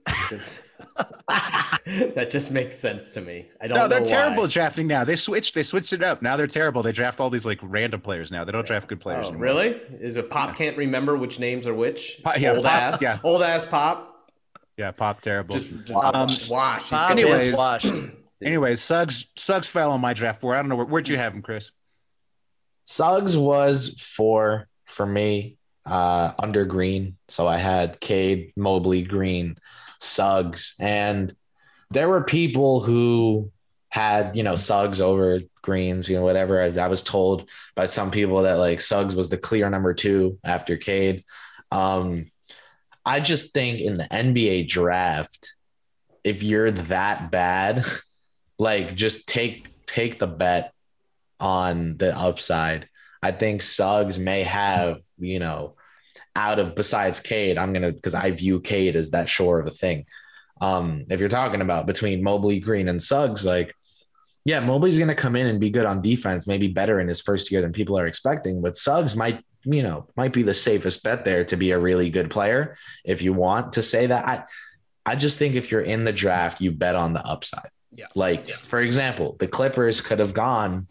'Cause 0.95 2.13
that 2.15 2.29
just 2.31 2.51
makes 2.51 2.75
sense 2.75 3.13
to 3.13 3.21
me. 3.21 3.47
I 3.61 3.67
don't 3.67 3.77
No, 3.77 3.87
they're 3.87 3.99
know 3.99 4.05
terrible 4.05 4.43
why. 4.43 4.49
drafting 4.49 4.87
now. 4.87 5.03
They 5.03 5.15
switched. 5.15 5.53
They 5.55 5.63
switched 5.63 5.93
it 5.93 6.01
up. 6.03 6.21
Now 6.21 6.37
they're 6.37 6.47
terrible. 6.47 6.81
They 6.83 6.91
draft 6.91 7.19
all 7.19 7.29
these 7.29 7.45
like 7.45 7.59
random 7.61 8.01
players 8.01 8.31
now. 8.31 8.43
They 8.43 8.51
don't 8.51 8.65
draft 8.65 8.87
good 8.87 8.99
players. 9.01 9.25
Oh, 9.25 9.29
anymore. 9.29 9.43
really? 9.43 9.67
Is 9.99 10.15
it 10.15 10.29
Pop 10.29 10.55
can't 10.55 10.77
remember 10.77 11.15
which 11.17 11.39
names 11.39 11.67
are 11.67 11.73
which? 11.73 12.21
Pop- 12.23 12.39
yeah, 12.39 12.53
old 12.53 12.63
Pop- 12.63 12.73
ass, 12.73 13.01
yeah. 13.01 13.19
old 13.23 13.41
ass 13.43 13.65
Pop. 13.65 14.11
Yeah, 14.77 14.91
pop 14.91 15.21
terrible. 15.21 15.55
Just, 15.55 15.71
just 15.85 15.91
Um, 15.91 16.27
wash. 16.49 16.89
Pop 16.89 17.11
so- 17.11 17.17
is 17.17 17.23
anyways- 17.23 17.55
washed. 17.57 17.93
Anyways, 18.43 18.81
Suggs 18.81 19.27
Suggs 19.37 19.69
fell 19.69 19.91
on 19.91 20.01
my 20.01 20.13
draft 20.13 20.41
board. 20.41 20.57
I 20.57 20.61
don't 20.61 20.67
know 20.69 20.75
where, 20.75 20.85
where'd 20.85 21.07
you 21.07 21.15
have 21.15 21.33
him, 21.33 21.41
Kris. 21.41 21.71
Suggs 22.83 23.35
was 23.37 23.95
four 23.99 24.67
for 24.85 25.05
me, 25.05 25.57
uh, 25.85 26.33
under 26.37 26.65
Green. 26.65 27.15
So 27.29 27.47
I 27.47 27.57
had 27.57 27.99
Cade, 28.01 28.51
Mobley, 28.57 29.03
Green, 29.03 29.57
Suggs, 29.99 30.75
and 30.79 31.35
there 31.91 32.09
were 32.09 32.23
people 32.23 32.81
who 32.81 33.51
had 33.89 34.35
you 34.35 34.43
know 34.43 34.55
Suggs 34.55 34.99
over 34.99 35.39
Greens, 35.61 36.09
you 36.09 36.17
know 36.17 36.23
whatever. 36.23 36.61
I, 36.61 36.67
I 36.67 36.87
was 36.87 37.03
told 37.03 37.47
by 37.75 37.85
some 37.85 38.11
people 38.11 38.43
that 38.43 38.59
like 38.59 38.81
Suggs 38.81 39.15
was 39.15 39.29
the 39.29 39.37
clear 39.37 39.69
number 39.69 39.93
two 39.93 40.37
after 40.43 40.77
Cade. 40.77 41.23
Um, 41.71 42.31
I 43.05 43.19
just 43.19 43.53
think 43.53 43.79
in 43.79 43.95
the 43.95 44.05
NBA 44.05 44.67
draft, 44.67 45.53
if 46.23 46.41
you're 46.41 46.71
that 46.71 47.31
bad, 47.31 47.85
like 48.59 48.95
just 48.95 49.27
take 49.29 49.69
take 49.85 50.19
the 50.19 50.27
bet 50.27 50.73
on 51.39 51.97
the 51.97 52.17
upside. 52.17 52.89
I 53.21 53.31
think 53.31 53.61
Suggs 53.61 54.19
may 54.19 54.43
have, 54.43 54.99
you 55.17 55.39
know, 55.39 55.74
out 56.35 56.59
of 56.59 56.75
besides 56.75 57.19
Cade, 57.19 57.57
I'm 57.57 57.73
gonna 57.73 57.91
because 57.91 58.13
I 58.13 58.31
view 58.31 58.59
Cade 58.59 58.95
as 58.95 59.11
that 59.11 59.29
shore 59.29 59.59
of 59.59 59.67
a 59.67 59.71
thing. 59.71 60.05
Um, 60.61 61.05
if 61.09 61.19
you're 61.19 61.29
talking 61.29 61.61
about 61.61 61.85
between 61.85 62.23
Mobley, 62.23 62.59
Green, 62.59 62.87
and 62.87 63.01
Suggs, 63.01 63.45
like, 63.45 63.73
yeah, 64.43 64.59
Mobley's 64.59 64.99
gonna 64.99 65.15
come 65.15 65.35
in 65.35 65.47
and 65.47 65.59
be 65.59 65.69
good 65.69 65.85
on 65.85 66.01
defense, 66.01 66.47
maybe 66.47 66.67
better 66.67 66.99
in 66.99 67.07
his 67.07 67.21
first 67.21 67.51
year 67.51 67.61
than 67.61 67.73
people 67.73 67.97
are 67.97 68.07
expecting, 68.07 68.61
but 68.61 68.77
Suggs 68.77 69.15
might, 69.15 69.43
you 69.63 69.83
know, 69.83 70.07
might 70.15 70.33
be 70.33 70.43
the 70.43 70.53
safest 70.53 71.03
bet 71.03 71.25
there 71.25 71.45
to 71.45 71.55
be 71.55 71.71
a 71.71 71.79
really 71.79 72.09
good 72.09 72.29
player. 72.29 72.77
If 73.03 73.21
you 73.21 73.33
want 73.33 73.73
to 73.73 73.81
say 73.81 74.07
that, 74.07 74.27
I 74.27 74.43
I 75.05 75.15
just 75.15 75.37
think 75.37 75.55
if 75.55 75.71
you're 75.71 75.81
in 75.81 76.03
the 76.03 76.13
draft, 76.13 76.61
you 76.61 76.71
bet 76.71 76.95
on 76.95 77.13
the 77.13 77.25
upside. 77.25 77.69
Yeah. 77.91 78.07
Like, 78.15 78.49
for 78.65 78.79
example, 78.79 79.37
the 79.39 79.47
Clippers 79.47 80.01
could 80.01 80.19
have 80.19 80.33
gone 80.33 80.87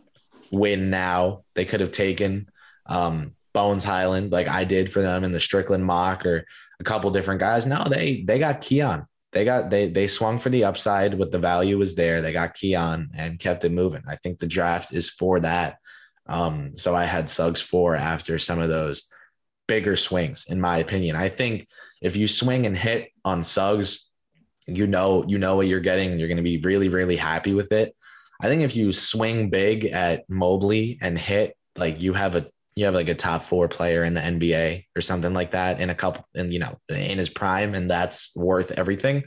win 0.51 0.89
now. 0.89 1.43
They 1.55 1.65
could 1.65 1.81
have 1.81 1.91
taken 1.91 2.49
um, 2.87 3.33
Bones 3.55 3.85
Hyland, 3.85 4.33
like 4.33 4.49
I 4.49 4.65
did 4.65 4.93
for 4.93 5.01
them 5.01 5.25
in 5.25 5.33
the 5.33 5.41
Strickland 5.41 5.85
mock, 5.87 6.27
or 6.27 6.45
a 6.81 6.85
couple 6.85 7.11
different 7.11 7.41
guys. 7.41 7.67
No, 7.67 7.85
they 7.85 8.23
they 8.23 8.39
got 8.39 8.61
Keon. 8.61 9.07
They 9.33 9.45
got 9.45 9.71
they 9.71 9.89
they 9.89 10.07
swung 10.07 10.39
for 10.39 10.51
the 10.51 10.65
upside. 10.65 11.15
What 11.15 11.33
the 11.33 11.39
value 11.39 11.79
was 11.79 11.95
there. 11.95 12.21
They 12.21 12.33
got 12.33 12.55
Keon 12.55 13.11
and 13.15 13.39
kept 13.39 13.65
it 13.65 13.73
moving. 13.73 14.03
I 14.07 14.17
think 14.17 14.39
the 14.39 14.47
draft 14.47 14.93
is 14.93 15.09
for 15.09 15.41
that. 15.41 15.79
Um, 16.27 16.77
so 16.77 16.95
I 16.95 17.05
had 17.05 17.29
Suggs 17.29 17.61
four 17.61 17.97
after 17.97 18.39
some 18.39 18.61
of 18.61 18.69
those 18.69 19.05
bigger 19.67 19.97
swings, 19.97 20.47
in 20.49 20.61
my 20.61 20.79
opinion. 20.79 21.17
I 21.17 21.29
think 21.29 21.69
if 22.03 22.17
you 22.17 22.27
swing 22.29 22.67
and 22.67 22.77
hit 22.77 23.11
on 23.25 23.43
Suggs, 23.43 24.11
you 24.67 24.87
know 24.87 25.25
you 25.27 25.39
know 25.39 25.57
what 25.57 25.69
you're 25.69 25.81
getting. 25.81 26.19
You're 26.19 26.29
going 26.29 26.37
to 26.39 26.43
be 26.43 26.59
really 26.59 26.89
really 26.89 27.17
happy 27.17 27.55
with 27.55 27.73
it. 27.73 27.95
I 28.43 28.49
think 28.49 28.63
if 28.63 28.75
you 28.75 28.93
swing 28.93 29.49
big 29.49 29.85
at 29.85 30.29
Mobley 30.29 30.99
and 31.01 31.19
hit, 31.19 31.57
like 31.77 32.03
you 32.03 32.15
have 32.15 32.35
a 32.35 32.47
you 32.77 32.87
have 32.87 32.95
like 32.95 33.09
a 33.09 33.15
top 33.15 33.45
four 33.45 33.69
player 33.69 34.05
in 34.05 34.15
the 34.15 34.21
NBA 34.21 34.87
or 34.97 35.01
something 35.01 35.33
like 35.33 35.53
that 35.53 35.81
in 35.81 35.91
a 35.91 35.95
couple 35.95 36.27
and 36.35 36.53
you 36.53 36.59
know 36.59 36.79
in 36.89 37.19
his 37.19 37.29
prime, 37.29 37.75
and 37.75 37.91
that's 37.91 38.35
worth 38.35 38.73
everything. 38.73 39.25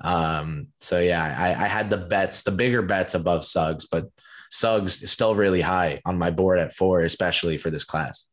Um, 0.00 0.68
so 0.80 0.98
yeah, 0.98 1.22
I, 1.38 1.64
I 1.64 1.66
had 1.66 1.90
the 1.90 1.96
bets, 1.96 2.42
the 2.42 2.50
bigger 2.50 2.82
bets 2.82 3.14
above 3.14 3.46
Suggs, 3.46 3.86
but 3.86 4.08
Suggs 4.50 5.02
is 5.02 5.10
still 5.10 5.34
really 5.34 5.62
high 5.62 6.00
on 6.04 6.18
my 6.18 6.30
board 6.30 6.58
at 6.58 6.74
four, 6.74 7.02
especially 7.02 7.56
for 7.56 7.70
this 7.70 7.84
class. 7.84 8.26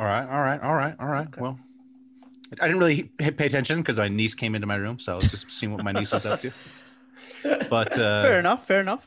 All 0.00 0.06
right, 0.06 0.28
all 0.28 0.42
right, 0.42 0.60
all 0.60 0.74
right, 0.74 0.96
all 0.98 1.06
right. 1.06 1.40
Well, 1.40 1.58
I 2.60 2.66
didn't 2.66 2.80
really 2.80 3.04
pay 3.04 3.46
attention 3.46 3.80
because 3.80 3.98
my 3.98 4.08
niece 4.08 4.34
came 4.34 4.54
into 4.54 4.66
my 4.66 4.74
room, 4.74 4.98
so 4.98 5.12
I 5.12 5.14
was 5.14 5.30
just 5.30 5.50
seeing 5.50 5.72
what 5.72 5.84
my 5.84 5.92
niece 5.92 6.12
was 6.12 6.26
up 6.26 6.40
to. 6.40 6.50
But 7.68 7.98
uh, 7.98 8.22
fair 8.22 8.38
enough. 8.38 8.66
Fair 8.66 8.80
enough. 8.80 9.06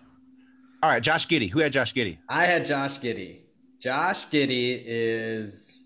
All 0.87 0.93
right, 0.93 1.03
Josh 1.03 1.27
Giddey. 1.27 1.49
Who 1.49 1.59
had 1.59 1.73
Josh 1.73 1.93
Giddey? 1.93 2.17
I 2.29 2.45
had 2.45 2.65
Josh 2.65 2.97
Giddey. 2.99 3.39
Josh 3.81 4.25
Giddey 4.29 4.81
is 4.85 5.83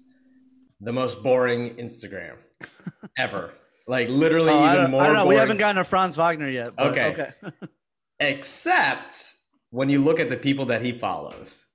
the 0.80 0.94
most 0.94 1.24
boring 1.24 1.72
Instagram 1.78 2.36
ever. 3.18 3.52
Like 3.88 4.10
literally 4.10 4.52
Oh, 4.52 4.60
I, 4.60 4.74
even 4.74 4.82
don't, 4.84 4.92
more 4.92 5.02
I 5.02 5.08
don't 5.08 5.16
know. 5.16 5.26
We 5.26 5.34
haven't 5.38 5.58
gotten 5.58 5.78
to 5.78 5.84
Franz 5.86 6.18
Wagner 6.18 6.48
yet. 6.50 6.70
but 6.78 6.92
Okay. 6.92 7.34
Okay. 7.44 7.52
Except 8.20 9.34
when 9.72 9.90
you 9.90 10.04
look 10.04 10.20
at 10.20 10.30
the 10.30 10.38
people 10.38 10.68
that 10.68 10.84
he 10.84 10.92
follows. 10.92 11.66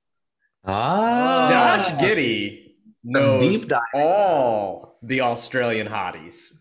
Ah, 0.65 1.49
Josh 1.51 2.01
Giddey 2.01 2.75
knows 3.03 3.43
deep 3.43 3.69
dive. 3.69 3.81
all 3.93 5.01
the 5.03 5.23
Australian 5.23 5.89
hotties. 5.89 6.53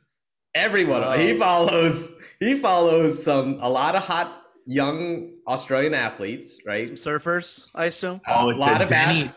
Everyone 0.56 1.02
Wow. 1.02 1.12
he 1.14 1.38
follows. 1.38 2.20
He 2.40 2.56
follows 2.56 3.22
some 3.24 3.60
a 3.62 3.70
lot 3.70 3.96
of 3.96 4.02
hot 4.04 4.32
young 4.66 5.32
Australian 5.48 5.94
athletes, 5.94 6.60
right? 6.66 6.92
Surfers, 6.94 7.70
I 7.76 7.86
assume. 7.86 8.22
Oh, 8.28 8.48
a 8.48 8.50
it's 8.52 8.60
lot 8.60 8.82
a 8.82 8.86
of 8.86 8.90
Deni 8.92 9.24
bas- 9.24 9.34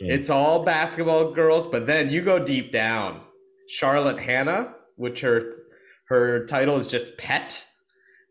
It's 0.00 0.30
all 0.30 0.64
basketball 0.64 1.32
girls, 1.32 1.66
but 1.66 1.86
then 1.86 2.08
you 2.08 2.22
go 2.22 2.38
deep 2.42 2.72
down. 2.72 3.20
Charlotte 3.68 4.18
Hannah, 4.18 4.74
which 4.96 5.20
her 5.20 5.54
her 6.08 6.46
title 6.46 6.76
is 6.78 6.86
just 6.86 7.18
pet. 7.18 7.64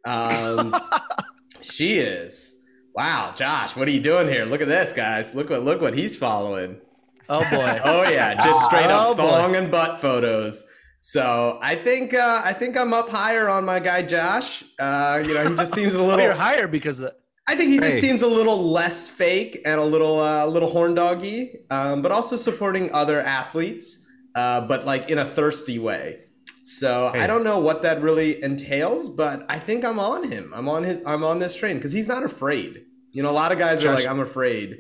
Um, 0.06 0.76
she 1.62 1.98
is. 2.00 2.56
Wow, 2.96 3.34
Josh, 3.36 3.76
what 3.76 3.88
are 3.88 3.92
you 3.92 4.00
doing 4.00 4.28
here? 4.28 4.46
Look 4.46 4.62
at 4.62 4.68
this, 4.68 4.94
guys. 4.94 5.36
Look 5.36 5.50
what 5.52 5.62
look 5.64 5.82
what 5.82 5.96
he's 5.96 6.16
following. 6.16 6.82
Oh 7.30 7.42
boy. 7.52 7.80
Oh 7.84 8.04
yeah, 8.10 8.34
just 8.44 8.66
straight 8.66 8.88
Oh, 8.88 9.12
up 9.12 9.18
boy. 9.18 9.24
thong 9.28 9.56
and 9.56 9.70
butt 9.70 10.00
photos. 10.02 10.64
So 11.12 11.58
I 11.62 11.76
think 11.76 12.14
uh, 12.14 12.42
I 12.44 12.52
think 12.52 12.76
I'm 12.76 12.94
up 12.94 13.08
higher 13.08 13.48
on 13.48 13.64
my 13.64 13.80
guy 13.80 14.02
Josh. 14.04 14.66
Uh, 14.78 15.24
you 15.26 15.34
know, 15.34 15.48
he 15.50 15.56
just 15.56 15.74
seems 15.74 15.96
a 15.96 16.00
Oh, 16.00 16.06
little. 16.08 16.26
you're 16.26 16.34
higher 16.34 16.68
because 16.68 17.00
of. 17.00 17.14
I 17.48 17.56
think 17.56 17.70
he 17.70 17.80
just 17.80 17.94
Hey. 17.96 18.02
seems 18.02 18.24
a 18.24 18.28
little 18.28 18.62
less 18.72 19.08
fake 19.08 19.62
and 19.64 19.80
a 19.80 19.84
little 19.86 20.20
uh, 20.20 20.46
little 20.48 20.70
horn 20.70 20.96
doggy, 20.96 21.60
um, 21.70 22.02
but 22.02 22.12
also 22.12 22.36
supporting 22.36 22.92
other 22.92 23.22
athletes, 23.22 24.06
uh, 24.36 24.60
but 24.68 24.86
like 24.86 25.10
in 25.10 25.20
a 25.20 25.24
thirsty 25.26 25.80
way. 25.80 26.20
So 26.64 27.10
I 27.14 27.26
don't 27.26 27.46
know 27.46 27.60
what 27.60 27.84
that 27.84 28.02
really 28.02 28.44
entails, 28.44 29.08
but 29.08 29.46
I 29.48 29.60
think 29.60 29.86
I'm 29.86 30.00
on 30.00 30.30
him. 30.30 30.52
I'm 30.54 30.68
on 30.68 30.84
his. 30.84 31.00
I'm 31.06 31.24
on 31.24 31.40
this 31.40 31.56
train 31.56 31.78
because 31.78 31.94
he's 31.94 32.10
not 32.10 32.24
afraid. 32.24 32.84
You 33.14 33.24
know, 33.24 33.30
a 33.30 33.38
lot 33.44 33.54
of 33.54 33.58
guys 33.58 33.86
are 33.86 33.94
like, 33.94 34.06
I'm 34.06 34.20
afraid, 34.20 34.80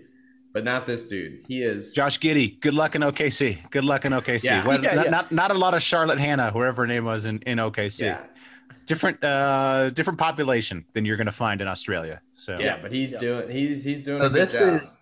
but 0.57 0.63
not 0.63 0.87
this 0.87 1.05
dude. 1.05 1.45
He 1.47 1.61
is. 1.61 1.93
Josh 1.93 2.19
Giddey. 2.19 2.59
Good 2.59 2.73
luck 2.73 2.95
in 2.95 3.03
OKC. 3.03 3.69
Good 3.69 3.85
luck 3.85 4.05
in 4.05 4.11
OKC. 4.11 4.43
Yeah. 4.45 4.65
Well, 4.65 4.81
Yeah, 4.83 4.95
not, 4.95 5.05
yeah. 5.05 5.11
not 5.11 5.31
not 5.31 5.51
a 5.51 5.53
lot 5.53 5.75
of 5.75 5.83
Charlotte 5.83 6.17
Hannah, 6.17 6.49
whoever 6.49 6.81
her 6.81 6.87
name 6.87 7.05
was 7.05 7.25
in, 7.25 7.37
in 7.43 7.59
OKC. 7.59 7.99
Yeah, 8.07 8.25
Different 8.87 9.23
uh 9.23 9.91
different 9.91 10.17
population 10.17 10.83
than 10.95 11.05
you're 11.05 11.15
gonna 11.17 11.31
find 11.31 11.61
in 11.61 11.67
Australia. 11.67 12.21
So 12.33 12.57
yeah, 12.59 12.79
but 12.81 12.91
he's 12.91 13.13
Yeah. 13.13 13.19
doing. 13.19 13.49
He's 13.51 13.83
he's 13.83 14.03
doing. 14.03 14.19
So 14.19 14.25
a 14.25 14.29
good 14.29 14.41
this 14.41 14.57
job. 14.59 14.81
is 14.81 14.97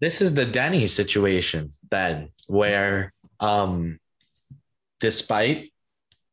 this 0.00 0.20
is 0.20 0.34
the 0.34 0.46
Deni 0.46 0.88
situation 0.88 1.72
then, 1.90 2.28
where 2.46 3.12
um, 3.40 3.98
despite 5.00 5.72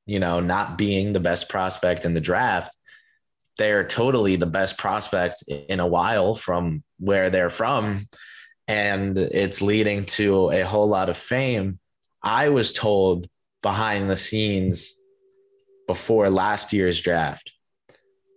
you 0.05 0.19
know 0.19 0.39
not 0.39 0.77
being 0.77 1.13
the 1.13 1.19
best 1.19 1.49
prospect 1.49 2.05
in 2.05 2.13
the 2.13 2.21
draft, 2.21 2.75
they're 3.57 3.87
totally 3.87 4.35
the 4.35 4.45
best 4.45 4.77
prospect 4.77 5.41
in 5.47 5.79
a 5.79 5.87
while 5.87 6.35
from 6.35 6.83
where 6.99 7.29
they're 7.31 7.49
from, 7.49 8.07
and 8.67 9.17
it's 9.17 9.61
leading 9.61 10.05
to 10.05 10.51
a 10.51 10.61
whole 10.61 10.87
lot 10.87 11.09
of 11.09 11.17
fame. 11.17 11.79
I 12.21 12.49
was 12.49 12.73
told 12.73 13.27
behind 13.61 14.09
the 14.09 14.17
scenes 14.17 14.93
before 15.87 16.29
last 16.29 16.73
year's 16.73 16.99
draft 16.99 17.51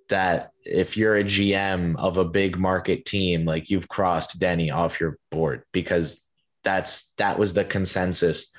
that 0.09 0.51
if 0.65 0.97
you're 0.97 1.17
a 1.17 1.25
GM 1.25 1.97
of 1.97 2.17
a 2.17 2.25
big 2.25 2.59
market 2.59 3.05
team, 3.05 3.45
like 3.45 3.71
you've 3.71 3.89
crossed 3.89 4.41
Deni 4.41 4.73
off 4.75 5.01
your 5.01 5.19
board 5.31 5.65
because 5.73 6.21
that's 6.63 7.13
that 7.17 7.39
was 7.39 7.55
the 7.55 7.65
consensus 7.65 8.53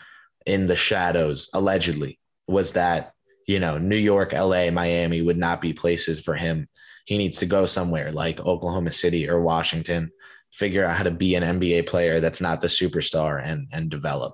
in 0.45 0.67
the 0.67 0.75
shadows 0.75 1.49
allegedly 1.53 2.19
was 2.47 2.73
that 2.73 3.13
you 3.47 3.59
know 3.59 3.77
New 3.77 3.97
York, 3.97 4.33
LA, 4.33 4.71
Miami 4.71 5.21
would 5.21 5.37
not 5.37 5.61
be 5.61 5.73
places 5.73 6.19
for 6.19 6.35
him. 6.35 6.67
He 7.05 7.17
needs 7.17 7.39
to 7.39 7.45
go 7.45 7.65
somewhere 7.65 8.11
like 8.11 8.39
Oklahoma 8.39 8.91
City 8.91 9.29
or 9.29 9.41
Washington, 9.41 10.11
figure 10.51 10.85
out 10.85 10.97
how 10.97 11.03
to 11.03 11.11
be 11.11 11.35
an 11.35 11.59
NBA 11.59 11.87
player 11.87 12.19
that's 12.19 12.41
not 12.41 12.61
the 12.61 12.67
superstar 12.67 13.41
and 13.43 13.67
and 13.71 13.89
develop. 13.89 14.33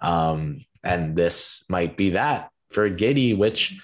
Um, 0.00 0.64
and 0.84 1.16
this 1.16 1.64
might 1.68 1.96
be 1.96 2.10
that 2.10 2.50
for 2.70 2.90
Giddey, 2.90 3.36
which 3.36 3.78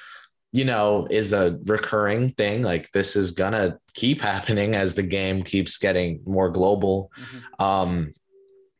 you 0.50 0.64
know, 0.64 1.06
is 1.10 1.34
a 1.34 1.58
recurring 1.66 2.30
thing. 2.32 2.62
Like 2.62 2.90
this 2.92 3.16
is 3.16 3.32
gonna 3.32 3.78
keep 3.94 4.20
happening 4.22 4.74
as 4.74 4.94
the 4.94 5.02
game 5.02 5.42
keeps 5.42 5.76
getting 5.76 6.22
more 6.24 6.48
global. 6.48 7.12
Um, 7.58 8.14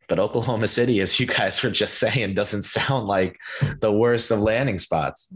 but 0.09 0.19
Oklahoma 0.19 0.69
City, 0.69 1.01
as 1.01 1.21
you 1.21 1.27
guys 1.27 1.63
were 1.63 1.71
just 1.71 1.99
saying, 1.99 2.35
doesn't 2.35 2.63
sound 2.63 3.07
like 3.07 3.39
the 3.81 3.93
worst 3.93 4.31
of 4.31 4.41
landing 4.41 4.79
spots. 4.79 5.33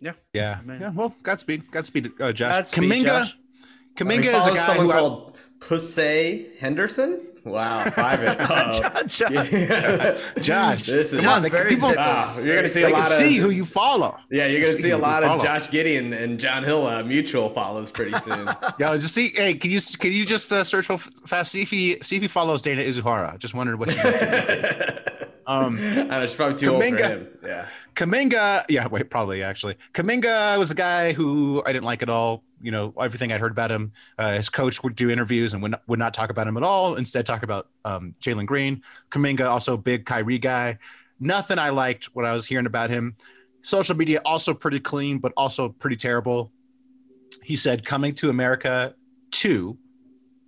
Yeah. 0.00 0.12
Yeah. 0.34 0.60
Man. 0.64 0.80
Yeah. 0.80 0.90
Well, 0.90 1.14
Godspeed. 1.22 1.70
Godspeed, 1.72 2.12
uh, 2.20 2.32
Josh. 2.32 2.52
Godspeed, 2.54 2.84
Kuminga. 2.84 3.04
Josh. 3.04 3.34
Kuminga 3.96 4.24
is 4.26 4.46
a 4.46 4.54
guy 4.54 4.66
someone 4.66 4.86
who 4.86 4.92
I- 4.92 4.98
called 4.98 5.27
Pussy 5.60 6.46
Henderson. 6.58 7.22
Wow, 7.44 7.88
private. 7.90 8.38
Uh-oh. 8.50 9.02
Josh, 9.06 9.18
Josh. 9.18 10.34
Josh. 10.42 10.82
This 10.86 11.12
is 11.12 11.20
Come 11.22 11.34
on, 11.34 11.42
the 11.42 11.48
very 11.48 11.70
people. 11.70 11.88
typical. 11.88 12.04
Ah, 12.06 12.38
you're 12.40 12.56
gonna 12.56 12.68
see 12.68 12.82
a 12.82 12.88
lot 12.90 13.00
of 13.02 13.16
see 13.16 13.36
who 13.36 13.50
you 13.50 13.64
follow. 13.64 14.18
yeah, 14.30 14.46
you're 14.46 14.60
gonna 14.60 14.72
see 14.74 14.82
see 14.82 14.90
a 14.90 14.98
lot 14.98 15.22
of 15.22 15.28
follow. 15.30 15.42
Josh 15.42 15.70
Gideon 15.70 16.12
and 16.12 16.38
John 16.38 16.62
Hill 16.62 16.86
uh, 16.86 17.02
mutual 17.04 17.48
follows 17.50 17.90
pretty 17.90 18.18
soon. 18.18 18.48
Yeah, 18.78 18.94
just 18.96 19.14
see. 19.14 19.30
Hey, 19.34 19.54
can 19.54 19.70
you 19.70 19.80
can 19.98 20.12
you 20.12 20.26
just 20.26 20.52
uh, 20.52 20.62
search 20.64 20.88
real 20.90 20.98
fast? 20.98 21.52
See 21.52 21.62
if 21.62 21.70
he 21.70 21.98
see 22.02 22.16
if 22.16 22.22
he 22.22 22.28
follows 22.28 22.60
Dana 22.60 22.82
Izuhara. 22.82 23.38
Just 23.38 23.54
wondered 23.54 23.78
what. 23.78 23.90
He's 23.90 24.04
up 24.04 24.12
to. 24.12 25.28
um, 25.46 25.78
I 25.78 26.04
know 26.04 26.22
it's 26.22 26.34
probably 26.34 26.58
too 26.58 26.74
old 26.74 26.84
for 26.84 26.96
him. 26.96 27.28
Yeah. 27.42 27.66
Kuminga, 27.94 28.64
yeah, 28.68 28.86
wait, 28.86 29.10
probably 29.10 29.42
actually. 29.42 29.76
Kuminga 29.94 30.56
was 30.58 30.70
a 30.70 30.74
guy 30.74 31.12
who 31.12 31.62
I 31.66 31.72
didn't 31.72 31.86
like 31.86 32.02
at 32.02 32.08
all. 32.10 32.44
You 32.60 32.70
know, 32.70 32.92
everything 33.00 33.32
I'd 33.32 33.40
heard 33.40 33.52
about 33.52 33.70
him. 33.70 33.92
Uh, 34.18 34.32
his 34.34 34.48
coach 34.48 34.82
would 34.82 34.96
do 34.96 35.10
interviews 35.10 35.52
and 35.52 35.62
would 35.62 35.72
not, 35.72 35.82
would 35.86 35.98
not 35.98 36.14
talk 36.14 36.30
about 36.30 36.46
him 36.46 36.56
at 36.56 36.62
all. 36.62 36.96
Instead, 36.96 37.26
talk 37.26 37.42
about 37.42 37.68
um, 37.84 38.14
Jalen 38.20 38.46
Green. 38.46 38.82
Kuminga, 39.10 39.48
also 39.48 39.74
a 39.74 39.78
big 39.78 40.06
Kyrie 40.06 40.38
guy. 40.38 40.78
Nothing 41.20 41.58
I 41.58 41.70
liked 41.70 42.06
what 42.14 42.24
I 42.24 42.32
was 42.32 42.46
hearing 42.46 42.66
about 42.66 42.90
him. 42.90 43.16
Social 43.62 43.96
media 43.96 44.20
also 44.24 44.54
pretty 44.54 44.80
clean, 44.80 45.18
but 45.18 45.32
also 45.36 45.68
pretty 45.68 45.96
terrible. 45.96 46.52
He 47.42 47.56
said, 47.56 47.84
"Coming 47.84 48.14
to 48.14 48.30
America 48.30 48.94
2 49.32 49.76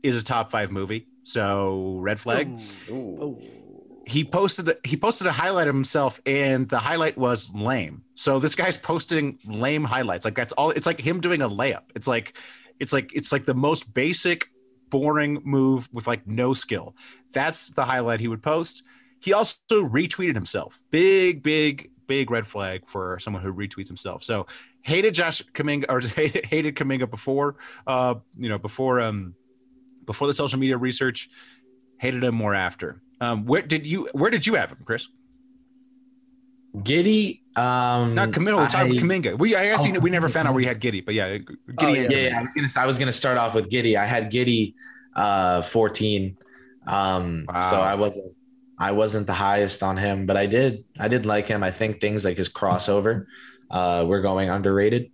is 0.03 0.21
a 0.21 0.25
top 0.25 0.51
five 0.51 0.71
movie." 0.71 1.07
So 1.23 1.99
red 2.01 2.19
flag 2.19 2.49
Ooh. 2.89 3.39
He 4.11 4.25
posted 4.25 4.77
he 4.85 4.97
posted 4.97 5.29
a 5.29 5.33
highlight 5.33 5.69
of 5.69 5.75
himself 5.75 6.21
and 6.27 6.69
the 6.69 6.79
highlight 6.79 7.17
was 7.17 7.49
lame. 7.55 8.03
So 8.17 8.41
this 8.41 8.57
guy's 8.57 8.77
posting 8.77 9.39
lame 9.45 9.85
highlights. 9.85 10.25
Like 10.25 10.35
that's 10.35 10.53
all 10.55 10.71
it's 10.71 10.87
like 10.87 11.01
him 11.01 11.21
doing 11.21 11.43
a 11.43 11.49
layup. 11.49 11.85
It's 11.95 12.09
like 12.09 12.37
it's 12.81 12.93
like 12.93 13.11
it's 13.15 13.31
like 13.31 13.45
the 13.45 13.55
most 13.55 13.95
basic 13.95 14.51
boring 14.89 15.41
move 15.45 15.89
with 15.93 16.09
like 16.09 16.27
no 16.27 16.55
skill. 16.55 16.97
That's 17.33 17.71
the 17.71 17.85
highlight 17.85 18.19
he 18.19 18.27
would 18.27 18.43
post. 18.43 18.83
He 19.21 19.33
also 19.33 19.61
retweeted 19.71 20.35
himself. 20.35 20.83
Big 20.91 21.45
big 21.45 21.93
big 22.09 22.33
red 22.33 22.49
flag 22.49 22.89
for 22.89 23.21
someone 23.21 23.45
who 23.45 23.55
retweets 23.55 23.87
himself. 23.87 24.25
So 24.25 24.49
hated 24.83 25.15
josh 25.15 25.41
Kuminga 25.55 25.85
or 25.89 26.01
hated, 26.21 26.47
hated 26.47 26.75
Kuminga 26.75 27.09
before 27.09 27.55
uh 27.87 28.17
you 28.37 28.49
know 28.49 28.59
before 28.59 29.01
um 29.01 29.37
before 30.05 30.27
the 30.27 30.35
social 30.35 30.59
media 30.59 30.77
research 30.77 31.31
hated 32.01 32.25
him 32.25 32.35
more 32.35 32.57
after 32.57 33.01
um, 33.21 33.45
where 33.47 33.63
did 33.63 33.87
you 33.87 34.09
where 34.13 34.31
did 34.31 34.47
you 34.47 34.55
have 34.55 34.71
him, 34.73 34.79
Kris? 34.85 35.09
Giddey. 36.77 37.41
Um, 37.57 38.15
Not 38.15 38.33
Camino. 38.33 38.59
We're 38.59 38.69
talking 38.69 38.93
I- 38.93 39.03
Kuminga. 39.03 39.39
We 39.39 39.57
I 39.57 39.65
guess 39.65 39.85
you 39.85 39.91
Oh, 39.91 39.95
know, 39.95 40.01
we 40.01 40.11
never 40.11 40.29
found 40.29 40.47
out 40.47 40.55
where 40.55 40.63
you 40.63 40.69
had 40.69 40.81
Giddey, 40.81 41.05
but 41.05 41.15
yeah, 41.15 41.37
Giddey. 41.39 41.57
Oh, 41.81 41.89
yeah. 41.89 42.09
yeah, 42.09 42.29
yeah, 42.29 42.39
I 42.39 42.43
was 42.43 42.53
gonna 42.55 42.69
I 42.77 42.87
was 42.87 42.99
gonna 42.99 43.13
start 43.13 43.39
off 43.39 43.55
with 43.55 43.69
Giddey. 43.71 43.97
I 43.99 44.07
had 44.07 44.31
Giddey 44.31 44.75
uh 45.17 45.63
14. 45.63 46.37
Um 46.87 47.47
so 47.69 47.81
I 47.81 47.95
wasn't 47.97 48.33
I 48.79 48.93
wasn't 48.93 49.27
the 49.27 49.33
highest 49.35 49.83
on 49.83 49.97
him, 49.97 50.27
but 50.27 50.37
I 50.37 50.47
did 50.47 50.85
I 50.99 51.09
did 51.09 51.27
like 51.27 51.49
him. 51.49 51.63
I 51.65 51.73
think 51.73 52.01
things 52.01 52.25
like 52.25 52.37
his 52.37 52.49
crossover 52.49 53.27
uh 53.71 54.05
were 54.07 54.21
going 54.21 54.49
underrated. 54.49 55.11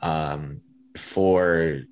Um 0.00 0.60
for 0.96 1.82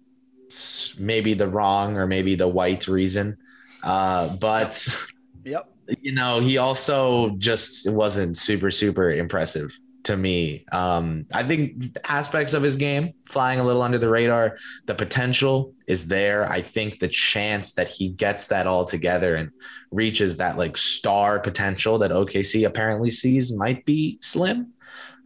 maybe 0.99 1.35
the 1.35 1.49
wrong 1.49 1.97
or 1.99 2.07
maybe 2.07 2.37
the 2.37 2.49
white 2.49 2.87
reason. 2.87 3.39
Uh 3.83 4.29
but 4.37 4.87
Yep. 5.45 5.69
you 6.01 6.13
know, 6.13 6.41
he 6.41 6.59
also 6.59 7.31
just 7.39 7.91
wasn't 7.91 8.37
super, 8.37 8.71
super 8.71 9.11
impressive 9.11 9.77
to 10.05 10.17
me. 10.17 10.65
Um, 10.73 11.27
I 11.33 11.43
think 11.43 11.99
aspects 12.09 12.53
of 12.53 12.63
his 12.63 12.77
game 12.77 13.13
flying 13.27 13.61
a 13.61 13.65
little 13.65 13.83
under 13.83 13.99
the 13.99 14.09
radar, 14.09 14.57
the 14.87 14.95
potential 14.95 15.75
is 15.87 16.09
there. 16.09 16.51
I 16.51 16.63
think 16.63 16.99
the 16.99 17.09
chance 17.09 17.73
that 17.73 17.89
he 17.89 18.09
gets 18.09 18.49
that 18.49 18.67
all 18.67 18.85
together 18.85 19.37
and 19.37 19.51
reaches 19.91 20.39
that 20.39 20.57
like 20.57 20.77
star 20.77 21.39
potential 21.39 21.99
that 21.99 22.11
OKC 22.11 22.67
apparently 22.67 23.11
sees 23.11 23.53
might 23.53 23.85
be 23.85 24.19
slim. 24.21 24.73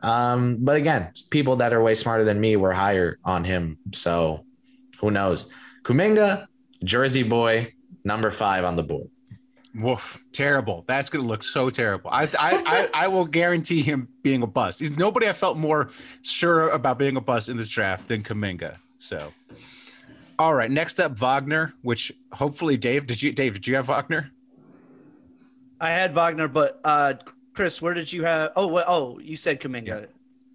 Um, 0.02 0.58
but 0.60 0.76
again, 0.76 1.12
people 1.30 1.56
that 1.56 1.72
are 1.72 1.82
way 1.82 1.94
smarter 1.94 2.24
than 2.24 2.40
me 2.40 2.56
were 2.56 2.72
higher 2.72 3.18
on 3.24 3.44
him. 3.44 3.78
So 3.92 4.44
who 5.00 5.10
knows? 5.10 5.48
Kuminga, 5.82 6.46
Jersey 6.82 7.22
boy, 7.22 7.72
number 8.04 8.30
five 8.30 8.64
on 8.64 8.76
the 8.76 8.82
board. 8.82 9.08
Woof, 9.74 10.24
terrible. 10.32 10.84
That's 10.86 11.10
gonna 11.10 11.26
look 11.26 11.42
so 11.42 11.68
terrible. 11.68 12.10
I, 12.12 12.24
I, 12.24 12.28
I, 12.38 12.90
I 13.04 13.08
will 13.08 13.24
guarantee 13.26 13.82
him 13.82 14.08
being 14.22 14.42
a 14.42 14.46
bust. 14.46 14.78
There's 14.78 14.96
Nobody 14.96 15.28
I 15.28 15.32
felt 15.32 15.56
more 15.56 15.90
sure 16.22 16.68
about 16.70 16.98
being 16.98 17.16
a 17.16 17.20
bust 17.20 17.48
in 17.48 17.56
this 17.56 17.68
draft 17.68 18.06
than 18.08 18.22
Kuminga. 18.22 18.76
So, 18.98 19.32
all 20.38 20.54
right. 20.54 20.70
Next 20.70 21.00
up, 21.00 21.18
Wagner. 21.18 21.74
Which 21.82 22.12
hopefully, 22.32 22.76
Dave. 22.76 23.06
Did 23.06 23.20
you, 23.20 23.32
Dave? 23.32 23.54
Did 23.54 23.66
you 23.66 23.74
have 23.76 23.88
Wagner? 23.88 24.30
I 25.80 25.88
had 25.90 26.14
Wagner, 26.14 26.46
but 26.48 26.80
uh, 26.84 27.14
Kris, 27.52 27.82
where 27.82 27.94
did 27.94 28.12
you 28.12 28.24
have? 28.24 28.52
Oh, 28.56 28.68
well, 28.68 28.84
oh, 28.86 29.18
you 29.18 29.36
said 29.36 29.60
Kuminga. 29.60 30.06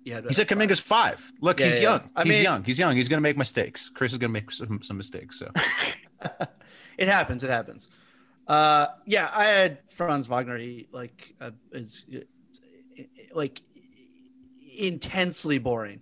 Yeah. 0.05 0.21
He 0.27 0.33
said 0.33 0.47
Kuminga's 0.47 0.79
five. 0.79 1.31
Look, 1.41 1.59
Yeah, 1.59 1.65
he's 1.67 1.75
yeah. 1.75 1.81
young. 1.89 2.09
I 2.15 2.23
he's 2.23 2.29
mean- 2.33 2.43
young. 2.43 2.63
He's 2.63 2.79
young. 2.79 2.95
He's 2.95 3.07
gonna 3.09 3.21
make 3.21 3.37
mistakes. 3.37 3.89
Kris 3.89 4.11
is 4.13 4.17
gonna 4.17 4.31
make 4.33 4.49
some, 4.49 4.81
some 4.81 4.97
mistakes. 4.97 5.37
So, 5.37 5.51
It 6.97 7.07
happens. 7.07 7.43
It 7.43 7.49
happens. 7.49 7.89
Uh, 8.49 8.87
yeah, 9.05 9.29
I 9.31 9.45
had 9.45 9.77
Franz 9.91 10.25
Wagner. 10.25 10.57
He 10.57 10.87
like 10.91 11.35
uh, 11.39 11.51
is 11.71 12.03
uh, 12.13 13.03
like 13.31 13.61
intensely 14.75 15.59
boring, 15.59 15.99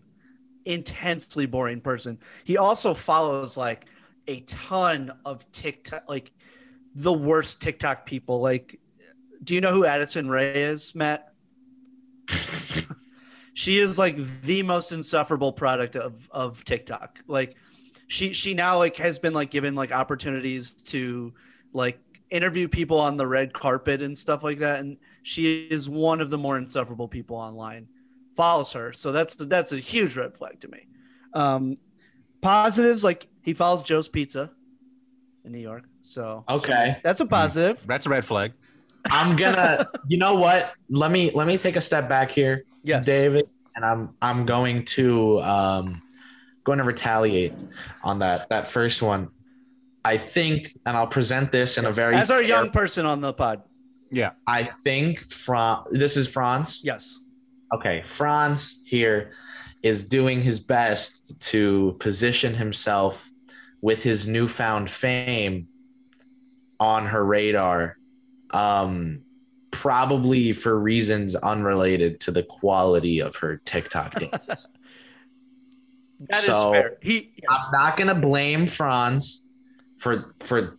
intensely 0.63 1.45
boring 1.45 1.81
person. 1.81 2.19
He 2.45 2.55
also 2.55 2.93
follows 2.93 3.57
like 3.57 3.85
a 4.29 4.39
ton 4.41 5.11
of 5.25 5.51
TikTok, 5.51 6.03
like 6.07 6.31
the 6.95 7.11
worst 7.11 7.61
TikTok 7.61 8.05
people. 8.05 8.39
Like, 8.39 8.79
do 9.43 9.53
you 9.53 9.59
know 9.59 9.73
who 9.73 9.85
Addison 9.85 10.29
Rae 10.29 10.53
is, 10.53 10.95
Matt? 10.95 11.33
she 13.53 13.77
is 13.77 13.97
like 13.97 14.15
the 14.43 14.63
most 14.63 14.93
insufferable 14.93 15.51
product 15.51 15.97
of 15.97 16.29
of 16.31 16.63
TikTok. 16.63 17.19
Like 17.27 17.57
she 18.07 18.31
she 18.31 18.53
now 18.53 18.77
like 18.77 18.95
has 18.95 19.19
been 19.19 19.33
like 19.33 19.51
given 19.51 19.75
like 19.75 19.91
opportunities 19.91 20.71
to 20.83 21.33
like 21.73 21.99
interview 22.29 22.67
people 22.67 22.99
on 22.99 23.17
the 23.17 23.25
red 23.27 23.53
carpet 23.53 24.01
and 24.01 24.17
stuff 24.17 24.43
like 24.43 24.59
that 24.59 24.79
and 24.79 24.97
she 25.23 25.67
is 25.67 25.89
one 25.89 26.19
of 26.21 26.29
the 26.29 26.37
more 26.37 26.57
insufferable 26.57 27.07
people 27.07 27.35
online 27.37 27.87
follows 28.35 28.73
her 28.73 28.91
so 28.93 29.11
that's 29.11 29.35
that's 29.35 29.71
a 29.71 29.79
huge 29.79 30.15
red 30.17 30.35
flag 30.35 30.59
to 30.59 30.67
me 30.67 30.87
um 31.33 31.77
positives 32.41 33.03
like 33.03 33.27
he 33.41 33.53
follows 33.53 33.81
joe's 33.81 34.07
pizza 34.09 34.51
in 35.45 35.51
new 35.51 35.59
york 35.59 35.85
so 36.03 36.43
Okay. 36.47 36.97
that's 37.03 37.19
a 37.19 37.25
positive 37.25 37.83
that's 37.87 38.05
a 38.05 38.09
red 38.09 38.23
flag. 38.25 38.53
I'm 39.09 39.35
gonna 39.35 39.87
you 40.07 40.17
know 40.17 40.35
what? 40.35 40.73
Let 40.89 41.11
me 41.11 41.31
let 41.31 41.47
me 41.47 41.57
take 41.57 41.75
a 41.77 41.81
step 41.81 42.09
back 42.09 42.31
here, 42.31 42.63
yes 42.83 43.05
David, 43.05 43.47
and 43.75 43.85
I'm 43.85 44.15
I'm 44.21 44.45
going 44.45 44.83
to 44.95 45.41
um 45.41 46.01
going 46.65 46.79
to 46.79 46.83
retaliate 46.83 47.53
on 48.03 48.19
that 48.19 48.49
that 48.49 48.69
first 48.69 49.01
one. 49.01 49.29
I 50.07 50.17
think, 50.17 50.77
and 50.85 50.95
I'll 50.95 51.07
present 51.19 51.51
this 51.51 51.77
in 51.77 51.85
a 51.85 51.91
very 51.91 52.15
as 52.15 52.29
our 52.31 52.37
fair- 52.39 52.47
young 52.47 52.69
person 52.71 53.05
on 53.05 53.19
the 53.21 53.33
pod 53.33 53.61
Yeah. 54.11 54.31
I 54.47 54.63
think 54.63 55.29
from 55.31 55.83
this 55.91 56.15
is 56.15 56.27
Franz. 56.27 56.79
yes 56.83 57.19
Okay, 57.73 58.03
Franz 58.15 58.81
here 58.85 59.31
is 59.83 60.07
doing 60.07 60.41
his 60.41 60.59
best 60.61 61.37
to 61.51 61.97
position 61.99 62.53
himself 62.55 63.29
with 63.81 64.01
his 64.03 64.25
newfound 64.25 64.89
fame 64.89 65.67
on 66.79 67.07
her 67.07 67.25
radar, 67.25 67.97
um, 68.51 69.21
probably 69.71 70.53
for 70.53 70.79
reasons 70.79 71.35
unrelated 71.35 72.19
to 72.21 72.31
the 72.31 72.43
quality 72.43 73.19
of 73.19 73.35
her 73.37 73.57
TikTok 73.65 74.15
dances. 74.19 74.67
that 76.29 76.39
is 76.39 76.45
So, 76.45 76.71
fair 76.71 76.97
he 77.01 77.31
yes. 77.35 77.45
I'm 77.49 77.71
not 77.81 77.97
gonna 77.97 78.15
blame 78.15 78.67
Franz 78.67 79.46
for 79.97 80.33
for 80.39 80.77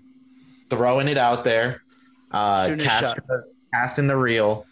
throwing 0.71 1.09
it 1.09 1.19
out 1.19 1.45
there, 1.45 1.83
uh, 2.31 2.67
Shooting 2.69 2.87
casting 2.87 3.25
the, 3.29 3.45
casting 3.73 4.07
the 4.07 4.17
reel, 4.17 4.67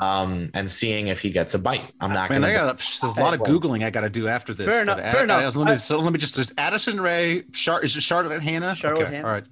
um, 0.00 0.50
and 0.54 0.70
seeing 0.70 1.08
if 1.08 1.20
he 1.20 1.30
gets 1.30 1.54
a 1.54 1.58
bite. 1.58 1.92
I'm 2.00 2.12
not 2.12 2.30
Man, 2.30 2.42
gonna. 2.42 2.52
I 2.52 2.56
got 2.56 2.78
there's 2.78 3.16
a 3.16 3.20
lot 3.20 3.34
of 3.34 3.40
googling 3.40 3.84
I 3.84 3.90
got 3.90 4.02
to 4.02 4.10
do 4.10 4.28
after 4.28 4.52
this. 4.54 4.66
Fair 4.66 4.82
enough, 4.82 4.98
But 4.98 5.06
fair 5.06 5.16
Ad- 5.20 5.24
enough. 5.24 5.56
Let 5.56 5.66
me, 5.66 5.72
I- 5.72 5.76
so 5.76 5.98
let 5.98 6.12
me 6.12 6.18
just. 6.18 6.34
There's 6.34 6.52
Addison 6.58 7.00
Rae. 7.00 7.42
Char, 7.52 7.82
is 7.82 7.96
it 7.96 8.02
Charlotte 8.02 8.42
Hannah? 8.42 8.74
Charlotte 8.74 9.02
okay, 9.04 9.14
Hannah. 9.16 9.26
All 9.26 9.32
right. 9.32 9.44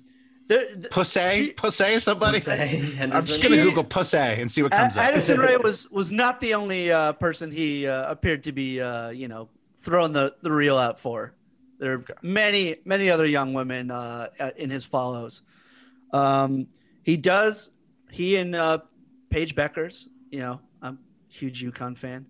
There- 0.47 0.67
th- 0.75 0.91
Pussy, 0.91 1.31
she- 1.47 1.53
pussy, 1.53 1.99
somebody. 2.01 2.39
Pussy 2.39 2.99
I'm 3.01 3.25
just 3.25 3.43
gonna 3.43 3.57
Google 3.63 3.85
pussy 3.85 4.19
and 4.19 4.51
see 4.51 4.63
what 4.63 4.75
A- 4.75 4.77
comes 4.77 4.99
up. 4.99 5.05
Addison 5.05 5.39
Rae 5.41 5.57
was 5.57 5.91
was 5.91 6.13
not 6.13 6.41
the 6.41 6.53
only 6.55 6.93
uh, 6.93 7.15
person 7.15 7.51
he 7.51 7.87
uh, 7.87 8.11
appeared 8.11 8.45
to 8.45 8.53
be, 8.53 8.81
uh, 8.81 9.09
you 9.09 9.27
know, 9.29 9.49
throwing 9.79 10.13
the 10.13 10.35
the 10.43 10.51
reel 10.53 10.77
out 10.77 10.99
for. 10.99 11.33
There 11.85 11.93
are 11.93 12.05
many 12.23 12.77
many 12.87 13.11
other 13.11 13.27
young 13.27 13.53
women 13.53 13.91
uh, 13.91 14.29
in 14.57 14.71
his 14.71 14.87
follows. 14.87 15.43
Um, 16.15 16.69
he 17.03 17.19
does. 17.19 17.71
He 18.11 18.37
and 18.37 18.55
uh, 18.57 18.79
Paige 19.29 19.55
Bueckers. 19.55 20.09
You 20.31 20.39
know, 20.41 20.61
I'm 20.81 20.99
a 21.31 21.33
huge 21.35 21.63
UConn 21.63 21.99
fan. 21.99 22.25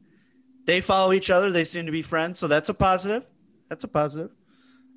they 0.66 0.80
follow 0.80 1.12
each 1.12 1.30
other. 1.30 1.52
They 1.52 1.62
seem 1.62 1.86
to 1.86 1.92
be 1.92 2.02
friends, 2.02 2.40
so 2.40 2.48
that's 2.48 2.68
a 2.68 2.74
positive. 2.74 3.28
That's 3.68 3.84
a 3.84 3.88
positive. 3.88 4.34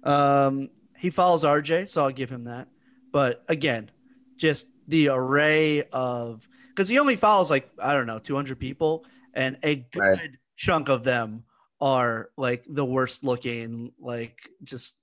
Um, 0.04 0.70
he 0.98 1.12
follows 1.12 1.44
RJ, 1.44 1.88
so 1.90 2.04
I'll 2.06 2.12
give 2.12 2.32
him 2.32 2.46
that. 2.46 2.68
But 3.12 3.44
again, 3.48 3.92
just 4.38 4.66
the 4.88 5.10
array 5.10 5.84
of 5.94 6.50
because 6.70 6.90
he 6.90 6.98
only 6.98 7.16
follows 7.16 7.52
like 7.52 7.70
I 7.78 7.94
don't 7.94 8.08
know 8.08 8.18
200 8.18 8.60
people, 8.60 9.06
and 9.36 9.58
a 9.62 9.76
good 9.76 10.00
Right. 10.02 10.32
chunk 10.56 10.90
of 10.90 11.04
them 11.04 11.44
are 11.80 12.30
like 12.38 12.64
the 12.68 12.86
worst 12.86 13.24
looking, 13.24 13.92
like 14.00 14.40
just 14.64 14.98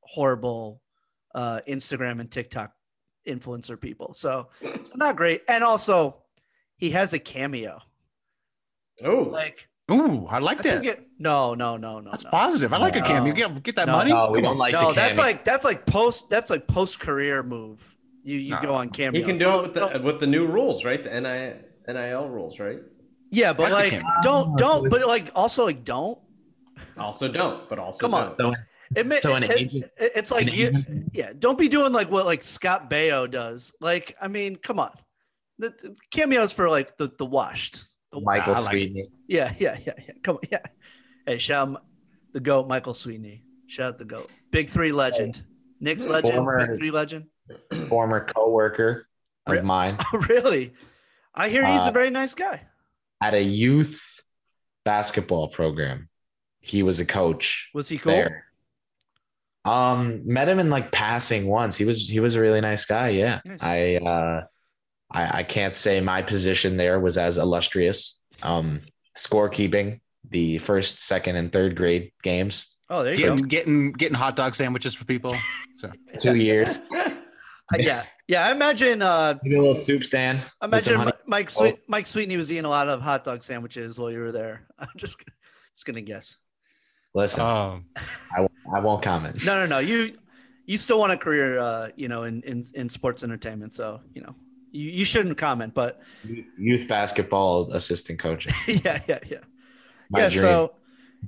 horrible 0.00 0.82
uh, 1.34 1.60
Instagram 1.68 2.20
and 2.20 2.30
TikTok 2.30 2.72
influencer 3.26 3.80
people. 3.80 4.14
So 4.14 4.48
it's 4.60 4.96
not 4.96 5.16
great. 5.16 5.42
And 5.48 5.62
also, 5.62 6.16
he 6.76 6.90
has 6.90 7.12
a 7.12 7.18
cameo. 7.18 7.80
Oh, 9.04 9.22
Like 9.30 9.68
Ooh, 9.90 10.26
I 10.28 10.38
like 10.40 10.58
I 10.60 10.62
that. 10.62 10.84
it, 10.84 11.06
no, 11.18 11.54
no, 11.54 11.76
no, 11.76 12.00
no, 12.00 12.10
That's 12.10 12.24
no. 12.24 12.30
positive. 12.30 12.72
I 12.72 12.78
like 12.78 12.96
a 12.96 13.00
No. 13.00 13.06
cameo. 13.06 13.32
Get, 13.32 13.62
get 13.62 13.76
that 13.76 13.86
No, 13.86 13.92
money. 13.92 14.10
No, 14.10 14.30
we 14.30 14.40
don't 14.42 14.58
like 14.58 14.72
no, 14.74 14.88
the 14.88 14.94
that's 14.94 15.16
cameo. 15.18 15.32
like 15.32 15.44
that's 15.44 15.64
like 15.64 15.86
post 15.86 16.28
that's 16.28 16.50
like 16.50 16.66
post 16.66 17.00
career 17.00 17.42
move. 17.42 17.96
You 18.24 18.36
you 18.36 18.50
No. 18.56 18.62
go 18.62 18.74
on 18.74 18.90
cameo. 18.90 19.18
he 19.18 19.24
can 19.26 19.38
do 19.38 19.48
it 19.58 19.62
with 19.62 19.74
the 19.74 19.80
Don't- 19.80 20.04
with 20.04 20.20
the 20.20 20.26
new 20.26 20.46
rules, 20.46 20.84
right? 20.84 21.02
The 21.02 21.20
NIL, 21.20 21.54
NIL 21.94 22.28
rules, 22.28 22.58
right? 22.60 22.80
Yeah, 23.30 23.52
but 23.52 23.70
Like 23.72 23.90
the 23.92 24.04
don't 24.22 24.50
Oh, 24.52 24.56
don't 24.56 24.90
but 24.90 25.06
like 25.06 25.30
also 25.34 25.64
like 25.64 25.84
don't. 25.84 26.18
Also, 26.96 27.28
don't, 27.28 27.68
but 27.68 27.78
also 27.78 27.98
Come 28.00 28.14
on. 28.14 28.34
don't. 28.38 28.54
So, 28.54 28.60
It, 28.96 29.22
So 29.22 29.34
an 29.34 29.42
it- 29.42 29.50
agent- 29.50 29.84
it- 29.98 30.12
it's 30.16 30.30
like 30.30 30.52
you, 30.52 30.68
agent- 30.68 31.10
yeah, 31.12 31.32
don't 31.38 31.58
be 31.58 31.68
doing 31.68 31.92
like 31.92 32.10
what 32.10 32.24
like 32.26 32.42
Scott 32.42 32.88
Baio 32.88 33.30
does. 33.30 33.72
Like 33.80 34.16
I 34.20 34.28
mean, 34.28 34.56
come 34.56 34.80
on, 34.80 34.90
the, 35.58 35.68
the 35.70 35.94
cameos 36.10 36.52
for 36.54 36.70
like 36.70 36.96
the 36.96 37.10
the 37.18 37.26
washed. 37.26 37.84
The, 38.12 38.20
Michael 38.20 38.54
I 38.54 38.60
like 38.60 38.74
it. 38.74 38.90
Sweetney. 38.94 39.04
Yeah, 39.28 39.52
yeah, 39.58 39.76
yeah, 39.84 39.92
yeah. 39.98 40.14
Come 40.24 40.36
on, 40.36 40.42
yeah. 40.50 40.60
Hey, 41.26 41.36
shout 41.38 41.68
out 41.68 41.84
the 42.32 42.40
goat, 42.40 42.66
Michael 42.66 42.94
Sweetney. 42.94 43.42
Shout 43.66 43.88
out 43.92 43.98
the 43.98 44.06
goat, 44.06 44.30
Big 44.50 44.70
Three 44.70 44.92
legend, 44.92 45.42
Knicks 45.80 46.06
legend, 46.06 46.34
Former- 46.36 46.66
Big 46.68 46.78
Three 46.78 46.90
legend. 46.90 47.26
former 47.88 48.24
coworker 48.24 49.06
of 49.46 49.52
Re- 49.52 49.60
mine 49.62 49.98
really? 50.28 50.72
I 51.34 51.50
hear 51.50 51.66
he's 51.66 51.82
Uh, 51.82 51.90
a 51.90 51.92
very 51.92 52.08
nice 52.10 52.34
guy. 52.34 52.66
At 53.20 53.34
a 53.34 53.42
youth 53.42 54.20
basketball 54.84 55.48
program. 55.48 56.08
He 56.60 56.82
was 56.82 57.00
a 57.00 57.04
coach 57.06 57.68
Was 57.74 57.88
he 57.88 57.98
cool? 57.98 58.12
there. 58.12 58.44
Um, 59.64 60.22
met 60.24 60.48
him 60.48 60.58
in 60.58 60.70
like 60.70 60.92
passing 60.92 61.46
once. 61.46 61.76
He 61.76 61.84
was 61.84 62.08
he 62.08 62.20
was 62.20 62.34
a 62.34 62.40
really 62.40 62.60
nice 62.60 62.84
guy. 62.86 63.08
Yeah, 63.10 63.40
Nice. 63.44 63.62
I 63.62 63.96
uh, 63.96 64.44
I 65.10 65.38
I 65.40 65.42
can't 65.42 65.76
say 65.76 66.00
my 66.00 66.22
position 66.22 66.76
there 66.76 66.98
was 67.00 67.18
as 67.18 67.36
illustrious. 67.38 68.20
Um, 68.42 68.82
scorekeeping 69.16 70.00
the 70.30 70.58
first, 70.58 71.00
second, 71.00 71.36
and 71.36 71.52
third 71.52 71.74
grade 71.76 72.12
games. 72.22 72.76
Oh, 72.90 73.02
there 73.02 73.12
you 73.12 73.18
Getting, 73.18 73.36
go. 73.36 73.46
getting 73.46 73.92
getting 73.92 74.14
hot 74.14 74.36
dog 74.36 74.54
sandwiches 74.54 74.94
for 74.94 75.04
people. 75.04 75.36
So 75.78 75.92
Two 76.18 76.34
years. 76.34 76.78
Uh, 77.72 77.76
yeah, 77.78 78.04
yeah. 78.28 78.46
I 78.46 78.52
imagine. 78.52 79.02
Uh, 79.02 79.38
Maybe 79.42 79.56
a 79.56 79.60
little 79.60 79.74
soup 79.74 80.04
stand. 80.04 80.42
I 80.60 80.66
imagine 80.66 81.12
Mike 81.26 81.50
Sweet, 81.50 81.80
Mike 81.88 82.04
Sweetney 82.04 82.36
was 82.36 82.52
eating 82.52 82.64
a 82.64 82.70
lot 82.70 82.88
of 82.88 83.00
hot 83.02 83.24
dog 83.24 83.42
sandwiches 83.42 83.98
while 83.98 84.10
you 84.10 84.20
were 84.20 84.32
there. 84.32 84.66
I'm 84.78 84.88
just 84.96 85.18
just 85.74 85.86
gonna 85.86 86.02
guess. 86.02 86.36
Listen, 87.14 87.40
um, 87.40 87.86
I, 88.36 88.40
won't- 88.40 88.52
I 88.74 88.80
won't 88.80 89.02
comment. 89.02 89.44
No, 89.44 89.58
no, 89.60 89.66
no. 89.66 89.78
You 89.78 90.18
you 90.66 90.76
still 90.76 90.98
want 91.00 91.12
a 91.12 91.16
career, 91.16 91.58
uh, 91.58 91.88
you 91.96 92.08
know, 92.08 92.24
in, 92.24 92.42
in 92.42 92.62
in 92.74 92.88
sports 92.88 93.24
entertainment. 93.24 93.72
So 93.72 94.00
you 94.14 94.22
know, 94.22 94.34
you, 94.70 94.90
you 94.90 95.04
shouldn't 95.04 95.38
comment. 95.38 95.74
But 95.74 96.00
Youth 96.58 96.86
basketball 96.86 97.72
assistant 97.72 98.18
coaching. 98.18 98.52
yeah, 98.66 99.02
yeah, 99.08 99.18
yeah. 99.28 99.38
My 100.10 100.20
yeah. 100.20 100.28
dream. 100.28 100.42
So 100.42 100.74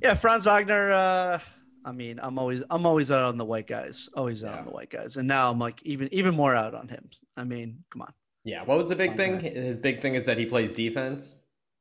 yeah, 0.02 0.14
Franz 0.14 0.44
Wagner. 0.44 0.92
Uh, 0.92 1.38
I 1.84 1.92
mean, 1.92 2.20
I'm 2.22 2.38
always 2.38 2.62
I'm 2.70 2.84
always 2.86 3.10
out 3.10 3.22
on 3.24 3.38
the 3.38 3.44
white 3.44 3.66
guys. 3.66 4.08
Always 4.14 4.44
out 4.44 4.58
on 4.58 4.64
the 4.66 4.70
white 4.70 4.90
guys. 4.90 5.16
And 5.16 5.26
now 5.26 5.50
I'm 5.50 5.58
like 5.58 5.82
even 5.82 6.12
even 6.12 6.34
more 6.34 6.54
out 6.54 6.74
on 6.74 6.88
him. 6.88 7.08
I 7.36 7.44
mean, 7.44 7.84
come 7.92 8.02
on. 8.02 8.12
Yeah. 8.44 8.62
What 8.64 8.78
was 8.78 8.88
the 8.88 8.96
big 8.96 9.16
thing? 9.16 9.40
His 9.40 9.76
big 9.76 10.00
thing 10.02 10.14
is 10.14 10.24
that 10.26 10.36
he 10.38 10.46
plays 10.46 10.72
defense. 10.72 11.36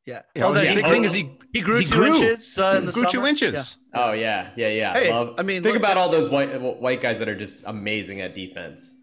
Yeah. 0.05 0.21
yeah, 0.35 0.45
Oh, 0.45 0.53
his 0.53 0.65
that 0.65 0.75
big 0.75 0.85
thing 0.85 1.03
is 1.03 1.13
he 1.13 1.37
he 1.53 1.61
grew 1.61 1.79
he 1.79 1.85
two 1.85 1.95
grew. 1.95 2.07
inches 2.15 2.57
uh, 2.57 2.75
in 2.79 2.85
the 2.85 2.91
grew 2.91 3.03
two 3.03 3.09
summer. 3.17 3.27
inches. 3.27 3.77
Oh 3.93 4.13
yeah, 4.13 4.49
yeah, 4.55 4.69
yeah. 4.69 4.93
Hey, 4.93 5.11
Love- 5.11 5.35
I 5.37 5.43
mean, 5.43 5.61
think 5.61 5.73
look, 5.75 5.83
about 5.83 5.97
all 5.97 6.09
those 6.09 6.29
white 6.29 6.49
white 6.59 7.01
guys 7.01 7.19
that 7.19 7.27
are 7.29 7.35
just 7.35 7.63
amazing 7.67 8.21
at 8.21 8.33
defense. 8.33 8.95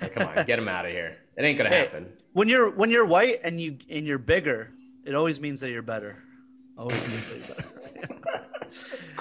Like, 0.00 0.12
come 0.14 0.26
on, 0.26 0.44
get 0.46 0.58
him 0.58 0.68
out 0.68 0.84
of 0.84 0.90
here. 0.92 1.16
It 1.36 1.44
ain't 1.44 1.56
gonna 1.58 1.70
Hey, 1.70 1.80
happen. 1.82 2.12
when 2.32 2.48
you're 2.48 2.74
when 2.74 2.90
you're 2.90 3.06
white 3.06 3.36
and 3.44 3.60
you 3.60 3.78
and 3.88 4.06
you're 4.06 4.18
bigger, 4.18 4.72
it 5.06 5.14
always 5.14 5.40
means 5.40 5.60
that 5.60 5.70
you're 5.70 5.82
better. 5.82 6.22
Always 6.76 7.06
means 7.08 7.28
that 7.32 7.38
you're 7.38 7.56
better. 7.56 7.68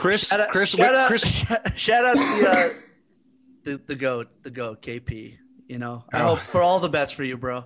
Chris 0.01 0.27
Shout 0.29 0.39
out, 0.39 0.49
Chris 0.49 0.69
shout 0.71 0.95
out, 0.95 1.07
Chris 1.07 1.21
shout, 1.45 1.59
shout 1.77 2.05
out 2.05 2.15
the, 2.15 2.49
uh, 2.49 2.69
the 3.63 3.81
the 3.85 3.95
goat, 3.95 4.29
the 4.41 4.49
goat, 4.49 4.81
KP. 4.81 5.37
You 5.67 5.77
know, 5.77 6.03
I 6.11 6.21
Oh. 6.23 6.27
hope 6.29 6.39
for 6.39 6.63
all 6.63 6.79
the 6.79 6.89
best 6.89 7.13
for 7.13 7.23
you, 7.23 7.37
bro. 7.37 7.65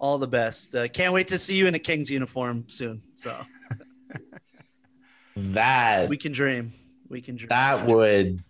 All 0.00 0.18
the 0.18 0.26
best. 0.26 0.74
Uh, 0.74 0.88
can't 0.88 1.12
wait 1.14 1.28
to 1.28 1.38
see 1.38 1.54
you 1.56 1.66
in 1.68 1.74
a 1.76 1.78
Kings 1.78 2.10
uniform 2.10 2.64
soon. 2.68 3.02
So 3.14 3.36
That 5.36 6.08
we 6.08 6.16
can 6.16 6.32
dream. 6.32 6.72
We 7.08 7.20
can 7.20 7.36
dream. 7.36 7.48
that 7.50 7.86
would 7.86 8.42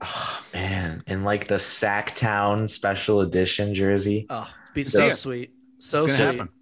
oh 0.00 0.42
man 0.52 1.02
in 1.06 1.22
like 1.24 1.46
the 1.48 1.56
sacktown 1.56 2.68
special 2.68 3.20
edition 3.20 3.74
jersey 3.74 4.26
oh, 4.30 4.48
be 4.74 4.82
See 4.84 4.98
so 4.98 5.08
sweet. 5.10 5.52
So 5.78 5.98
it's 5.98 6.06
gonna 6.12 6.26
sweet. 6.28 6.36
happen. 6.38 6.52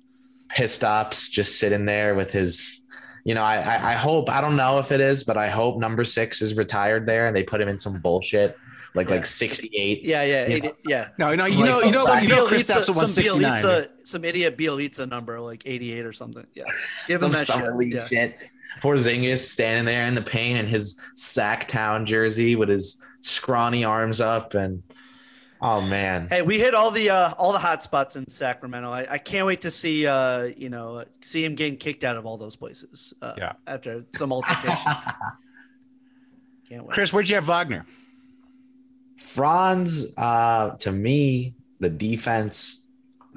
pissed 0.48 0.84
ups 0.84 1.28
just 1.28 1.58
sitting 1.58 1.84
there 1.86 2.14
with 2.14 2.30
his 2.32 2.81
you 3.24 3.34
know 3.34 3.42
I, 3.42 3.54
I 3.56 3.90
i 3.90 3.92
hope 3.92 4.28
i 4.28 4.40
don't 4.40 4.56
know 4.56 4.78
if 4.78 4.90
it 4.92 5.00
is 5.00 5.22
but 5.24 5.36
i 5.36 5.48
hope 5.48 5.78
number 5.78 6.04
six 6.04 6.42
is 6.42 6.54
retired 6.56 7.06
there 7.06 7.26
and 7.26 7.36
they 7.36 7.42
put 7.44 7.60
him 7.60 7.68
in 7.68 7.78
some 7.78 8.00
bullshit 8.00 8.56
like 8.94 9.08
Yeah. 9.08 9.14
like 9.14 9.26
68 9.26 10.04
Yeah, 10.04 10.22
yeah, 10.22 10.46
You 10.48 10.54
eighty- 10.56 10.70
yeah. 10.84 11.08
No, 11.18 11.34
no, 11.34 11.46
you 11.46 11.60
Like 11.60 11.70
know, 11.70 11.80
you 11.82 11.92
know, 11.92 12.00
some 12.04 12.22
you 12.22 12.28
know, 12.28 12.46
Chris 12.46 12.64
Bielitsa- 12.64 12.82
Stapp's 12.84 12.88
a 12.90 12.92
some 13.08 13.24
Bielitsa- 13.24 13.88
some 14.04 14.22
idiot 14.24 14.58
Bielitsa 14.58 15.08
number, 15.08 15.40
like 15.40 15.62
88 15.64 16.04
or 16.04 16.12
something. 16.12 16.46
Yeah. 16.54 16.64
Give 17.08 17.20
some 17.20 17.28
him 17.30 17.32
that 17.38 17.46
summer 17.46 17.66
shit. 17.68 17.76
league 17.76 17.94
Yeah. 17.94 18.06
shit 18.08 18.36
Porzingis 18.82 19.38
standing 19.38 19.86
there 19.86 20.04
in 20.06 20.14
the 20.14 20.20
paint 20.20 20.58
in 20.58 20.66
his 20.66 21.00
Sacktown 21.16 22.04
jersey 22.04 22.54
with 22.56 22.68
his 22.68 23.02
scrawny 23.20 23.82
arms 23.84 24.20
up 24.20 24.52
and 24.54 24.82
oh 25.62 25.80
man 25.80 26.28
Hey, 26.28 26.42
we 26.42 26.58
hit 26.58 26.74
all 26.74 26.90
the 26.90 27.10
uh, 27.10 27.34
all 27.38 27.52
the 27.52 27.58
hot 27.58 27.82
spots 27.82 28.16
in 28.16 28.28
Sacramento. 28.28 28.90
I, 28.90 29.06
I 29.12 29.18
can't 29.18 29.46
wait 29.46 29.60
to 29.62 29.70
see 29.70 30.06
uh, 30.06 30.50
you 30.56 30.68
know 30.68 31.04
see 31.20 31.44
him 31.44 31.54
getting 31.54 31.76
kicked 31.76 32.04
out 32.04 32.16
of 32.16 32.26
all 32.26 32.36
those 32.36 32.56
places. 32.56 33.14
Uh, 33.22 33.34
Yeah. 33.36 33.52
After 33.66 34.04
some 34.14 34.32
altercation. 34.32 34.92
can't 36.68 36.84
wait. 36.84 36.94
Kris, 36.94 37.12
where'd 37.12 37.28
you 37.28 37.36
have 37.36 37.46
Wagner? 37.46 37.86
Franz, 39.18 40.06
uh, 40.16 40.70
to 40.78 40.92
me, 40.92 41.54
the 41.80 41.88
defense, 41.88 42.84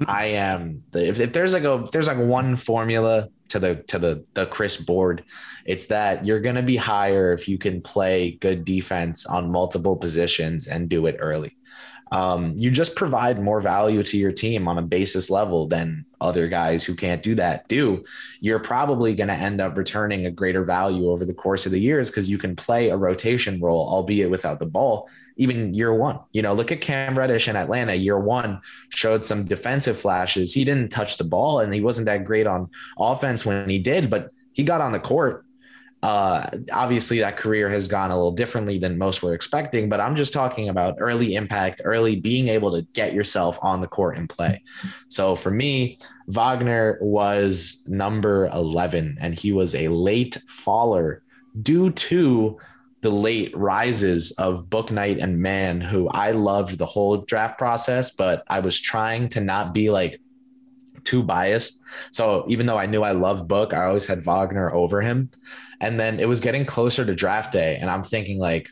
I 0.06 0.26
am 0.26 0.82
the 0.90 1.06
if, 1.06 1.20
if 1.20 1.32
there's 1.32 1.52
like 1.52 1.64
a 1.64 1.84
if 1.84 1.90
there's 1.90 2.06
like 2.06 2.18
one 2.18 2.56
formula 2.56 3.28
to 3.48 3.58
the 3.58 3.76
to 3.88 3.98
the 3.98 4.24
the 4.34 4.46
Kris 4.46 4.76
board, 4.76 5.24
it's 5.64 5.86
that 5.86 6.26
you're 6.26 6.40
gonna 6.40 6.62
be 6.62 6.76
higher 6.76 7.32
if 7.32 7.48
you 7.48 7.56
can 7.58 7.80
play 7.80 8.32
good 8.40 8.64
defense 8.64 9.24
on 9.26 9.50
multiple 9.50 9.96
positions 9.96 10.66
and 10.66 10.88
do 10.88 11.06
it 11.06 11.16
early. 11.18 11.56
Um, 12.16 12.54
you 12.56 12.70
just 12.70 12.96
provide 12.96 13.42
more 13.42 13.60
value 13.60 14.02
to 14.02 14.16
your 14.16 14.32
team 14.32 14.68
on 14.68 14.78
a 14.78 14.82
basis 14.82 15.28
level 15.28 15.68
than 15.68 16.06
other 16.18 16.48
guys 16.48 16.82
who 16.82 16.94
can't 16.94 17.22
do 17.22 17.34
that 17.34 17.68
do. 17.68 18.06
You're 18.40 18.58
probably 18.58 19.14
going 19.14 19.28
to 19.28 19.34
end 19.34 19.60
up 19.60 19.76
returning 19.76 20.24
a 20.24 20.30
greater 20.30 20.64
value 20.64 21.10
over 21.10 21.26
the 21.26 21.34
course 21.34 21.66
of 21.66 21.72
the 21.72 21.78
years 21.78 22.08
because 22.08 22.30
you 22.30 22.38
can 22.38 22.56
play 22.56 22.88
a 22.88 22.96
rotation 22.96 23.60
role, 23.60 23.86
albeit 23.86 24.30
without 24.30 24.60
the 24.60 24.64
ball, 24.64 25.10
even 25.36 25.74
year 25.74 25.92
one. 25.92 26.18
You 26.32 26.40
know, 26.40 26.54
look 26.54 26.72
at 26.72 26.80
Cam 26.80 27.18
Reddish 27.18 27.48
in 27.48 27.56
Atlanta. 27.56 27.92
Year 27.92 28.18
one 28.18 28.62
showed 28.88 29.22
some 29.22 29.44
defensive 29.44 30.00
flashes. 30.00 30.54
He 30.54 30.64
didn't 30.64 30.88
touch 30.88 31.18
the 31.18 31.24
ball 31.24 31.60
and 31.60 31.74
he 31.74 31.82
wasn't 31.82 32.06
that 32.06 32.24
great 32.24 32.46
on 32.46 32.70
offense 32.98 33.44
when 33.44 33.68
he 33.68 33.78
did, 33.78 34.08
but 34.08 34.30
he 34.54 34.62
got 34.62 34.80
on 34.80 34.92
the 34.92 35.00
court. 35.00 35.44
Uh, 36.06 36.48
obviously, 36.72 37.18
that 37.18 37.36
career 37.36 37.68
has 37.68 37.88
gone 37.88 38.12
a 38.12 38.14
little 38.14 38.30
differently 38.30 38.78
than 38.78 38.96
most 38.96 39.24
were 39.24 39.34
expecting, 39.34 39.88
but 39.88 40.00
I'm 40.00 40.14
just 40.14 40.32
talking 40.32 40.68
about 40.68 40.94
early 41.00 41.34
impact, 41.34 41.80
early 41.82 42.14
being 42.14 42.46
able 42.46 42.70
to 42.76 42.82
get 42.92 43.12
yourself 43.12 43.58
on 43.60 43.80
the 43.80 43.88
court 43.88 44.16
and 44.16 44.28
play. 44.28 44.62
So 45.08 45.34
for 45.34 45.50
me, 45.50 45.98
Wagner 46.28 46.96
was 47.00 47.82
number 47.88 48.46
11, 48.52 49.18
and 49.20 49.36
he 49.36 49.52
was 49.52 49.74
a 49.74 49.88
late 49.88 50.38
faller 50.46 51.24
due 51.60 51.90
to 51.90 52.56
the 53.00 53.10
late 53.10 53.52
rises 53.56 54.30
of 54.38 54.66
Bouknight 54.66 55.20
and 55.20 55.40
Man, 55.40 55.80
who 55.80 56.06
I 56.10 56.30
loved 56.30 56.78
the 56.78 56.86
whole 56.86 57.16
draft 57.16 57.58
process, 57.58 58.12
but 58.12 58.44
I 58.46 58.60
was 58.60 58.80
trying 58.80 59.28
to 59.30 59.40
not 59.40 59.74
be 59.74 59.90
like 59.90 60.20
too 61.02 61.24
biased. 61.24 61.80
So 62.12 62.44
even 62.48 62.66
though 62.66 62.78
I 62.78 62.86
knew 62.86 63.02
I 63.02 63.10
loved 63.10 63.48
Book, 63.48 63.74
I 63.74 63.86
always 63.86 64.06
had 64.06 64.22
Wagner 64.22 64.72
over 64.72 65.00
him. 65.00 65.30
And 65.80 66.00
then 66.00 66.20
it 66.20 66.28
was 66.28 66.40
getting 66.40 66.64
closer 66.64 67.04
to 67.04 67.14
draft 67.14 67.52
day, 67.52 67.76
and 67.76 67.90
I'm 67.90 68.02
thinking 68.02 68.38
like, 68.38 68.68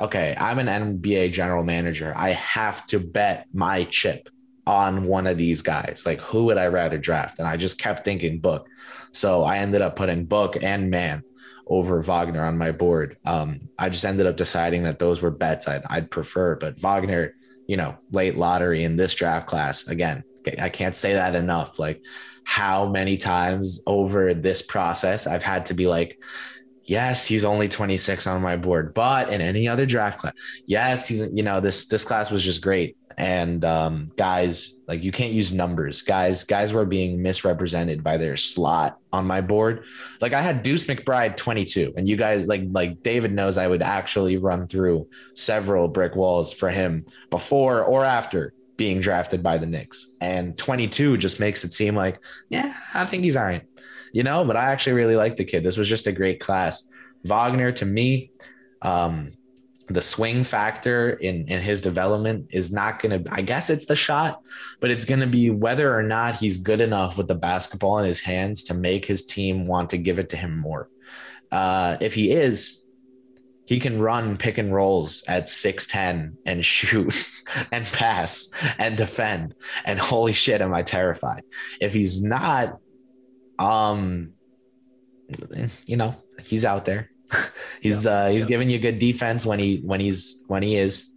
okay, 0.00 0.36
I'm 0.38 0.58
an 0.58 0.66
NBA 0.66 1.32
general 1.32 1.64
manager. 1.64 2.12
I 2.16 2.30
have 2.30 2.86
to 2.86 3.00
bet 3.00 3.46
my 3.52 3.84
chip 3.84 4.28
on 4.66 5.04
one 5.04 5.26
of 5.26 5.38
these 5.38 5.62
guys. 5.62 6.02
Like, 6.06 6.20
who 6.20 6.44
would 6.44 6.58
I 6.58 6.66
rather 6.66 6.98
draft? 6.98 7.38
And 7.38 7.48
I 7.48 7.56
just 7.56 7.80
kept 7.80 8.04
thinking 8.04 8.38
Book. 8.38 8.68
So 9.12 9.42
I 9.42 9.56
ended 9.58 9.82
up 9.82 9.96
putting 9.96 10.26
Book 10.26 10.62
and 10.62 10.90
Man 10.90 11.22
over 11.66 12.00
Wagner 12.00 12.44
on 12.44 12.58
my 12.58 12.70
board. 12.70 13.16
Um, 13.24 13.68
I 13.78 13.88
just 13.88 14.04
ended 14.04 14.26
up 14.26 14.36
deciding 14.36 14.84
that 14.84 14.98
those 14.98 15.20
were 15.20 15.30
bets 15.30 15.66
I'd, 15.66 15.82
I'd 15.86 16.10
prefer. 16.10 16.54
But 16.56 16.80
Wagner, 16.80 17.34
you 17.66 17.76
know, 17.76 17.96
late 18.12 18.36
lottery 18.36 18.84
in 18.84 18.96
this 18.96 19.14
draft 19.14 19.46
class, 19.46 19.86
again, 19.88 20.22
I 20.60 20.68
can't 20.68 20.96
say 20.96 21.14
that 21.14 21.34
enough. 21.34 21.78
Like, 21.78 22.02
how 22.48 22.86
many 22.86 23.18
times 23.18 23.78
over 23.86 24.32
this 24.32 24.62
process 24.62 25.26
I've 25.26 25.42
had 25.42 25.66
to 25.66 25.74
be 25.74 25.86
like, 25.86 26.18
yes, 26.86 27.26
he's 27.26 27.44
only 27.44 27.68
26 27.68 28.26
on 28.26 28.40
my 28.40 28.56
board, 28.56 28.94
but 28.94 29.28
in 29.28 29.42
any 29.42 29.68
other 29.68 29.84
draft 29.84 30.18
class, 30.18 30.32
yes, 30.64 31.06
he's 31.06 31.30
you 31.30 31.42
know 31.42 31.60
this 31.60 31.84
this 31.88 32.04
class 32.04 32.30
was 32.30 32.42
just 32.42 32.62
great. 32.62 32.96
And 33.18 33.66
um, 33.66 34.10
guys, 34.16 34.80
like 34.88 35.02
you 35.02 35.12
can't 35.12 35.34
use 35.34 35.52
numbers. 35.52 36.00
Guys, 36.00 36.42
guys 36.44 36.72
were 36.72 36.86
being 36.86 37.20
misrepresented 37.20 38.02
by 38.02 38.16
their 38.16 38.36
slot 38.36 38.96
on 39.12 39.26
my 39.26 39.42
board. 39.42 39.84
Like 40.22 40.32
I 40.32 40.40
had 40.40 40.62
Deuce 40.62 40.86
McBride 40.86 41.36
22, 41.36 41.94
and 41.98 42.08
you 42.08 42.16
guys 42.16 42.48
like 42.48 42.62
like 42.70 43.02
David 43.02 43.34
knows 43.34 43.58
I 43.58 43.68
would 43.68 43.82
actually 43.82 44.38
run 44.38 44.68
through 44.68 45.06
several 45.34 45.86
brick 45.86 46.16
walls 46.16 46.54
for 46.54 46.70
him 46.70 47.04
before 47.28 47.82
or 47.82 48.06
after 48.06 48.54
being 48.78 49.00
drafted 49.00 49.42
by 49.42 49.58
the 49.58 49.66
Knicks. 49.66 50.10
And 50.22 50.56
22 50.56 51.18
just 51.18 51.38
makes 51.38 51.62
it 51.64 51.74
seem 51.74 51.94
like, 51.94 52.18
yeah, 52.48 52.74
I 52.94 53.04
think 53.04 53.24
he's 53.24 53.36
all 53.36 53.44
right 53.44 53.66
you 54.12 54.22
know, 54.22 54.44
but 54.44 54.56
I 54.56 54.66
actually 54.66 54.94
really 54.94 55.16
like 55.16 55.36
the 55.36 55.44
kid. 55.44 55.62
This 55.62 55.76
was 55.76 55.88
just 55.88 56.06
a 56.06 56.12
great 56.12 56.40
class. 56.40 56.88
Wagner 57.24 57.72
to 57.72 57.84
me, 57.84 58.30
um, 58.82 59.32
the 59.88 60.02
swing 60.02 60.44
factor 60.44 61.10
in 61.12 61.48
in 61.48 61.62
his 61.62 61.80
development 61.80 62.48
is 62.50 62.70
not 62.70 63.00
going 63.00 63.24
to 63.24 63.32
i 63.32 63.40
guess 63.40 63.70
it's 63.70 63.86
the 63.86 63.96
shot 63.96 64.42
but 64.80 64.90
it's 64.90 65.06
going 65.06 65.20
to 65.20 65.26
be 65.26 65.48
whether 65.48 65.96
or 65.96 66.02
not 66.02 66.36
he's 66.36 66.58
good 66.58 66.82
enough 66.82 67.16
with 67.16 67.26
the 67.26 67.34
basketball 67.34 67.98
in 67.98 68.04
his 68.04 68.20
hands 68.20 68.64
to 68.64 68.74
make 68.74 69.06
his 69.06 69.24
team 69.24 69.64
want 69.64 69.88
to 69.88 69.96
give 69.96 70.18
it 70.18 70.28
to 70.28 70.36
him 70.36 70.58
more 70.58 70.90
uh, 71.52 71.96
if 72.02 72.12
he 72.12 72.30
is 72.30 72.84
he 73.68 73.78
can 73.78 74.00
run 74.00 74.36
pick 74.38 74.56
and 74.56 74.74
rolls 74.74 75.22
at 75.28 75.44
6'10 75.46 76.34
and 76.46 76.64
shoot 76.64 77.30
and 77.72 77.84
pass 77.84 78.50
and 78.78 78.96
defend 78.96 79.54
and 79.84 79.98
holy 79.98 80.32
shit 80.32 80.62
am 80.62 80.74
i 80.74 80.82
terrified 80.82 81.42
if 81.80 81.92
he's 81.92 82.22
not 82.22 82.78
um, 83.58 84.34
you 85.86 85.96
know, 85.96 86.14
he's 86.42 86.64
out 86.64 86.84
there. 86.84 87.10
he's 87.82 88.06
yeah. 88.06 88.10
uh 88.10 88.28
he's 88.30 88.44
yeah. 88.44 88.48
giving 88.48 88.70
you 88.70 88.78
good 88.78 88.98
defense 88.98 89.44
when 89.44 89.58
he 89.58 89.82
when 89.84 90.00
he's 90.00 90.44
when 90.46 90.62
he 90.62 90.76
is 90.76 91.14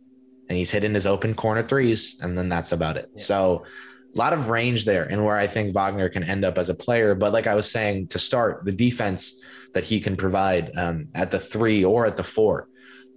and 0.49 0.57
he's 0.57 0.69
hitting 0.69 0.93
his 0.93 1.07
open 1.07 1.33
corner 1.33 1.65
threes 1.65 2.19
and 2.21 2.37
then 2.37 2.49
that's 2.49 2.73
about 2.73 2.97
it. 2.97 3.09
Yeah. 3.15 3.23
So 3.23 3.65
a 4.13 4.17
lot 4.17 4.33
of 4.33 4.49
range 4.49 4.83
there 4.83 5.05
and 5.05 5.23
where 5.23 5.37
I 5.37 5.47
think 5.47 5.73
Wagner 5.73 6.09
can 6.09 6.23
end 6.23 6.43
up 6.43 6.57
as 6.57 6.67
a 6.67 6.73
player. 6.73 7.15
But 7.15 7.31
like 7.31 7.47
I 7.47 7.55
was 7.55 7.71
saying 7.71 8.07
to 8.09 8.19
start, 8.19 8.65
the 8.65 8.73
defense 8.73 9.40
that 9.73 9.83
he 9.83 9.99
can 9.99 10.15
provide 10.15 10.71
um, 10.77 11.07
at 11.15 11.31
the 11.31 11.39
three 11.39 11.83
or 11.83 12.05
at 12.05 12.17
the 12.17 12.23
four 12.23 12.67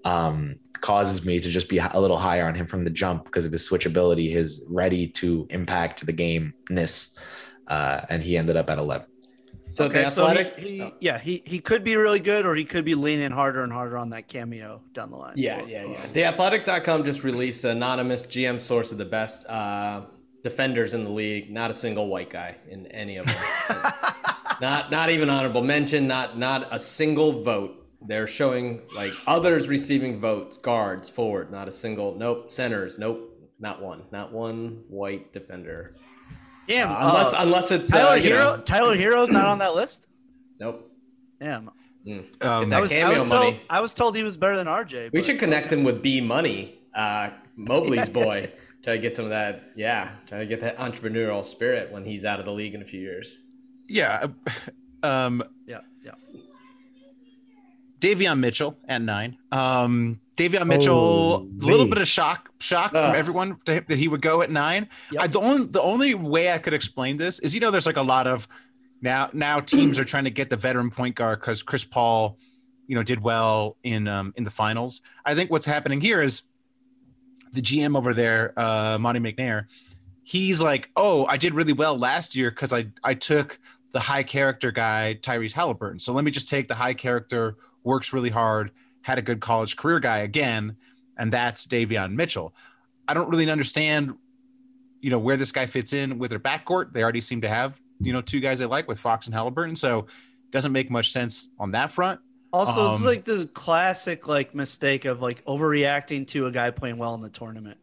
um, 0.04 0.56
causes 0.80 1.24
me 1.24 1.40
to 1.40 1.48
just 1.48 1.68
be 1.68 1.78
a 1.78 1.98
little 1.98 2.18
higher 2.18 2.46
on 2.46 2.54
him 2.54 2.66
from 2.66 2.84
the 2.84 2.90
jump 2.90 3.24
because 3.24 3.46
of 3.46 3.52
his 3.52 3.66
switchability, 3.68 4.30
his 4.30 4.64
ready 4.68 5.06
to 5.08 5.46
impact 5.50 6.04
the 6.04 6.12
game 6.12 6.52
ness. 6.70 7.16
Uh, 7.66 8.02
and 8.10 8.22
he 8.22 8.36
ended 8.36 8.56
up 8.56 8.68
at 8.68 8.78
11. 8.78 9.06
So 9.66 9.86
okay, 9.86 10.04
athletic, 10.04 10.54
so 10.56 10.62
he, 10.62 10.76
he 10.76 10.82
oh. 10.82 10.92
yeah, 11.00 11.18
he 11.18 11.42
he 11.46 11.58
could 11.58 11.82
be 11.82 11.96
really 11.96 12.20
good, 12.20 12.44
or 12.44 12.54
he 12.54 12.66
could 12.66 12.84
be 12.84 12.94
leaning 12.94 13.30
harder 13.30 13.64
and 13.64 13.72
harder 13.72 13.96
on 13.96 14.10
that 14.10 14.28
cameo 14.28 14.82
down 14.92 15.10
the 15.10 15.16
line. 15.16 15.32
Yeah, 15.36 15.64
yeah, 15.66 15.86
yeah. 15.86 16.06
The 16.12 16.24
Athletic.com 16.26 17.02
just 17.02 17.24
released 17.24 17.64
an 17.64 17.70
anonymous 17.70 18.26
GM 18.26 18.60
source 18.60 18.92
of 18.92 18.98
the 18.98 19.06
best 19.06 19.46
uh, 19.46 20.02
defenders 20.42 20.92
in 20.92 21.02
the 21.02 21.10
league. 21.10 21.50
Not 21.50 21.70
a 21.70 21.74
single 21.74 22.08
white 22.08 22.28
guy 22.28 22.56
in 22.68 22.86
any 22.88 23.16
of 23.16 23.26
them. 23.26 23.92
not 24.60 24.90
not 24.90 25.10
even 25.10 25.30
honorable 25.30 25.62
mention. 25.62 26.06
Not 26.06 26.38
not 26.38 26.68
a 26.70 26.78
single 26.78 27.42
vote. 27.42 27.86
They're 28.06 28.26
showing 28.26 28.82
like 28.94 29.12
others 29.26 29.68
receiving 29.68 30.20
votes. 30.20 30.58
Guards, 30.58 31.08
forward, 31.08 31.50
not 31.50 31.68
a 31.68 31.72
single. 31.72 32.16
Nope. 32.16 32.50
Centers, 32.50 32.98
nope. 32.98 33.30
Not 33.58 33.80
one. 33.80 34.02
Not 34.12 34.32
one 34.32 34.84
white 34.88 35.32
defender. 35.32 35.96
Damn. 36.68 36.90
Uh, 36.90 36.96
unless 37.00 37.32
uh, 37.32 37.36
unless 37.40 37.70
it's 37.70 37.90
Tyler 37.90 38.16
uh, 38.16 38.20
Herro. 38.20 38.56
Know. 38.56 38.62
Tyler 38.62 38.96
Herro's 38.96 39.30
not 39.30 39.46
on 39.46 39.58
that 39.58 39.74
list. 39.74 40.06
Nope. 40.60 40.90
Damn. 41.40 41.70
Mm. 42.06 42.44
Um, 42.44 42.72
I, 42.72 42.80
was, 42.80 42.92
I, 42.92 43.08
was 43.08 43.24
told, 43.24 43.56
I 43.70 43.80
was 43.80 43.94
told 43.94 44.14
he 44.14 44.22
was 44.22 44.36
better 44.36 44.56
than 44.56 44.66
RJ. 44.66 45.12
We 45.12 45.22
should 45.22 45.38
connect 45.38 45.72
him 45.72 45.84
with 45.84 46.02
B 46.02 46.20
Money, 46.20 46.78
uh, 46.94 47.30
Mobley's 47.56 48.08
boy. 48.10 48.52
Try 48.82 48.94
to 48.94 48.98
get 48.98 49.16
some 49.16 49.24
of 49.24 49.30
that. 49.30 49.70
Yeah, 49.74 50.10
try 50.28 50.38
to 50.38 50.46
get 50.46 50.60
that 50.60 50.76
entrepreneurial 50.76 51.44
spirit 51.44 51.90
when 51.90 52.04
he's 52.04 52.26
out 52.26 52.38
of 52.38 52.44
the 52.44 52.52
league 52.52 52.74
in 52.74 52.82
a 52.82 52.84
few 52.84 53.00
years. 53.00 53.38
Yeah. 53.88 54.26
Um, 55.02 55.42
yeah. 55.66 55.80
Yeah. 56.02 56.12
Davion 58.00 58.38
Mitchell 58.38 58.78
at 58.88 59.02
nine. 59.02 59.36
Um, 59.52 60.20
Davion 60.36 60.66
Mitchell, 60.66 61.36
a 61.36 61.64
little 61.64 61.86
bit 61.86 61.98
of 61.98 62.08
shock, 62.08 62.50
shock 62.58 62.92
uh. 62.94 63.08
from 63.08 63.16
everyone 63.16 63.58
that 63.66 63.90
he 63.90 64.08
would 64.08 64.20
go 64.20 64.42
at 64.42 64.50
nine. 64.50 64.88
Yep. 65.12 65.22
I, 65.22 65.26
the 65.28 65.40
only 65.40 65.66
the 65.66 65.82
only 65.82 66.14
way 66.14 66.50
I 66.50 66.58
could 66.58 66.74
explain 66.74 67.16
this 67.16 67.38
is, 67.38 67.54
you 67.54 67.60
know, 67.60 67.70
there's 67.70 67.86
like 67.86 67.96
a 67.96 68.02
lot 68.02 68.26
of 68.26 68.48
now 69.00 69.30
now 69.32 69.60
teams 69.60 69.98
are 69.98 70.04
trying 70.04 70.24
to 70.24 70.30
get 70.30 70.50
the 70.50 70.56
veteran 70.56 70.90
point 70.90 71.14
guard 71.14 71.40
because 71.40 71.62
Chris 71.62 71.84
Paul, 71.84 72.38
you 72.86 72.96
know, 72.96 73.02
did 73.02 73.20
well 73.20 73.76
in 73.84 74.08
um, 74.08 74.34
in 74.36 74.42
the 74.44 74.50
finals. 74.50 75.02
I 75.24 75.34
think 75.34 75.50
what's 75.50 75.66
happening 75.66 76.00
here 76.00 76.20
is 76.20 76.42
the 77.52 77.62
GM 77.62 77.96
over 77.96 78.12
there, 78.12 78.52
uh, 78.58 78.98
Monte 78.98 79.20
McNair, 79.20 79.66
he's 80.24 80.60
like, 80.60 80.90
oh, 80.96 81.24
I 81.26 81.36
did 81.36 81.54
really 81.54 81.72
well 81.72 81.96
last 81.96 82.34
year 82.34 82.50
because 82.50 82.72
I 82.72 82.86
I 83.04 83.14
took 83.14 83.60
the 83.94 84.00
high 84.00 84.22
character 84.22 84.70
guy 84.70 85.18
Tyrese 85.22 85.52
Halliburton. 85.52 85.98
So 85.98 86.12
let 86.12 86.24
me 86.24 86.30
just 86.30 86.48
take 86.50 86.68
the 86.68 86.74
high 86.74 86.94
character, 86.94 87.56
works 87.82 88.12
really 88.12 88.30
hard 88.30 88.70
had 89.04 89.18
a 89.18 89.22
good 89.22 89.38
college 89.40 89.76
career 89.76 90.00
guy 90.00 90.18
again, 90.18 90.76
and 91.18 91.30
that's 91.30 91.66
Davion 91.66 92.12
Mitchell. 92.12 92.54
I 93.06 93.12
don't 93.12 93.28
really 93.28 93.48
understand, 93.50 94.14
you 95.02 95.10
know, 95.10 95.18
where 95.18 95.36
this 95.36 95.52
guy 95.52 95.66
fits 95.66 95.92
in 95.92 96.18
with 96.18 96.30
their 96.30 96.40
backcourt. 96.40 96.94
They 96.94 97.02
already 97.02 97.20
seem 97.20 97.42
to 97.42 97.48
have, 97.48 97.78
you 98.00 98.14
know, 98.14 98.22
two 98.22 98.40
guys 98.40 98.60
they 98.60 98.64
like 98.64 98.88
with 98.88 98.98
Fox 98.98 99.26
and 99.26 99.34
Halliburton, 99.34 99.76
so 99.76 99.98
it 99.98 100.50
doesn't 100.50 100.72
make 100.72 100.90
much 100.90 101.12
sense 101.12 101.50
on 101.58 101.72
that 101.72 101.92
front. 101.92 102.20
Also, 102.50 102.86
um, 102.86 102.94
it's 102.94 103.04
like 103.04 103.24
the 103.26 103.46
classic 103.52 104.26
like 104.26 104.54
mistake 104.54 105.04
of 105.04 105.20
like 105.20 105.44
overreacting 105.44 106.26
to 106.28 106.46
a 106.46 106.50
guy 106.50 106.70
playing 106.70 106.96
well 106.96 107.14
in 107.14 107.20
the 107.20 107.28
tournament. 107.28 107.76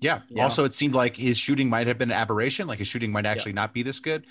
Yeah. 0.00 0.20
yeah. 0.28 0.42
Also, 0.42 0.64
it 0.64 0.74
seemed 0.74 0.94
like 0.94 1.16
his 1.16 1.38
shooting 1.38 1.70
might 1.70 1.86
have 1.86 1.96
been 1.96 2.10
an 2.10 2.16
aberration. 2.16 2.66
Like 2.66 2.78
his 2.78 2.88
shooting 2.88 3.10
might 3.10 3.26
actually 3.26 3.52
yeah. 3.52 3.56
not 3.56 3.72
be 3.72 3.82
this 3.82 4.00
good. 4.00 4.26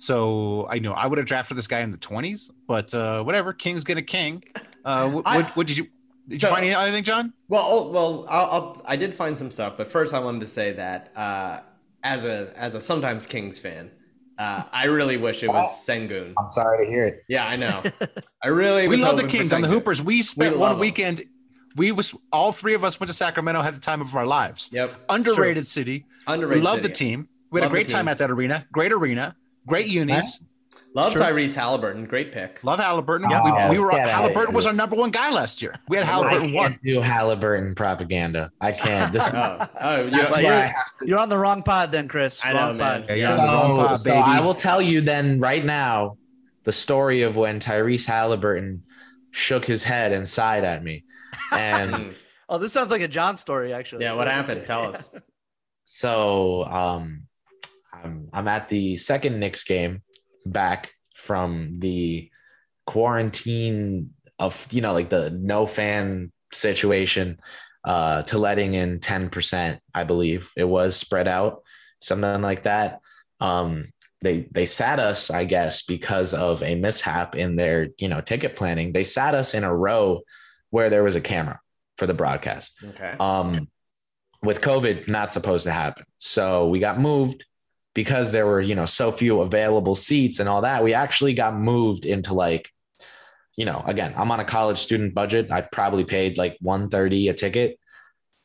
So 0.00 0.66
I 0.70 0.78
know 0.78 0.94
I 0.94 1.06
would 1.06 1.18
have 1.18 1.26
drafted 1.26 1.58
this 1.58 1.66
guy 1.66 1.80
in 1.80 1.90
the 1.90 1.98
20s, 1.98 2.50
but 2.66 2.94
uh, 2.94 3.22
whatever. 3.22 3.52
King's 3.52 3.84
gonna 3.84 4.00
king. 4.00 4.42
Uh, 4.82 5.10
what, 5.10 5.26
I, 5.26 5.42
what, 5.42 5.56
what 5.56 5.66
did 5.66 5.76
you 5.76 5.88
did 6.26 6.40
so, 6.40 6.48
you 6.48 6.54
find 6.54 6.64
anything, 6.64 7.04
John? 7.04 7.34
Well, 7.48 7.66
oh, 7.66 7.90
well, 7.90 8.26
I'll, 8.30 8.50
I'll, 8.50 8.82
i 8.86 8.96
did 8.96 9.12
find 9.12 9.36
some 9.36 9.50
stuff, 9.50 9.76
but 9.76 9.88
first 9.88 10.14
I 10.14 10.18
wanted 10.18 10.40
to 10.40 10.46
say 10.46 10.72
that 10.72 11.12
uh, 11.16 11.60
as 12.02 12.24
a 12.24 12.50
as 12.56 12.74
a 12.74 12.80
sometimes 12.80 13.26
Kings 13.26 13.58
fan, 13.58 13.90
uh, 14.38 14.62
I 14.72 14.86
really 14.86 15.18
wish 15.18 15.42
it 15.42 15.48
was 15.48 15.66
oh, 15.68 15.92
Sengun. 15.92 16.32
I'm 16.38 16.48
sorry 16.48 16.86
to 16.86 16.90
hear 16.90 17.06
it. 17.06 17.22
Yeah, 17.28 17.46
I 17.46 17.56
know. 17.56 17.82
I 18.42 18.48
really 18.48 18.88
we 18.88 18.96
love 18.96 19.18
the 19.18 19.28
Kings 19.28 19.52
on 19.52 19.60
the 19.60 19.68
Hoopers. 19.68 20.02
We 20.02 20.22
spent 20.22 20.54
we 20.54 20.60
one 20.60 20.78
weekend. 20.78 21.18
Them. 21.18 21.26
We 21.76 21.92
was 21.92 22.14
all 22.32 22.52
three 22.52 22.72
of 22.72 22.84
us 22.84 22.98
went 22.98 23.08
to 23.08 23.14
Sacramento, 23.14 23.60
had 23.60 23.76
the 23.76 23.80
time 23.80 24.00
of 24.00 24.16
our 24.16 24.24
lives. 24.24 24.70
Yep, 24.72 24.94
underrated 25.10 25.66
city. 25.66 26.06
Underrated. 26.26 26.62
We 26.62 26.66
love 26.66 26.80
the 26.80 26.88
team. 26.88 27.28
We 27.50 27.60
had 27.60 27.66
love 27.66 27.72
a 27.72 27.74
great 27.74 27.88
time 27.90 28.08
at 28.08 28.16
that 28.16 28.30
arena. 28.30 28.66
Great 28.72 28.92
arena. 28.92 29.36
Great 29.66 29.86
unis. 29.86 30.40
Love 30.92 31.12
sure. 31.12 31.22
Tyrese 31.22 31.54
Halliburton. 31.54 32.04
Great 32.04 32.32
pick. 32.32 32.62
Love 32.64 32.80
Halliburton. 32.80 33.30
Yeah, 33.30 33.68
we, 33.68 33.76
we, 33.76 33.78
were 33.78 33.92
Halliburton 33.92 34.52
was 34.52 34.66
our 34.66 34.72
number 34.72 34.96
one 34.96 35.10
guy 35.10 35.30
last 35.30 35.62
year. 35.62 35.74
We 35.88 35.96
had 35.96 36.04
Halliburton 36.04 36.48
I 36.48 36.52
can't 36.52 36.82
Do 36.82 37.00
Halliburton 37.00 37.76
propaganda. 37.76 38.50
I 38.60 38.72
can't. 38.72 39.12
This 39.12 39.30
oh, 39.34 39.68
oh 39.80 40.06
you're, 40.06 40.40
you're, 40.40 40.72
you're, 41.02 41.18
on 41.18 41.28
the 41.28 41.38
wrong 41.38 41.62
pod 41.62 41.92
then, 41.92 42.08
Kris. 42.08 42.44
I 42.44 42.52
wrong 42.54 42.76
know, 42.76 42.84
pod. 42.84 43.06
Yeah, 43.08 43.14
you're 43.14 43.28
on 43.28 43.36
the 43.36 43.42
wrong 43.42 43.76
pod, 43.76 44.00
so 44.00 44.14
I 44.14 44.40
will 44.40 44.54
tell 44.54 44.82
you 44.82 45.00
then 45.00 45.38
right 45.38 45.64
now 45.64 46.16
the 46.64 46.72
story 46.72 47.22
of 47.22 47.36
when 47.36 47.60
Tyrese 47.60 48.06
Halliburton 48.06 48.82
shook 49.30 49.64
his 49.64 49.84
head 49.84 50.10
and 50.12 50.28
sighed 50.28 50.64
at 50.64 50.82
me. 50.82 51.04
And 51.52 52.16
oh, 52.48 52.58
this 52.58 52.72
sounds 52.72 52.90
like 52.90 53.02
a 53.02 53.08
John 53.08 53.36
story, 53.36 53.72
actually. 53.72 54.04
Yeah, 54.04 54.14
what 54.14 54.26
happened? 54.26 54.66
Tell 54.66 54.86
us. 54.86 55.08
So 55.84 56.64
um 56.64 57.28
I'm 57.92 58.28
I'm 58.32 58.48
at 58.48 58.68
the 58.68 58.96
second 58.96 59.38
Knicks 59.40 59.64
game 59.64 60.02
back 60.46 60.90
from 61.14 61.78
the 61.78 62.30
quarantine 62.86 64.10
of 64.38 64.66
you 64.70 64.80
know 64.80 64.92
like 64.92 65.10
the 65.10 65.30
no 65.30 65.66
fan 65.66 66.32
situation 66.52 67.38
uh 67.84 68.22
to 68.22 68.36
letting 68.36 68.74
in 68.74 68.98
10% 68.98 69.78
i 69.94 70.02
believe 70.02 70.50
it 70.56 70.64
was 70.64 70.96
spread 70.96 71.28
out 71.28 71.62
something 72.00 72.42
like 72.42 72.64
that. 72.64 73.00
Um 73.40 73.92
they 74.22 74.48
they 74.50 74.66
sat 74.66 74.98
us 74.98 75.30
i 75.30 75.44
guess 75.44 75.82
because 75.82 76.34
of 76.34 76.62
a 76.62 76.74
mishap 76.74 77.34
in 77.36 77.56
their 77.56 77.88
you 77.98 78.08
know 78.08 78.20
ticket 78.20 78.56
planning. 78.56 78.92
They 78.92 79.04
sat 79.04 79.34
us 79.34 79.54
in 79.54 79.64
a 79.64 79.74
row 79.74 80.22
where 80.70 80.90
there 80.90 81.04
was 81.04 81.16
a 81.16 81.20
camera 81.20 81.60
for 81.96 82.06
the 82.06 82.14
broadcast. 82.14 82.72
Okay. 82.84 83.14
Um 83.20 83.68
with 84.42 84.62
COVID 84.62 85.08
not 85.08 85.32
supposed 85.32 85.64
to 85.64 85.72
happen. 85.72 86.04
So 86.16 86.68
we 86.68 86.80
got 86.80 86.98
moved 86.98 87.44
because 87.94 88.32
there 88.32 88.46
were, 88.46 88.60
you 88.60 88.74
know, 88.74 88.86
so 88.86 89.10
few 89.12 89.40
available 89.40 89.94
seats 89.96 90.38
and 90.40 90.48
all 90.48 90.62
that. 90.62 90.84
We 90.84 90.94
actually 90.94 91.34
got 91.34 91.56
moved 91.56 92.04
into 92.06 92.34
like, 92.34 92.70
you 93.56 93.64
know, 93.64 93.82
again, 93.86 94.14
I'm 94.16 94.30
on 94.30 94.40
a 94.40 94.44
college 94.44 94.78
student 94.78 95.14
budget. 95.14 95.50
I 95.50 95.62
probably 95.72 96.04
paid 96.04 96.38
like 96.38 96.56
130 96.60 97.28
a 97.28 97.34
ticket. 97.34 97.78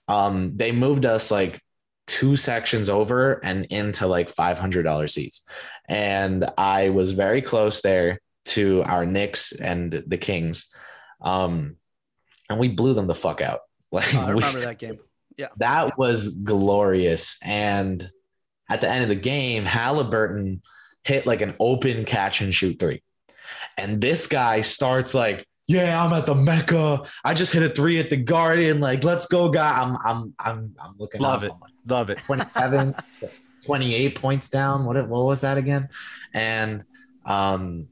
Um, 0.07 0.53
they 0.55 0.71
moved 0.71 1.05
us 1.05 1.31
like 1.31 1.61
two 2.07 2.35
sections 2.35 2.89
over 2.89 3.33
and 3.43 3.65
into 3.65 4.07
like 4.07 4.33
$500 4.33 5.09
seats. 5.09 5.41
And 5.87 6.49
I 6.57 6.89
was 6.89 7.11
very 7.11 7.41
close 7.41 7.81
there 7.81 8.19
to 8.45 8.83
our 8.83 9.05
Knicks 9.05 9.51
and 9.51 9.91
the 10.05 10.17
Kings. 10.17 10.67
Um, 11.21 11.77
and 12.49 12.59
we 12.59 12.67
blew 12.67 12.93
them 12.93 13.07
the 13.07 13.15
fuck 13.15 13.41
out. 13.41 13.59
Like 13.91 14.13
Oh, 14.15 14.19
I 14.21 14.25
we- 14.27 14.33
remember 14.33 14.59
that 14.61 14.79
game. 14.79 14.97
Yeah. 15.37 15.47
that 15.57 15.97
was 15.97 16.29
glorious. 16.29 17.37
And 17.43 18.09
at 18.69 18.81
the 18.81 18.89
end 18.89 19.03
of 19.03 19.09
the 19.09 19.15
game, 19.15 19.65
Halliburton 19.65 20.61
hit 21.03 21.25
like 21.25 21.41
an 21.41 21.53
open 21.59 22.05
catch 22.05 22.41
and 22.41 22.53
shoot 22.53 22.79
three. 22.79 23.03
And 23.77 24.01
this 24.01 24.27
guy 24.27 24.61
starts 24.61 25.13
like, 25.13 25.47
yeah, 25.67 26.03
I'm 26.03 26.13
at 26.13 26.25
the 26.25 26.35
Mecca. 26.35 27.03
I 27.23 27.33
just 27.33 27.51
hit 27.51 27.63
a 27.63 27.69
three 27.69 27.99
at 27.99 28.09
the 28.09 28.17
Garden. 28.17 28.79
Like, 28.79 29.03
let's 29.03 29.25
go, 29.27 29.49
guy. 29.49 29.81
I'm 29.81 29.97
I'm 30.05 30.33
I'm 30.39 30.75
I'm 30.79 30.95
looking 30.97 31.21
Love 31.21 31.43
up. 31.43 31.49
it. 31.49 31.53
Like, 31.61 31.71
Love 31.87 32.09
it. 32.09 32.17
27 32.19 32.95
28 33.65 34.15
points 34.15 34.49
down 34.49 34.85
what 34.85 34.95
what 35.09 35.25
was 35.25 35.41
that 35.41 35.57
again 35.57 35.89
and 36.35 36.83
um 37.25 37.87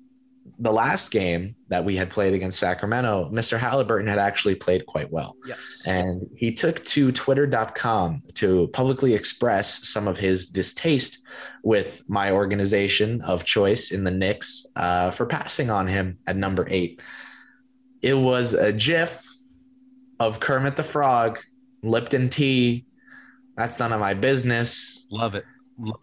the 0.63 0.71
last 0.71 1.11
game 1.11 1.55
that 1.69 1.83
we 1.85 1.95
had 1.95 2.09
played 2.09 2.33
against 2.33 2.57
Sacramento 2.59 3.29
Mr. 3.33 3.57
Halliburton 3.59 4.07
had 4.07 4.19
actually 4.19 4.55
played 4.55 4.85
quite 4.85 5.11
well 5.11 5.35
Yes. 5.45 5.59
and 5.85 6.27
he 6.35 6.53
took 6.53 6.83
to 6.85 7.11
twitter.com 7.11 8.21
to 8.35 8.67
publicly 8.73 9.13
express 9.13 9.87
some 9.87 10.07
of 10.07 10.17
his 10.17 10.47
distaste 10.47 11.19
with 11.63 12.03
my 12.07 12.31
organization 12.31 13.21
of 13.21 13.43
choice 13.43 13.91
in 13.91 14.03
the 14.03 14.11
Knicks 14.11 14.65
uh, 14.75 15.11
for 15.11 15.25
passing 15.25 15.69
on 15.69 15.87
him 15.87 16.17
at 16.27 16.35
number 16.35 16.65
eight. 16.69 16.99
It 18.01 18.15
was 18.15 18.53
a 18.53 18.73
gif 18.73 19.25
of 20.19 20.39
Kermit 20.39 20.75
the 20.75 20.83
Frog, 20.83 21.39
Lipton 21.83 22.29
tea. 22.29 22.85
That's 23.57 23.79
none 23.79 23.93
of 23.93 23.99
my 23.99 24.13
business. 24.13 25.05
Love 25.09 25.35
it. 25.35 25.45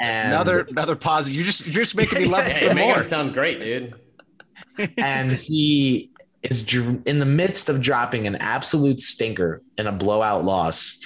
And 0.00 0.32
Another 0.32 0.60
another 0.68 0.96
positive. 0.96 1.36
You 1.36 1.44
just 1.44 1.66
you're 1.66 1.84
just 1.84 1.94
making 1.94 2.18
me 2.18 2.24
love 2.26 2.46
it 2.46 2.62
you 2.62 2.74
more. 2.74 2.96
him 2.96 3.02
sound 3.04 3.34
great, 3.34 3.60
dude. 3.60 3.94
And 4.96 5.32
he 5.32 6.10
is 6.42 6.64
in 7.04 7.18
the 7.18 7.26
midst 7.26 7.68
of 7.68 7.80
dropping 7.80 8.26
an 8.26 8.36
absolute 8.36 9.00
stinker 9.00 9.62
in 9.76 9.86
a 9.86 9.92
blowout 9.92 10.44
loss. 10.44 10.98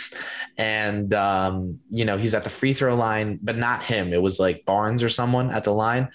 And, 0.57 1.13
um, 1.13 1.81
you 1.91 2.05
know, 2.05 2.17
he's 2.17 2.35
at 2.35 2.45
the 2.45 2.51
free 2.51 2.73
throw 2.73 2.95
line, 2.95 3.41
but 3.43 3.57
not 3.57 3.83
him. 3.83 4.13
It 4.13 4.23
was 4.23 4.39
like 4.39 4.65
Barnes 4.65 5.03
or 5.03 5.09
someone 5.09 5.51
at 5.51 5.65
the 5.65 5.73
line. 5.73 6.09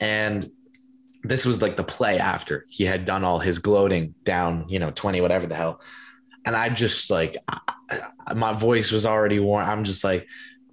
And 0.00 0.50
this 1.22 1.46
was 1.46 1.62
like 1.62 1.76
the 1.76 1.84
play 1.84 2.18
after 2.18 2.66
he 2.68 2.84
had 2.84 3.06
done 3.06 3.24
all 3.24 3.38
his 3.38 3.58
gloating 3.58 4.14
down, 4.24 4.66
you 4.68 4.78
know, 4.78 4.90
20, 4.90 5.20
whatever 5.22 5.46
the 5.46 5.54
hell. 5.54 5.80
And 6.44 6.54
I 6.54 6.68
just 6.68 7.10
like, 7.10 7.38
I, 7.48 8.34
my 8.34 8.52
voice 8.52 8.92
was 8.92 9.06
already 9.06 9.40
worn. 9.40 9.64
I'm 9.64 9.84
just 9.84 10.04
like, 10.04 10.26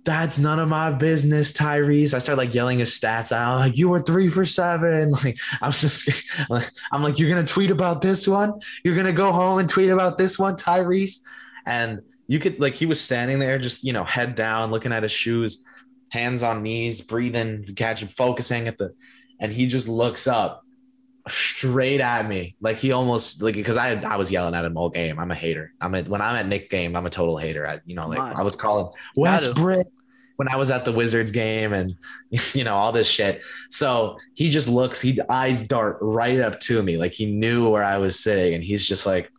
that's 0.06 0.38
none 0.38 0.60
of 0.60 0.69
my 0.69 0.91
business, 0.91 1.52
Tyrese. 1.52 2.14
I 2.14 2.19
started 2.19 2.38
like 2.38 2.53
yelling 2.53 2.80
his 2.80 2.98
stats 2.98 3.32
out, 3.32 3.57
like 3.57 3.77
you 3.77 3.90
were 3.90 4.02
three 4.02 4.30
for 4.30 4.45
seven. 4.45 5.14
Like 5.26 5.40
I 5.61 5.68
was 5.68 5.82
just, 5.82 6.10
I'm 6.91 7.02
like, 7.02 7.18
you're 7.18 7.30
gonna 7.30 7.45
tweet 7.45 7.72
about 7.72 8.02
this 8.02 8.27
one. 8.27 8.60
You're 8.84 8.95
gonna 8.95 9.11
go 9.11 9.32
home 9.32 9.60
and 9.60 9.68
tweet 9.68 9.90
about 9.90 10.18
this 10.18 10.38
one, 10.38 10.56
Tyrese. 10.56 11.22
And 11.65 12.02
you 12.27 12.40
could 12.40 12.60
like 12.60 12.73
he 12.73 12.86
was 12.86 13.02
standing 13.02 13.40
there, 13.40 13.57
just 13.57 13.84
you 13.84 13.94
know, 13.94 14.03
head 14.03 14.36
down, 14.36 14.72
looking 14.72 14.91
at 14.94 15.03
his 15.03 15.11
shoes, 15.11 15.64
hands 16.10 16.44
on 16.44 16.61
knees, 16.61 17.02
breathing, 17.02 17.65
catching, 17.76 18.07
focusing 18.07 18.68
at 18.68 18.77
the, 18.77 18.94
and 19.40 19.52
he 19.52 19.65
just 19.65 19.88
looks 19.88 20.27
up 20.27 20.65
straight 21.28 22.02
at 22.02 22.28
me, 22.28 22.56
like 22.62 22.78
he 22.78 22.92
almost 22.92 23.42
like 23.42 23.56
because 23.56 23.78
I 23.78 23.94
I 24.02 24.18
was 24.18 24.32
yelling 24.32 24.56
at 24.56 24.66
him 24.66 24.78
all 24.78 24.90
game. 24.90 25.20
I'm 25.20 25.32
a 25.32 25.36
hater. 25.36 25.74
I'm 25.82 25.96
a, 25.96 26.04
when 26.04 26.22
I'm 26.22 26.36
at 26.36 26.48
Knicks 26.48 26.68
game, 26.68 26.96
I'm 26.96 27.06
a 27.06 27.10
total 27.10 27.38
hater. 27.38 27.68
I 27.68 27.80
you 27.86 27.96
know 27.96 28.08
like 28.08 28.20
on. 28.20 28.36
I 28.36 28.44
was 28.44 28.56
calling 28.56 28.92
Westbrook 29.16 29.88
when 30.36 30.48
I 30.48 30.56
was 30.56 30.70
at 30.70 30.86
the 30.86 30.92
Wizards 30.92 31.32
game 31.32 31.74
and 31.74 31.96
you 32.54 32.64
know 32.64 32.76
all 32.76 32.92
this 32.92 33.08
shit. 33.08 33.42
So 33.70 34.18
he 34.34 34.50
just 34.50 34.68
looks, 34.68 35.02
he 35.02 35.20
eyes 35.30 35.62
dart 35.62 35.98
right 36.02 36.40
up 36.40 36.60
to 36.62 36.82
me, 36.82 36.98
like 36.98 37.14
he 37.14 37.26
knew 37.26 37.70
where 37.70 37.84
I 37.84 37.98
was 37.98 38.20
sitting, 38.20 38.54
and 38.54 38.64
he's 38.64 38.86
just 38.86 39.06
like, 39.06 39.32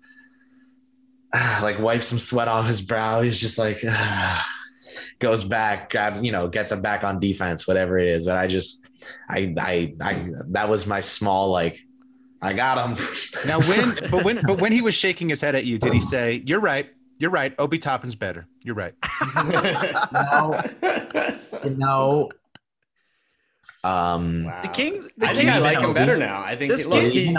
ah, 1.34 1.60
like 1.62 1.78
wipes 1.78 2.06
some 2.06 2.18
sweat 2.18 2.48
off 2.48 2.66
his 2.66 2.82
brow. 2.82 3.22
He's 3.22 3.40
just 3.40 3.58
like, 3.58 3.84
ah, 3.88 4.46
goes 5.18 5.44
back, 5.44 5.90
grabs, 5.90 6.22
you 6.22 6.32
know, 6.32 6.48
gets 6.48 6.72
him 6.72 6.82
back 6.82 7.04
on 7.04 7.20
defense, 7.20 7.66
whatever 7.66 7.98
it 7.98 8.08
is. 8.08 8.26
But 8.26 8.36
I 8.36 8.46
just, 8.46 8.85
I, 9.28 9.54
I, 9.58 9.94
I, 10.00 10.28
that 10.50 10.68
was 10.68 10.86
my 10.86 11.00
small 11.00 11.50
like, 11.50 11.78
I 12.42 12.52
got 12.52 12.78
him. 12.98 13.06
Now 13.46 13.60
when 13.60 13.94
but 14.10 14.24
when 14.24 14.40
but 14.46 14.60
when 14.60 14.72
he 14.72 14.82
was 14.82 14.94
shaking 14.94 15.28
his 15.28 15.40
head 15.40 15.54
at 15.54 15.64
you, 15.64 15.78
did 15.78 15.92
he 15.92 16.00
say, 16.00 16.42
You're 16.46 16.60
right, 16.60 16.88
you're 17.18 17.30
right, 17.30 17.54
Obi 17.58 17.78
Toppin's 17.78 18.14
better. 18.14 18.46
You're 18.62 18.74
right. 18.74 18.94
no, 20.12 20.60
no. 21.64 22.30
Um, 23.84 24.44
Wow. 24.44 24.62
The 24.62 24.68
Kings. 24.68 25.10
The 25.16 25.26
I 25.26 25.28
Kings. 25.28 25.38
think 25.38 25.50
I 25.50 25.58
like 25.58 25.78
Obi. 25.78 25.86
him 25.86 25.94
better 25.94 26.16
now. 26.16 26.42
I 26.42 26.56
think 26.56 26.72
This 26.72 26.86
look, 26.86 27.00
kid- 27.00 27.12
he, 27.12 27.36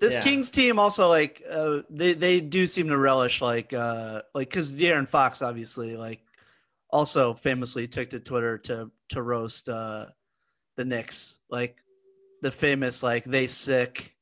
This 0.00 0.14
Yeah. 0.14 0.22
Kings 0.22 0.50
team 0.50 0.78
also 0.78 1.08
like 1.08 1.42
uh, 1.50 1.78
they 1.90 2.14
they 2.14 2.40
do 2.40 2.66
seem 2.66 2.88
to 2.88 2.96
relish 2.96 3.40
like 3.42 3.72
uh 3.72 4.22
like 4.34 4.48
because 4.48 4.72
De'Aaron 4.76 5.08
Fox 5.08 5.42
obviously 5.42 5.96
like 5.96 6.20
also 6.90 7.34
famously 7.34 7.88
took 7.88 8.10
to 8.10 8.20
Twitter 8.20 8.58
to 8.58 8.90
to 9.10 9.22
roast 9.22 9.68
uh 9.68 10.06
the 10.82 10.88
Knicks 10.96 11.38
like 11.48 11.76
the 12.42 12.50
famous 12.50 13.02
like 13.04 13.22
they 13.24 13.46
sick 13.46 14.14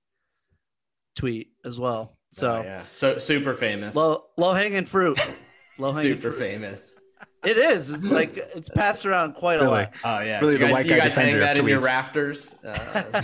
tweet 1.16 1.49
as 1.65 1.78
well. 1.81 2.16
So 2.32 2.57
Oh, 2.59 2.62
yeah, 2.62 2.82
so 2.91 3.19
super 3.19 3.55
famous, 3.55 3.97
low 3.97 4.24
low 4.37 4.53
hanging 4.53 4.85
fruit, 4.85 5.19
low 5.78 5.93
hanging 5.93 6.12
super 6.20 6.31
fruit. 6.32 6.39
famous. 6.45 6.99
It 7.45 7.57
is. 7.57 7.91
It's 7.91 8.11
like 8.11 8.37
it's 8.37 8.69
passed 8.69 9.07
around 9.07 9.35
quite 9.35 9.57
a 9.61 9.62
Really? 9.62 9.70
lot. 9.73 9.93
Oh 10.05 10.20
yeah, 10.20 10.39
Really 10.41 10.53
you 10.53 10.59
the 10.59 10.65
guys, 10.66 10.73
white 10.73 10.87
you 10.87 10.93
guy 10.93 10.99
guys 10.99 11.15
hang 11.16 11.39
that 11.39 11.59
in 11.59 11.66
your 11.66 11.81
rafters. 11.81 12.57
Uh, 12.65 13.23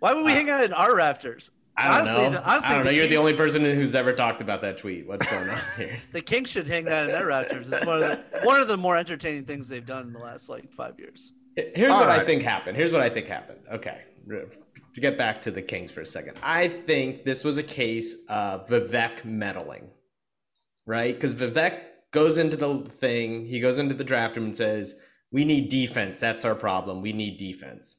Why 0.00 0.14
would 0.14 0.24
we 0.24 0.30
hang 0.30 0.48
out 0.48 0.64
in 0.64 0.72
our 0.72 0.94
rafters? 0.94 1.50
I 1.76 1.88
don't 1.88 1.96
Honestly, 2.08 2.22
know. 2.24 2.30
the- 2.30 2.48
honestly, 2.48 2.70
I 2.70 2.74
don't 2.76 2.84
know. 2.84 2.90
the 2.92 2.96
You're 2.96 3.06
the 3.08 3.16
only 3.16 3.34
person 3.34 3.62
who's 3.64 3.96
ever 3.96 4.12
talked 4.12 4.40
about 4.40 4.62
that 4.62 4.78
tweet. 4.78 5.06
What's 5.08 5.26
going 5.28 5.48
on 5.48 5.58
here? 5.76 5.96
The 6.12 6.20
Kings 6.20 6.50
should 6.50 6.68
hang 6.68 6.84
that 6.84 7.06
in 7.06 7.10
their 7.12 7.26
rafters. 7.26 7.68
It's 7.70 7.84
one 7.84 8.02
of 8.02 8.08
the 8.32 8.40
one 8.44 8.60
of 8.60 8.68
the 8.68 8.76
more 8.76 8.96
entertaining 8.96 9.44
things 9.44 9.68
they've 9.68 9.84
done 9.84 10.06
in 10.06 10.12
the 10.12 10.18
last 10.20 10.48
like 10.48 10.72
five 10.72 10.98
years. 11.00 11.32
Here's 11.74 11.92
All 11.92 12.00
what 12.00 12.10
I 12.10 12.24
think 12.24 12.42
happened. 12.42 12.76
Here's 12.76 12.92
what 12.92 13.00
I 13.00 13.08
think 13.08 13.26
happened. 13.26 13.60
Okay. 13.70 14.02
To 14.28 15.00
get 15.00 15.18
back 15.18 15.40
to 15.42 15.50
the 15.50 15.62
Kings 15.62 15.90
for 15.90 16.00
a 16.00 16.06
second. 16.06 16.36
I 16.42 16.68
think 16.68 17.24
this 17.24 17.44
was 17.44 17.58
a 17.58 17.62
case 17.62 18.14
of 18.28 18.68
Vivek 18.68 19.24
meddling, 19.24 19.88
right? 20.86 21.14
Because 21.14 21.34
Vivek 21.34 21.80
goes 22.10 22.38
into 22.38 22.56
the 22.56 22.78
thing, 22.78 23.46
he 23.46 23.60
goes 23.60 23.78
into 23.78 23.94
the 23.94 24.04
draft 24.04 24.36
room 24.36 24.46
and 24.46 24.56
says, 24.56 24.94
We 25.32 25.44
need 25.44 25.68
defense. 25.68 26.20
That's 26.20 26.44
our 26.44 26.54
problem. 26.54 27.02
We 27.02 27.12
need 27.12 27.38
defense. 27.38 27.96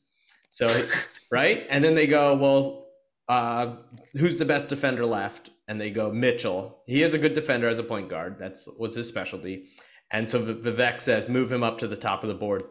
So, 0.49 0.85
right? 1.31 1.65
And 1.69 1.83
then 1.83 1.95
they 1.95 2.07
go, 2.07 2.35
Well, 2.35 2.87
uh, 3.27 3.75
who's 4.13 4.37
the 4.37 4.45
best 4.45 4.69
defender 4.69 5.05
left? 5.05 5.51
And 5.67 5.79
they 5.79 5.91
go, 5.91 6.11
Mitchell. 6.11 6.81
He 6.87 7.03
is 7.03 7.13
a 7.13 7.19
good 7.19 7.35
defender 7.35 7.67
as 7.67 7.77
a 7.77 7.83
point 7.83 8.09
guard. 8.09 8.37
That's 8.39 8.67
was 8.77 8.95
his 8.95 9.07
specialty. 9.07 9.67
And 10.11 10.27
so 10.27 10.41
Vivek 10.41 10.99
says, 10.99 11.29
move 11.29 11.51
him 11.51 11.63
up 11.63 11.77
to 11.79 11.87
the 11.87 11.95
top 11.95 12.23
of 12.23 12.29
the 12.29 12.35
board. 12.35 12.63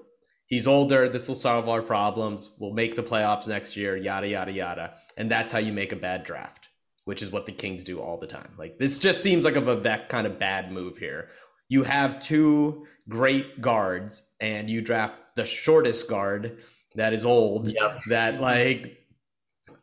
He's 0.48 0.66
older. 0.66 1.08
This 1.08 1.28
will 1.28 1.34
solve 1.34 1.68
our 1.68 1.82
problems. 1.82 2.50
We'll 2.58 2.72
make 2.72 2.96
the 2.96 3.02
playoffs 3.02 3.46
next 3.46 3.76
year, 3.76 3.96
yada, 3.96 4.26
yada, 4.28 4.50
yada. 4.52 4.94
And 5.16 5.30
that's 5.30 5.52
how 5.52 5.58
you 5.58 5.72
make 5.72 5.92
a 5.92 5.96
bad 5.96 6.24
draft, 6.24 6.68
which 7.04 7.22
is 7.22 7.30
what 7.30 7.46
the 7.46 7.52
Kings 7.52 7.84
do 7.84 8.00
all 8.00 8.16
the 8.18 8.26
time. 8.26 8.52
Like, 8.58 8.78
this 8.78 8.98
just 8.98 9.22
seems 9.22 9.44
like 9.44 9.56
a 9.56 9.60
Vivek 9.62 10.08
kind 10.08 10.26
of 10.26 10.38
bad 10.38 10.72
move 10.72 10.96
here. 10.96 11.28
You 11.68 11.82
have 11.84 12.18
two 12.18 12.86
great 13.08 13.60
guards, 13.60 14.22
and 14.40 14.70
you 14.70 14.80
draft 14.80 15.16
the 15.36 15.44
shortest 15.44 16.08
guard 16.08 16.58
that 16.94 17.12
is 17.12 17.24
old, 17.26 17.68
Yep. 17.68 18.00
that, 18.08 18.40
like, 18.40 18.98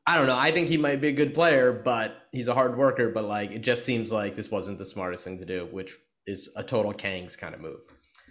I 0.07 0.17
don't 0.17 0.25
know. 0.27 0.37
I 0.37 0.51
think 0.51 0.67
he 0.67 0.77
might 0.77 0.99
be 0.99 1.09
a 1.09 1.11
good 1.11 1.33
player, 1.35 1.71
but 1.73 2.23
he's 2.31 2.47
a 2.47 2.53
hard 2.55 2.75
worker. 2.77 3.09
But, 3.09 3.25
like, 3.25 3.51
it 3.51 3.59
just 3.61 3.85
seems 3.85 4.11
like 4.11 4.35
this 4.35 4.49
wasn't 4.49 4.79
the 4.79 4.85
smartest 4.85 5.23
thing 5.23 5.37
to 5.37 5.45
do, 5.45 5.67
which 5.71 5.95
is 6.25 6.49
a 6.55 6.63
total 6.63 6.91
Kangs 6.91 7.37
kind 7.37 7.53
of 7.53 7.61
move. 7.61 7.81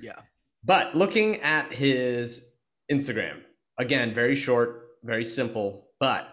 Yeah. 0.01 0.19
But 0.65 0.95
looking 0.95 1.41
at 1.41 1.73
his 1.73 2.43
Instagram, 2.91 3.43
again, 3.79 4.15
very 4.15 4.35
short, 4.35 4.89
very 5.03 5.25
simple, 5.25 5.89
but 6.01 6.29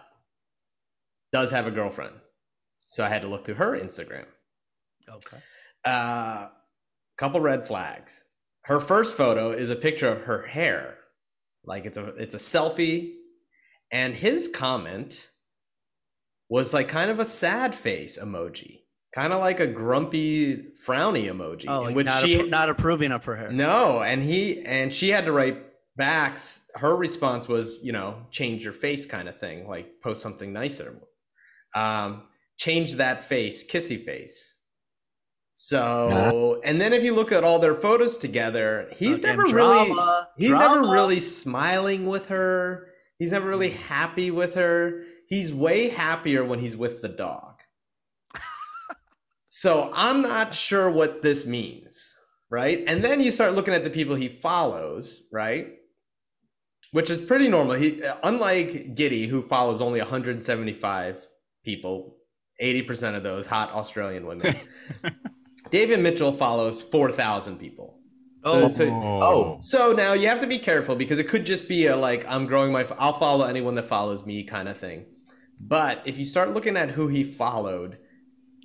does 1.33 1.51
have 1.51 1.67
a 1.67 1.71
girlfriend. 1.71 2.15
So 2.87 3.03
I 3.03 3.09
had 3.09 3.21
to 3.21 3.27
look 3.27 3.45
through 3.45 3.55
her 3.55 3.77
Instagram. 3.77 4.25
Okay. 5.09 5.37
Uh, 5.83 6.47
couple 7.17 7.39
red 7.39 7.67
flags. 7.67 8.23
Her 8.63 8.79
first 8.79 9.15
photo 9.15 9.51
is 9.51 9.69
a 9.69 9.75
picture 9.75 10.07
of 10.07 10.23
her 10.23 10.43
hair, 10.43 10.97
like 11.63 11.85
it's 11.85 11.97
a 11.97 12.05
it's 12.09 12.35
a 12.35 12.37
selfie, 12.37 13.13
and 13.91 14.13
his 14.13 14.47
comment 14.47 15.29
was 16.49 16.73
like 16.73 16.87
kind 16.87 17.09
of 17.09 17.19
a 17.19 17.25
sad 17.25 17.73
face 17.73 18.19
emoji. 18.21 18.80
Kind 19.13 19.33
of 19.33 19.39
like 19.39 19.59
a 19.59 19.67
grumpy 19.67 20.71
frowny 20.85 21.25
emoji, 21.25 21.65
Oh, 21.67 21.81
like 21.83 21.95
which 21.95 22.05
not, 22.05 22.23
she 22.23 22.37
appro- 22.37 22.49
not 22.49 22.69
approving 22.69 23.11
of 23.11 23.23
for 23.23 23.35
her 23.35 23.51
no, 23.51 24.01
and 24.01 24.21
he 24.23 24.61
and 24.65 24.93
she 24.93 25.09
had 25.09 25.25
to 25.25 25.31
write 25.31 25.57
back. 25.97 26.37
Her 26.75 26.95
response 26.95 27.47
was, 27.47 27.79
you 27.83 27.91
know, 27.91 28.25
change 28.31 28.63
your 28.63 28.73
face 28.73 29.05
kind 29.05 29.27
of 29.27 29.39
thing, 29.39 29.67
like 29.67 30.01
post 30.01 30.21
something 30.21 30.53
nicer. 30.53 30.95
Um, 31.75 32.23
change 32.57 32.93
that 32.93 33.23
face, 33.25 33.63
kissy 33.63 34.03
face. 34.03 34.55
So, 35.53 36.59
and 36.63 36.79
then 36.81 36.91
if 36.93 37.03
you 37.03 37.13
look 37.13 37.31
at 37.31 37.43
all 37.43 37.59
their 37.59 37.75
photos 37.75 38.17
together, 38.17 38.87
he's 38.95 39.19
Again, 39.19 39.37
never 39.37 39.53
really 39.53 39.85
drama, 39.87 40.27
he's 40.37 40.49
never 40.49 40.81
really 40.81 41.19
smiling 41.19 42.07
with 42.07 42.27
her. 42.27 42.87
He's 43.19 43.31
never 43.31 43.47
really 43.47 43.69
happy 43.69 44.31
with 44.31 44.55
her. 44.55 45.03
He's 45.27 45.53
way 45.53 45.89
happier 45.89 46.43
when 46.43 46.59
he's 46.59 46.75
with 46.75 47.01
the 47.01 47.09
dog. 47.09 47.50
So 49.53 49.91
I'm 49.93 50.21
not 50.21 50.55
sure 50.55 50.89
what 50.89 51.21
this 51.21 51.45
means, 51.45 52.15
right? 52.49 52.85
And 52.87 53.03
then 53.03 53.19
you 53.19 53.31
start 53.31 53.53
looking 53.53 53.73
at 53.73 53.83
the 53.83 53.89
people 53.89 54.15
he 54.15 54.29
follows, 54.29 55.23
right? 55.29 55.73
Which 56.93 57.09
is 57.09 57.19
pretty 57.19 57.49
normal. 57.49 57.75
He, 57.75 58.01
uh, 58.01 58.15
unlike 58.23 58.95
Giddey, 58.95 59.27
who 59.27 59.41
follows 59.41 59.81
only 59.81 59.99
175 59.99 61.27
people, 61.65 62.15
80% 62.63 63.17
of 63.17 63.23
those 63.23 63.45
hot 63.45 63.73
Australian 63.73 64.25
women. 64.25 64.55
David 65.69 65.99
Mitchell 65.99 66.31
follows 66.31 66.81
4,000 66.83 67.57
people. 67.57 67.99
Oh, 68.45 68.69
so, 68.69 68.85
Oh. 68.85 69.57
so 69.59 69.91
now 69.91 70.13
you 70.13 70.29
have 70.29 70.39
to 70.39 70.47
be 70.47 70.59
careful 70.59 70.95
because 70.95 71.19
it 71.19 71.27
could 71.27 71.45
just 71.45 71.67
be 71.67 71.87
a 71.87 71.95
like 71.97 72.25
I'm 72.25 72.45
growing 72.45 72.71
my 72.71 72.87
I'll 72.97 73.11
follow 73.11 73.45
anyone 73.45 73.75
that 73.75 73.83
follows 73.85 74.25
me 74.25 74.45
kind 74.45 74.69
of 74.69 74.77
thing. 74.77 75.07
But 75.59 76.03
if 76.05 76.17
you 76.17 76.23
start 76.23 76.53
looking 76.53 76.77
at 76.77 76.89
who 76.89 77.09
he 77.09 77.25
followed, 77.25 77.97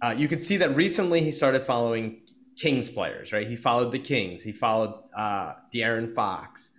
uh, 0.02 0.14
you 0.16 0.28
could 0.28 0.42
see 0.42 0.56
that 0.58 0.74
recently 0.74 1.20
he 1.20 1.30
started 1.30 1.62
following 1.62 2.22
Kings 2.56 2.88
players, 2.88 3.32
right? 3.32 3.46
He 3.46 3.56
followed 3.56 3.92
the 3.92 3.98
Kings, 3.98 4.42
he 4.42 4.52
followed 4.52 4.94
uh, 5.16 5.54
De'Aaron 5.74 6.14
Fox, 6.14 6.70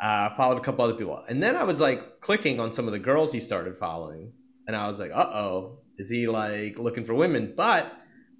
uh, 0.00 0.30
followed 0.36 0.58
a 0.58 0.60
couple 0.60 0.84
other 0.84 0.94
people, 0.94 1.22
and 1.28 1.42
then 1.42 1.56
I 1.56 1.64
was 1.64 1.80
like 1.80 2.20
clicking 2.20 2.60
on 2.60 2.72
some 2.72 2.86
of 2.86 2.92
the 2.92 2.98
girls 2.98 3.32
he 3.32 3.40
started 3.40 3.76
following, 3.76 4.32
and 4.66 4.76
I 4.76 4.86
was 4.86 4.98
like, 4.98 5.10
uh 5.12 5.30
oh, 5.32 5.80
is 5.96 6.08
he 6.08 6.28
like 6.28 6.78
looking 6.78 7.04
for 7.04 7.14
women? 7.14 7.54
But 7.56 7.92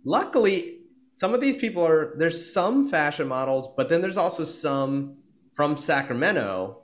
luckily 0.04 0.78
some 1.12 1.34
of 1.34 1.40
these 1.40 1.56
people 1.56 1.84
are 1.84 2.14
there's 2.16 2.52
some 2.52 2.88
fashion 2.88 3.26
models 3.26 3.74
but 3.76 3.88
then 3.88 4.00
there's 4.00 4.16
also 4.16 4.44
some 4.44 5.16
from 5.52 5.76
sacramento 5.76 6.80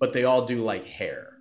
but 0.00 0.12
they 0.12 0.24
all 0.24 0.44
do 0.44 0.58
like 0.64 0.84
hair 0.84 1.38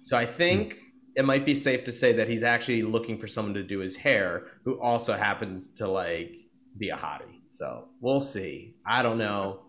so 0.00 0.16
i 0.16 0.26
think 0.26 0.74
it 1.16 1.24
might 1.24 1.44
be 1.44 1.54
safe 1.54 1.84
to 1.84 1.92
say 1.92 2.12
that 2.12 2.28
he's 2.28 2.42
actually 2.42 2.82
looking 2.82 3.18
for 3.18 3.26
someone 3.26 3.54
to 3.54 3.62
do 3.62 3.78
his 3.80 3.96
hair 3.96 4.46
who 4.64 4.80
also 4.80 5.14
happens 5.14 5.68
to 5.74 5.88
like 5.88 6.32
be 6.78 6.90
a 6.90 6.96
hottie 6.96 7.40
so 7.48 7.88
we'll 8.00 8.20
see 8.20 8.74
i 8.86 9.02
don't 9.02 9.18
know 9.18 9.62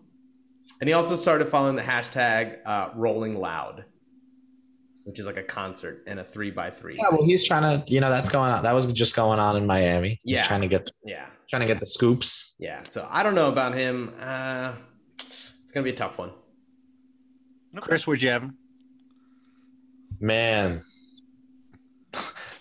and 0.80 0.88
he 0.88 0.92
also 0.94 1.16
started 1.16 1.48
following 1.48 1.74
the 1.76 1.82
hashtag 1.82 2.58
uh, 2.66 2.90
rolling 2.94 3.34
loud 3.36 3.84
which 5.04 5.18
is 5.18 5.26
like 5.26 5.38
a 5.38 5.42
concert 5.42 6.04
and 6.06 6.20
a 6.20 6.24
three 6.24 6.50
by 6.50 6.70
three 6.70 6.96
Yeah, 6.96 7.08
well, 7.10 7.24
he's 7.24 7.42
trying 7.44 7.62
to, 7.82 7.92
you 7.92 8.00
know, 8.00 8.10
that's 8.10 8.28
going 8.28 8.52
on. 8.52 8.62
That 8.62 8.72
was 8.72 8.86
just 8.92 9.16
going 9.16 9.38
on 9.40 9.56
in 9.56 9.66
Miami. 9.66 10.18
He's 10.22 10.34
Yeah. 10.34 10.46
trying 10.46 10.60
to 10.60 10.68
get 10.68 10.88
yeah 11.04 11.26
trying 11.48 11.60
to 11.62 11.66
get 11.66 11.80
the 11.80 11.86
scoops. 11.86 12.54
yeah 12.60 12.82
so 12.82 13.08
i 13.10 13.22
don't 13.24 13.34
know 13.34 13.48
about 13.50 13.74
him 13.74 14.12
uh, 14.20 14.74
it's 15.18 15.72
gonna 15.72 15.82
be 15.84 15.90
a 15.90 15.94
tough 15.94 16.18
one 16.18 16.30
Chris, 17.76 18.06
where'd 18.06 18.20
you 18.20 18.28
have 18.30 18.42
him? 18.42 18.56
Man. 20.20 20.82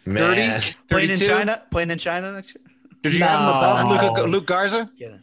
30? 0.05 0.19
Man. 0.19 0.61
playing 0.89 1.09
in 1.09 1.19
China, 1.19 1.63
playing 1.71 1.91
in 1.91 1.97
China 1.97 2.33
next 2.33 2.55
year. 2.55 2.63
Did 3.01 3.13
you 3.13 3.23
have 3.23 3.39
him 3.39 3.47
above 3.47 3.85
No. 3.85 4.07
Luka, 4.07 4.29
Luke 4.29 4.45
Garza? 4.45 4.89
Get 4.97 5.13
it. 5.13 5.19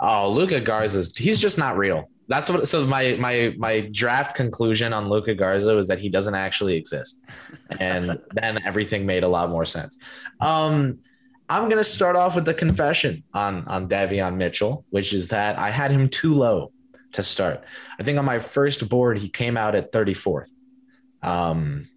Oh, 0.00 0.30
Luka 0.30 0.60
Garza's 0.60 1.16
he's 1.16 1.40
just 1.40 1.58
not 1.58 1.76
real. 1.76 2.10
That's 2.28 2.50
what 2.50 2.66
so 2.68 2.84
my 2.86 3.16
my 3.20 3.54
my 3.56 3.80
draft 3.92 4.34
conclusion 4.34 4.92
on 4.92 5.08
Luka 5.08 5.34
Garza 5.34 5.74
was 5.74 5.88
that 5.88 5.98
he 5.98 6.08
doesn't 6.08 6.34
actually 6.34 6.74
exist. 6.74 7.20
And 7.78 8.18
then 8.34 8.60
everything 8.64 9.06
made 9.06 9.24
a 9.24 9.28
lot 9.28 9.48
more 9.50 9.64
sense. 9.64 9.96
Um 10.40 10.98
I'm 11.48 11.68
gonna 11.68 11.84
start 11.84 12.16
off 12.16 12.34
with 12.34 12.44
the 12.44 12.54
confession 12.54 13.22
on 13.32 13.64
on 13.68 13.88
Davion 13.88 14.36
Mitchell, 14.36 14.84
which 14.90 15.12
is 15.12 15.28
that 15.28 15.58
I 15.58 15.70
had 15.70 15.90
him 15.92 16.08
too 16.08 16.34
low 16.34 16.72
to 17.12 17.22
start. 17.22 17.62
I 17.98 18.02
think 18.02 18.18
on 18.18 18.24
my 18.24 18.40
first 18.40 18.86
board 18.88 19.18
he 19.18 19.28
came 19.28 19.56
out 19.56 19.74
at 19.74 19.92
34th. 19.92 20.50
Um 21.22 21.88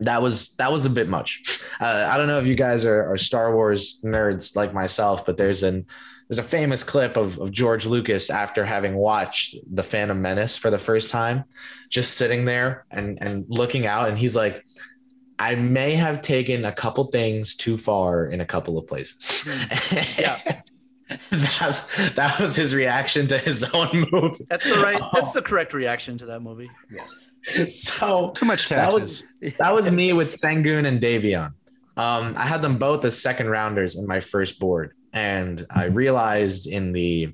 that 0.00 0.22
was 0.22 0.54
that 0.56 0.70
was 0.70 0.84
a 0.84 0.90
bit 0.90 1.08
much. 1.08 1.60
Uh, 1.80 2.08
I 2.10 2.16
don't 2.16 2.28
know 2.28 2.38
if 2.38 2.46
you 2.46 2.54
guys 2.54 2.84
are, 2.84 3.12
are 3.12 3.16
Star 3.16 3.54
Wars 3.54 4.00
nerds 4.04 4.54
like 4.54 4.72
myself, 4.72 5.26
but 5.26 5.36
there's 5.36 5.62
an 5.62 5.86
there's 6.28 6.38
a 6.38 6.42
famous 6.42 6.84
clip 6.84 7.16
of, 7.16 7.38
of 7.38 7.50
George 7.50 7.86
Lucas 7.86 8.28
after 8.28 8.64
having 8.64 8.94
watched 8.94 9.56
The 9.74 9.82
Phantom 9.82 10.20
Menace 10.20 10.56
for 10.56 10.70
the 10.70 10.78
first 10.78 11.08
time, 11.08 11.44
just 11.88 12.18
sitting 12.18 12.44
there 12.44 12.84
and, 12.90 13.16
and 13.22 13.46
looking 13.48 13.86
out. 13.86 14.10
And 14.10 14.18
he's 14.18 14.36
like, 14.36 14.62
I 15.38 15.54
may 15.54 15.94
have 15.94 16.20
taken 16.20 16.66
a 16.66 16.72
couple 16.72 17.04
things 17.06 17.54
too 17.56 17.78
far 17.78 18.26
in 18.26 18.42
a 18.42 18.44
couple 18.44 18.76
of 18.76 18.86
places. 18.86 19.42
Yeah. 20.18 20.38
that, 21.30 22.12
that 22.16 22.38
was 22.40 22.56
his 22.56 22.74
reaction 22.74 23.26
to 23.28 23.38
his 23.38 23.64
own 23.64 24.06
movie. 24.12 24.46
That's 24.48 24.68
the 24.68 24.80
right. 24.80 25.00
That's 25.14 25.32
the 25.32 25.42
correct 25.42 25.72
reaction 25.72 26.18
to 26.18 26.26
that 26.26 26.40
movie. 26.40 26.70
yes 26.90 27.32
So 27.68 28.30
Too 28.30 28.46
much 28.46 28.68
that 28.68 28.90
taxes. 28.90 29.24
was 29.40 29.56
that 29.58 29.74
was 29.74 29.90
me 29.90 30.12
with 30.12 30.28
Sengun 30.28 30.86
and 30.86 31.00
Davion. 31.00 31.52
Um, 31.96 32.34
I 32.36 32.46
had 32.46 32.62
them 32.62 32.78
both 32.78 33.04
as 33.04 33.20
second 33.20 33.48
rounders 33.48 33.96
in 33.96 34.06
my 34.06 34.20
first 34.20 34.60
board, 34.60 34.92
and 35.12 35.66
I 35.70 35.84
realized 35.84 36.66
in 36.66 36.92
the 36.92 37.32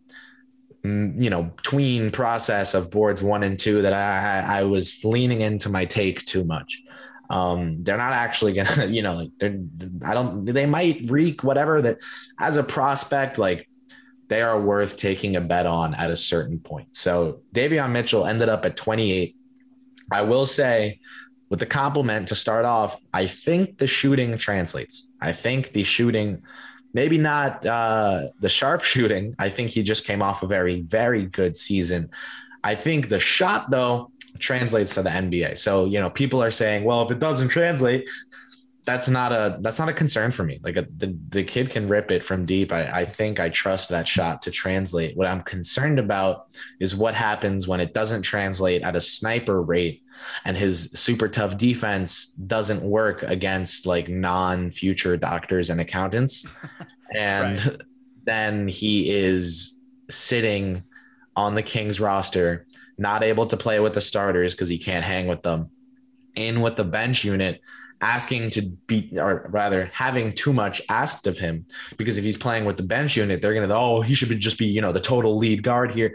mm, 0.85 1.21
you 1.21 1.31
know 1.31 1.51
tween 1.63 2.11
process 2.11 2.75
of 2.75 2.91
boards 2.91 3.23
one 3.23 3.43
and 3.43 3.59
two 3.59 3.83
that 3.83 3.93
I 3.93 4.41
I 4.55 4.61
I 4.61 4.63
was 4.65 5.05
leaning 5.05 5.41
into 5.43 5.69
my 5.69 5.85
take 5.85 6.25
too 6.25 6.45
much. 6.45 6.81
Um, 7.31 7.83
they're 7.83 7.97
not 7.97 8.13
actually 8.13 8.53
gonna 8.53 8.87
you 8.97 9.03
know 9.03 9.15
like 9.15 9.31
they're 9.39 9.59
I 10.05 10.15
don't 10.15 10.45
they 10.45 10.67
might 10.67 11.11
reek 11.11 11.43
whatever 11.43 11.81
that 11.83 11.99
as 12.39 12.57
a 12.57 12.63
prospect 12.63 13.39
like 13.39 13.69
they 14.29 14.43
are 14.43 14.61
worth 14.61 14.97
taking 14.97 15.37
a 15.37 15.41
bet 15.41 15.67
on 15.67 15.95
at 15.95 16.11
a 16.11 16.17
certain 16.17 16.59
point. 16.59 16.97
So 16.97 17.41
Davion 17.55 17.93
Mitchell 17.93 18.27
ended 18.27 18.49
up 18.49 18.65
at 18.65 18.77
28. 18.77 19.37
I 20.11 20.23
will 20.23 20.47
say 20.47 21.01
with 21.51 21.61
the 21.61 21.67
compliment 21.67 22.29
to 22.29 22.35
start 22.35 22.65
off, 22.65 23.01
I 23.13 23.27
think 23.27 23.79
the 23.79 23.87
shooting 23.87 24.37
translates. 24.39 25.09
I 25.21 25.33
think 25.33 25.73
the 25.73 25.85
shooting, 25.85 26.43
maybe 26.93 27.19
not 27.19 27.65
uh, 27.65 28.29
the 28.41 28.49
sharp 28.49 28.83
shooting. 28.95 29.35
I 29.39 29.49
think 29.51 29.71
he 29.71 29.83
just 29.83 30.05
came 30.05 30.23
off 30.23 30.43
a 30.43 30.47
very, 30.47 30.81
very 30.81 31.27
good 31.27 31.57
season. 31.57 32.11
I 32.63 32.75
think 32.75 33.11
the 33.11 33.21
shot, 33.21 33.71
though, 33.71 34.11
translates 34.39 34.95
to 34.95 35.03
the 35.03 35.11
NBA. 35.11 35.59
So, 35.59 35.85
you 35.85 36.01
know, 36.01 36.11
people 36.11 36.43
are 36.43 36.51
saying, 36.51 36.85
well, 36.85 37.03
if 37.03 37.11
it 37.11 37.19
doesn't 37.19 37.49
translate, 37.49 38.07
that's 38.85 39.09
not 39.09 39.33
a 39.33 39.57
that's 39.61 39.79
not 39.79 39.89
a 39.89 39.95
concern 39.95 40.31
for 40.31 40.45
me. 40.45 40.61
Like 40.63 40.77
a, 40.77 40.87
the 40.97 41.17
the 41.31 41.43
kid 41.43 41.71
can 41.71 41.89
rip 41.89 42.11
it 42.11 42.23
from 42.23 42.45
deep. 42.45 42.71
I, 42.71 42.85
I 42.85 43.05
think 43.07 43.41
I 43.41 43.49
trust 43.49 43.89
that 43.89 44.07
shot 44.07 44.43
to 44.43 44.51
translate. 44.51 45.17
What 45.17 45.27
I'm 45.27 45.43
concerned 45.43 45.99
about 45.99 46.49
is 46.81 46.95
what 46.95 47.15
happens 47.15 47.67
when 47.67 47.81
it 47.81 47.95
doesn't 47.95 48.23
translate 48.23 48.83
at 48.83 48.95
a 48.95 49.01
sniper 49.01 49.63
rate 49.63 50.03
and 50.45 50.57
his 50.57 50.91
super 50.95 51.29
tough 51.29 51.57
defense 51.57 52.27
doesn't 52.47 52.83
work 52.83 53.23
against 53.23 53.87
like 53.87 54.09
non-future 54.09 55.17
doctors 55.17 55.71
and 55.71 55.81
accountants 55.81 56.47
and 57.15 57.83
then 58.25 58.69
he 58.69 59.11
is 59.11 59.81
sitting 60.11 60.83
on 61.37 61.55
the 61.55 61.63
kings 61.63 62.01
roster 62.01 62.67
not 62.99 63.23
able 63.23 63.47
to 63.47 63.57
play 63.57 63.81
with 63.81 63.95
the 63.95 64.01
starters 64.01 64.55
because 64.55 64.69
he 64.69 64.79
can't 64.79 65.05
hang 65.05 65.27
with 65.27 65.43
them 65.43 65.71
in 66.35 66.61
with 66.61 66.77
the 66.77 66.85
bench 66.85 67.25
unit 67.25 67.61
asking 68.01 68.51
to 68.51 68.63
be 68.87 69.11
or 69.19 69.47
rather 69.51 69.91
having 69.93 70.33
too 70.33 70.53
much 70.53 70.83
asked 70.89 71.27
of 71.27 71.39
him. 71.39 71.65
Because 71.97 72.19
if 72.19 72.25
he's 72.25 72.37
playing 72.37 72.65
with 72.65 72.77
the 72.77 72.83
bench 72.83 73.17
unit 73.17 73.41
they're 73.41 73.55
gonna 73.55 73.73
oh 73.73 74.01
he 74.01 74.15
should 74.15 74.29
be 74.29 74.37
just 74.37 74.59
be 74.59 74.67
you 74.67 74.81
know 74.81 74.93
the 74.93 75.01
total 75.01 75.37
lead 75.37 75.63
guard 75.63 75.93
here. 75.93 76.15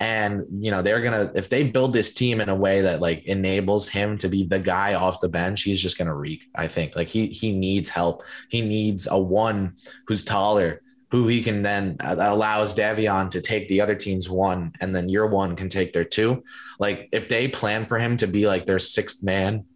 And 0.00 0.44
you 0.50 0.70
know 0.70 0.82
they're 0.82 1.00
gonna 1.00 1.30
if 1.34 1.48
they 1.48 1.62
build 1.62 1.92
this 1.92 2.12
team 2.12 2.40
in 2.40 2.48
a 2.48 2.56
way 2.56 2.82
that 2.82 3.00
like 3.00 3.24
enables 3.24 3.88
him 3.88 4.18
to 4.18 4.28
be 4.28 4.44
the 4.44 4.58
guy 4.58 4.94
off 4.94 5.20
the 5.20 5.28
bench 5.28 5.62
he's 5.62 5.80
just 5.80 5.96
gonna 5.96 6.14
reek 6.14 6.42
i 6.54 6.66
think. 6.66 6.96
Like 6.96 7.08
he 7.08 7.28
he 7.28 7.52
needs 7.52 7.88
help. 7.88 8.22
He 8.48 8.60
needs 8.60 9.06
a 9.10 9.18
one 9.18 9.76
who's 10.06 10.24
taller 10.24 10.81
who 11.12 11.28
he 11.28 11.42
can 11.42 11.62
then 11.62 11.96
uh, 12.00 12.16
allows 12.18 12.74
Davion 12.74 13.30
to 13.32 13.42
take 13.42 13.68
the 13.68 13.82
other 13.82 13.94
team's 13.94 14.30
one 14.30 14.72
and 14.80 14.96
then 14.96 15.10
your 15.10 15.26
one 15.26 15.54
can 15.56 15.68
take 15.68 15.92
their 15.92 16.06
two. 16.06 16.42
Like 16.78 17.10
if 17.12 17.28
they 17.28 17.48
plan 17.48 17.84
for 17.84 17.98
him 17.98 18.16
to 18.16 18.26
be 18.26 18.46
like 18.46 18.64
their 18.64 18.78
sixth 18.78 19.22
man 19.22 19.66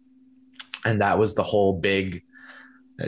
and 0.83 0.99
that 1.03 1.19
was 1.19 1.35
the 1.35 1.43
whole 1.43 1.79
big 1.79 2.23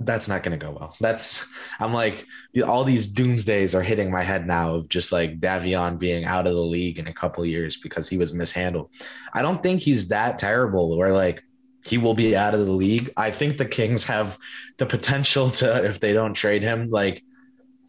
that's 0.00 0.28
not 0.28 0.42
going 0.42 0.58
to 0.58 0.64
go 0.64 0.70
well. 0.70 0.96
That's 1.00 1.44
i'm 1.78 1.92
like 1.92 2.24
all 2.66 2.84
these 2.84 3.06
doomsdays 3.12 3.74
are 3.74 3.82
hitting 3.82 4.10
my 4.10 4.22
head 4.22 4.46
now 4.46 4.74
of 4.76 4.88
just 4.88 5.12
like 5.12 5.38
davion 5.38 5.98
being 5.98 6.24
out 6.24 6.46
of 6.46 6.54
the 6.54 6.60
league 6.60 6.98
in 6.98 7.08
a 7.08 7.12
couple 7.12 7.44
years 7.44 7.76
because 7.76 8.08
he 8.08 8.16
was 8.16 8.32
mishandled. 8.32 8.90
I 9.34 9.42
don't 9.42 9.62
think 9.62 9.82
he's 9.82 10.08
that 10.08 10.38
terrible 10.38 10.94
or 10.94 11.12
like 11.12 11.44
he 11.88 11.98
will 11.98 12.14
be 12.14 12.36
out 12.36 12.54
of 12.54 12.64
the 12.66 12.72
league. 12.72 13.10
I 13.16 13.30
think 13.30 13.58
the 13.58 13.66
Kings 13.66 14.04
have 14.04 14.38
the 14.76 14.86
potential 14.86 15.50
to, 15.50 15.84
if 15.84 16.00
they 16.00 16.12
don't 16.12 16.34
trade 16.34 16.62
him, 16.62 16.90
like, 16.90 17.22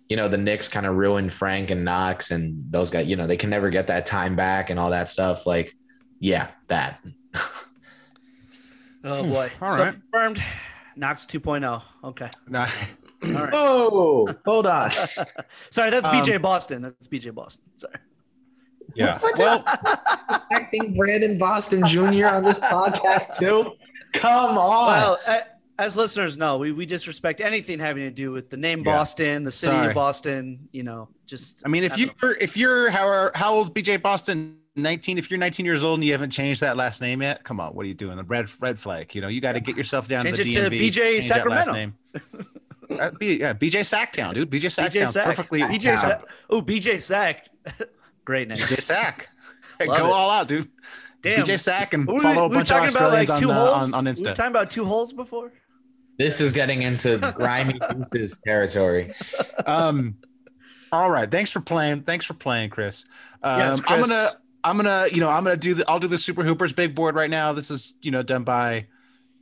you 0.08 0.16
know, 0.18 0.28
the 0.28 0.38
Knicks 0.38 0.68
kind 0.70 0.86
of 0.86 0.96
ruined 0.96 1.32
Frank 1.32 1.70
and 1.70 1.86
Knox 1.86 2.32
and 2.32 2.64
those 2.72 2.90
guys, 2.90 3.08
you 3.08 3.16
know, 3.16 3.28
they 3.28 3.38
can 3.38 3.50
never 3.50 3.70
get 3.70 3.88
that 3.88 4.06
time 4.06 4.36
back 4.36 4.70
and 4.70 4.80
all 4.80 4.90
that 4.90 5.08
stuff. 5.10 5.46
Like, 5.46 5.74
yeah, 6.20 6.48
that. 6.68 7.00
Oh 9.04 9.24
boy. 9.24 9.50
All 9.62 9.74
so 9.76 9.84
right. 9.84 9.94
confirmed. 9.94 10.44
Knox 10.96 11.26
2.0. 11.26 11.82
Okay. 12.04 12.30
Nah. 12.50 12.68
All 13.24 13.32
right. 13.32 13.50
Oh, 13.54 14.34
hold 14.46 14.66
on. 14.68 14.92
Sorry, 15.72 15.90
that's 15.90 16.06
Um, 16.06 16.16
BJ 16.16 16.42
Boston. 16.42 16.82
That's 16.82 17.08
BJ 17.08 17.34
Boston. 17.34 17.64
Sorry. 17.76 17.96
Yeah. 18.96 19.20
Well, 19.38 19.64
Disrespecting 19.64 20.98
Brandon 20.98 21.38
Boston 21.38 21.86
Jr. 21.88 22.26
on 22.28 22.44
this 22.44 22.60
podcast 22.60 23.38
too. 23.38 23.74
Come 24.14 24.58
on. 24.58 24.88
Well, 24.88 25.20
as 25.78 25.96
listeners 25.96 26.38
know, 26.38 26.58
we, 26.58 26.72
we 26.72 26.86
disrespect 26.86 27.40
anything 27.42 27.80
having 27.80 28.04
to 28.04 28.12
do 28.12 28.32
with 28.32 28.50
the 28.50 28.58
name 28.58 28.80
Yeah. 28.80 28.86
Boston, 28.98 29.44
the 29.44 29.52
city 29.52 29.72
Sorry. 29.74 29.88
of 29.88 29.94
Boston. 29.96 30.68
You 30.72 30.84
know, 30.84 31.10
just. 31.26 31.64
I 31.66 31.70
mean, 31.70 31.84
if 31.84 31.96
don't 31.96 32.12
you're 32.22 32.36
if 32.38 32.58
you're 32.58 32.90
how 32.90 33.32
how 33.36 33.54
old 33.54 33.68
is 33.68 33.72
BJ 33.84 34.02
Boston? 34.02 34.58
19. 34.76 35.18
If 35.18 35.30
you're 35.30 35.40
19 35.40 35.66
years 35.66 35.84
old 35.84 36.00
and 36.00 36.06
you 36.06 36.12
haven't 36.14 36.30
changed 36.32 36.62
that 36.62 36.78
last 36.78 37.02
name 37.02 37.22
yet, 37.22 37.44
come 37.44 37.60
on, 37.60 37.74
what 37.74 37.84
are 37.86 37.88
you 37.88 37.94
doing? 37.94 38.18
The 38.18 38.24
red 38.24 38.50
red 38.62 38.80
flag. 38.80 39.14
You 39.16 39.22
know, 39.22 39.28
you 39.28 39.42
got 39.42 39.54
to 39.54 39.60
get 39.60 39.76
yourself 39.76 40.08
down 40.08 40.24
Change 40.24 40.38
to 40.38 40.44
the 40.44 40.56
it 40.56 40.70
to 40.70 40.70
BJ 40.70 40.94
change 40.94 41.30
that 41.30 41.48
last 41.50 41.66
Sacramento. 41.66 41.74
name. 41.74 42.46
Uh, 42.90 43.12
B, 43.20 43.40
yeah, 43.40 43.54
BJ 43.54 43.82
Sacktown, 43.82 44.34
dude. 44.34 44.50
BJ 44.50 44.62
BJ 44.66 44.90
Sacktown, 44.90 45.08
Sack. 45.10 45.26
perfectly. 45.26 45.62
BJ 45.62 45.96
Sack. 45.96 46.24
Oh, 46.50 46.60
BJ 46.60 47.00
Sack. 47.00 47.48
Great 48.26 48.48
name. 48.48 48.58
BJ 48.58 48.82
Sack. 48.82 49.30
Hey, 49.78 49.86
go 49.86 49.94
it. 49.94 50.02
all 50.02 50.32
out, 50.32 50.48
dude. 50.48 50.68
Damn. 51.22 51.44
BJ 51.44 51.60
Sack 51.60 51.94
and 51.94 52.08
We 52.08 52.14
were- 52.16 52.22
follow 52.22 52.46
a 52.46 52.48
we 52.48 52.50
were 52.50 52.56
bunch 52.64 52.72
of 52.72 52.78
talking 52.78 52.96
about 52.96 53.12
like 53.12 53.30
Australians 53.30 53.42
two 53.42 53.52
on, 53.52 53.56
uh, 53.58 53.66
holes. 53.80 53.94
on 53.94 54.08
on 54.08 54.14
We 54.16 54.22
were 54.24 54.34
talking 54.36 54.52
about 54.52 54.72
two 54.72 54.86
holes 54.86 55.12
before. 55.14 55.52
this 56.18 56.40
is 56.42 56.52
getting 56.54 56.82
into 56.82 57.18
grimy 57.36 57.80
Deuces 58.12 58.40
territory. 58.46 59.14
Um, 59.66 60.16
all 60.92 61.10
right. 61.12 61.30
Thanks 61.30 61.52
for 61.52 61.60
playing. 61.62 62.04
Thanks 62.04 62.26
for 62.26 62.34
playing, 62.34 62.70
Chris. 62.70 63.06
Um, 63.44 63.60
Yes, 63.60 63.82
I'm 63.88 64.00
gonna, 64.02 64.30
I'm 64.64 64.76
gonna, 64.78 65.06
you 65.12 65.20
know, 65.20 65.30
I'm 65.30 65.44
gonna 65.44 65.56
do 65.58 65.74
the, 65.76 65.90
I'll 65.90 66.00
do 66.00 66.08
the 66.08 66.18
Super 66.18 66.44
Hoopers 66.44 66.74
big 66.74 66.96
board 66.96 67.16
right 67.16 67.30
now. 67.30 67.54
This 67.54 67.70
is, 67.72 67.96
you 68.02 68.12
know, 68.12 68.24
done 68.24 68.44
by, 68.44 68.88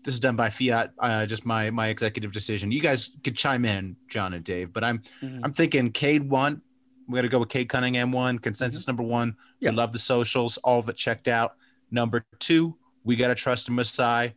this 0.03 0.13
is 0.13 0.19
done 0.19 0.35
by 0.35 0.49
Fiat. 0.49 0.91
Uh, 0.99 1.25
just 1.25 1.45
my 1.45 1.69
my 1.71 1.87
executive 1.87 2.31
decision. 2.31 2.71
You 2.71 2.81
guys 2.81 3.11
could 3.23 3.35
chime 3.37 3.65
in, 3.65 3.95
John 4.09 4.33
and 4.33 4.43
Dave, 4.43 4.73
but 4.73 4.83
I'm, 4.83 4.99
Mhm. 5.21 5.41
I'm 5.43 5.53
thinking 5.53 5.91
Cade 5.91 6.29
one. 6.29 6.61
We 7.07 7.15
got 7.15 7.21
to 7.21 7.29
go 7.29 7.39
with 7.39 7.49
Cade 7.49 7.69
Cunningham 7.69 8.11
one. 8.11 8.37
Consensus 8.39 8.81
Mm-hmm. 8.83 8.91
number 8.91 9.03
one. 9.03 9.35
Yeah. 9.61 9.69
We 9.69 9.77
love 9.77 9.93
the 9.93 9.99
socials. 9.99 10.57
All 10.57 10.79
of 10.79 10.89
it 10.89 10.97
checked 10.97 11.27
out. 11.29 11.55
Number 11.91 12.23
two, 12.39 12.75
we 13.03 13.15
got 13.15 13.29
to 13.29 13.35
trust 13.35 13.69
in 13.69 13.75
Masai. 13.75 14.33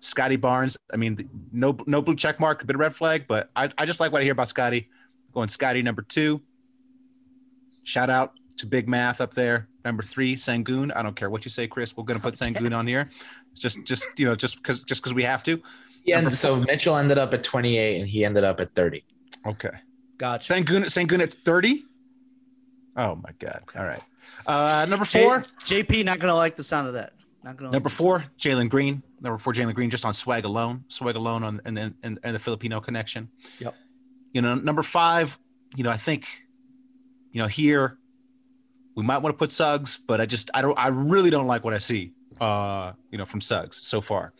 Scottie 0.00 0.36
Barnes. 0.36 0.76
I 0.92 0.96
mean, 0.96 1.28
no 1.52 1.76
no 1.86 2.00
blue 2.00 2.16
check 2.16 2.40
mark, 2.40 2.62
a 2.62 2.66
bit 2.66 2.74
of 2.74 2.80
red 2.80 2.94
flag, 2.94 3.26
but 3.28 3.50
I, 3.54 3.70
I 3.76 3.84
just 3.84 4.00
like 4.00 4.12
what 4.12 4.22
I 4.22 4.24
hear 4.24 4.32
about 4.32 4.48
Scottie. 4.48 4.88
Going 5.32 5.48
Scottie 5.48 5.82
number 5.82 6.02
two. 6.02 6.40
Shout 7.84 8.10
out 8.10 8.32
to 8.58 8.66
Big 8.66 8.88
Math 8.88 9.20
up 9.20 9.34
there. 9.34 9.68
Number 9.84 10.02
three, 10.02 10.36
Sengun. 10.36 10.94
I 10.94 11.02
don't 11.02 11.16
care 11.16 11.30
what 11.30 11.44
you 11.44 11.50
say, 11.50 11.66
Chris. 11.66 11.96
We're 11.96 12.04
gonna 12.04 12.20
put 12.20 12.34
Sengun 12.34 12.74
on 12.76 12.86
here. 12.86 13.10
Just 13.54 13.84
just 13.84 14.06
you 14.18 14.26
know, 14.26 14.34
just 14.34 14.56
because 14.56 14.80
just 14.80 15.02
because 15.02 15.14
we 15.14 15.22
have 15.22 15.42
to. 15.44 15.62
Yeah, 16.04 16.18
and 16.18 16.34
so 16.34 16.60
Mitchell 16.60 16.96
ended 16.96 17.18
up 17.18 17.34
at 17.34 17.44
28 17.44 18.00
and 18.00 18.08
he 18.08 18.24
ended 18.24 18.42
up 18.42 18.58
at 18.58 18.74
30. 18.74 19.04
Okay. 19.46 19.70
Gotcha. 20.16 20.52
Sengun 20.52 20.84
Sengun 20.84 21.20
at 21.20 21.34
30. 21.44 21.84
Oh 22.96 23.16
my 23.16 23.32
god. 23.38 23.60
Okay. 23.62 23.78
All 23.78 23.86
right. 23.86 24.02
Uh 24.46 24.86
number 24.88 25.04
J- 25.04 25.22
four. 25.22 25.40
JP 25.64 26.04
not 26.04 26.18
gonna 26.18 26.34
like 26.34 26.56
the 26.56 26.64
sound 26.64 26.88
of 26.88 26.94
that. 26.94 27.12
Not 27.42 27.56
gonna. 27.56 27.70
Number 27.70 27.88
four, 27.88 28.24
Jalen 28.38 28.68
Green. 28.68 29.02
Number 29.20 29.38
four, 29.38 29.52
Jalen 29.52 29.74
Green, 29.74 29.90
just 29.90 30.04
on 30.04 30.12
swag 30.12 30.44
alone, 30.44 30.84
swag 30.88 31.16
alone 31.16 31.42
on 31.42 31.60
and 31.64 31.78
and, 31.78 31.94
and, 32.02 32.18
and 32.22 32.34
the 32.34 32.38
Filipino 32.38 32.80
connection. 32.80 33.28
Yep. 33.58 33.74
You 34.32 34.42
know, 34.42 34.54
number 34.54 34.82
five, 34.82 35.38
you 35.76 35.82
know, 35.82 35.90
I 35.90 35.96
think, 35.96 36.26
you 37.32 37.40
know, 37.42 37.48
here 37.48 37.98
we 38.94 39.02
might 39.02 39.18
want 39.18 39.34
to 39.34 39.38
put 39.38 39.50
Suggs, 39.50 39.96
but 39.96 40.20
I 40.20 40.26
just 40.26 40.50
I 40.54 40.62
don't 40.62 40.78
I 40.78 40.88
really 40.88 41.30
don't 41.30 41.46
like 41.46 41.64
what 41.64 41.74
I 41.74 41.78
see 41.78 42.12
uh, 42.40 42.92
you 43.10 43.18
know, 43.18 43.26
from 43.26 43.40
Suggs 43.40 43.76
so 43.76 44.00
far. 44.00 44.32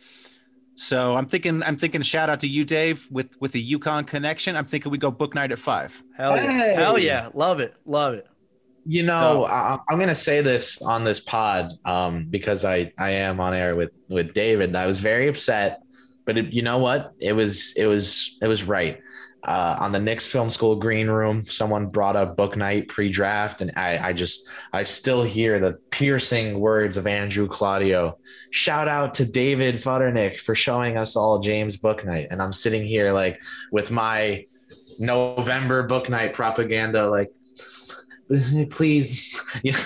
So 0.75 1.15
I'm 1.15 1.27
thinking 1.27 1.61
I'm 1.63 1.77
thinking 1.77 2.01
shout 2.01 2.29
out 2.29 2.39
to 2.39 2.47
you, 2.47 2.65
Dave, 2.65 3.07
with 3.11 3.39
with 3.39 3.51
the 3.51 3.73
UConn 3.73 4.07
connection. 4.07 4.55
I'm 4.55 4.65
thinking 4.65 4.91
we 4.91 4.97
go 4.97 5.11
Bouknight 5.11 5.51
at 5.51 5.59
five. 5.59 6.01
Hell 6.15 6.35
yeah. 6.35 6.51
Hey. 6.51 6.73
Hell 6.75 6.97
yeah. 6.97 7.29
Love 7.33 7.59
it. 7.59 7.75
Love 7.85 8.15
it. 8.15 8.27
You 8.85 9.03
know, 9.03 9.45
I, 9.45 9.77
I'm 9.89 9.97
going 9.97 10.09
to 10.09 10.15
say 10.15 10.41
this 10.41 10.81
on 10.81 11.03
this 11.03 11.19
pod 11.19 11.73
um, 11.85 12.25
because 12.29 12.65
I, 12.65 12.91
I 12.97 13.11
am 13.11 13.39
on 13.39 13.53
air 13.53 13.75
with, 13.75 13.91
with 14.09 14.33
David. 14.33 14.75
I 14.75 14.87
was 14.87 14.99
very 14.99 15.27
upset, 15.27 15.81
but 16.25 16.37
it, 16.37 16.51
you 16.51 16.61
know 16.63 16.79
what? 16.79 17.13
It 17.19 17.33
was 17.33 17.73
it 17.75 17.85
was 17.85 18.37
it 18.41 18.47
was 18.47 18.63
right. 18.63 18.99
Uh, 19.43 19.75
on 19.79 19.91
the 19.91 19.99
Knicks 19.99 20.27
Film 20.27 20.51
School 20.51 20.75
green 20.75 21.07
room, 21.07 21.45
someone 21.45 21.87
brought 21.87 22.15
up 22.15 22.37
Bouknight 22.37 22.87
pre-draft, 22.89 23.61
and 23.61 23.71
I, 23.75 24.09
I 24.09 24.13
just 24.13 24.47
I 24.71 24.83
still 24.83 25.23
hear 25.23 25.59
the 25.59 25.79
piercing 25.89 26.59
words 26.59 26.95
of 26.95 27.07
Andrew 27.07 27.47
Claudio. 27.47 28.19
Shout 28.51 28.87
out 28.87 29.15
to 29.15 29.25
David 29.25 29.75
Futternick 29.75 30.39
for 30.39 30.53
showing 30.53 30.95
us 30.95 31.15
all 31.15 31.39
James 31.39 31.77
Bouknight, 31.77 32.27
and 32.29 32.39
I'm 32.39 32.53
sitting 32.53 32.85
here 32.85 33.11
like 33.11 33.41
with 33.71 33.89
my 33.89 34.45
November 34.99 35.87
Bouknight 35.87 36.33
propaganda, 36.33 37.09
like 37.09 37.31
please 38.69 39.39
yeah 39.63 39.77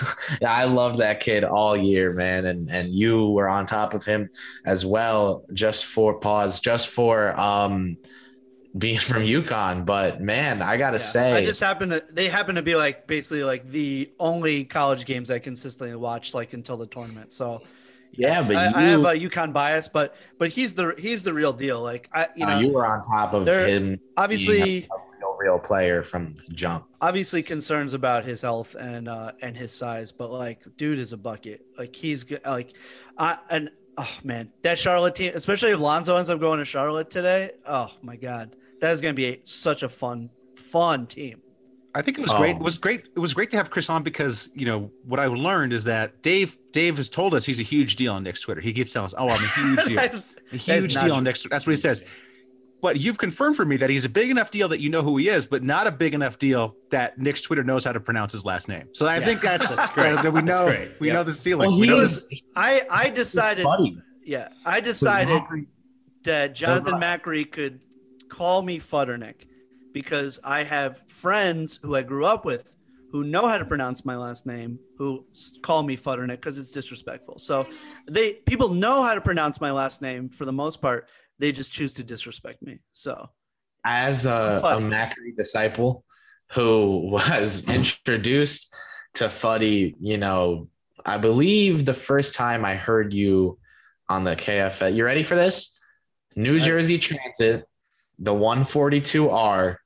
i 0.46 0.64
loved 0.64 1.00
that 1.00 1.20
kid 1.20 1.42
all 1.44 1.76
year 1.76 2.12
man 2.12 2.46
and 2.46 2.70
and 2.70 2.92
you 2.94 3.28
were 3.30 3.48
on 3.48 3.66
top 3.66 3.94
of 3.94 4.04
him 4.04 4.28
as 4.64 4.84
well 4.84 5.44
just 5.52 5.84
for 5.86 6.20
pause 6.20 6.60
just 6.60 6.88
for 6.88 7.38
um 7.38 7.98
being 8.76 8.98
from 9.00 9.22
UConn 9.22 9.84
but 9.86 10.20
man 10.20 10.62
i 10.62 10.76
gotta 10.76 10.98
Yeah. 10.98 10.98
say 10.98 11.32
I 11.32 11.40
just 11.42 11.60
happen 11.60 11.90
to 11.90 12.02
they 12.10 12.28
happen 12.28 12.54
to 12.56 12.62
be 12.62 12.74
like 12.76 13.06
basically 13.06 13.44
like 13.44 13.66
the 13.66 14.12
only 14.18 14.64
college 14.64 15.04
games 15.04 15.30
I 15.30 15.38
consistently 15.40 15.94
watch 15.96 16.32
like 16.34 16.52
until 16.54 16.76
the 16.76 16.86
tournament. 16.86 17.32
So 17.32 17.62
yeah 18.12 18.42
but 18.42 18.56
I, 18.56 18.64
you, 18.64 18.74
I 18.74 18.82
have 18.84 19.04
a 19.04 19.08
UConn 19.14 19.52
bias, 19.52 19.88
but 19.88 20.14
but 20.38 20.50
he's 20.50 20.74
the 20.74 20.94
he's 20.98 21.22
the 21.22 21.34
real 21.34 21.52
deal. 21.52 21.82
Like 21.82 22.08
I 22.12 22.28
you 22.34 22.46
uh, 22.46 22.50
know 22.50 22.60
you 22.60 22.72
were 22.72 22.86
on 22.86 23.02
top 23.02 23.34
of 23.34 23.56
him 23.56 24.00
obviously 24.16 24.88
real, 25.38 25.54
real 25.54 25.58
player 25.58 26.02
from 26.02 26.34
the 26.48 26.54
jump 26.54 26.86
obviously 27.06 27.42
concerns 27.42 27.94
about 27.94 28.24
his 28.24 28.42
health 28.42 28.74
and 28.74 29.08
uh 29.08 29.32
and 29.40 29.56
his 29.56 29.72
size, 29.72 30.12
but 30.12 30.30
like 30.30 30.62
dude 30.76 30.98
is 30.98 31.12
a 31.12 31.16
bucket. 31.16 31.64
Like 31.78 31.94
he's 31.94 32.24
good. 32.24 32.40
Like 32.44 32.74
I 33.18 33.38
and 33.50 33.70
oh 33.96 34.16
man, 34.24 34.50
that 34.62 34.78
Charlotte 34.78 35.14
team, 35.14 35.32
especially 35.34 35.70
if 35.70 35.80
Lonzo 35.80 36.16
ends 36.16 36.28
up 36.28 36.40
going 36.40 36.58
to 36.58 36.64
Charlotte 36.64 37.10
today. 37.10 37.52
Oh 37.66 37.90
my 38.02 38.16
god, 38.16 38.56
that 38.80 38.92
is 38.92 39.00
gonna 39.00 39.14
be 39.14 39.26
a, 39.26 39.40
such 39.42 39.82
a 39.82 39.88
fun 39.88 40.30
fun 40.54 41.06
team. 41.06 41.42
I 41.94 42.02
think 42.02 42.18
it 42.18 42.20
was 42.20 42.34
great. 42.34 42.56
Oh. 42.56 42.58
It 42.58 42.62
was 42.62 42.76
great. 42.76 43.04
It 43.16 43.18
was 43.18 43.32
great 43.32 43.48
to 43.50 43.56
have 43.56 43.70
Chris 43.70 43.88
on 43.88 44.02
because 44.02 44.50
you 44.54 44.66
know 44.66 44.90
what 45.06 45.18
I 45.18 45.26
learned 45.26 45.72
is 45.72 45.84
that 45.84 46.22
Dave 46.22 46.58
Dave 46.72 46.98
has 46.98 47.08
told 47.08 47.34
us 47.34 47.46
he's 47.46 47.60
a 47.60 47.62
huge 47.62 47.96
deal 47.96 48.12
on 48.12 48.22
Knicks 48.22 48.42
Twitter. 48.42 48.60
He 48.60 48.74
keeps 48.74 48.92
telling 48.92 49.06
us, 49.06 49.14
"Oh, 49.16 49.28
I'm 49.30 49.42
a 49.42 49.48
huge 49.48 49.84
deal, 49.86 49.98
a 49.98 50.56
huge 50.56 50.92
deal 50.92 51.02
true. 51.04 51.12
on 51.12 51.24
Knicks." 51.24 51.46
That's 51.50 51.66
what 51.66 51.70
he 51.70 51.76
says. 51.78 52.04
But 52.82 53.00
you've 53.00 53.18
confirmed 53.18 53.56
for 53.56 53.64
me 53.64 53.76
that 53.78 53.88
he's 53.90 54.04
a 54.04 54.08
big 54.08 54.30
enough 54.30 54.50
deal 54.50 54.68
that 54.68 54.80
you 54.80 54.90
know 54.90 55.02
who 55.02 55.16
he 55.16 55.28
is, 55.28 55.46
but 55.46 55.62
not 55.62 55.86
a 55.86 55.90
big 55.90 56.14
enough 56.14 56.38
deal 56.38 56.76
that 56.90 57.18
Knicks 57.18 57.40
Twitter 57.40 57.64
knows 57.64 57.84
how 57.84 57.92
to 57.92 58.00
pronounce 58.00 58.32
his 58.32 58.44
last 58.44 58.68
name. 58.68 58.88
So 58.92 59.06
I 59.06 59.18
think 59.18 59.40
that's, 59.40 59.74
that's 59.76 59.90
great. 59.94 60.14
that 60.22 60.32
we 60.32 60.42
know 60.42 60.66
That's 60.66 60.76
great. 60.76 61.00
we 61.00 61.06
Yep. 61.08 61.14
know 61.14 61.24
the 61.24 61.32
ceiling. 61.32 61.70
well 61.70 61.80
we 61.80 61.86
he 61.86 61.92
know 61.92 61.98
was 61.98 62.28
this- 62.28 62.42
I 62.56 62.82
I 62.90 63.08
decided. 63.10 63.66
Yeah, 64.24 64.48
I 64.64 64.80
decided 64.80 65.40
that 66.24 66.54
Jonathan 66.54 66.92
Those 66.94 67.02
Macri 67.02 67.50
could 67.50 67.80
call 68.28 68.62
me 68.62 68.78
Futternick 68.78 69.46
because 69.94 70.40
I 70.44 70.64
have 70.64 71.08
friends 71.08 71.78
who 71.82 71.94
I 71.94 72.02
grew 72.02 72.26
up 72.26 72.44
with 72.44 72.74
who 73.12 73.22
know 73.24 73.48
how 73.48 73.56
to 73.56 73.64
pronounce 73.64 74.04
my 74.04 74.16
last 74.16 74.44
name 74.44 74.78
who 74.98 75.24
call 75.62 75.82
me 75.84 75.96
Futternick 75.96 76.32
because 76.36 76.58
it's 76.58 76.72
disrespectful. 76.72 77.38
So 77.38 77.66
they 78.10 78.34
people 78.34 78.70
know 78.74 79.02
how 79.02 79.14
to 79.14 79.20
pronounce 79.20 79.60
my 79.60 79.70
last 79.70 80.02
name 80.02 80.28
for 80.28 80.44
the 80.44 80.52
most 80.52 80.82
part. 80.82 81.08
They 81.38 81.52
just 81.52 81.72
choose 81.72 81.94
to 81.94 82.04
disrespect 82.04 82.62
me. 82.62 82.78
So 82.92 83.30
as 83.84 84.26
a, 84.26 84.60
a 84.64 84.76
Macri 84.78 85.36
disciple 85.36 86.04
who 86.52 87.08
was 87.12 87.68
introduced 87.68 88.74
to 89.14 89.28
Fuddy, 89.28 89.94
you 90.00 90.18
know, 90.18 90.68
I 91.04 91.18
believe 91.18 91.84
the 91.84 91.94
first 91.94 92.34
time 92.34 92.64
I 92.64 92.74
heard 92.74 93.12
you 93.12 93.58
on 94.08 94.24
the 94.24 94.36
KFL. 94.36 94.94
You 94.94 95.04
ready 95.04 95.22
for 95.22 95.34
this? 95.36 95.78
New 96.34 96.60
Jersey 96.60 96.98
Transit, 96.98 97.64
the 98.18 98.34
142R 98.34 99.76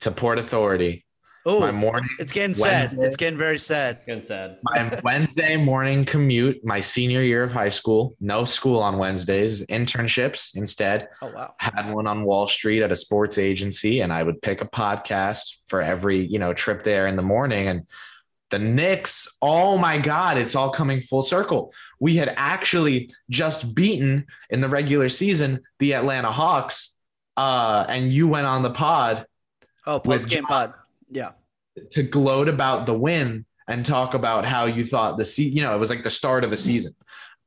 to 0.00 0.10
Port 0.10 0.38
Authority. 0.38 1.04
Oh, 1.46 1.60
My 1.60 1.70
morning, 1.70 2.08
it's 2.18 2.32
getting 2.32 2.54
sad. 2.54 2.96
It's 2.98 3.16
getting 3.16 3.38
very 3.38 3.58
sad. 3.58 3.96
It's 3.96 4.04
getting 4.04 4.24
sad. 4.24 4.58
my 4.62 5.00
Wednesday 5.04 5.56
morning 5.56 6.04
commute, 6.04 6.64
my 6.64 6.80
senior 6.80 7.22
year 7.22 7.42
of 7.42 7.52
high 7.52 7.68
school. 7.68 8.16
No 8.20 8.44
school 8.44 8.80
on 8.80 8.98
Wednesdays, 8.98 9.64
internships 9.66 10.56
instead. 10.56 11.08
Oh 11.22 11.32
wow. 11.32 11.54
had 11.58 11.92
one 11.92 12.06
on 12.06 12.24
Wall 12.24 12.48
Street 12.48 12.82
at 12.82 12.92
a 12.92 12.96
sports 12.96 13.38
agency, 13.38 14.00
and 14.00 14.12
I 14.12 14.22
would 14.22 14.42
pick 14.42 14.60
a 14.60 14.66
podcast 14.66 15.54
for 15.66 15.80
every 15.80 16.26
you 16.26 16.38
know 16.38 16.52
trip 16.54 16.82
there 16.82 17.06
in 17.06 17.16
the 17.16 17.22
morning. 17.22 17.68
And 17.68 17.86
the 18.50 18.58
Knicks. 18.58 19.28
Oh 19.42 19.76
my 19.76 19.98
God, 19.98 20.38
it's 20.38 20.54
all 20.54 20.70
coming 20.70 21.02
full 21.02 21.22
circle. 21.22 21.72
We 22.00 22.16
had 22.16 22.32
actually 22.36 23.10
just 23.28 23.74
beaten 23.74 24.26
in 24.48 24.62
the 24.62 24.68
regular 24.70 25.10
season 25.10 25.60
the 25.78 25.94
Atlanta 25.94 26.32
Hawks, 26.32 26.96
uh, 27.36 27.84
and 27.88 28.10
you 28.10 28.26
went 28.26 28.46
on 28.46 28.62
the 28.62 28.70
pod 28.70 29.26
Oh, 29.86 30.00
post 30.00 30.28
game 30.28 30.44
pod. 30.44 30.74
Yeah. 31.10 31.32
to 31.92 32.02
gloat 32.02 32.48
about 32.48 32.86
the 32.86 32.94
win 32.94 33.44
and 33.68 33.84
talk 33.84 34.14
about 34.14 34.44
how 34.44 34.64
you 34.64 34.84
thought 34.84 35.18
the 35.18 35.24
se- 35.24 35.42
you 35.44 35.62
know 35.62 35.74
it 35.74 35.78
was 35.78 35.90
like 35.90 36.02
the 36.02 36.10
start 36.10 36.44
of 36.44 36.52
a 36.52 36.56
season. 36.56 36.94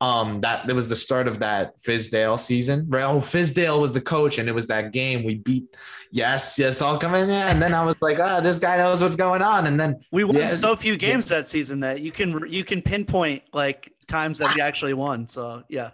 Um, 0.00 0.40
that 0.40 0.68
it 0.68 0.74
was 0.74 0.88
the 0.88 0.96
start 0.96 1.28
of 1.28 1.38
that 1.40 1.78
Fizdale 1.78 2.36
season. 2.40 2.86
Right? 2.88 3.04
Oh, 3.04 3.18
Fizdale 3.20 3.80
was 3.80 3.92
the 3.92 4.00
coach, 4.00 4.38
and 4.38 4.48
it 4.48 4.54
was 4.54 4.66
that 4.66 4.90
game 4.92 5.22
we 5.22 5.36
beat. 5.36 5.76
Yes, 6.10 6.58
yes, 6.58 6.82
I'll 6.82 6.98
come 6.98 7.14
in 7.14 7.28
there, 7.28 7.46
and 7.46 7.62
then 7.62 7.72
I 7.72 7.84
was 7.84 7.94
like, 8.00 8.18
oh, 8.18 8.40
this 8.40 8.58
guy 8.58 8.78
knows 8.78 9.00
what's 9.00 9.14
going 9.14 9.42
on, 9.42 9.68
and 9.68 9.78
then 9.78 10.00
We 10.10 10.24
won 10.24 10.34
Yeah. 10.34 10.48
so 10.48 10.74
few 10.74 10.96
games 10.96 11.28
that 11.28 11.46
season 11.46 11.80
that 11.80 12.00
you 12.00 12.10
can 12.10 12.44
you 12.48 12.64
can 12.64 12.82
pinpoint 12.82 13.44
like 13.52 13.92
times 14.08 14.38
that 14.38 14.54
we 14.56 14.60
actually 14.60 14.94
won. 14.94 15.28
So 15.28 15.62
yeah. 15.68 15.90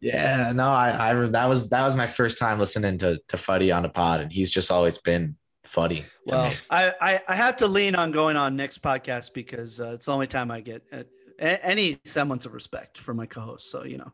Yeah, 0.00 0.52
no, 0.54 0.68
I, 0.68 1.10
I 1.12 1.14
that 1.28 1.46
was 1.48 1.70
that 1.70 1.84
was 1.86 1.94
my 1.96 2.06
first 2.06 2.38
time 2.38 2.58
listening 2.58 2.98
to 2.98 3.18
to 3.28 3.36
Fuddy 3.38 3.72
on 3.72 3.86
a 3.86 3.88
pod, 3.88 4.20
and 4.20 4.30
he's 4.30 4.50
just 4.50 4.70
always 4.70 4.98
been 4.98 5.36
Fuddy 5.68 6.00
to 6.00 6.06
Well. 6.26 6.52
I, 6.70 6.92
I 7.00 7.20
I 7.28 7.34
have 7.34 7.56
to 7.56 7.66
lean 7.66 7.94
on 7.94 8.10
going 8.10 8.36
on 8.36 8.56
Knicks 8.56 8.78
podcast 8.78 9.34
because 9.34 9.80
uh, 9.80 9.92
it's 9.94 10.06
the 10.06 10.12
only 10.12 10.26
time 10.26 10.50
I 10.50 10.60
get 10.60 10.82
uh, 10.92 11.02
a- 11.38 11.64
any 11.64 11.98
semblance 12.04 12.46
of 12.46 12.54
respect 12.54 12.98
for 12.98 13.14
my 13.14 13.26
co-host. 13.26 13.70
So 13.70 13.84
you 13.84 13.98
know. 13.98 14.12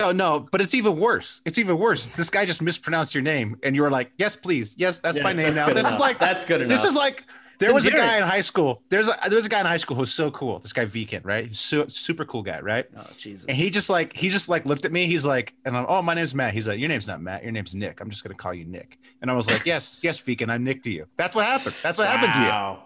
No, 0.00 0.10
no, 0.10 0.48
but 0.50 0.60
it's 0.60 0.74
even 0.74 0.96
worse. 0.96 1.40
It's 1.44 1.58
even 1.58 1.78
worse. 1.78 2.06
This 2.06 2.28
guy 2.28 2.44
just 2.44 2.60
mispronounced 2.60 3.14
your 3.14 3.22
name, 3.22 3.56
and 3.62 3.76
you 3.76 3.82
were 3.82 3.90
like, 3.90 4.10
"Yes, 4.18 4.34
please. 4.34 4.74
Yes, 4.76 4.98
that's 4.98 5.20
my 5.22 5.32
name 5.32 5.54
that's 5.54 5.56
now." 5.56 5.66
good 5.66 5.76
This 5.76 5.92
is 5.92 5.98
like 6.00 6.18
That's 6.18 6.44
good 6.44 6.62
Enough. 6.62 6.70
This 6.70 6.84
is 6.84 6.96
like 6.96 7.24
there 7.58 7.74
was 7.74 7.86
a 7.86 7.90
guy 7.90 8.16
in 8.16 8.22
high 8.22 8.40
school. 8.40 8.82
There's 8.88 9.08
a 9.08 9.16
there 9.28 9.36
was 9.36 9.46
a 9.46 9.48
guy 9.48 9.60
in 9.60 9.66
high 9.66 9.76
school 9.76 9.96
who's 9.96 10.12
so 10.12 10.30
cool. 10.30 10.58
This 10.58 10.72
guy 10.72 10.84
Viken, 10.84 11.24
right? 11.24 11.46
He's 11.48 11.60
su- 11.60 11.88
super 11.88 12.24
cool 12.24 12.42
guy, 12.42 12.60
right? 12.60 12.86
Oh 12.96 13.06
Jesus. 13.16 13.46
And 13.46 13.56
he 13.56 13.70
just 13.70 13.88
like 13.90 14.12
he 14.14 14.28
just 14.28 14.48
like 14.48 14.66
looked 14.66 14.84
at 14.84 14.92
me. 14.92 15.06
He's 15.06 15.24
like, 15.24 15.54
and 15.64 15.76
I'm, 15.76 15.86
oh, 15.88 16.02
my 16.02 16.14
name's 16.14 16.34
Matt. 16.34 16.54
He's 16.54 16.68
like, 16.68 16.78
your 16.78 16.88
name's 16.88 17.08
not 17.08 17.20
Matt. 17.20 17.42
Your 17.42 17.52
name's 17.52 17.74
Nick. 17.74 18.00
I'm 18.00 18.10
just 18.10 18.24
gonna 18.24 18.34
call 18.34 18.54
you 18.54 18.64
Nick. 18.64 18.98
And 19.20 19.30
I 19.30 19.34
was 19.34 19.48
like, 19.50 19.64
yes, 19.66 20.00
yes, 20.02 20.20
Viken. 20.20 20.50
I'm 20.50 20.64
Nick 20.64 20.82
to 20.84 20.90
you. 20.90 21.06
That's 21.16 21.36
what 21.36 21.46
happened. 21.46 21.74
That's 21.82 21.98
what 21.98 22.08
happened 22.08 22.32
to 22.34 22.38
you. 22.40 22.46
Wow. 22.46 22.84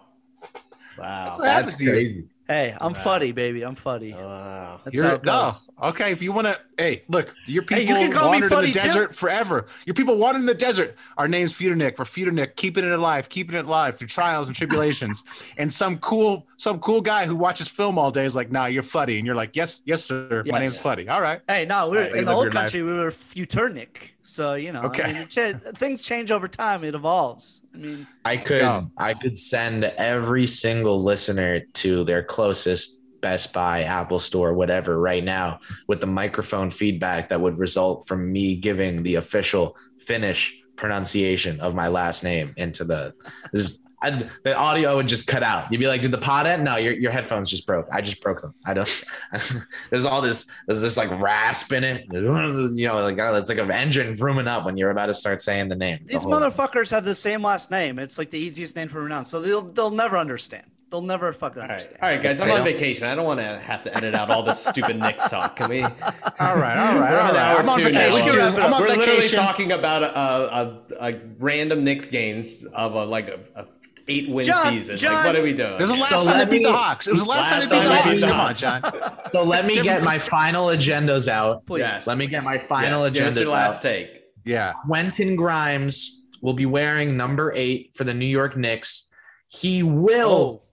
Wow. 0.97 1.37
That's 1.37 1.37
That's 1.37 1.75
to 1.77 2.01
you. 2.01 2.29
Hey, 2.47 2.75
I'm 2.81 2.93
fuddy, 2.93 3.31
baby. 3.31 3.63
I'm 3.63 3.75
fuddy. 3.75 4.13
Wow. 4.13 4.81
That's 4.83 4.95
You're, 4.95 5.05
how 5.05 5.15
it 5.15 5.23
no, 5.23 5.51
okay. 5.83 6.11
If 6.11 6.21
you 6.21 6.31
want 6.31 6.47
to, 6.47 6.59
hey, 6.77 7.03
look, 7.07 7.35
your 7.45 7.63
people 7.63 7.83
Hey, 7.83 7.89
you 7.89 7.95
can 7.95 8.11
call 8.11 8.25
me 8.25 8.39
wandered 8.41 8.45
in 8.45 8.49
funny 8.49 8.67
the 8.71 8.79
too. 8.79 8.87
desert 8.87 9.15
forever. 9.15 9.67
Your 9.85 9.93
people 9.93 10.17
wandered 10.17 10.39
in 10.39 10.45
the 10.45 10.53
desert. 10.53 10.95
Our 11.17 11.27
name's 11.27 11.53
Feudernick. 11.53 11.97
We're 11.97 12.05
Feudernick, 12.05 12.55
keeping 12.55 12.83
it 12.85 12.91
alive, 12.91 13.29
keeping 13.29 13.55
it 13.55 13.65
alive 13.65 13.95
through 13.97 14.07
trials 14.07 14.47
and 14.47 14.55
tribulations. 14.55 15.23
and 15.57 15.71
some 15.71 15.97
cool, 15.97 16.47
some 16.57 16.79
cool 16.79 17.01
guy 17.01 17.25
who 17.25 17.35
watches 17.35 17.67
film 17.69 17.97
all 17.97 18.11
day 18.11 18.25
is 18.25 18.35
like, 18.35 18.51
"Nah, 18.51 18.65
you're 18.65 18.83
Fuddy," 18.83 19.17
and 19.17 19.25
you're 19.25 19.35
like, 19.35 19.55
"Yes, 19.55 19.81
yes, 19.85 20.03
sir. 20.03 20.43
My 20.47 20.59
name's 20.59 20.77
Fuddy. 20.77 21.07
All 21.09 21.21
right." 21.21 21.41
Hey, 21.47 21.65
no, 21.65 21.89
we 21.89 21.97
we're 21.97 22.03
Right, 22.03 22.15
in 22.15 22.25
the 22.25 22.31
old 22.31 22.43
your 22.45 22.51
life. 22.53 22.63
country. 22.71 22.83
We 22.83 22.93
were 22.93 23.11
Futurnic. 23.11 24.11
So 24.29 24.55
you 24.55 24.73
know, 24.73 24.83
Okay. 24.83 25.03
I 25.03 25.13
mean, 25.13 25.21
it 25.23 25.29
cha- 25.29 25.57
things 25.73 26.03
change 26.03 26.31
over 26.31 26.47
time. 26.49 26.83
It 26.83 26.93
evolves. 26.95 27.61
I 27.73 27.77
mean, 27.77 28.07
I 28.25 28.35
could 28.37 28.61
Yeah. 28.61 28.81
I 28.97 29.13
could 29.13 29.37
send 29.39 29.85
every 29.85 30.47
single 30.47 31.01
listener 31.01 31.61
to 31.75 32.03
their 32.03 32.23
closest 32.23 33.01
Best 33.21 33.51
Buy, 33.53 33.83
Apple 33.83 34.19
Store, 34.19 34.53
whatever, 34.53 34.99
right 34.99 35.23
now 35.23 35.59
with 35.87 36.01
the 36.01 36.07
microphone 36.07 36.69
feedback 36.71 37.29
that 37.29 37.39
would 37.41 37.57
result 37.57 38.05
from 38.07 38.31
me 38.31 38.55
giving 38.57 39.01
the 39.03 39.15
official 39.15 39.75
Finnish 40.05 40.61
pronunciation 40.75 41.59
of 41.59 41.73
my 41.73 41.87
last 41.87 42.23
name 42.23 42.53
into 42.57 42.83
the. 42.83 43.13
This, 43.53 43.79
I, 44.01 44.29
the 44.43 44.55
audio 44.55 44.95
would 44.97 45.07
just 45.07 45.25
cut 45.25 45.41
out. 45.41 45.71
You'd 45.71 45.79
be 45.79 45.87
like, 45.87 46.01
"Did 46.01 46.11
the 46.11 46.19
pod 46.19 46.45
end?" 46.45 46.63
No, 46.63 46.75
your, 46.75 46.93
your 46.93 47.11
headphones 47.11 47.49
just 47.49 47.65
broke. 47.65 47.87
I 47.91 48.01
just 48.01 48.21
broke 48.21 48.41
them. 48.41 48.53
I 48.65 48.73
don't. 48.75 49.03
there's 49.89 50.05
all 50.05 50.21
this. 50.21 50.45
There's 50.67 50.81
this 50.81 50.97
like 50.97 51.09
rasp 51.19 51.73
in 51.73 51.83
it. 51.83 52.05
You 52.11 52.21
know, 52.21 52.99
like 53.01 53.17
uh, 53.19 53.33
it's 53.39 53.49
like 53.49 53.57
an 53.57 53.71
engine 53.71 54.15
vrooming 54.15 54.47
up 54.47 54.65
when 54.65 54.77
you're 54.77 54.91
about 54.91 55.07
to 55.07 55.13
start 55.15 55.41
saying 55.41 55.69
the 55.69 55.75
name. 55.75 55.99
It's 56.03 56.13
these 56.13 56.23
whole- 56.23 56.31
motherfuckers 56.33 56.91
have 56.91 57.05
the 57.05 57.15
same 57.15 57.41
last 57.41 57.71
name. 57.71 57.97
It's 57.97 58.17
like 58.19 58.29
the 58.29 58.39
easiest 58.39 58.75
name 58.75 58.87
to 58.87 58.93
pronounce. 58.93 59.29
So 59.31 59.41
they'll 59.41 59.63
they'll 59.63 59.89
never 59.91 60.17
understand. 60.17 60.65
They'll 60.89 61.01
never 61.01 61.33
fucking 61.33 61.61
All 61.61 61.67
right, 61.67 61.71
understand. 61.71 61.97
all 62.01 62.09
right, 62.09 62.21
guys. 62.21 62.39
I'm 62.39 62.47
They 62.47 62.55
on 62.55 62.63
vacation. 62.63 63.07
I 63.07 63.15
don't 63.15 63.25
want 63.25 63.41
to 63.41 63.59
have 63.59 63.81
to 63.83 63.97
edit 63.97 64.15
out 64.15 64.29
all 64.31 64.41
this 64.41 64.63
stupid 64.65 64.97
Knicks 64.97 65.27
talk. 65.27 65.57
Can 65.57 65.69
we? 65.69 65.83
All 65.83 65.91
right, 65.99 66.07
all 66.39 66.55
right, 66.55 67.11
We're 67.11 67.17
all 67.19 67.35
on 67.35 67.35
I'm 67.59 67.69
on 67.69 67.77
two 67.79 67.89
now. 67.91 67.99
vacation. 68.09 68.23
We 68.25 68.29
can 68.31 68.37
wrap 68.39 68.53
it 68.53 68.55
too. 68.55 68.61
up. 68.61 68.67
I'm 68.67 68.73
on 68.73 68.81
We're 68.81 68.95
literally 68.95 69.27
talking 69.27 69.71
about 69.73 70.03
a, 70.03 70.17
a, 70.17 70.81
a, 71.01 71.09
a 71.11 71.19
random 71.39 71.83
Knicks 71.83 72.07
game 72.09 72.45
of 72.71 72.93
a 72.95 73.03
like 73.03 73.27
a, 73.27 73.39
a 73.57 73.65
eight 74.07 74.29
win 74.29 74.45
John, 74.45 74.73
season. 74.73 74.97
John. 74.97 75.13
like, 75.13 75.25
what 75.25 75.35
are 75.35 75.41
we 75.41 75.53
doing? 75.53 75.73
It 75.73 75.79
was 75.81 75.89
the 75.91 75.95
last 75.97 76.23
So 76.23 76.31
time 76.31 76.33
they 76.33 76.39
let 76.39 76.49
beat 76.49 76.63
the 76.63 76.71
Hawks. 76.71 77.07
It 77.07 77.11
was 77.13 77.23
the 77.23 77.29
last, 77.29 77.49
time 77.49 77.59
they 77.69 77.79
beat 77.79 77.83
the 77.87 77.93
Hawks. 77.93 78.09
beat 78.09 78.21
the 78.21 78.27
Come 78.27 78.39
on, 78.39 78.55
John. 78.55 78.81
So 79.33 79.43
let 79.43 79.65
me 79.65 79.81
get 79.81 80.03
my 80.03 80.17
final 80.17 80.67
agendas 80.67 81.27
out. 81.27 81.65
Please. 81.65 81.81
Yes. 81.81 82.07
Let 82.07 82.17
me 82.17 82.27
get 82.27 82.43
my 82.43 82.57
final 82.59 83.07
yes, 83.07 83.35
agendas 83.35 83.41
your 83.41 83.49
last 83.49 83.77
out. 83.77 83.81
take. 83.81 84.23
Yeah. 84.45 84.73
Quentin 84.85 85.35
Grimes 85.35 86.23
will 86.41 86.53
be 86.53 86.65
wearing 86.65 87.17
number 87.17 87.51
eight 87.53 87.91
for 87.93 88.05
the 88.05 88.13
New 88.13 88.25
York 88.25 88.55
Knicks. 88.55 89.09
He 89.49 89.83
will 89.83 90.31
Oh, 90.31 90.63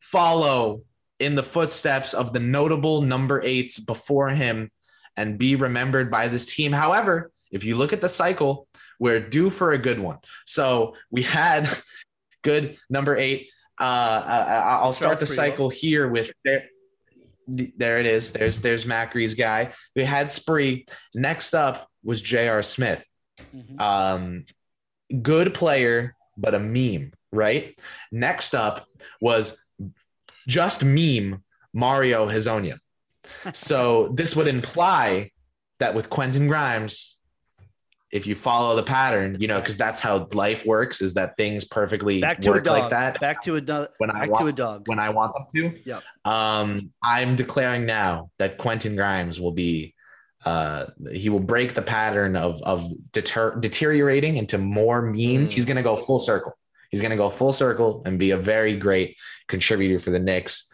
follow 0.00 0.82
in 1.18 1.34
the 1.34 1.42
footsteps 1.42 2.14
of 2.14 2.32
the 2.32 2.40
notable 2.40 3.02
number 3.02 3.42
eights 3.42 3.78
before 3.78 4.28
him 4.30 4.70
and 5.16 5.38
be 5.38 5.56
remembered 5.56 6.10
by 6.10 6.28
this 6.28 6.46
team. 6.54 6.72
However, 6.72 7.32
if 7.50 7.64
you 7.64 7.76
look 7.76 7.92
at 7.92 8.00
the 8.00 8.08
cycle, 8.08 8.68
we're 9.00 9.20
due 9.20 9.50
for 9.50 9.72
a 9.72 9.78
good 9.78 9.98
one. 9.98 10.18
So 10.46 10.94
we 11.10 11.22
had 11.22 11.68
good 12.50 12.76
number 12.88 13.16
eight. 13.16 13.48
Uh, 13.80 14.18
I, 14.26 14.78
I'll 14.82 14.92
start 14.92 15.18
the 15.20 15.26
Charles 15.26 15.34
Friedel. 15.36 15.50
cycle 15.52 15.68
here 15.70 16.08
with 16.08 16.30
there. 16.44 16.64
There 17.50 17.98
it 17.98 18.06
is. 18.06 18.32
There's 18.32 18.60
there's 18.60 18.84
Macri's 18.84 19.34
guy. 19.34 19.72
We 19.96 20.04
had 20.04 20.30
Spree. 20.30 20.84
Next 21.14 21.54
up 21.54 21.88
was 22.02 22.20
J.R. 22.20 22.62
Smith. 22.62 23.02
mhm. 23.54 23.80
Um, 23.80 24.44
good 25.22 25.54
player, 25.54 26.14
but 26.36 26.54
a 26.54 26.58
meme, 26.58 27.12
right? 27.32 27.78
Next 28.12 28.54
up 28.54 28.86
was 29.20 29.64
just 30.46 30.84
meme 30.84 31.42
Mario 31.72 32.28
Hezonja. 32.28 32.78
So 33.52 34.08
this 34.14 34.34
would 34.34 34.46
imply 34.46 35.30
that 35.80 35.94
with 35.94 36.08
Quentin 36.08 36.48
Grimes, 36.48 37.17
if 38.10 38.26
you 38.26 38.34
follow 38.34 38.74
the 38.74 38.82
pattern, 38.82 39.36
you 39.38 39.48
know, 39.48 39.60
because 39.60 39.76
that's 39.76 40.00
how 40.00 40.28
life 40.32 40.64
works, 40.64 41.02
is 41.02 41.14
that 41.14 41.36
things 41.36 41.64
perfectly 41.64 42.20
back 42.20 42.40
to 42.40 42.50
a 42.50 42.52
work 42.54 42.64
dog. 42.64 42.78
like 42.80 42.90
that 42.90 43.20
Back 43.20 43.42
to 43.42 43.56
a 43.56 43.60
dog. 43.60 43.88
when 43.98 44.10
I 44.10 44.20
Back 44.20 44.30
want 44.30 44.42
to 44.42 44.46
a 44.48 44.52
dog. 44.52 44.88
when 44.88 44.98
I 44.98 45.10
want 45.10 45.34
them 45.34 45.46
to. 45.72 45.78
Yep. 45.84 46.02
Um, 46.24 46.92
I'm 47.02 47.36
declaring 47.36 47.84
now 47.84 48.30
that 48.38 48.56
Quentin 48.58 48.96
Grimes 48.96 49.38
will 49.40 49.52
be 49.52 49.94
uh 50.44 50.86
he 51.12 51.28
will 51.28 51.40
break 51.40 51.74
the 51.74 51.82
pattern 51.82 52.36
of 52.36 52.62
of 52.62 52.88
deter- 53.12 53.56
deteriorating 53.56 54.36
into 54.36 54.56
more 54.56 55.02
memes. 55.02 55.52
He's 55.52 55.64
gonna 55.66 55.82
go 55.82 55.96
full 55.96 56.20
circle. 56.20 56.56
He's 56.90 57.02
gonna 57.02 57.16
go 57.16 57.28
full 57.28 57.52
circle 57.52 58.02
and 58.06 58.18
be 58.18 58.30
a 58.30 58.38
very 58.38 58.76
great 58.76 59.16
contributor 59.48 59.98
for 59.98 60.10
the 60.10 60.18
Knicks. 60.20 60.72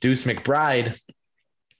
Deuce 0.00 0.24
McBride, 0.24 0.96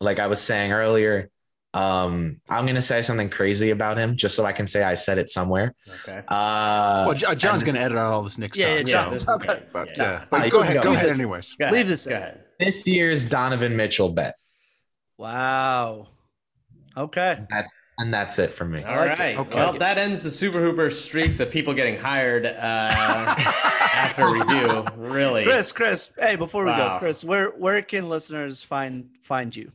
like 0.00 0.18
I 0.18 0.26
was 0.26 0.40
saying 0.42 0.72
earlier, 0.72 1.30
um, 1.74 2.40
I'm 2.48 2.66
gonna 2.66 2.82
say 2.82 3.02
something 3.02 3.30
crazy 3.30 3.70
about 3.70 3.96
him 3.96 4.16
just 4.16 4.34
so 4.34 4.44
I 4.44 4.52
can 4.52 4.66
say 4.66 4.82
I 4.82 4.94
said 4.94 5.18
it 5.18 5.30
somewhere. 5.30 5.74
Okay. 6.02 6.18
Uh, 6.28 7.04
Well, 7.06 7.14
John's 7.36 7.62
going 7.62 7.76
to 7.76 7.80
edit 7.80 7.96
out 7.96 8.12
all 8.12 8.22
this 8.22 8.38
Knicks 8.38 8.58
Yeah, 8.58 8.66
talk. 8.66 8.74
yeah, 8.74 8.78
Yeah, 8.80 9.04
John, 9.04 9.12
this 9.12 9.22
is 9.22 9.28
But, 9.72 9.90
Yeah. 9.96 10.02
yeah. 10.04 10.24
But 10.30 10.38
Nah, 10.38 10.48
go 10.48 10.60
ahead. 10.62 10.76
Go 10.76 10.82
go. 10.82 10.92
ahead, 10.94 11.06
this- 11.06 11.14
anyways. 11.14 11.52
Go 11.58 11.64
ahead. 11.66 11.74
Leave 11.76 11.88
this 11.88 12.06
Go 12.06 12.16
in. 12.16 12.22
ahead. 12.22 12.40
this 12.58 12.86
year's 12.86 13.24
Donovan 13.24 13.76
Mitchell 13.76 14.08
bet, 14.10 14.34
Wow. 15.16 16.08
Okay. 16.96 17.38
and 17.98 18.12
that's 18.12 18.38
it 18.38 18.50
for 18.52 18.64
me. 18.64 18.82
All 18.82 18.96
like 18.96 19.18
right. 19.18 19.38
Okay. 19.38 19.54
Well, 19.54 19.72
that 19.74 19.96
ends 19.98 20.22
the 20.22 20.30
Super 20.30 20.60
Hooper 20.60 20.90
streaks 20.90 21.38
of 21.40 21.50
people 21.50 21.72
getting 21.74 21.96
hired 21.96 22.46
uh, 22.46 22.50
after 22.58 24.28
review. 24.32 24.84
Really. 24.96 25.44
Chris, 25.44 25.70
Chris, 25.72 26.10
hey, 26.18 26.36
before 26.36 26.64
we 26.64 26.70
Wow. 26.70 26.94
go, 26.94 26.98
Chris, 26.98 27.22
where 27.24 27.50
where 27.50 27.80
can 27.82 28.08
listeners 28.08 28.62
find 28.62 29.10
find 29.22 29.54
you? 29.54 29.72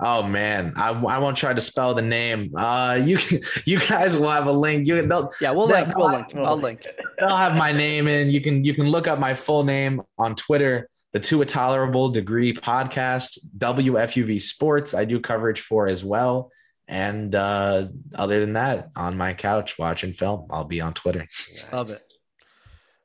Oh 0.00 0.22
man, 0.24 0.72
I, 0.76 0.90
I 0.90 1.18
won't 1.18 1.36
try 1.36 1.52
to 1.54 1.60
spell 1.60 1.94
the 1.94 2.02
name. 2.02 2.54
Uh, 2.56 3.00
you 3.02 3.16
can, 3.16 3.40
you 3.64 3.78
guys 3.78 4.16
will 4.16 4.28
have 4.30 4.46
a 4.46 4.52
link. 4.52 4.86
You 4.88 5.00
they'll, 5.02 5.30
Yeah, 5.40 5.52
we'll 5.52 5.68
That- 5.68 5.86
link. 5.86 5.96
We'll 5.96 6.10
link. 6.12 6.36
I'll 6.36 6.56
link. 6.56 6.86
they'll 7.18 7.36
have 7.36 7.56
my 7.56 7.70
name 7.72 8.08
in. 8.08 8.28
You 8.30 8.40
can 8.40 8.64
you 8.64 8.74
can 8.74 8.88
look 8.88 9.06
up 9.06 9.18
my 9.18 9.34
full 9.34 9.64
name 9.64 10.02
on 10.18 10.34
Twitter. 10.34 10.88
The 11.12 11.20
To 11.20 11.42
a 11.42 11.46
Tolerable 11.46 12.08
Degree 12.08 12.52
podcast, 12.52 13.38
WFUV 13.56 14.42
Sports. 14.42 14.94
I 14.94 15.04
do 15.04 15.20
coverage 15.20 15.60
for 15.60 15.86
as 15.86 16.04
well. 16.04 16.50
And 16.88 17.34
uh, 17.36 17.86
other 18.14 18.40
than 18.40 18.54
that, 18.54 18.88
on 18.96 19.16
my 19.16 19.32
couch 19.32 19.78
watching 19.78 20.12
film, 20.12 20.48
I'll 20.50 20.64
be 20.64 20.80
on 20.80 20.92
Twitter. 20.92 21.28
Love 21.72 21.90
it. 21.90 21.98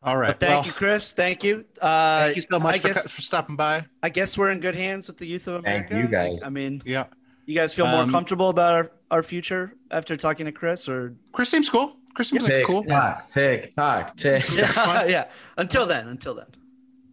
All 0.01 0.17
right. 0.17 0.27
But 0.29 0.39
thank 0.39 0.51
well, 0.51 0.65
you, 0.65 0.71
Chris. 0.71 1.11
Thank 1.11 1.43
you. 1.43 1.65
Uh, 1.81 2.19
thank 2.25 2.35
you 2.37 2.43
so 2.49 2.59
much 2.59 2.79
for, 2.79 2.87
guess, 2.87 3.07
for 3.07 3.21
stopping 3.21 3.55
by. 3.57 3.85
I 4.01 4.09
guess 4.09 4.37
we're 4.37 4.49
in 4.51 4.59
good 4.61 4.75
hands 4.75 5.07
with 5.07 5.17
the 5.17 5.25
youth 5.27 5.47
of 5.47 5.55
America. 5.55 5.89
Thank 5.89 6.05
America. 6.07 6.29
you, 6.31 6.35
guys. 6.37 6.43
I 6.43 6.49
mean, 6.49 6.81
Yeah. 6.85 7.05
you 7.45 7.55
guys 7.55 7.73
feel 7.73 7.85
more 7.87 8.03
Um, 8.03 8.11
comfortable 8.11 8.47
about 8.49 8.73
our, 8.73 8.91
our 9.11 9.23
future 9.23 9.73
after 9.91 10.15
talking 10.15 10.45
to 10.45 10.53
Chris, 10.53 10.87
or 10.87 11.15
Chris 11.33 11.49
seems 11.49 11.69
cool. 11.69 11.97
Chris 12.13 12.29
seems 12.29 12.43
like 12.43 12.51
Tick 12.51 12.65
cool. 12.65 12.83
tock, 12.83 13.27
tick 13.27 13.75
tock, 13.75 14.15
tick. 14.17 14.43
yeah, 14.53 15.03
yeah. 15.07 15.25
Until 15.57 15.85
then, 15.85 16.07
until 16.07 16.33
then. 16.33 16.47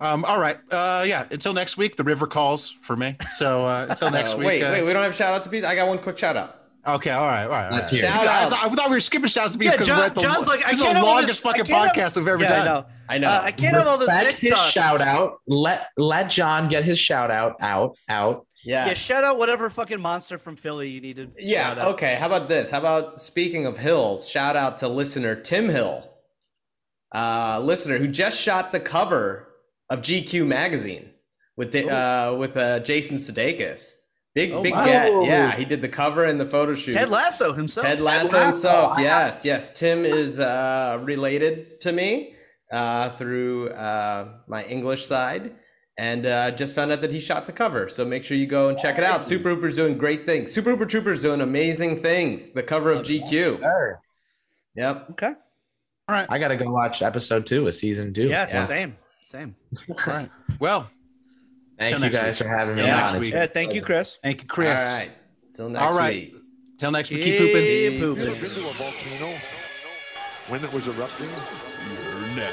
Um, 0.00 0.24
all 0.24 0.40
right. 0.40 0.58
Uh, 0.70 1.04
yeah. 1.06 1.26
Until 1.30 1.52
next 1.54 1.76
week, 1.76 1.96
the 1.96 2.04
river 2.04 2.26
calls 2.26 2.76
for 2.82 2.96
me. 2.96 3.16
So 3.34 3.64
uh, 3.64 3.86
until 3.90 4.10
next 4.12 4.34
Uh, 4.34 4.38
week. 4.38 4.46
wait, 4.46 4.62
uh, 4.62 4.70
wait, 4.72 4.82
we 4.82 4.92
don't 4.92 5.02
have 5.02 5.14
shout 5.14 5.34
out 5.34 5.42
to 5.44 5.48
Pete. 5.50 5.64
I 5.64 5.74
got 5.74 5.88
one 5.88 5.98
quick 5.98 6.18
shout 6.18 6.36
out. 6.36 6.62
Okay. 6.86 7.10
All 7.10 7.26
right. 7.26 7.42
All 7.44 7.48
right. 7.48 7.64
All 7.64 7.70
right. 7.70 7.72
Let's 7.72 7.90
hear 7.90 8.04
it. 8.04 8.08
Shout 8.08 8.26
I, 8.26 8.44
out. 8.44 8.50
thought, 8.52 8.64
I 8.70 8.74
thought 8.74 8.88
we 8.90 8.96
were 8.96 9.00
skipping 9.00 9.28
shout 9.28 9.46
outs 9.46 9.56
to 9.56 9.64
Yeah, 9.64 9.72
because 9.72 9.86
John- 9.86 9.98
we're 9.98 10.04
at 10.06 10.14
the, 10.14 10.20
John's 10.20 10.46
like, 10.48 10.64
I 10.64 10.70
this 10.70 10.80
is 10.80 10.92
the 10.92 11.02
longest 11.02 11.26
this- 11.28 11.40
fucking 11.40 11.64
can't 11.64 11.96
have- 11.96 11.96
podcast 11.96 12.18
I've 12.20 12.28
ever 12.28 12.42
Yeah, 12.42 12.52
I 12.52 12.56
done. 12.56 12.64
know. 12.66 12.84
I 13.08 13.18
know. 13.18 13.28
Uh, 13.28 13.40
I 13.44 13.52
can't 13.52 13.76
have 13.76 13.86
all 13.86 13.98
this 13.98 14.08
Respect 14.08 14.26
Knicks 14.26 14.40
his 14.40 14.52
talk. 14.52 14.70
shout 14.70 15.00
out. 15.00 15.38
Let 15.46 15.88
let 15.96 16.28
John 16.28 16.68
get 16.68 16.82
his 16.84 16.98
shout 16.98 17.30
out 17.30 17.54
out 17.60 17.96
out. 18.08 18.46
Yes. 18.64 18.86
Yeah, 18.88 18.94
shout 18.94 19.22
out 19.24 19.38
whatever 19.38 19.70
fucking 19.70 20.00
monster 20.00 20.38
from 20.38 20.56
Philly 20.56 20.90
you 20.90 21.00
needed. 21.00 21.32
Yeah. 21.38 21.68
shout 21.68 21.78
out. 21.78 21.88
Okay. 21.94 22.16
How 22.16 22.26
about 22.26 22.48
this? 22.48 22.68
How 22.68 22.78
about 22.78 23.20
speaking 23.20 23.64
of 23.66 23.78
hills? 23.78 24.28
Shout 24.28 24.56
out 24.56 24.78
to 24.78 24.88
listener 24.88 25.36
Tim 25.36 25.68
Hill, 25.68 26.02
uh, 27.14 27.60
listener 27.62 27.98
who 27.98 28.08
just 28.08 28.40
shot 28.40 28.72
the 28.72 28.80
cover 28.80 29.48
of 29.88 30.02
GQ 30.02 30.44
magazine 30.46 31.10
with 31.56 31.70
the, 31.72 31.88
uh, 31.88 32.34
with 32.34 32.56
uh, 32.56 32.80
Jason 32.80 33.18
Sudeikis. 33.18 33.92
Big 34.36 34.52
Oh, 34.52 34.62
big 34.62 34.72
wow. 34.74 34.84
get. 34.84 35.24
Yeah, 35.24 35.56
he 35.56 35.64
did 35.64 35.80
the 35.80 35.88
cover 35.88 36.24
and 36.24 36.38
the 36.38 36.44
photo 36.46 36.74
shoot. 36.74 36.92
Ted 36.92 37.08
Lasso 37.08 37.52
himself. 37.54 37.86
Ted 37.86 38.00
Lasso 38.00 38.38
himself. 38.38 38.98
Yes, 39.00 39.44
yes. 39.46 39.70
Tim 39.70 40.04
is 40.04 40.38
uh, 40.38 41.00
related 41.02 41.80
to 41.80 41.90
me 41.92 42.34
uh, 42.70 43.08
through 43.10 43.70
uh, 43.70 44.28
my 44.46 44.62
English 44.64 45.06
side, 45.06 45.54
and 45.98 46.26
uh, 46.26 46.50
just 46.50 46.74
found 46.74 46.92
out 46.92 47.00
that 47.00 47.10
he 47.10 47.18
shot 47.18 47.46
the 47.46 47.52
cover. 47.52 47.88
So 47.88 48.04
make 48.04 48.24
sure 48.24 48.36
you 48.36 48.46
go 48.46 48.68
and 48.68 48.76
check 48.78 48.98
it 48.98 49.04
out. 49.04 49.24
Super 49.24 49.54
Hooper's 49.54 49.74
doing 49.74 49.96
great 49.96 50.26
things. 50.26 50.52
Super 50.52 50.70
Hooper 50.72 50.84
Troopers 50.84 51.22
doing 51.22 51.40
amazing 51.40 52.02
things. 52.02 52.50
The 52.50 52.62
cover 52.62 52.92
of 52.92 53.02
GQ. 53.06 53.60
Yep. 54.76 55.10
Okay. 55.12 55.26
All 56.08 56.14
right. 56.14 56.26
I 56.28 56.38
gotta 56.38 56.56
go 56.56 56.70
watch 56.70 57.00
episode 57.00 57.46
two 57.46 57.66
of 57.66 57.74
season 57.74 58.12
two. 58.12 58.26
Yeah, 58.28 58.46
Yeah. 58.52 58.66
same. 58.66 58.96
Same. 59.24 59.56
All 59.88 59.96
right. 60.12 60.30
Well, 60.60 60.90
Thank 61.78 61.90
Till 61.96 62.04
you 62.04 62.10
guys 62.10 62.38
week. 62.40 62.48
for 62.48 62.56
having 62.56 62.76
me 62.76 62.82
Till 62.82 62.90
on. 62.90 63.00
next 63.00 63.14
week. 63.18 63.32
Yeah, 63.34 63.46
thank 63.46 63.74
you, 63.74 63.82
Chris. 63.82 64.18
thank 64.22 64.42
you, 64.42 64.48
Chris. 64.48 64.80
All 64.80 64.96
right. 64.98 65.10
Till 65.54 65.68
next 65.68 65.84
All 65.84 65.92
right. 65.92 66.32
week. 66.32 66.42
Till 66.78 66.90
next 66.90 67.10
week. 67.10 67.22
Keep 67.22 67.38
Keep 67.38 67.52
pooping. 67.52 68.00
pooping. 68.00 68.24
You 68.26 68.30
ever 68.32 68.40
been 68.40 68.50
to 68.54 68.68
a 68.68 68.72
volcano 68.74 69.38
when 70.48 70.64
it 70.64 70.72
was 70.72 70.86
erupting? 70.98 71.28
You're 71.28 72.36
now 72.36 72.50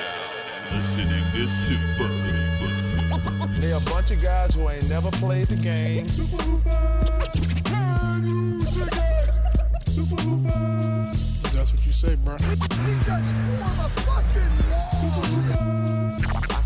listening 0.74 1.24
to 1.32 1.48
Super 1.48 2.04
Hoopers. 2.08 3.60
They 3.62 3.72
a 3.72 3.80
bunch 3.90 4.12
of 4.12 4.22
guys 4.22 4.56
who 4.56 4.68
ain't 4.70 4.90
never 4.90 5.10
played 5.12 5.48
the 5.48 5.56
game. 5.58 6.06
That's 11.54 11.72
what 11.72 11.86
you 11.86 11.92
say, 11.92 12.16
bro. 12.16 12.36
I'm 12.40 12.50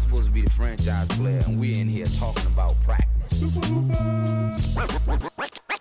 supposed 0.07 0.27
to 0.27 0.31
be 0.31 0.41
the 0.41 0.49
franchise 0.51 1.07
player, 1.09 1.43
and 1.45 1.59
we're 1.59 1.79
in 1.79 1.87
here 1.87 2.05
talking 2.05 2.45
about 2.47 2.75
practice. 2.83 3.43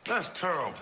That's 0.06 0.28
terrible. 0.30 0.74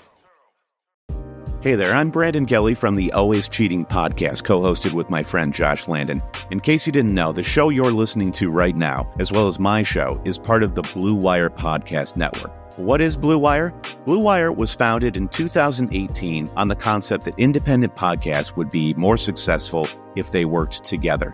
Hey 1.60 1.76
there, 1.76 1.94
I'm 1.94 2.10
Brandon 2.10 2.44
Kelly 2.44 2.74
from 2.74 2.94
the 2.94 3.10
Always 3.12 3.48
Cheating 3.48 3.86
podcast, 3.86 4.44
co 4.44 4.60
hosted 4.60 4.92
with 4.92 5.08
my 5.10 5.22
friend 5.22 5.52
Josh 5.52 5.88
Landon. 5.88 6.22
In 6.50 6.60
case 6.60 6.86
you 6.86 6.92
didn't 6.92 7.14
know, 7.14 7.32
the 7.32 7.42
show 7.42 7.70
you're 7.70 7.90
listening 7.90 8.32
to 8.32 8.50
right 8.50 8.76
now, 8.76 9.10
as 9.18 9.32
well 9.32 9.46
as 9.46 9.58
my 9.58 9.82
show, 9.82 10.20
is 10.24 10.38
part 10.38 10.62
of 10.62 10.74
the 10.74 10.82
Blue 10.82 11.14
Wire 11.14 11.50
Podcast 11.50 12.16
Network. 12.16 12.52
What 12.78 13.00
is 13.00 13.16
Blue 13.16 13.38
Wire? 13.38 13.72
Blue 14.04 14.20
Wire 14.20 14.52
was 14.52 14.74
founded 14.74 15.16
in 15.16 15.28
2018 15.28 16.50
on 16.56 16.68
the 16.68 16.76
concept 16.76 17.24
that 17.24 17.38
independent 17.38 17.94
podcasts 17.94 18.56
would 18.56 18.70
be 18.70 18.94
more 18.94 19.16
successful 19.16 19.86
if 20.16 20.32
they 20.32 20.44
worked 20.44 20.84
together. 20.84 21.32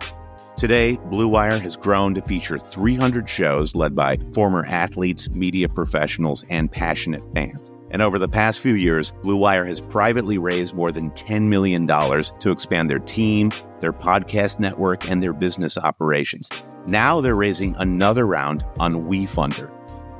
Today, 0.61 0.99
Blue 1.05 1.27
Wire 1.27 1.57
has 1.57 1.75
grown 1.75 2.13
to 2.13 2.21
feature 2.21 2.59
300 2.59 3.27
shows 3.27 3.73
led 3.73 3.95
by 3.95 4.19
former 4.31 4.63
athletes, 4.67 5.27
media 5.31 5.67
professionals, 5.67 6.45
and 6.51 6.71
passionate 6.71 7.23
fans. 7.33 7.71
And 7.89 8.03
over 8.03 8.19
the 8.19 8.29
past 8.29 8.59
few 8.59 8.75
years, 8.75 9.11
Blue 9.23 9.37
Wire 9.37 9.65
has 9.65 9.81
privately 9.81 10.37
raised 10.37 10.75
more 10.75 10.91
than 10.91 11.09
$10 11.13 11.47
million 11.47 11.87
to 11.87 12.51
expand 12.51 12.91
their 12.91 12.99
team, 12.99 13.51
their 13.79 13.91
podcast 13.91 14.59
network, 14.59 15.09
and 15.09 15.23
their 15.23 15.33
business 15.33 15.79
operations. 15.79 16.47
Now 16.85 17.21
they're 17.21 17.33
raising 17.33 17.75
another 17.77 18.27
round 18.27 18.63
on 18.77 19.09
WeFunder. 19.09 19.71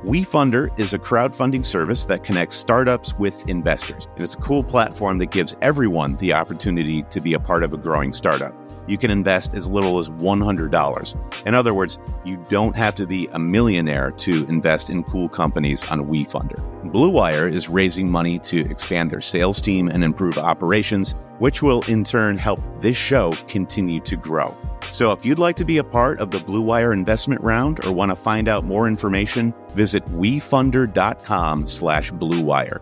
WeFunder 0.02 0.76
is 0.76 0.92
a 0.92 0.98
crowdfunding 0.98 1.64
service 1.64 2.06
that 2.06 2.24
connects 2.24 2.56
startups 2.56 3.16
with 3.16 3.48
investors. 3.48 4.08
And 4.16 4.24
it's 4.24 4.34
a 4.34 4.38
cool 4.38 4.64
platform 4.64 5.18
that 5.18 5.30
gives 5.30 5.54
everyone 5.62 6.16
the 6.16 6.32
opportunity 6.32 7.04
to 7.04 7.20
be 7.20 7.32
a 7.32 7.38
part 7.38 7.62
of 7.62 7.72
a 7.72 7.78
growing 7.78 8.12
startup. 8.12 8.52
You 8.86 8.98
can 8.98 9.10
invest 9.10 9.54
as 9.54 9.70
little 9.70 9.98
as 9.98 10.08
$100. 10.10 11.46
In 11.46 11.54
other 11.54 11.74
words, 11.74 11.98
you 12.24 12.36
don't 12.48 12.76
have 12.76 12.94
to 12.96 13.06
be 13.06 13.28
a 13.32 13.38
millionaire 13.38 14.10
to 14.12 14.44
invest 14.46 14.90
in 14.90 15.04
cool 15.04 15.28
companies 15.28 15.88
on 15.90 16.06
WeFunder. 16.06 16.90
Blue 16.90 17.10
Wire 17.10 17.48
is 17.48 17.68
raising 17.68 18.10
money 18.10 18.38
to 18.40 18.68
expand 18.70 19.10
their 19.10 19.20
sales 19.20 19.60
team 19.60 19.88
and 19.88 20.02
improve 20.02 20.38
operations, 20.38 21.14
which 21.38 21.62
will 21.62 21.82
in 21.88 22.04
turn 22.04 22.36
help 22.36 22.60
this 22.80 22.96
show 22.96 23.32
continue 23.48 24.00
to 24.00 24.16
grow. 24.16 24.54
So 24.90 25.12
if 25.12 25.24
you'd 25.24 25.38
like 25.38 25.56
to 25.56 25.64
be 25.64 25.78
a 25.78 25.84
part 25.84 26.20
of 26.20 26.30
the 26.30 26.40
Blue 26.40 26.60
Wire 26.60 26.92
investment 26.92 27.40
round 27.40 27.84
or 27.84 27.92
want 27.92 28.10
to 28.10 28.16
find 28.16 28.48
out 28.48 28.64
more 28.64 28.88
information, 28.88 29.54
visit 29.74 30.04
wefunder.com 30.06 31.66
slash 31.66 32.12
bluewire. 32.12 32.80